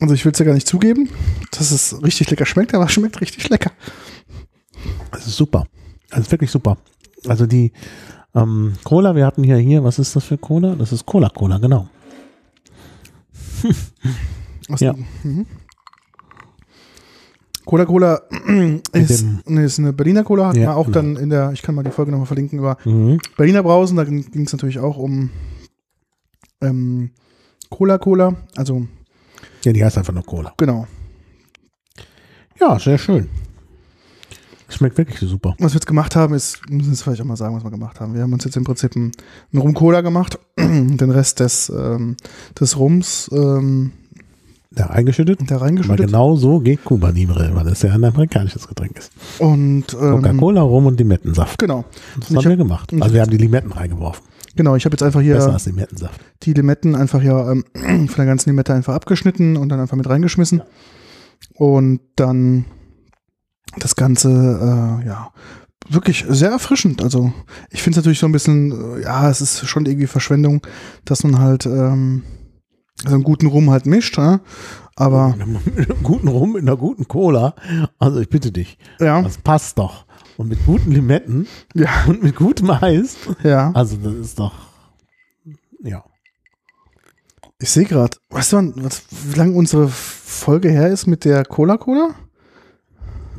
[0.00, 1.08] Also ich will es ja gar nicht zugeben,
[1.52, 3.70] dass es richtig lecker schmeckt, aber es schmeckt richtig lecker.
[5.12, 5.66] Es ist super.
[6.10, 6.76] Es ist wirklich super.
[7.26, 7.72] Also die
[8.34, 10.74] ähm, Cola, wir hatten hier hier, was ist das für Cola?
[10.74, 11.88] Das ist Cola Cola, genau.
[14.68, 14.92] Aus Ja.
[14.92, 15.46] dem- Mhm.
[17.64, 18.20] Cola Cola
[18.92, 20.96] ist, nee, ist eine Berliner Cola, hat Ja, man auch genau.
[20.96, 23.18] dann in der, ich kann mal die Folge nochmal verlinken, über Mhm.
[23.36, 25.30] Berliner Brausen, da ging es natürlich auch um
[26.60, 27.10] ähm,
[27.70, 28.86] Cola Cola, also
[29.64, 30.52] Ja, die heißt einfach nur Cola.
[30.58, 30.86] genau.
[32.60, 33.28] Ja, sehr schön.
[34.68, 35.54] Schmeckt wirklich super.
[35.58, 37.70] Was wir jetzt gemacht haben, ist, müssen wir jetzt vielleicht auch mal sagen, was wir
[37.70, 38.14] gemacht haben.
[38.14, 39.12] Wir haben uns jetzt im Prinzip einen,
[39.52, 42.16] einen Rum-Cola gemacht, den Rest des, ähm,
[42.58, 43.92] des Rums ähm,
[44.74, 45.40] Da eingeschüttet.
[45.48, 46.06] da Aber reingeschüttet.
[46.06, 49.12] genau so geht Cuba Libre, weil das ja ein amerikanisches Getränk ist.
[49.38, 51.58] Und ähm, Coca-Cola, Rum und Limettensaft.
[51.58, 51.84] genau,
[52.18, 52.92] Das haben ich wir hab- gemacht.
[53.00, 54.24] Also wir haben die Limetten reingeworfen.
[54.56, 54.74] genau.
[54.76, 56.20] Ich habe jetzt einfach Besser hier als Limettensaft.
[56.42, 60.08] die Limetten einfach ja ähm, von der ganzen Limette einfach abgeschnitten und dann einfach mit
[60.08, 60.62] reingeschmissen.
[61.54, 62.64] Und dann
[63.78, 65.30] das Ganze, äh, ja,
[65.88, 67.02] wirklich sehr erfrischend.
[67.02, 67.32] Also
[67.70, 70.66] ich finde es natürlich so ein bisschen, äh, ja, es ist schon irgendwie Verschwendung,
[71.04, 72.22] dass man halt ähm,
[73.06, 74.40] so einen guten Rum halt mischt, ja?
[74.96, 75.34] aber
[76.02, 77.54] guten Rum, mit einer guten Cola.
[77.98, 78.78] Also ich bitte dich.
[79.00, 80.04] ja, Das passt doch.
[80.36, 83.16] Und mit guten Limetten ja, und mit gutem Eis.
[83.42, 83.70] ja.
[83.72, 84.52] Also das ist doch,
[85.82, 86.04] ja.
[87.60, 92.10] Ich sehe gerade, weißt du, was, wie lange unsere Folge her ist mit der Cola-Cola?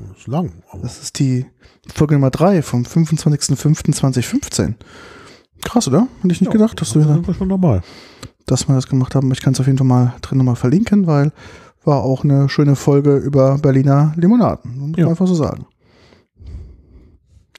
[0.10, 0.64] Das ist lang.
[0.82, 1.46] Das ist die
[1.94, 4.76] Folge Nummer 3 vom 25.05.2015.
[5.64, 6.08] Krass, oder?
[6.22, 7.82] Hätte ich nicht gedacht, dass, da wir, sind wir schon dabei.
[8.46, 9.32] Dass wir das gemacht haben.
[9.32, 11.32] Ich kann es auf jeden Fall mal drin nochmal verlinken, weil
[11.84, 14.78] war auch eine schöne Folge über Berliner Limonaden.
[14.80, 15.04] Muss Ja.
[15.06, 15.66] man einfach so sagen.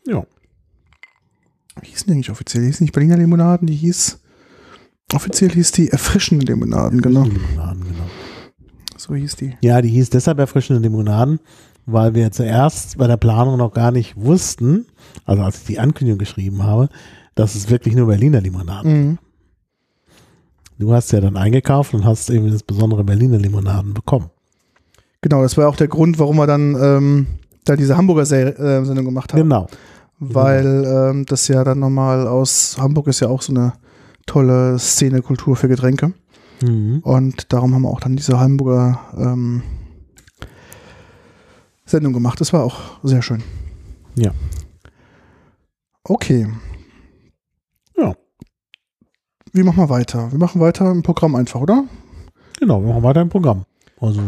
[0.07, 0.25] Ja.
[1.81, 2.63] Wie hieß die eigentlich offiziell?
[2.63, 4.19] Die hieß nicht Berliner Limonaden, die hieß,
[5.15, 7.25] offiziell hieß die erfrischende Limonaden, genau.
[7.25, 8.05] Limonaden, genau.
[8.97, 9.55] So hieß die.
[9.61, 11.39] Ja, die hieß deshalb erfrischende Limonaden,
[11.85, 14.87] weil wir zuerst bei der Planung noch gar nicht wussten,
[15.25, 16.89] also als ich die Ankündigung geschrieben habe,
[17.35, 18.93] dass es wirklich nur Berliner Limonaden.
[19.09, 19.19] Mhm.
[20.79, 24.31] Du hast ja dann eingekauft und hast eben das besondere Berliner Limonaden bekommen.
[25.23, 27.27] Genau, das war auch der Grund, warum wir dann ähm,
[27.65, 29.41] da diese Hamburger äh, Sendung gemacht haben.
[29.43, 29.67] Genau.
[30.19, 33.73] weil ähm, das ja dann nochmal aus Hamburg ist ja auch so eine
[34.27, 36.13] tolle Szene Kultur für Getränke
[36.63, 37.01] Mhm.
[37.03, 39.63] und darum haben wir auch dann diese Hamburger ähm,
[41.85, 42.41] Sendung gemacht.
[42.41, 43.43] Das war auch sehr schön.
[44.15, 44.31] Ja.
[46.05, 46.49] Okay.
[49.57, 50.31] Wie machen wir weiter?
[50.31, 51.85] Wir machen weiter im Programm einfach, oder?
[52.59, 53.65] Genau, wir machen weiter im Programm.
[53.99, 54.20] Also,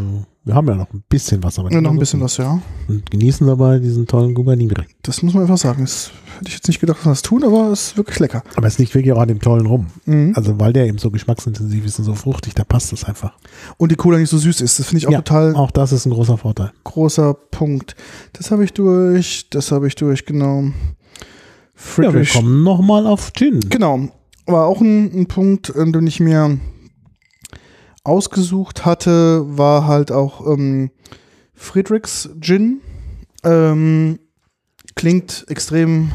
[0.44, 2.58] wir haben ja noch ein bisschen was, aber Ja, noch ein bisschen was, ja.
[2.88, 4.84] Und genießen dabei diesen tollen Gubanibri.
[5.02, 5.82] Das muss man einfach sagen.
[5.82, 8.42] Das hätte ich jetzt nicht gedacht, dass wir das tun, aber es ist wirklich lecker.
[8.56, 9.88] Aber es liegt wirklich auch an dem tollen Rum.
[10.06, 10.32] Mhm.
[10.34, 13.34] Also, weil der eben so geschmacksintensiv ist und so fruchtig, da passt es einfach.
[13.76, 14.78] Und die Cola nicht so süß ist.
[14.78, 16.72] Das finde ich auch Ja, total Auch das ist ein großer Vorteil.
[16.84, 17.94] großer Punkt.
[18.32, 20.62] Das habe ich durch, das habe ich durch, genau.
[20.62, 22.32] Ja, wir Friedrich.
[22.32, 23.60] kommen nochmal auf Gin.
[23.68, 24.08] genau.
[24.48, 26.58] War auch ein, ein Punkt, äh, den ich mir
[28.02, 30.90] ausgesucht hatte, war halt auch ähm,
[31.52, 32.80] Friedrichs Gin.
[33.44, 34.18] Ähm,
[34.94, 36.10] klingt extrem,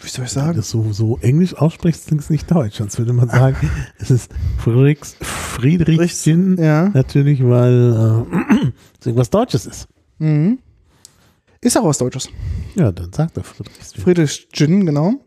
[0.00, 0.62] wie soll ich Wenn du sagen?
[0.62, 2.78] so, so Englisch aussprichst, klingt es nicht deutsch.
[2.78, 6.56] Sonst würde man sagen, es ist Friedrichs, Friedrichs Gin.
[6.58, 6.88] Ja.
[6.94, 8.36] Natürlich, weil äh,
[8.98, 9.86] es irgendwas Deutsches ist.
[10.18, 10.58] Mhm.
[11.60, 12.30] Ist auch was Deutsches.
[12.74, 14.02] Ja, dann sagt er Friedrichs Gin.
[14.02, 15.20] Friedrichs Gin, genau.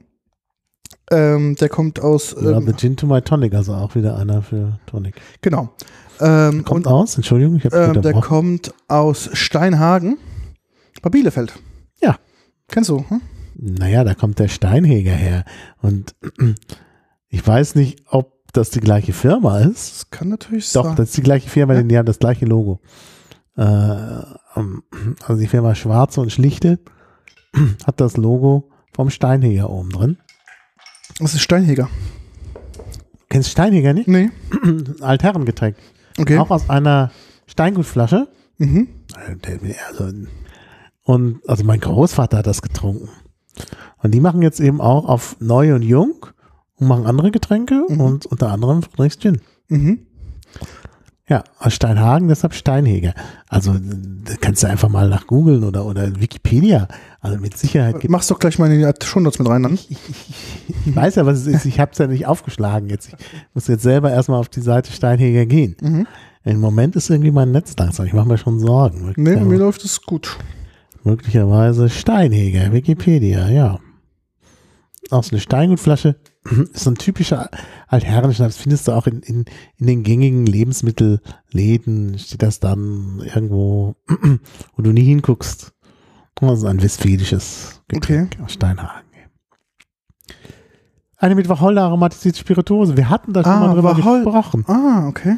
[1.12, 4.42] Ähm, der kommt aus, Ja, ähm, The Gin to my Tonic, also auch wieder einer
[4.42, 5.16] für Tonic.
[5.42, 5.70] genau.
[6.20, 10.18] Ähm, Kommt und aus, Entschuldigung, ich habe Ähm, der kommt aus Steinhagen
[11.02, 11.54] bei Bielefeld.
[12.02, 12.16] Ja.
[12.70, 13.04] Kennst du?
[13.10, 13.22] Hm?
[13.58, 15.44] Naja, da kommt der Steinheger her.
[15.82, 16.16] Und
[17.30, 19.92] ich weiß nicht, ob das die gleiche Firma ist.
[19.92, 20.96] Das kann natürlich Doch, sein.
[20.96, 21.80] das ist die gleiche Firma, Ja.
[21.80, 22.80] denn die haben das gleiche Logo.
[23.58, 24.84] Äh, ähm,
[25.28, 26.80] also die Firma Schwarze und Schlichte
[27.86, 30.18] hat das Logo vom Steinheger oben drin.
[31.20, 31.90] Das ist Steinheger.
[33.30, 34.08] Kennst du Steinheger nicht?
[34.08, 34.30] Nee.
[35.02, 35.76] Altherrengetränk.
[36.18, 36.38] Okay.
[36.38, 37.12] Auch aus einer
[37.48, 38.28] Steingutflasche.
[38.58, 38.88] Mhm.
[39.90, 40.12] Also,
[41.04, 43.10] und also mein Großvater hat das getrunken.
[44.02, 46.26] Und die machen jetzt eben auch auf neu und jung
[46.76, 48.02] und machen andere Getränke Mhm.
[48.02, 49.42] und unter anderem Friedrichs Gin.
[49.70, 50.06] Mhm.
[51.28, 53.16] Ja, aus Steinhagen, deshalb Steinheger.
[53.50, 56.88] Also da kannst du einfach mal nach googeln oder, oder Wikipedia.
[57.20, 59.74] Also mit Sicherheit gibt Mach's doch gleich mal in die Shownotes mit rein dann.
[59.74, 60.00] ich, ich,
[60.86, 61.66] ich weiß ja, was es ist.
[61.66, 63.08] Ich habe es ja nicht aufgeschlagen jetzt.
[63.10, 63.16] Ich
[63.56, 65.76] muss jetzt selber erstmal auf die Seite Steinheger gehen.
[65.82, 66.08] Mhm.
[66.44, 68.06] Im Moment ist irgendwie mein Netz langsam.
[68.06, 69.00] Ich mache mir schon Sorgen.
[69.00, 70.38] Nee, Möglicherweise- mir läuft es gut.
[71.04, 73.80] Möglicherweise Steinheger, Wikipedia, ja.
[75.10, 76.16] Auch so eine Steingutflasche
[76.74, 77.50] so ein typischer
[77.88, 78.58] Altherrenschnaps.
[78.58, 79.46] Findest du auch in, in,
[79.78, 83.96] in den gängigen Lebensmittelläden, steht das dann irgendwo,
[84.76, 85.74] wo du nie hinguckst.
[86.36, 89.06] Das ist ein westfälisches Getränk aus Steinhagen.
[91.18, 92.98] Eine mit Wacholder aromatisierte Spirituose.
[92.98, 94.26] Wir hatten da schon Ah, mal drüber Wacholder.
[94.26, 94.66] gesprochen.
[94.68, 95.38] Ah, okay.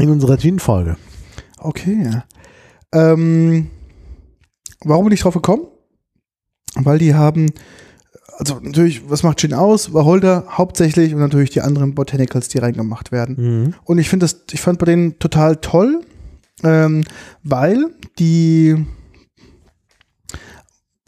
[0.00, 0.96] In unserer Gin-Folge.
[1.58, 2.20] Okay.
[2.92, 3.70] Ähm,
[4.84, 5.66] warum bin ich drauf gekommen?
[6.74, 7.46] Weil die haben,
[8.38, 9.92] also natürlich, was macht Gin aus?
[9.92, 13.34] Wacholder hauptsächlich und natürlich die anderen Botanicals, die reingemacht werden.
[13.36, 13.74] Mhm.
[13.82, 16.02] Und ich finde das, ich fand bei denen total toll,
[16.62, 17.02] ähm,
[17.42, 17.86] weil
[18.20, 18.86] die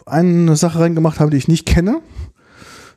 [0.07, 2.01] eine Sache reingemacht haben, die ich nicht kenne.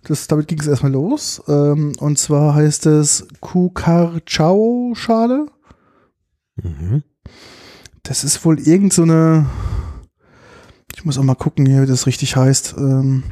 [0.06, 1.44] Das, damit ging es erstmal los.
[1.48, 5.46] Ähm, und zwar heißt es Kukarchao-Schale.
[6.56, 7.04] Mhm.
[8.02, 9.46] Das ist wohl irgend so eine.
[10.96, 12.74] Ich muss auch mal gucken hier, wie das richtig heißt.
[12.78, 13.26] Ähm,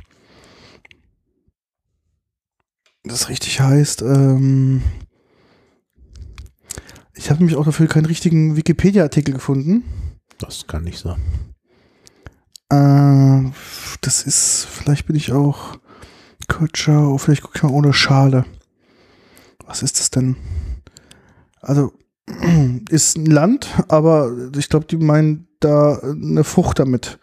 [3.03, 4.01] das richtig heißt.
[4.01, 4.83] Ähm,
[7.15, 9.83] ich habe nämlich auch dafür keinen richtigen Wikipedia-Artikel gefunden.
[10.39, 11.21] Das kann nicht sein.
[12.69, 13.51] Äh,
[14.01, 15.77] das ist, vielleicht bin ich auch
[16.47, 18.45] Kutscher, vielleicht gucke ich mal ohne Schale.
[19.65, 20.35] Was ist das denn?
[21.61, 21.93] Also,
[22.89, 27.19] ist ein Land, aber ich glaube, die meinen da eine Frucht damit.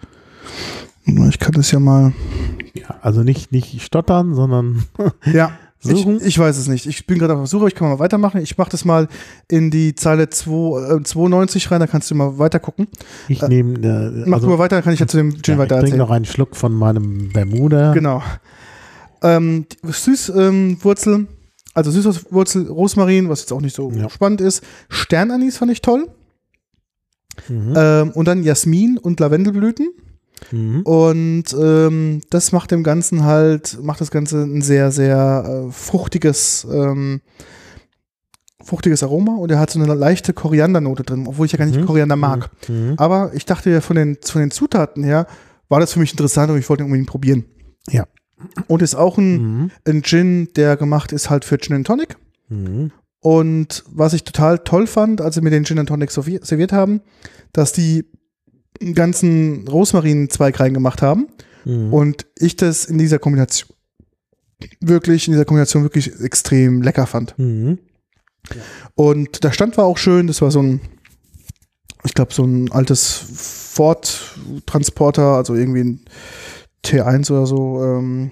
[1.04, 2.12] Ich kann das ja mal.
[2.74, 4.84] Ja, also nicht, nicht stottern, sondern
[5.24, 6.20] Ja, suchen.
[6.24, 6.86] ich weiß es nicht.
[6.86, 8.40] Ich bin gerade auf der Suche, ich kann mal weitermachen.
[8.40, 9.08] Ich mache das mal
[9.48, 12.88] in die Zeile 2, äh, 92 rein, da kannst du mal weiter gucken.
[13.28, 15.54] Ich äh, nehme, äh, Mach also, mal weiter, dann kann ich ja zu dem Gin
[15.54, 15.98] ja, weiter ich trinke erzählen.
[15.98, 17.92] noch einen Schluck von meinem Bermuda.
[17.92, 18.22] Genau.
[19.22, 21.26] Ähm, Süßwurzel, ähm, Wurzel,
[21.74, 24.08] also Süßwurzel, Rosmarin, was jetzt auch nicht so Ja.
[24.10, 24.62] spannend ist.
[24.88, 26.08] Sternanis fand ich toll.
[27.48, 27.74] Mhm.
[27.76, 29.90] Ähm, und dann Jasmin und Lavendelblüten.
[30.52, 30.82] Mhm.
[30.82, 36.66] Und ähm, das macht dem Ganzen halt, macht das Ganze ein sehr, sehr äh, fruchtiges,
[36.70, 37.20] ähm,
[38.62, 41.80] fruchtiges Aroma und er hat so eine leichte Koriandernote drin, obwohl ich ja gar nicht
[41.80, 41.86] Mhm.
[41.86, 42.50] Koriander mag.
[42.68, 42.94] Mhm.
[42.96, 45.26] Aber ich dachte ja von den, von den Zutaten her,
[45.68, 47.44] war das für mich interessant und ich wollte ihn unbedingt probieren.
[47.88, 48.06] Ja.
[48.66, 49.70] Und ist auch ein, Mhm.
[49.86, 52.16] ein Gin, der gemacht ist halt für Gin and Tonic.
[52.48, 52.90] Mhm.
[53.20, 56.72] Und was ich total toll fand, als sie mir den Gin and Tonic servi- serviert
[56.72, 57.00] haben,
[57.52, 58.04] dass die
[58.80, 61.28] einen ganzen Rosmarinzweig reingemacht haben
[61.64, 61.92] Mhm.
[61.92, 63.68] und ich das in dieser Kombination
[64.80, 67.38] wirklich, in dieser Kombination wirklich extrem lecker fand.
[67.38, 67.78] Mhm.
[68.94, 70.80] Und der Stand war auch schön, das war so ein,
[72.04, 73.22] ich glaube, so ein altes
[73.74, 76.00] Ford-Transporter, also irgendwie ein
[76.84, 77.84] T1 oder so.
[77.84, 78.30] Ähm,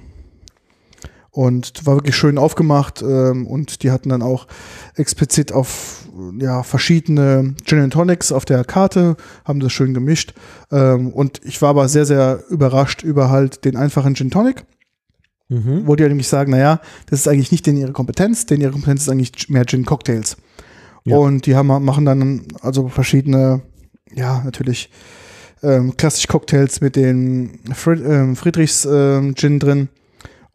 [1.31, 4.47] und war wirklich schön aufgemacht ähm, und die hatten dann auch
[4.94, 6.06] explizit auf
[6.38, 10.34] ja, verschiedene Gin and Tonics auf der Karte, haben das schön gemischt.
[10.70, 14.64] Ähm, und ich war aber sehr, sehr überrascht über halt den einfachen Gin Tonic
[15.48, 15.86] Mhm.
[15.86, 18.72] wo die ja nämlich sagen, naja, das ist eigentlich nicht denn ihre Kompetenz, denn ihre
[18.72, 20.36] Kompetenz ist eigentlich mehr Gin-Cocktails.
[21.04, 21.16] Ja.
[21.18, 23.62] Und die haben, machen dann also verschiedene,
[24.12, 24.90] ja, natürlich
[25.62, 29.88] ähm, klassische Cocktails mit den Fried, ähm, Friedrichs ähm, Gin drin.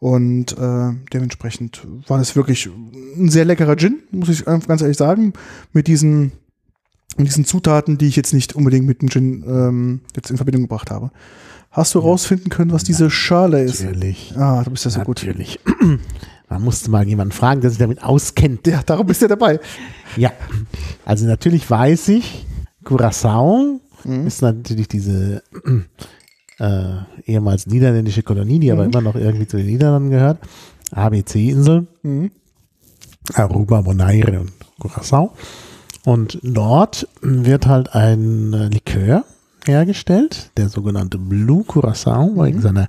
[0.01, 2.67] Und äh, dementsprechend war es wirklich
[3.15, 5.33] ein sehr leckerer Gin, muss ich ganz ehrlich sagen,
[5.73, 6.31] mit diesen,
[7.17, 10.63] mit diesen Zutaten, die ich jetzt nicht unbedingt mit dem Gin ähm, jetzt in Verbindung
[10.63, 11.11] gebracht habe.
[11.69, 13.83] Hast du rausfinden können, was diese Schale ist?
[13.83, 14.33] Natürlich.
[14.35, 15.23] Ah, du bist ja so gut.
[15.23, 15.59] Natürlich.
[16.49, 18.65] Man musste mal jemanden fragen, der sich damit auskennt.
[18.65, 19.59] Ja, darum bist du dabei.
[20.17, 20.31] Ja,
[21.05, 22.47] also natürlich weiß ich,
[22.83, 24.27] Curaçao Mhm.
[24.27, 25.43] ist natürlich diese
[26.61, 28.91] äh, ehemals niederländische Kolonie, die aber Mhm.
[28.91, 30.37] immer noch irgendwie zu den Niederlanden gehört.
[30.91, 32.31] ABC-Insel, Mhm.
[33.33, 35.31] Aruba, Bonaire und Curaçao.
[36.05, 39.23] Und dort wird halt ein äh, Likör
[39.65, 42.87] hergestellt, der sogenannte Blue Curaçao, wegen seiner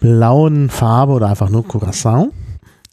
[0.00, 2.30] blauen Farbe oder einfach nur Curaçao.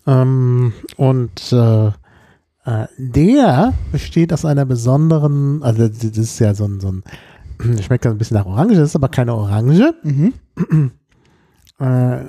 [0.05, 6.79] Ähm, und äh, äh, der besteht aus einer besonderen, also das ist ja so ein,
[6.79, 7.03] so ein
[7.85, 9.93] schmeckt ein bisschen nach Orange, das ist aber keine Orange.
[10.03, 10.33] Mhm.
[11.81, 12.25] Äh,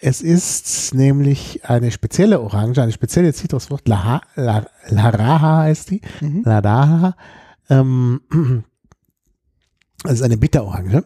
[0.00, 6.42] es ist nämlich eine spezielle Orange, eine spezielle Zitrusfrucht, Laha, La, Laraha heißt die, Mhm.
[6.44, 7.16] Ladaha.
[7.70, 8.20] Ähm,
[10.02, 11.04] das ist eine Bitterorange,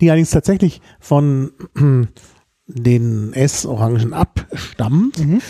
[0.00, 1.52] die allerdings tatsächlich von
[2.66, 5.40] den S-Orangen abstammt, Mhm.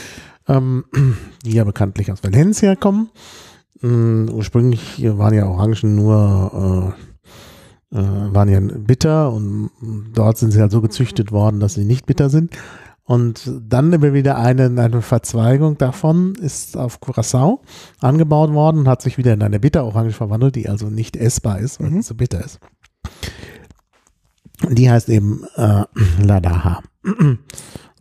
[0.49, 0.85] ähm,
[1.47, 3.09] die ja bekanntlich aus Valencia kommen.
[3.83, 7.14] Ähm, ursprünglich waren ja Orangen nur äh,
[7.95, 9.71] äh, waren ja bitter und
[10.13, 12.53] dort sind sie halt so gezüchtet worden, dass sie nicht bitter sind.
[13.07, 17.61] Und dann immer wieder eine, eine Verzweigung davon ist auf Curacao
[18.01, 21.81] angebaut worden und hat sich wieder in eine Bitterorange verwandelt, die also nicht essbar ist,
[21.81, 21.97] weil Mhm.
[22.03, 22.61] sie so bitter ist.
[24.71, 25.85] Die heißt eben äh,
[26.23, 26.83] Ladaha.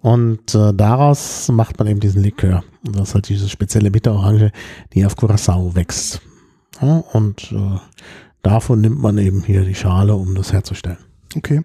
[0.02, 2.64] Und äh, daraus macht man eben diesen Likör.
[2.86, 4.52] Und das ist halt diese spezielle Bitterorange,
[4.94, 6.22] die auf Curacao wächst.
[6.82, 7.78] Ja, und äh,
[8.44, 11.00] davon nimmt man eben hier die Schale, um das herzustellen.
[11.36, 11.62] Okay.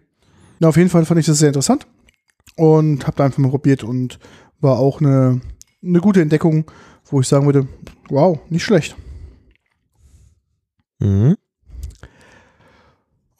[0.60, 1.86] Na, auf jeden Fall fand ich das sehr interessant
[2.56, 4.18] und habe da einfach mal probiert und
[4.60, 5.40] war auch eine,
[5.84, 6.64] eine gute Entdeckung,
[7.10, 7.68] wo ich sagen würde,
[8.08, 8.96] wow, nicht schlecht.
[11.00, 11.36] Mhm.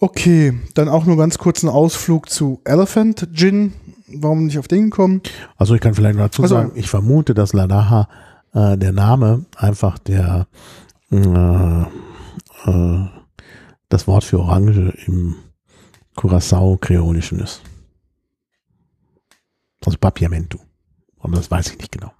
[0.01, 3.73] Okay, dann auch nur ganz kurz einen Ausflug zu Elephant Gin.
[4.07, 5.23] Warum nicht auf den gekommen?
[5.57, 8.09] Also ich kann vielleicht noch dazu Also- sagen, ich vermute, dass Ladaha
[8.55, 10.47] äh, der Name einfach der
[11.11, 11.83] äh,
[12.67, 13.07] äh,
[13.89, 15.37] das Wort für Orange im
[16.17, 17.63] Curacao-Kreolischen ist.
[19.85, 20.59] Also Papiamento.
[21.21, 22.13] Aber das weiß ich nicht genau.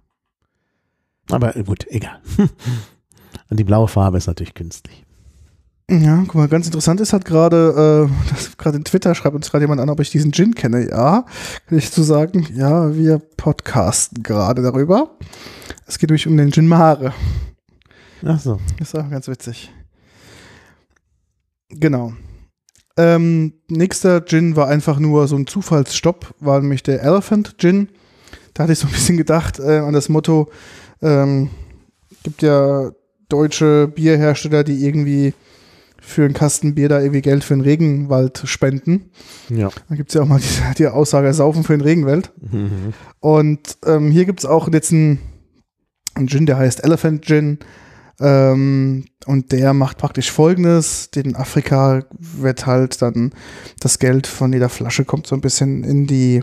[1.31, 2.21] Aber gut, egal.
[3.51, 5.05] Und die blaue Farbe ist natürlich künstlich.
[5.91, 9.51] Ja, guck mal, ganz interessant ist halt gerade, äh, das- gerade in Twitter schreibt uns
[9.51, 10.89] gerade jemand an, ob ich diesen Gin kenne.
[10.89, 11.25] Ja,
[11.67, 15.17] kann ich zu sagen, ja, wir podcasten gerade darüber.
[15.87, 17.13] Es geht nämlich um den Gin Mare.
[18.25, 18.59] Ach so.
[18.79, 19.71] Das ist auch ganz witzig.
[21.71, 22.13] Genau.
[22.97, 27.89] Ähm, nächster Gin war einfach nur so ein Zufallsstopp, war nämlich der Elephant Gin.
[28.55, 30.51] Da hatte ich so ein bisschen gedacht äh, an das Motto,
[31.01, 31.51] ähm,
[32.25, 32.91] gibt ja
[33.29, 35.35] deutsche Bierhersteller, die irgendwie
[36.01, 39.11] für einen Kasten Bier da irgendwie Geld für den Regenwald spenden.
[39.49, 39.69] Ja.
[39.89, 42.33] Da gibt es ja auch mal die, die Aussage, saufen für den Regenwald.
[42.41, 42.95] Mhm.
[43.21, 45.19] Und ähm, hier gibt es auch jetzt einen,
[46.15, 47.59] einen Gin, der heißt Elephant Gin.
[48.21, 53.33] Ähm, und der macht praktisch folgendes: In Afrika wird halt dann
[53.81, 56.43] das Geld von jeder Flasche kommt so ein bisschen in die,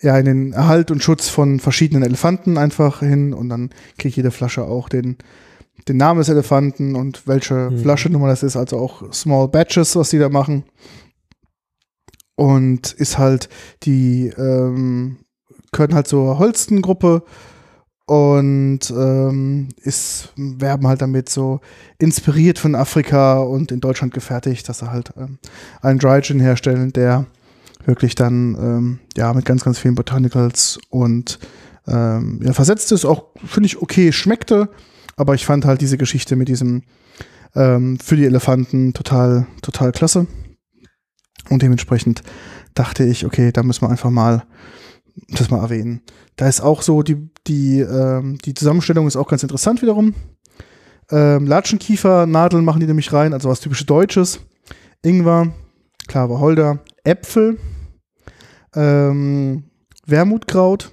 [0.00, 4.30] ja, in den Erhalt und Schutz von verschiedenen Elefanten einfach hin und dann kriegt jede
[4.30, 5.16] Flasche auch den,
[5.88, 7.78] den Namen des Elefanten und welche Mhm.
[7.78, 10.64] Flaschennummer das ist, also auch Small Batches, was die da machen.
[12.36, 13.48] Und ist halt
[13.82, 15.18] die, ähm,
[15.70, 17.24] können halt zur Holsten-Gruppe
[18.06, 21.60] und ähm, ist, werben halt damit so
[21.98, 25.38] inspiriert von Afrika und in Deutschland gefertigt, dass sie halt ähm,
[25.80, 27.26] einen Dry Gin herstellen, der
[27.84, 31.38] wirklich dann ähm, ja mit ganz, ganz vielen Botanicals und
[31.86, 33.04] ähm, ja, versetzt ist.
[33.04, 34.68] Auch finde ich okay, schmeckte,
[35.16, 36.82] aber ich fand halt diese Geschichte mit diesem
[37.54, 40.26] ähm, für die Elefanten total, total klasse.
[41.50, 42.22] Und dementsprechend
[42.74, 44.44] dachte ich, okay, da müssen wir einfach mal
[45.28, 46.02] das mal erwähnen.
[46.36, 50.14] Da ist auch so, die, die, ähm, die Zusammenstellung ist auch ganz interessant wiederum.
[51.10, 54.40] Ähm, Latschenkiefer, Nadeln machen die nämlich rein, also was typisches Deutsches.
[55.02, 55.52] Ingwer,
[56.06, 57.58] klar, Wacholder, Äpfel,
[58.74, 59.64] ähm,
[60.06, 60.92] Wermutkraut,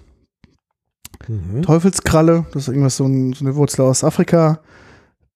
[1.27, 1.61] Mhm.
[1.61, 4.59] Teufelskralle, das ist irgendwas so, ein, so eine Wurzel aus Afrika.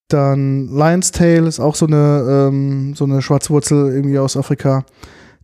[0.07, 4.85] Dann Lion's Tail ist auch so eine, ähm, so eine Schwarzwurzel irgendwie aus Afrika.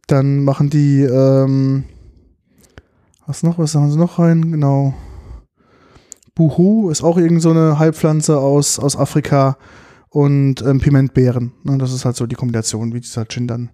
[0.08, 1.86] Dann machen die, ähm,
[3.30, 4.52] was noch, was haben sie noch rein?
[4.52, 4.96] Genau.
[6.34, 9.58] Buhu ist auch irgend so eine Heilpflanze aus, aus Afrika
[10.10, 11.54] und ähm, Pimentbeeren.
[11.64, 13.70] Ne, das ist halt so die Kombination, wie dieser Gin dann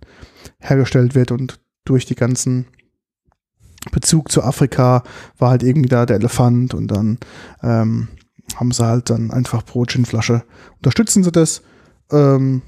[0.59, 2.66] hergestellt wird und durch die ganzen
[3.93, 5.03] Bezug zu Afrika
[5.38, 7.17] war halt irgendwie da der Elefant und dann
[7.64, 8.09] ähm,
[8.58, 10.43] haben sie halt dann einfach pro Ginflasche
[10.77, 11.61] unterstützen sie das.
[12.11, 12.61] Ähm,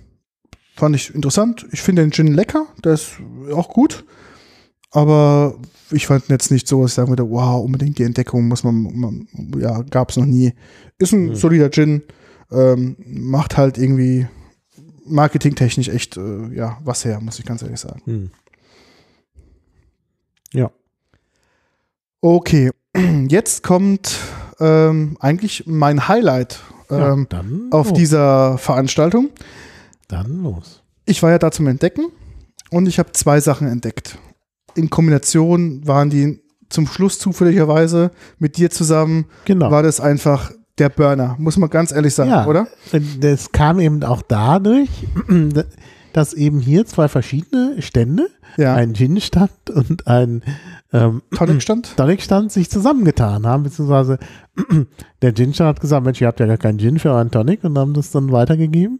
[0.78, 1.68] fand ich interessant.
[1.72, 3.18] Ich finde den Gin lecker, der ist
[3.54, 4.06] auch gut.
[4.92, 5.56] Aber
[5.92, 8.84] ich fand jetzt nicht so, dass ich sagen würde, wow, unbedingt die Entdeckung muss man,
[8.96, 9.28] man
[9.60, 10.54] ja, gab es noch nie.
[10.98, 11.36] Ist ein Mhm.
[11.36, 12.04] solider Gin,
[12.52, 14.28] ähm, macht halt irgendwie
[15.06, 18.02] marketingtechnisch echt, äh, ja, was her, muss ich ganz ehrlich sagen.
[18.06, 18.32] Mhm.
[20.54, 20.72] Ja.
[22.22, 22.72] Okay,
[23.30, 24.18] jetzt kommt
[24.60, 26.60] ähm, eigentlich mein Highlight
[26.90, 29.30] ja ähm, dann auf dieser Veranstaltung.
[30.08, 30.82] Dann los.
[31.06, 32.08] Ich war ja da zum Entdecken
[32.72, 34.18] und ich habe zwei Sachen entdeckt.
[34.78, 36.40] In Kombination waren die
[36.70, 39.72] zum Schluss zufälligerweise mit dir zusammen, Genau.
[39.72, 42.46] war das einfach der Burner, muss man ganz ehrlich sagen, Ja.
[42.46, 42.68] oder?
[43.20, 44.90] Das kam eben auch dadurch,
[46.14, 50.44] dass eben hier zwei verschiedene Stände, Ja, ein Gin-Stand und ein
[50.94, 51.94] ähm, Tonicstand.
[51.98, 54.20] Tonic-Stand, sich zusammengetan haben, beziehungsweise
[55.22, 57.78] der Gin-Stand hat gesagt, Mensch, ihr habt ja gar keinen Gin für euren Tonic und
[57.78, 59.00] haben das dann weitergegeben.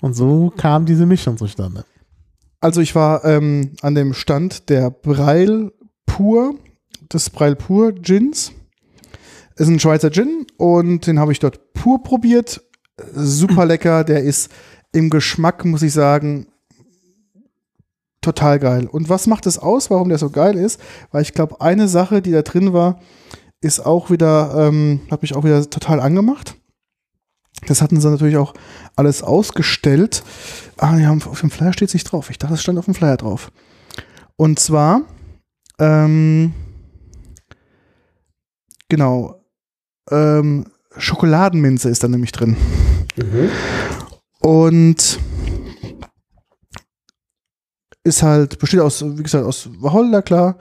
[0.00, 1.84] Und so kam diese Mischung zustande.
[2.60, 5.72] Also ich war ähm, an dem Stand der Breil
[6.04, 6.54] Pur,
[7.12, 8.52] des Breil Pur Gins.
[9.56, 12.62] Ist ein Schweizer Gin und den habe ich dort pur probiert.
[13.14, 14.50] Super lecker, der ist
[14.92, 16.48] im Geschmack, muss ich sagen,
[18.20, 18.86] total geil.
[18.86, 20.80] Und was macht es aus, warum der so geil ist?
[21.10, 23.00] Weil ich glaube, eine Sache, die da drin war,
[23.62, 26.56] ist auch wieder, ähm, hat mich auch wieder total angemacht.
[27.66, 28.54] Das hatten sie natürlich auch
[28.96, 30.22] alles ausgestellt.
[30.78, 32.30] Ah, ja, auf dem Flyer steht es nicht drauf.
[32.30, 33.52] Ich dachte, es stand auf dem Flyer drauf.
[34.36, 35.02] Und zwar,
[35.78, 36.54] ähm,
[38.88, 39.44] genau,
[40.10, 40.66] ähm,
[40.96, 42.56] Schokoladenminze ist da nämlich drin.
[44.40, 45.20] Und
[48.02, 50.56] ist halt, besteht aus, wie gesagt, aus Wacholder, klar.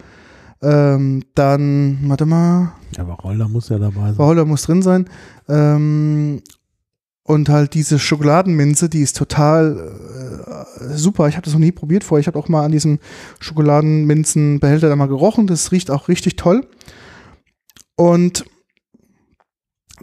[0.61, 4.17] Ähm, dann, warte mal, Ja, aber Roller muss ja dabei sein.
[4.17, 5.09] Wacholder muss drin sein.
[5.47, 6.41] Ähm,
[7.29, 11.27] und halt diese Schokoladenminze, die ist total äh, super.
[11.27, 12.21] Ich habe das noch nie probiert vorher.
[12.21, 12.97] Ich habe auch mal an diesem
[13.39, 15.45] Schokoladenminzenbehälter da mal gerochen.
[15.45, 16.67] Das riecht auch richtig toll.
[17.95, 18.45] Und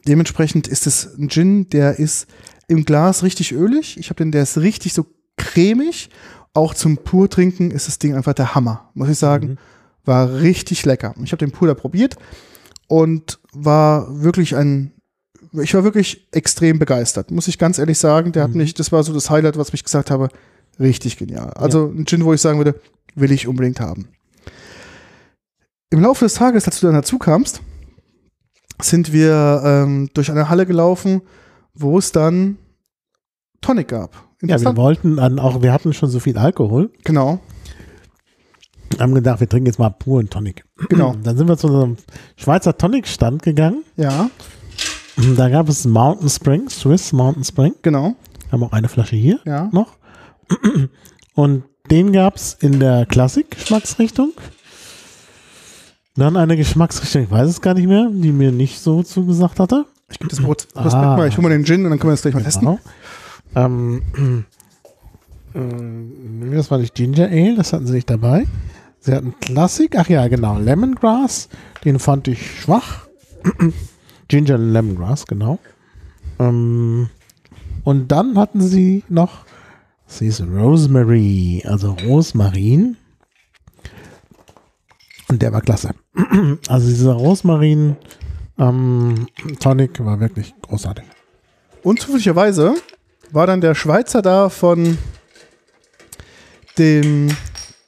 [0.07, 2.29] dementsprechend ist es ein Gin, der ist
[2.69, 3.99] im Glas richtig ölig.
[3.99, 5.05] Ich habe den, der ist richtig so
[5.37, 6.11] cremig.
[6.55, 9.49] Auch zum Pur-Trinken ist das Ding einfach der Hammer, muss ich sagen.
[9.49, 9.59] Mhm.
[10.05, 11.13] War richtig lecker.
[11.25, 12.19] Ich habe den Puder probiert
[12.87, 14.93] und war wirklich ein,
[15.62, 18.33] ich war wirklich extrem begeistert, muss ich ganz ehrlich sagen.
[18.33, 18.59] Der hat Mhm.
[18.59, 20.28] mich, das war so das Highlight, was mich gesagt habe,
[20.81, 21.51] richtig genial.
[21.55, 22.78] Also ein Gin, wo ich sagen würde,
[23.15, 24.09] will ich unbedingt haben.
[25.91, 27.60] Im Laufe des Tages, als du dann dazu kamst,
[28.83, 31.23] sind wir ähm, durch eine Halle gelaufen,
[31.75, 32.59] wo es dann
[33.60, 34.15] Tonic gab.
[34.43, 37.41] Ja, wir wollten dann auch, wir hatten schon so viel Alkohol, genau,
[39.01, 40.65] haben gedacht, wir trinken jetzt mal puren Tonic.
[40.89, 41.15] genau.
[41.23, 41.97] Dann sind wir zu unserem
[42.36, 43.83] Schweizer Tonic-Stand gegangen.
[43.97, 44.31] Ja,
[45.36, 47.75] Da gab es Mountain Spring, Swiss Mountain Spring.
[47.83, 48.15] genau.
[48.53, 49.69] Haben auch eine Flasche hier Ja.
[49.73, 49.95] noch.
[51.35, 54.33] Und den gab es in der Klassik-Geschmacksrichtung.
[56.17, 59.85] Dann eine Geschmacksrichtung, ich weiß es gar nicht mehr, die mir nicht so zugesagt hatte.
[60.11, 60.69] Ich gebe das Brot.
[60.75, 61.17] Ah.
[61.17, 61.28] Mal.
[61.28, 62.62] Ich hole mal den Gin und dann können wir das gleich mal testen.
[62.67, 62.78] Genau.
[63.55, 64.45] Ähm,
[65.55, 68.47] äh, das war nicht Ginger Ale, das hatten sie nicht dabei.
[69.01, 71.49] Sie hatten Klassik, ach ja, genau, Lemongrass,
[71.85, 73.07] den fand ich schwach.
[74.29, 75.59] Ginger Lemongrass, genau.
[76.39, 77.09] Ähm,
[77.85, 79.45] und dann hatten sie noch,
[80.07, 82.97] sie ist Rosemary, also Rosmarin.
[85.29, 85.91] Und der war klasse.
[86.69, 87.97] Also dieser Rosmarin
[88.59, 89.27] ähm,
[89.61, 91.05] Tonic war wirklich großartig.
[91.83, 92.75] Und zufälligerweise
[93.31, 94.99] war dann der Schweizer da von
[96.79, 97.29] dem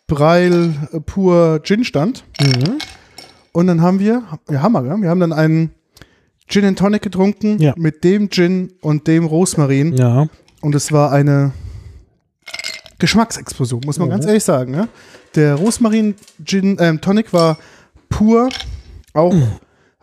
[0.06, 0.74] Breil
[1.06, 2.24] Pur Gin Stand.
[2.40, 2.78] Mhm.
[3.52, 5.72] Und dann haben wir, ja Hammer, wir haben dann einen
[6.48, 7.74] Gin and Tonic getrunken Ja.
[7.76, 9.96] mit dem Gin und dem Rosmarin.
[9.96, 10.28] Ja.
[10.60, 11.52] Und es war eine
[12.98, 14.12] Geschmacksexplosion, muss man Mhm.
[14.12, 14.72] ganz ehrlich sagen.
[14.72, 14.88] Ne?
[15.34, 17.58] Der Rosmarin Gin ähm, Tonic war
[18.08, 18.48] pur,
[19.14, 19.34] auch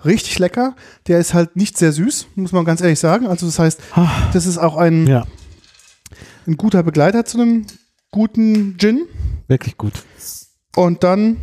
[0.06, 0.76] richtig lecker.
[1.08, 3.28] Der ist halt nicht sehr süß, muss man ganz ehrlich sagen.
[3.28, 4.30] Also das heißt, Ah.
[4.34, 5.26] das ist auch ein, Ja,
[6.48, 7.66] ein guter Begleiter zu einem
[8.12, 9.08] guten Gin.
[9.48, 9.94] wirklich gut.
[10.76, 11.38] Und dann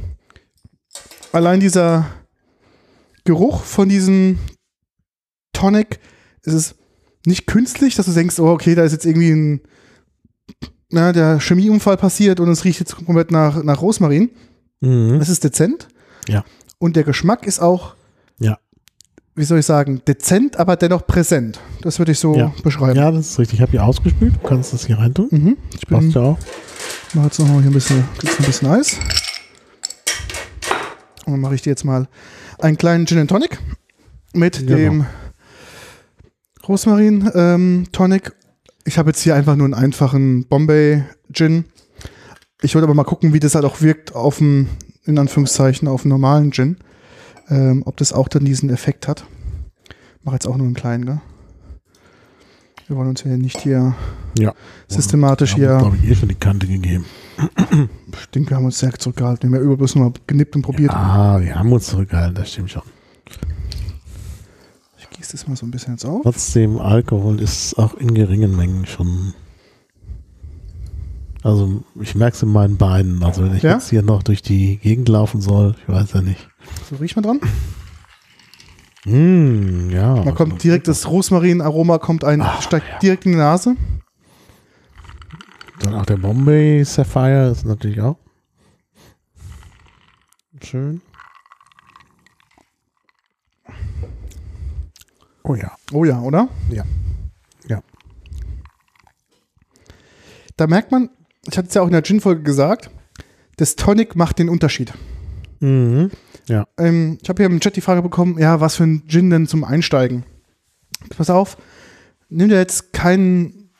[1.32, 2.06] allein dieser
[3.24, 4.38] Geruch von diesem
[5.52, 5.98] Tonic,
[6.42, 6.74] ist es
[7.26, 9.60] nicht künstlich, dass du denkst, oh, okay, da ist jetzt irgendwie ein
[10.90, 14.30] na, der Chemieunfall passiert und es riecht jetzt komplett nach, nach Rosmarin.
[14.80, 15.14] Mhm.
[15.22, 15.88] Es ist dezent.
[16.28, 16.44] Ja.
[16.78, 17.94] Und der Geschmack ist auch,
[18.38, 18.58] Ja.
[19.34, 21.60] wie soll ich sagen, dezent, aber dennoch präsent.
[21.80, 22.52] Das würde ich so Ja.
[22.62, 22.98] beschreiben.
[22.98, 23.58] Ja, das ist richtig.
[23.58, 24.34] Ich habe hier ausgespült.
[24.34, 25.28] Du kannst das hier reintun.
[25.30, 25.56] Mhm.
[25.74, 26.38] Ich Passt bin, ja auch.
[27.14, 28.04] mache jetzt noch mal hier ein bisschen,
[28.38, 28.98] ein bisschen Eis.
[31.24, 32.06] Und dann mache ich dir jetzt mal
[32.58, 33.58] einen kleinen Gin and Tonic
[34.34, 34.76] mit Genau.
[34.76, 35.06] dem
[36.68, 38.32] Rosmarin ähm, Tonic.
[38.84, 41.64] Ich habe jetzt hier einfach nur einen einfachen Bombay Gin.
[42.62, 44.68] Ich wollte aber mal gucken, wie das halt auch wirkt auf dem,
[45.04, 46.76] in Anführungszeichen, auf dem normalen Gin.
[47.48, 49.24] Ähm, ob das auch dann diesen Effekt hat.
[50.22, 51.20] Mache jetzt auch nur einen kleinen, gell?
[52.86, 53.94] Wir wollen uns ja nicht hier
[54.38, 54.52] Ja.
[54.88, 55.78] systematisch hier.
[55.78, 57.04] glaube ich, eh schon die Kante gegeben.
[58.12, 59.50] Ich denke, wir haben uns sehr zurückgehalten.
[59.50, 60.92] Wir haben ja überall bloß nur mal genippt und probiert.
[60.92, 62.82] Ah, wir haben uns zurückgehalten, das stimmt schon.
[65.32, 66.22] Das mal so ein bisschen jetzt auf.
[66.24, 69.32] Trotzdem, Alkohol ist auch in geringen Mengen schon.
[71.42, 73.22] Also, ich merke es in meinen Beinen.
[73.22, 73.72] Also, wenn ich Ja?
[73.74, 76.48] jetzt hier noch durch die Gegend laufen soll, ich weiß ja nicht.
[76.88, 77.40] So riecht man dran.
[79.06, 80.22] Mm, ja.
[80.22, 82.98] Da kommt direkt das Rosmarin-Aroma, kommt ein, Ah, steigt ja.
[82.98, 83.74] direkt in die Nase.
[85.80, 88.16] Dann auch der Bombay Sapphire ist natürlich auch
[90.62, 91.00] schön.
[95.44, 95.72] Oh ja.
[95.92, 96.48] Oh ja, oder?
[96.70, 96.84] Ja.
[97.68, 97.82] Ja.
[100.56, 101.10] Da merkt man,
[101.48, 102.90] ich hatte es ja auch in der Gin-Folge gesagt,
[103.56, 104.92] das Tonic macht den Unterschied.
[105.60, 106.10] Mhm.
[106.48, 106.66] Ja.
[106.78, 109.46] Ähm, ich habe hier im Chat die Frage bekommen, ja, was für ein Gin denn
[109.46, 110.24] zum Einsteigen?
[111.16, 111.56] Pass auf,
[112.28, 113.70] nimm dir jetzt keinen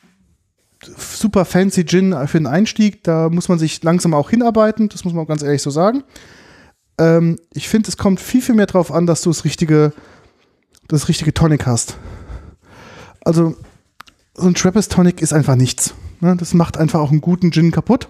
[0.97, 5.13] super fancy Gin für den Einstieg, da muss man sich langsam auch hinarbeiten, das muss
[5.13, 6.03] man auch ganz ehrlich so sagen.
[6.97, 9.93] Ähm, ich finde, es kommt viel, viel mehr drauf an, dass du das richtige,
[10.87, 11.97] das richtige Tonic hast.
[13.25, 13.55] Also,
[14.35, 15.93] so ein Trappist Tonic ist einfach nichts.
[16.19, 16.35] Ne?
[16.37, 18.07] Das macht einfach auch einen guten Gin kaputt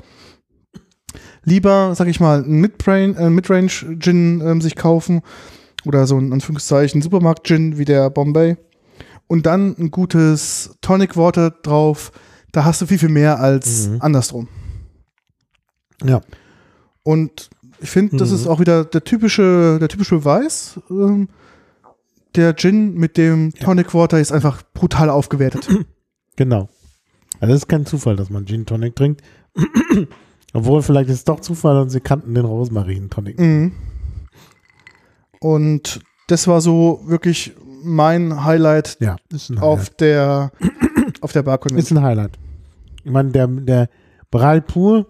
[1.45, 3.67] lieber, sag ich mal, einen Midrange, äh, Midrange
[3.99, 5.21] Gin ähm, sich kaufen
[5.85, 8.55] oder so ein Anführungszeichen Supermarkt Gin wie der Bombay
[9.27, 12.11] und dann ein gutes Tonic Water drauf.
[12.51, 13.97] Da hast du viel viel mehr als Mhm.
[14.01, 14.47] andersrum.
[16.03, 16.21] Ja.
[17.03, 17.49] Und
[17.81, 18.35] ich finde, das Mhm.
[18.35, 20.79] ist auch wieder der typische, der typische Beweis.
[20.89, 21.27] Ähm,
[22.35, 25.67] der Gin mit dem Tonic Water ist einfach brutal aufgewertet.
[26.35, 26.67] Genau.
[27.39, 29.21] Also es ist kein Zufall, dass man Gin Tonic trinkt.
[30.53, 33.39] Obwohl, vielleicht ist es doch Zufall und sie kannten den Rosmarin Tonic.
[33.39, 33.73] Mhm.
[35.39, 37.53] Und das war so wirklich
[37.83, 40.01] mein Highlight Ja, ist ein auf Highlight.
[40.01, 40.51] der
[41.21, 42.39] auf der Bar Ist ein Highlight.
[43.03, 43.89] Ich meine, der, der
[44.31, 45.05] Braille Pur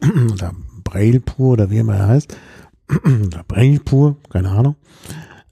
[0.32, 0.54] oder
[0.84, 2.36] Braille Pur oder wie immer er heißt,
[3.04, 4.76] oder Braille Pur, keine Ahnung,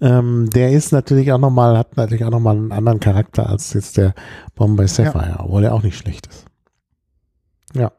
[0.01, 3.97] ähm, der ist natürlich auch nochmal, hat natürlich auch nochmal einen anderen Charakter als jetzt
[3.97, 4.15] der
[4.55, 6.45] Bombay Sapphire, obwohl er auch nicht schlecht ist.
[7.75, 7.93] Ja.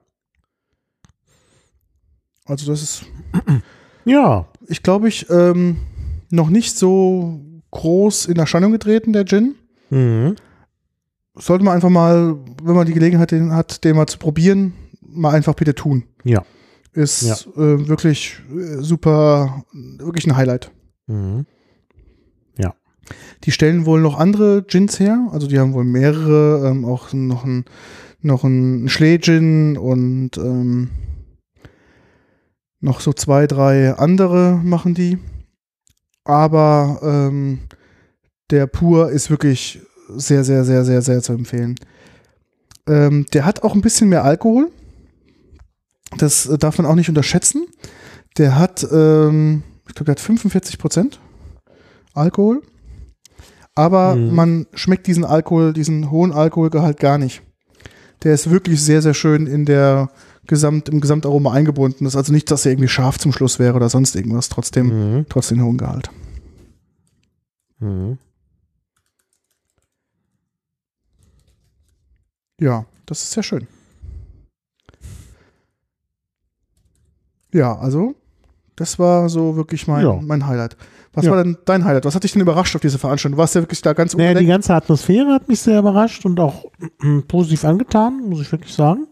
[2.45, 3.05] Also das ist,
[4.05, 5.77] Ja, ich glaube ich, ähm,
[6.29, 9.55] noch nicht so groß in Erscheinung getreten, der Gin.
[9.89, 10.35] mhm.
[11.35, 15.55] sollte man einfach mal, wenn man die Gelegenheit hat, den mal zu probieren, mal einfach
[15.55, 16.03] bitte tun.
[16.23, 16.43] Ja.
[16.93, 17.35] Ist Ja.
[17.61, 20.71] äh, wirklich äh, super, wirklich ein Highlight.
[21.07, 21.45] Mhm.
[23.43, 27.45] Die stellen wohl noch andere Gins her, also die haben wohl mehrere, ähm, auch noch
[27.45, 27.65] ein,
[28.21, 30.89] noch ein Schlee-Gin und ähm,
[32.79, 35.17] noch so zwei, drei andere machen die.
[36.23, 37.59] Aber ähm,
[38.49, 41.75] der Pur ist wirklich sehr, sehr, sehr, sehr, sehr zu empfehlen.
[42.87, 44.71] Ähm, der hat auch ein bisschen mehr Alkohol.
[46.17, 47.67] Das äh, darf man auch nicht unterschätzen.
[48.37, 51.19] Der hat, ähm, ich glaube, der hat 45 Prozent
[52.13, 52.61] Alkohol.
[53.77, 54.33] Aber Mhm.
[54.35, 57.43] man schmeckt diesen Alkohol, diesen hohen Alkoholgehalt gar nicht.
[58.23, 60.09] Der ist wirklich sehr, sehr schön in der
[60.47, 62.03] Gesamt, im Gesamtaroma eingebunden.
[62.05, 64.49] Das ist also nicht, dass er irgendwie scharf zum Schluss wäre oder sonst irgendwas.
[64.49, 64.87] Trotzdem,
[65.19, 65.25] Mhm.
[65.29, 66.09] trotzdem hohen Gehalt.
[67.79, 68.17] Mhm.
[72.59, 73.67] Ja, das ist sehr schön.
[77.53, 78.15] Ja, also,
[78.75, 80.19] das war so wirklich mein, Ja.
[80.21, 80.75] mein Highlight.
[81.17, 81.31] Was Ja.
[81.31, 82.05] war denn dein Highlight?
[82.05, 83.37] Was hat dich denn überrascht auf diese Veranstaltung?
[83.37, 86.39] Du warst ja wirklich da ganz Naja, die ganze Atmosphäre hat mich sehr überrascht und
[86.39, 86.65] auch
[87.01, 89.07] mm, positiv angetan, muss ich wirklich sagen.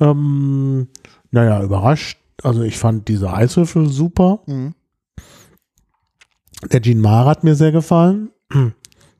[0.00, 0.88] Ähm,
[1.30, 2.18] naja, überrascht.
[2.42, 4.40] Also ich fand diese Eiswürfel super.
[4.46, 4.72] Mhm.
[6.72, 8.30] Der Gin Mare hat mir sehr gefallen.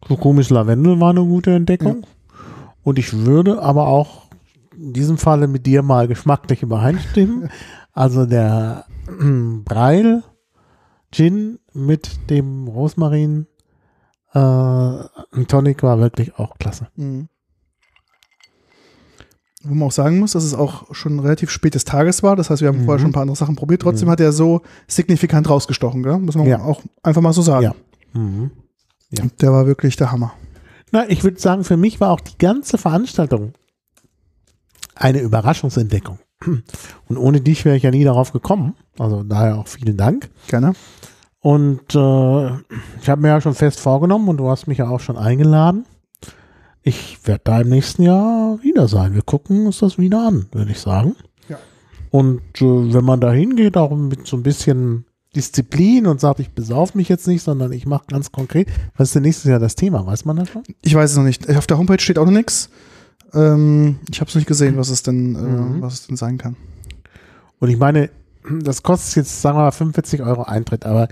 [0.08, 2.06] So komisch Lavendel war eine gute Entdeckung.
[2.82, 4.22] Und ich würde aber auch
[4.74, 7.50] in diesem Falle mit dir mal geschmacklich übereinstimmen.
[7.92, 8.84] Also der
[9.64, 10.22] Breil
[11.12, 13.46] Gin mit dem Rosmarin
[14.32, 16.88] äh, ein Tonic war wirklich auch klasse.
[16.96, 17.28] Mhm.
[19.62, 22.36] Wo man auch sagen muss, dass es auch schon relativ spät des Tages war.
[22.36, 22.84] Das heißt, wir haben Mhm.
[22.84, 23.82] vorher schon ein paar andere Sachen probiert.
[23.82, 26.18] Trotzdem hat er so signifikant rausgestochen, gell?
[26.18, 26.62] muss man Ja.
[26.62, 27.62] auch einfach mal so sagen.
[27.64, 27.74] Ja.
[28.12, 28.50] Mhm.
[29.40, 30.34] Der war wirklich der Hammer.
[30.92, 33.54] Na, ich würde sagen, für mich war auch die ganze Veranstaltung
[34.94, 36.18] eine Überraschungsentdeckung.
[36.44, 38.74] Und ohne dich wäre ich ja nie darauf gekommen.
[38.98, 40.28] Also daher auch vielen Dank.
[40.48, 40.74] Gerne.
[41.40, 42.46] Und äh,
[43.00, 45.86] ich habe mir ja schon fest vorgenommen und du hast mich ja auch schon eingeladen.
[46.82, 49.14] Ich werde da im nächsten Jahr wieder sein.
[49.14, 51.16] Wir gucken uns das wieder an, würde ich sagen.
[51.48, 51.58] Ja.
[52.10, 56.50] Und äh, wenn man da hingeht, auch mit so ein bisschen Disziplin und sagt, ich
[56.50, 58.68] besauf mich jetzt nicht, sondern ich mache ganz konkret.
[58.96, 60.06] Was ist denn nächstes Jahr das Thema?
[60.06, 60.62] Weiß man das schon?
[60.82, 61.48] Ich weiß es noch nicht.
[61.56, 62.70] Auf der Homepage steht auch noch nichts.
[63.34, 65.82] Ähm, ich habe es nicht gesehen, was es denn, äh, Mhm.
[65.82, 66.56] was es denn sein kann.
[67.58, 68.10] Und ich meine,
[68.62, 71.08] das kostet jetzt, sagen wir mal, 45 Euro Eintritt, aber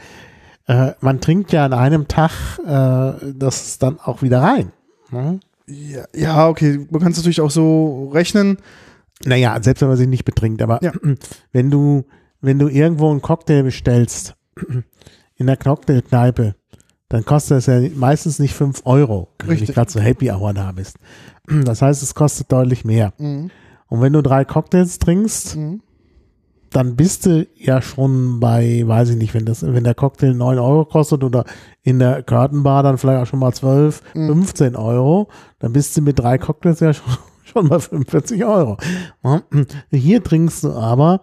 [0.66, 2.30] äh, man trinkt ja an einem Tag
[2.64, 4.72] äh, das dann auch wieder rein.
[5.10, 5.40] Ne?
[5.66, 6.86] Ja, ja, okay.
[6.90, 8.58] Man kann es natürlich auch so rechnen.
[9.24, 10.92] Naja, selbst wenn man sich nicht betrinkt, aber Ja.
[11.52, 12.04] wenn du,
[12.40, 14.34] wenn du irgendwo einen Cocktail bestellst,
[15.36, 16.54] in der Cocktailkneipe,
[17.08, 20.72] dann kostet es ja meistens nicht 5 Euro, wenn du gerade so Happy Hour da
[20.72, 20.96] bist.
[21.64, 23.12] Das heißt, es kostet deutlich mehr.
[23.18, 23.50] Mhm.
[23.88, 25.80] Und wenn du drei Cocktails trinkst, Mhm.
[26.70, 30.58] dann bist du ja schon bei, weiß ich nicht, wenn das, wenn der Cocktail 9
[30.58, 31.44] Euro kostet oder
[31.82, 34.26] in der Curtain-Bar dann vielleicht auch schon mal 12, Mhm.
[34.28, 35.28] 15 Euro,
[35.60, 37.12] dann bist du mit drei Cocktails ja schon,
[37.44, 38.76] schon mal 45 Euro.
[39.92, 41.20] Hier trinkst du aber,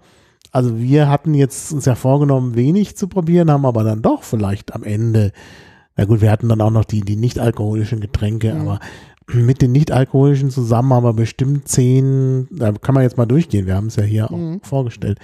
[0.54, 4.74] also wir hatten jetzt uns ja vorgenommen, wenig zu probieren, haben aber dann doch vielleicht
[4.74, 5.32] am Ende,
[5.98, 8.62] na gut, wir hatten dann auch noch die, die nicht-alkoholischen Getränke, Mhm.
[8.62, 8.80] aber
[9.28, 13.76] mit den nicht-alkoholischen zusammen haben wir bestimmt zehn, da kann man jetzt mal durchgehen, wir
[13.76, 14.60] haben es ja hier Mhm.
[14.64, 15.20] auch vorgestellt,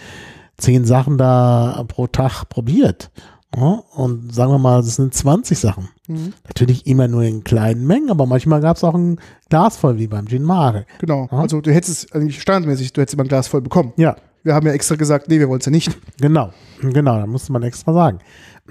[0.58, 3.11] zehn Sachen da pro Tag probiert.
[3.56, 5.88] Ja, und sagen wir mal, das sind 20 Sachen.
[6.08, 6.34] Mhm.
[6.45, 9.19] Natürlich immer nur in kleinen Mengen, aber manchmal gab es auch ein
[9.50, 10.85] Glas voll, wie beim Gin Mare.
[11.00, 11.27] Genau.
[11.32, 11.38] Ja.
[11.40, 13.93] Also du hättest es eigentlich standardmäßig, du hättest immer ein Glas voll bekommen.
[13.95, 15.98] Ja, Wir haben ja extra gesagt, nee, wir wollen es ja nicht.
[16.19, 16.51] genau.
[16.82, 18.19] Genau, da musste man extra sagen.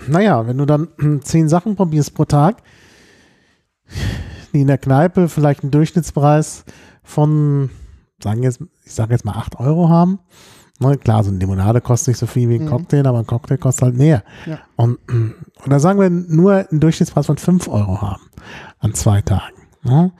[0.08, 0.88] Naja, wenn du dann
[1.24, 2.62] zehn Sachen probierst pro Tag,
[4.56, 6.64] die in der Kneipe vielleicht einen Durchschnittspreis
[7.02, 7.70] von,
[8.22, 10.18] sagen jetzt, ich sage jetzt mal 8 Euro haben.
[10.78, 12.68] Na klar, so eine Limonade kostet nicht so viel wie ein Mhm.
[12.68, 14.22] Cocktail, aber ein Cocktail kostet halt mehr.
[14.44, 14.58] Ja.
[14.76, 14.98] Und,
[15.64, 18.22] oder sagen wir nur einen Durchschnittspreis von 5 Euro haben
[18.80, 19.56] an zwei Tagen.
[19.82, 20.12] Ne?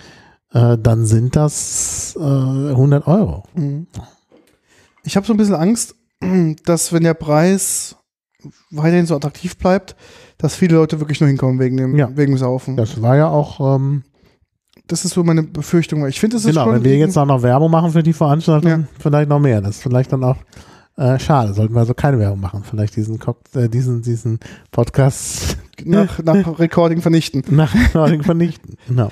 [0.53, 3.43] Äh, dann sind das äh, 100 Euro.
[3.55, 3.87] Mhm.
[5.05, 5.95] Ich habe so ein bisschen Angst,
[6.65, 7.97] dass wenn der Preis
[8.71, 9.95] weiterhin so attraktiv bleibt,
[10.39, 12.09] dass viele Leute wirklich nur hinkommen wegen dem, Ja.
[12.17, 12.77] wegen dem Saufen.
[12.77, 14.05] Das war ja auch ähm,
[14.89, 16.07] Das ist so meine Befürchtung.
[16.07, 18.71] Ich finde, das ist Genau, wenn wir jetzt auch noch Werbung machen für die Veranstaltung,
[18.71, 18.81] Ja.
[19.01, 19.61] vielleicht noch mehr.
[19.61, 20.37] Das ist vielleicht dann auch
[20.97, 21.53] äh, schade.
[21.55, 22.63] Sollten wir also keine Werbung machen.
[22.65, 23.19] Vielleicht diesen,
[23.55, 24.39] äh, diesen, diesen
[24.71, 27.43] Podcast nach, nach Recording vernichten.
[27.51, 28.77] nach Recording vernichten.
[28.87, 29.11] Genau.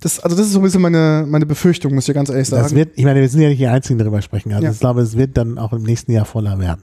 [0.00, 2.62] Das, also das ist so ein bisschen meine, meine Befürchtung, muss ich ganz ehrlich sagen.
[2.62, 4.52] Das wird, ich meine, wir sind ja nicht die Einzigen, die darüber sprechen.
[4.52, 4.70] Also Ja.
[4.70, 6.82] ich glaube, es wird dann auch im nächsten Jahr voller werden.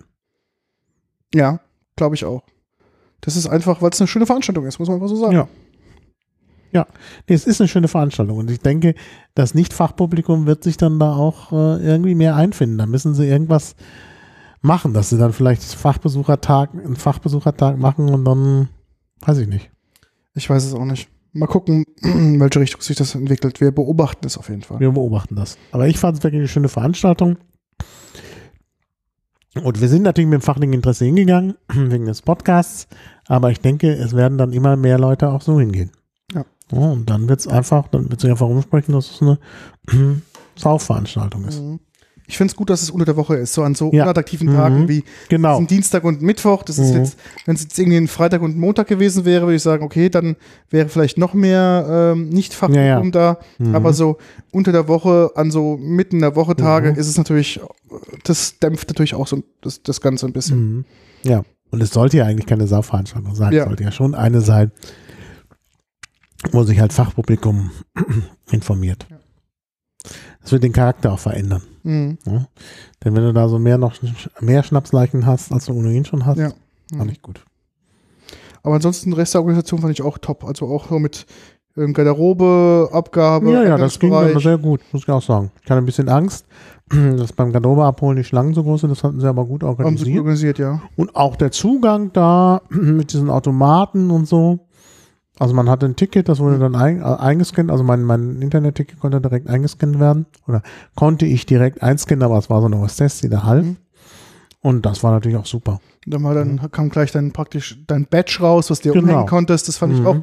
[1.34, 1.60] ja,
[1.96, 2.44] glaube ich auch.
[3.22, 5.34] Das ist einfach, weil es eine schöne Veranstaltung ist, muss man einfach so sagen.
[5.34, 5.48] Ja.
[6.76, 6.88] Ja,
[7.30, 8.96] nee, es ist eine schöne Veranstaltung und ich denke,
[9.34, 12.78] das Nicht-Fachpublikum wird sich dann da auch äh, irgendwie mehr einfinden.
[12.78, 13.78] Da müssen sie irgendwas
[14.60, 18.68] machen, dass sie dann vielleicht Fachbesuchertag, einen Fachbesuchertag machen und dann,
[19.22, 19.72] weiß ich nicht.
[20.34, 21.08] Ich weiß es auch nicht.
[21.32, 23.62] Mal gucken, in welche Richtung sich das entwickelt.
[23.62, 24.82] Wir beobachten es auf jeden Fall.
[24.82, 25.58] Wir beobachten das.
[25.72, 27.38] Aber ich fand es wirklich eine schöne Veranstaltung.
[29.64, 32.90] Und wir sind natürlich mit dem fachlichen Interesse hingegangen, wegen des Podcasts.
[33.28, 35.92] Aber ich denke, es werden dann immer mehr Leute auch so hingehen.
[36.72, 36.80] Ja.
[36.80, 39.40] und dann wird es einfach, dann wird sich einfach rumsprechen, dass es eine
[40.56, 41.62] Saufveranstaltung ist.
[41.62, 41.80] Mhm.
[42.28, 44.02] Ich finde es gut, dass es unter der Woche ist, so an so Ja.
[44.04, 44.56] unattraktiven Mhm.
[44.56, 45.62] Tagen wie Genau.
[45.62, 46.64] Dienstag und Mittwoch.
[46.64, 47.02] Das ist Mhm.
[47.02, 50.10] jetzt, wenn es jetzt irgendwie ein Freitag und Montag gewesen wäre, würde ich sagen, okay,
[50.10, 50.36] dann
[50.72, 53.38] wäre vielleicht noch mehr ähm, Nicht-Fachpublikum da.
[53.60, 53.76] Mhm.
[53.76, 54.18] Aber so
[54.52, 56.98] unter der Woche, an so mitten der Woche Tage, Mhm.
[56.98, 57.60] ist es natürlich,
[58.24, 60.78] das dämpft natürlich auch so das, das Ganze ein bisschen.
[60.78, 60.86] Mhm.
[61.22, 61.44] Ja.
[61.70, 63.54] Und es sollte ja eigentlich keine Saufveranstaltung sein.
[63.54, 63.64] Ja.
[63.64, 64.72] Es sollte ja schon eine sein,
[66.52, 67.72] wo sich halt Fachpublikum
[68.52, 69.06] informiert.
[69.10, 69.18] Ja.
[70.42, 71.64] Das wird den Charakter auch verändern.
[71.84, 72.18] Mhm.
[72.26, 72.46] Ja?
[73.04, 73.96] Denn wenn du da so mehr noch
[74.42, 76.52] mehr Schnapsleichen hast, als du ohnehin schon hast, Ja.
[76.96, 77.44] fand ich gut.
[78.62, 80.44] Aber ansonsten, Rest der Organisation fand ich auch top.
[80.44, 81.26] Also auch so mit
[81.78, 84.44] ähm, Garderobe, Abgabe, Ja, ja, das ging Eingangsbereich.
[84.44, 85.52] sehr gut, muss ich auch sagen.
[85.64, 86.46] Ich hatte ein bisschen Angst,
[86.90, 89.72] dass beim Garderobe abholen die Schlangen so groß sind, das hatten sie aber gut Haben
[89.74, 90.18] sie gut organisiert.
[90.20, 90.82] organisiert, ja.
[90.96, 94.60] Und auch der Zugang da mit diesen Automaten und so.
[95.38, 99.00] Also man hatte ein Ticket, das wurde dann ein, äh, eingescannt, also mein, mein Internetticket
[99.00, 100.26] konnte direkt eingescannt werden.
[100.48, 100.62] Oder
[100.96, 103.66] konnte ich direkt einscannen, aber es war so eine Hostess, die da half.
[103.66, 103.78] Mhm.
[104.62, 105.80] Und das war natürlich auch super.
[106.08, 109.04] Dann, war dann kam gleich dann praktisch dein Badge raus, was du dir Genau.
[109.12, 109.68] umhängen konntest.
[109.68, 110.08] Das fand ich Mhm.
[110.08, 110.18] auch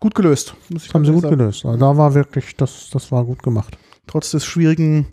[0.00, 0.54] gut gelöst.
[0.68, 1.36] Ich Das haben sie gut sagen.
[1.38, 1.64] gelöst.
[1.64, 3.76] Also da war wirklich, das, das war gut gemacht.
[4.06, 5.06] Trotz des schwierigen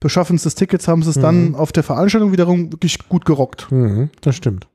[0.00, 1.22] Beschaffens des Tickets haben sie es Mhm.
[1.22, 3.70] dann auf der Veranstaltung wiederum wirklich gut gerockt.
[3.72, 4.66] Mhm, das stimmt.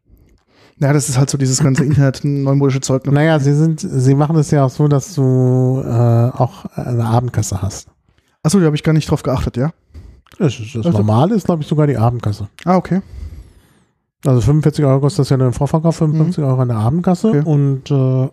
[0.80, 3.06] Ja, das ist halt so dieses ganze Internet-neumodische Zeug.
[3.06, 3.14] ne?
[3.14, 7.62] Naja, sie sind, sie machen es ja auch so, dass du äh, auch eine Abendkasse
[7.62, 7.88] hast.
[8.42, 9.72] Achso, da habe ich gar nicht drauf geachtet, ja?
[10.40, 12.50] Das, ist, das Also- Normale ist, glaube ich, sogar die Abendkasse.
[12.66, 13.02] Ah, okay.
[14.26, 17.28] Also 45 Euro kostet das ja nur im Vorverkauf, 55 Euro in der Abendkasse.
[17.30, 17.42] Okay.
[17.46, 18.30] Und äh,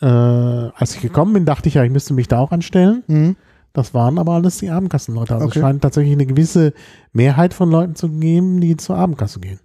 [0.00, 3.02] äh, als ich gekommen bin, dachte ich ja, ich müsste mich da auch anstellen.
[3.06, 3.36] Mhm.
[3.72, 5.34] Das waren aber alles die Abendkassenleute.
[5.34, 5.58] Also Okay.
[5.58, 6.72] es scheint tatsächlich eine gewisse
[7.12, 9.60] Mehrheit von Leuten zu geben, die zur Abendkasse gehen.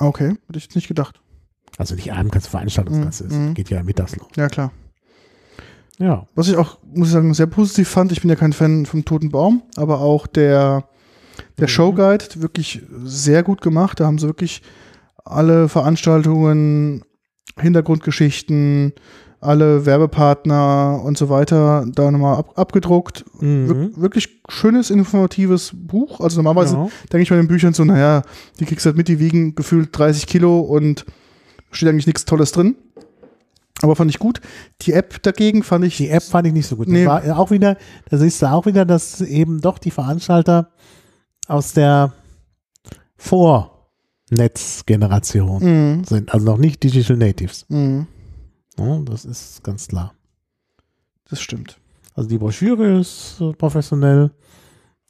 [0.00, 0.30] Okay.
[0.46, 1.20] Hätte ich jetzt nicht gedacht.
[1.78, 3.24] Also nicht Abendkasse, Veranstaltungskasse.
[3.24, 3.48] Mhm.
[3.48, 4.28] Es geht ja mittags los.
[4.36, 4.72] Ja, klar.
[5.98, 6.26] Ja.
[6.34, 9.04] Was ich auch, muss ich sagen, sehr positiv fand, ich bin ja kein Fan vom
[9.04, 10.84] Toten Baum, aber auch der,
[11.58, 11.70] der Mhm.
[11.70, 14.00] Showguide, wirklich sehr gut gemacht.
[14.00, 14.62] Da haben sie wirklich
[15.24, 17.04] alle Veranstaltungen,
[17.58, 18.92] Hintergrundgeschichten,
[19.40, 23.24] alle Werbepartner und so weiter da nochmal ab, abgedruckt.
[23.40, 23.68] Mhm.
[23.68, 26.20] Wir, wirklich schönes, informatives Buch.
[26.20, 26.88] Also normalerweise Ja.
[27.12, 28.22] denke ich bei den Büchern so, naja,
[28.58, 31.06] die kriegst du halt mit, die wiegen gefühlt 30 Kilo und
[31.70, 32.76] steht eigentlich nichts Tolles drin.
[33.82, 34.42] Aber fand ich gut.
[34.82, 35.96] Die App dagegen fand ich.
[35.96, 36.86] Die App fand ich nicht so gut.
[36.86, 37.06] Das Nee.
[37.06, 37.78] war auch wieder,
[38.10, 40.68] da siehst du auch wieder, dass eben doch die Veranstalter
[41.48, 42.12] aus der
[43.16, 45.62] Vornetzgeneration
[45.98, 46.04] Mhm.
[46.04, 47.64] sind, also noch nicht Digital Natives.
[47.68, 48.06] Mhm.
[48.80, 50.14] Ja, das ist ganz klar.
[51.28, 51.78] Das stimmt.
[52.14, 54.30] Also die Broschüre ist äh, professionell,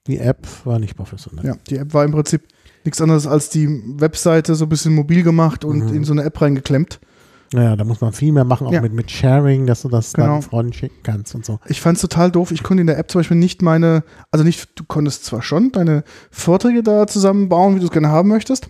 [0.06, 1.44] die App war nicht professionell.
[1.46, 2.42] Ja, die App war im Prinzip
[2.84, 3.68] nichts anderes als die
[4.00, 5.94] Webseite so ein bisschen mobil gemacht und Mhm.
[5.94, 7.00] in so eine App reingeklemmt.
[7.52, 8.80] Naja, da muss man viel mehr machen, auch Ja.
[8.80, 10.28] mit, mit Sharing, dass du das Genau.
[10.28, 11.58] deinen Freunden schicken kannst und so.
[11.66, 12.52] Ich fand es total doof.
[12.52, 15.72] Ich konnte in der App zum Beispiel nicht meine, also nicht, du konntest zwar schon
[15.72, 18.68] deine Vorträge da zusammenbauen, wie du es gerne haben möchtest,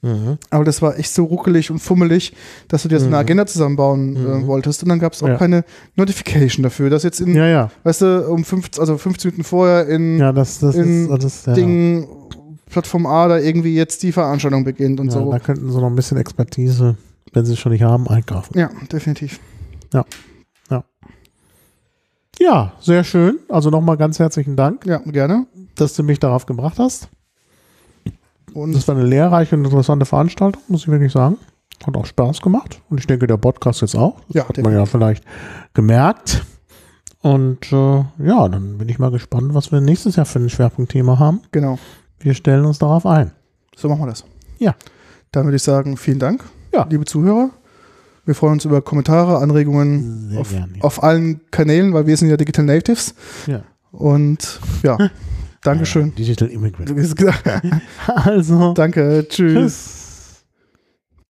[0.00, 0.38] Mhm.
[0.50, 2.32] aber das war echt so ruckelig und fummelig,
[2.68, 3.20] dass du dir so eine Mhm.
[3.20, 4.46] Agenda zusammenbauen äh, Mhm.
[4.46, 4.82] wolltest.
[4.84, 5.36] Und dann gab es auch Ja.
[5.36, 5.64] keine
[5.96, 7.70] Notification dafür, dass jetzt in, Ja, ja.
[7.82, 11.46] weißt du, um 15, also 15 Minuten vorher in Ja, das, das In ist das,
[11.46, 11.54] ja.
[11.54, 12.06] Ding,
[12.70, 15.30] Plattform A da irgendwie jetzt die Veranstaltung beginnt und ja, so.
[15.32, 16.96] Da könnten sie noch ein bisschen Expertise,
[17.32, 18.56] wenn sie es schon nicht haben, einkaufen.
[18.58, 19.40] Ja, definitiv.
[22.40, 23.40] Ja, sehr schön.
[23.48, 25.46] Also nochmal ganz herzlichen Dank, Ja, gerne.
[25.74, 27.08] dass du mich darauf gebracht hast.
[28.54, 31.36] Und Das war eine lehrreiche und interessante Veranstaltung, muss ich wirklich sagen.
[31.86, 32.80] Hat auch Spaß gemacht.
[32.90, 34.16] Und ich denke, der Podcast jetzt auch.
[34.28, 35.24] Das Ja, hat man ja vielleicht
[35.74, 36.44] gemerkt.
[37.20, 41.18] Und äh, ja, dann bin ich mal gespannt, was wir nächstes Jahr für ein Schwerpunktthema
[41.18, 41.40] haben.
[41.52, 41.78] genau,
[42.20, 43.32] Wir stellen uns darauf ein.
[43.76, 44.24] so machen wir das.
[44.58, 44.74] Ja.
[45.32, 46.86] Dann würde ich sagen, vielen Dank, Ja.
[46.88, 47.50] liebe Zuhörer.
[48.24, 50.76] Wir freuen uns über Kommentare, Anregungen auf, gerne.
[50.76, 50.82] Ja.
[50.84, 53.14] auf allen Kanälen, weil wir sind ja Digital Natives.
[53.46, 53.62] Ja.
[53.90, 54.96] Und ja,
[55.62, 56.14] Dankeschön.
[56.14, 56.90] Digital Immigrant.
[58.74, 59.28] Danke, Also, tschüss.
[59.28, 59.97] tschüss.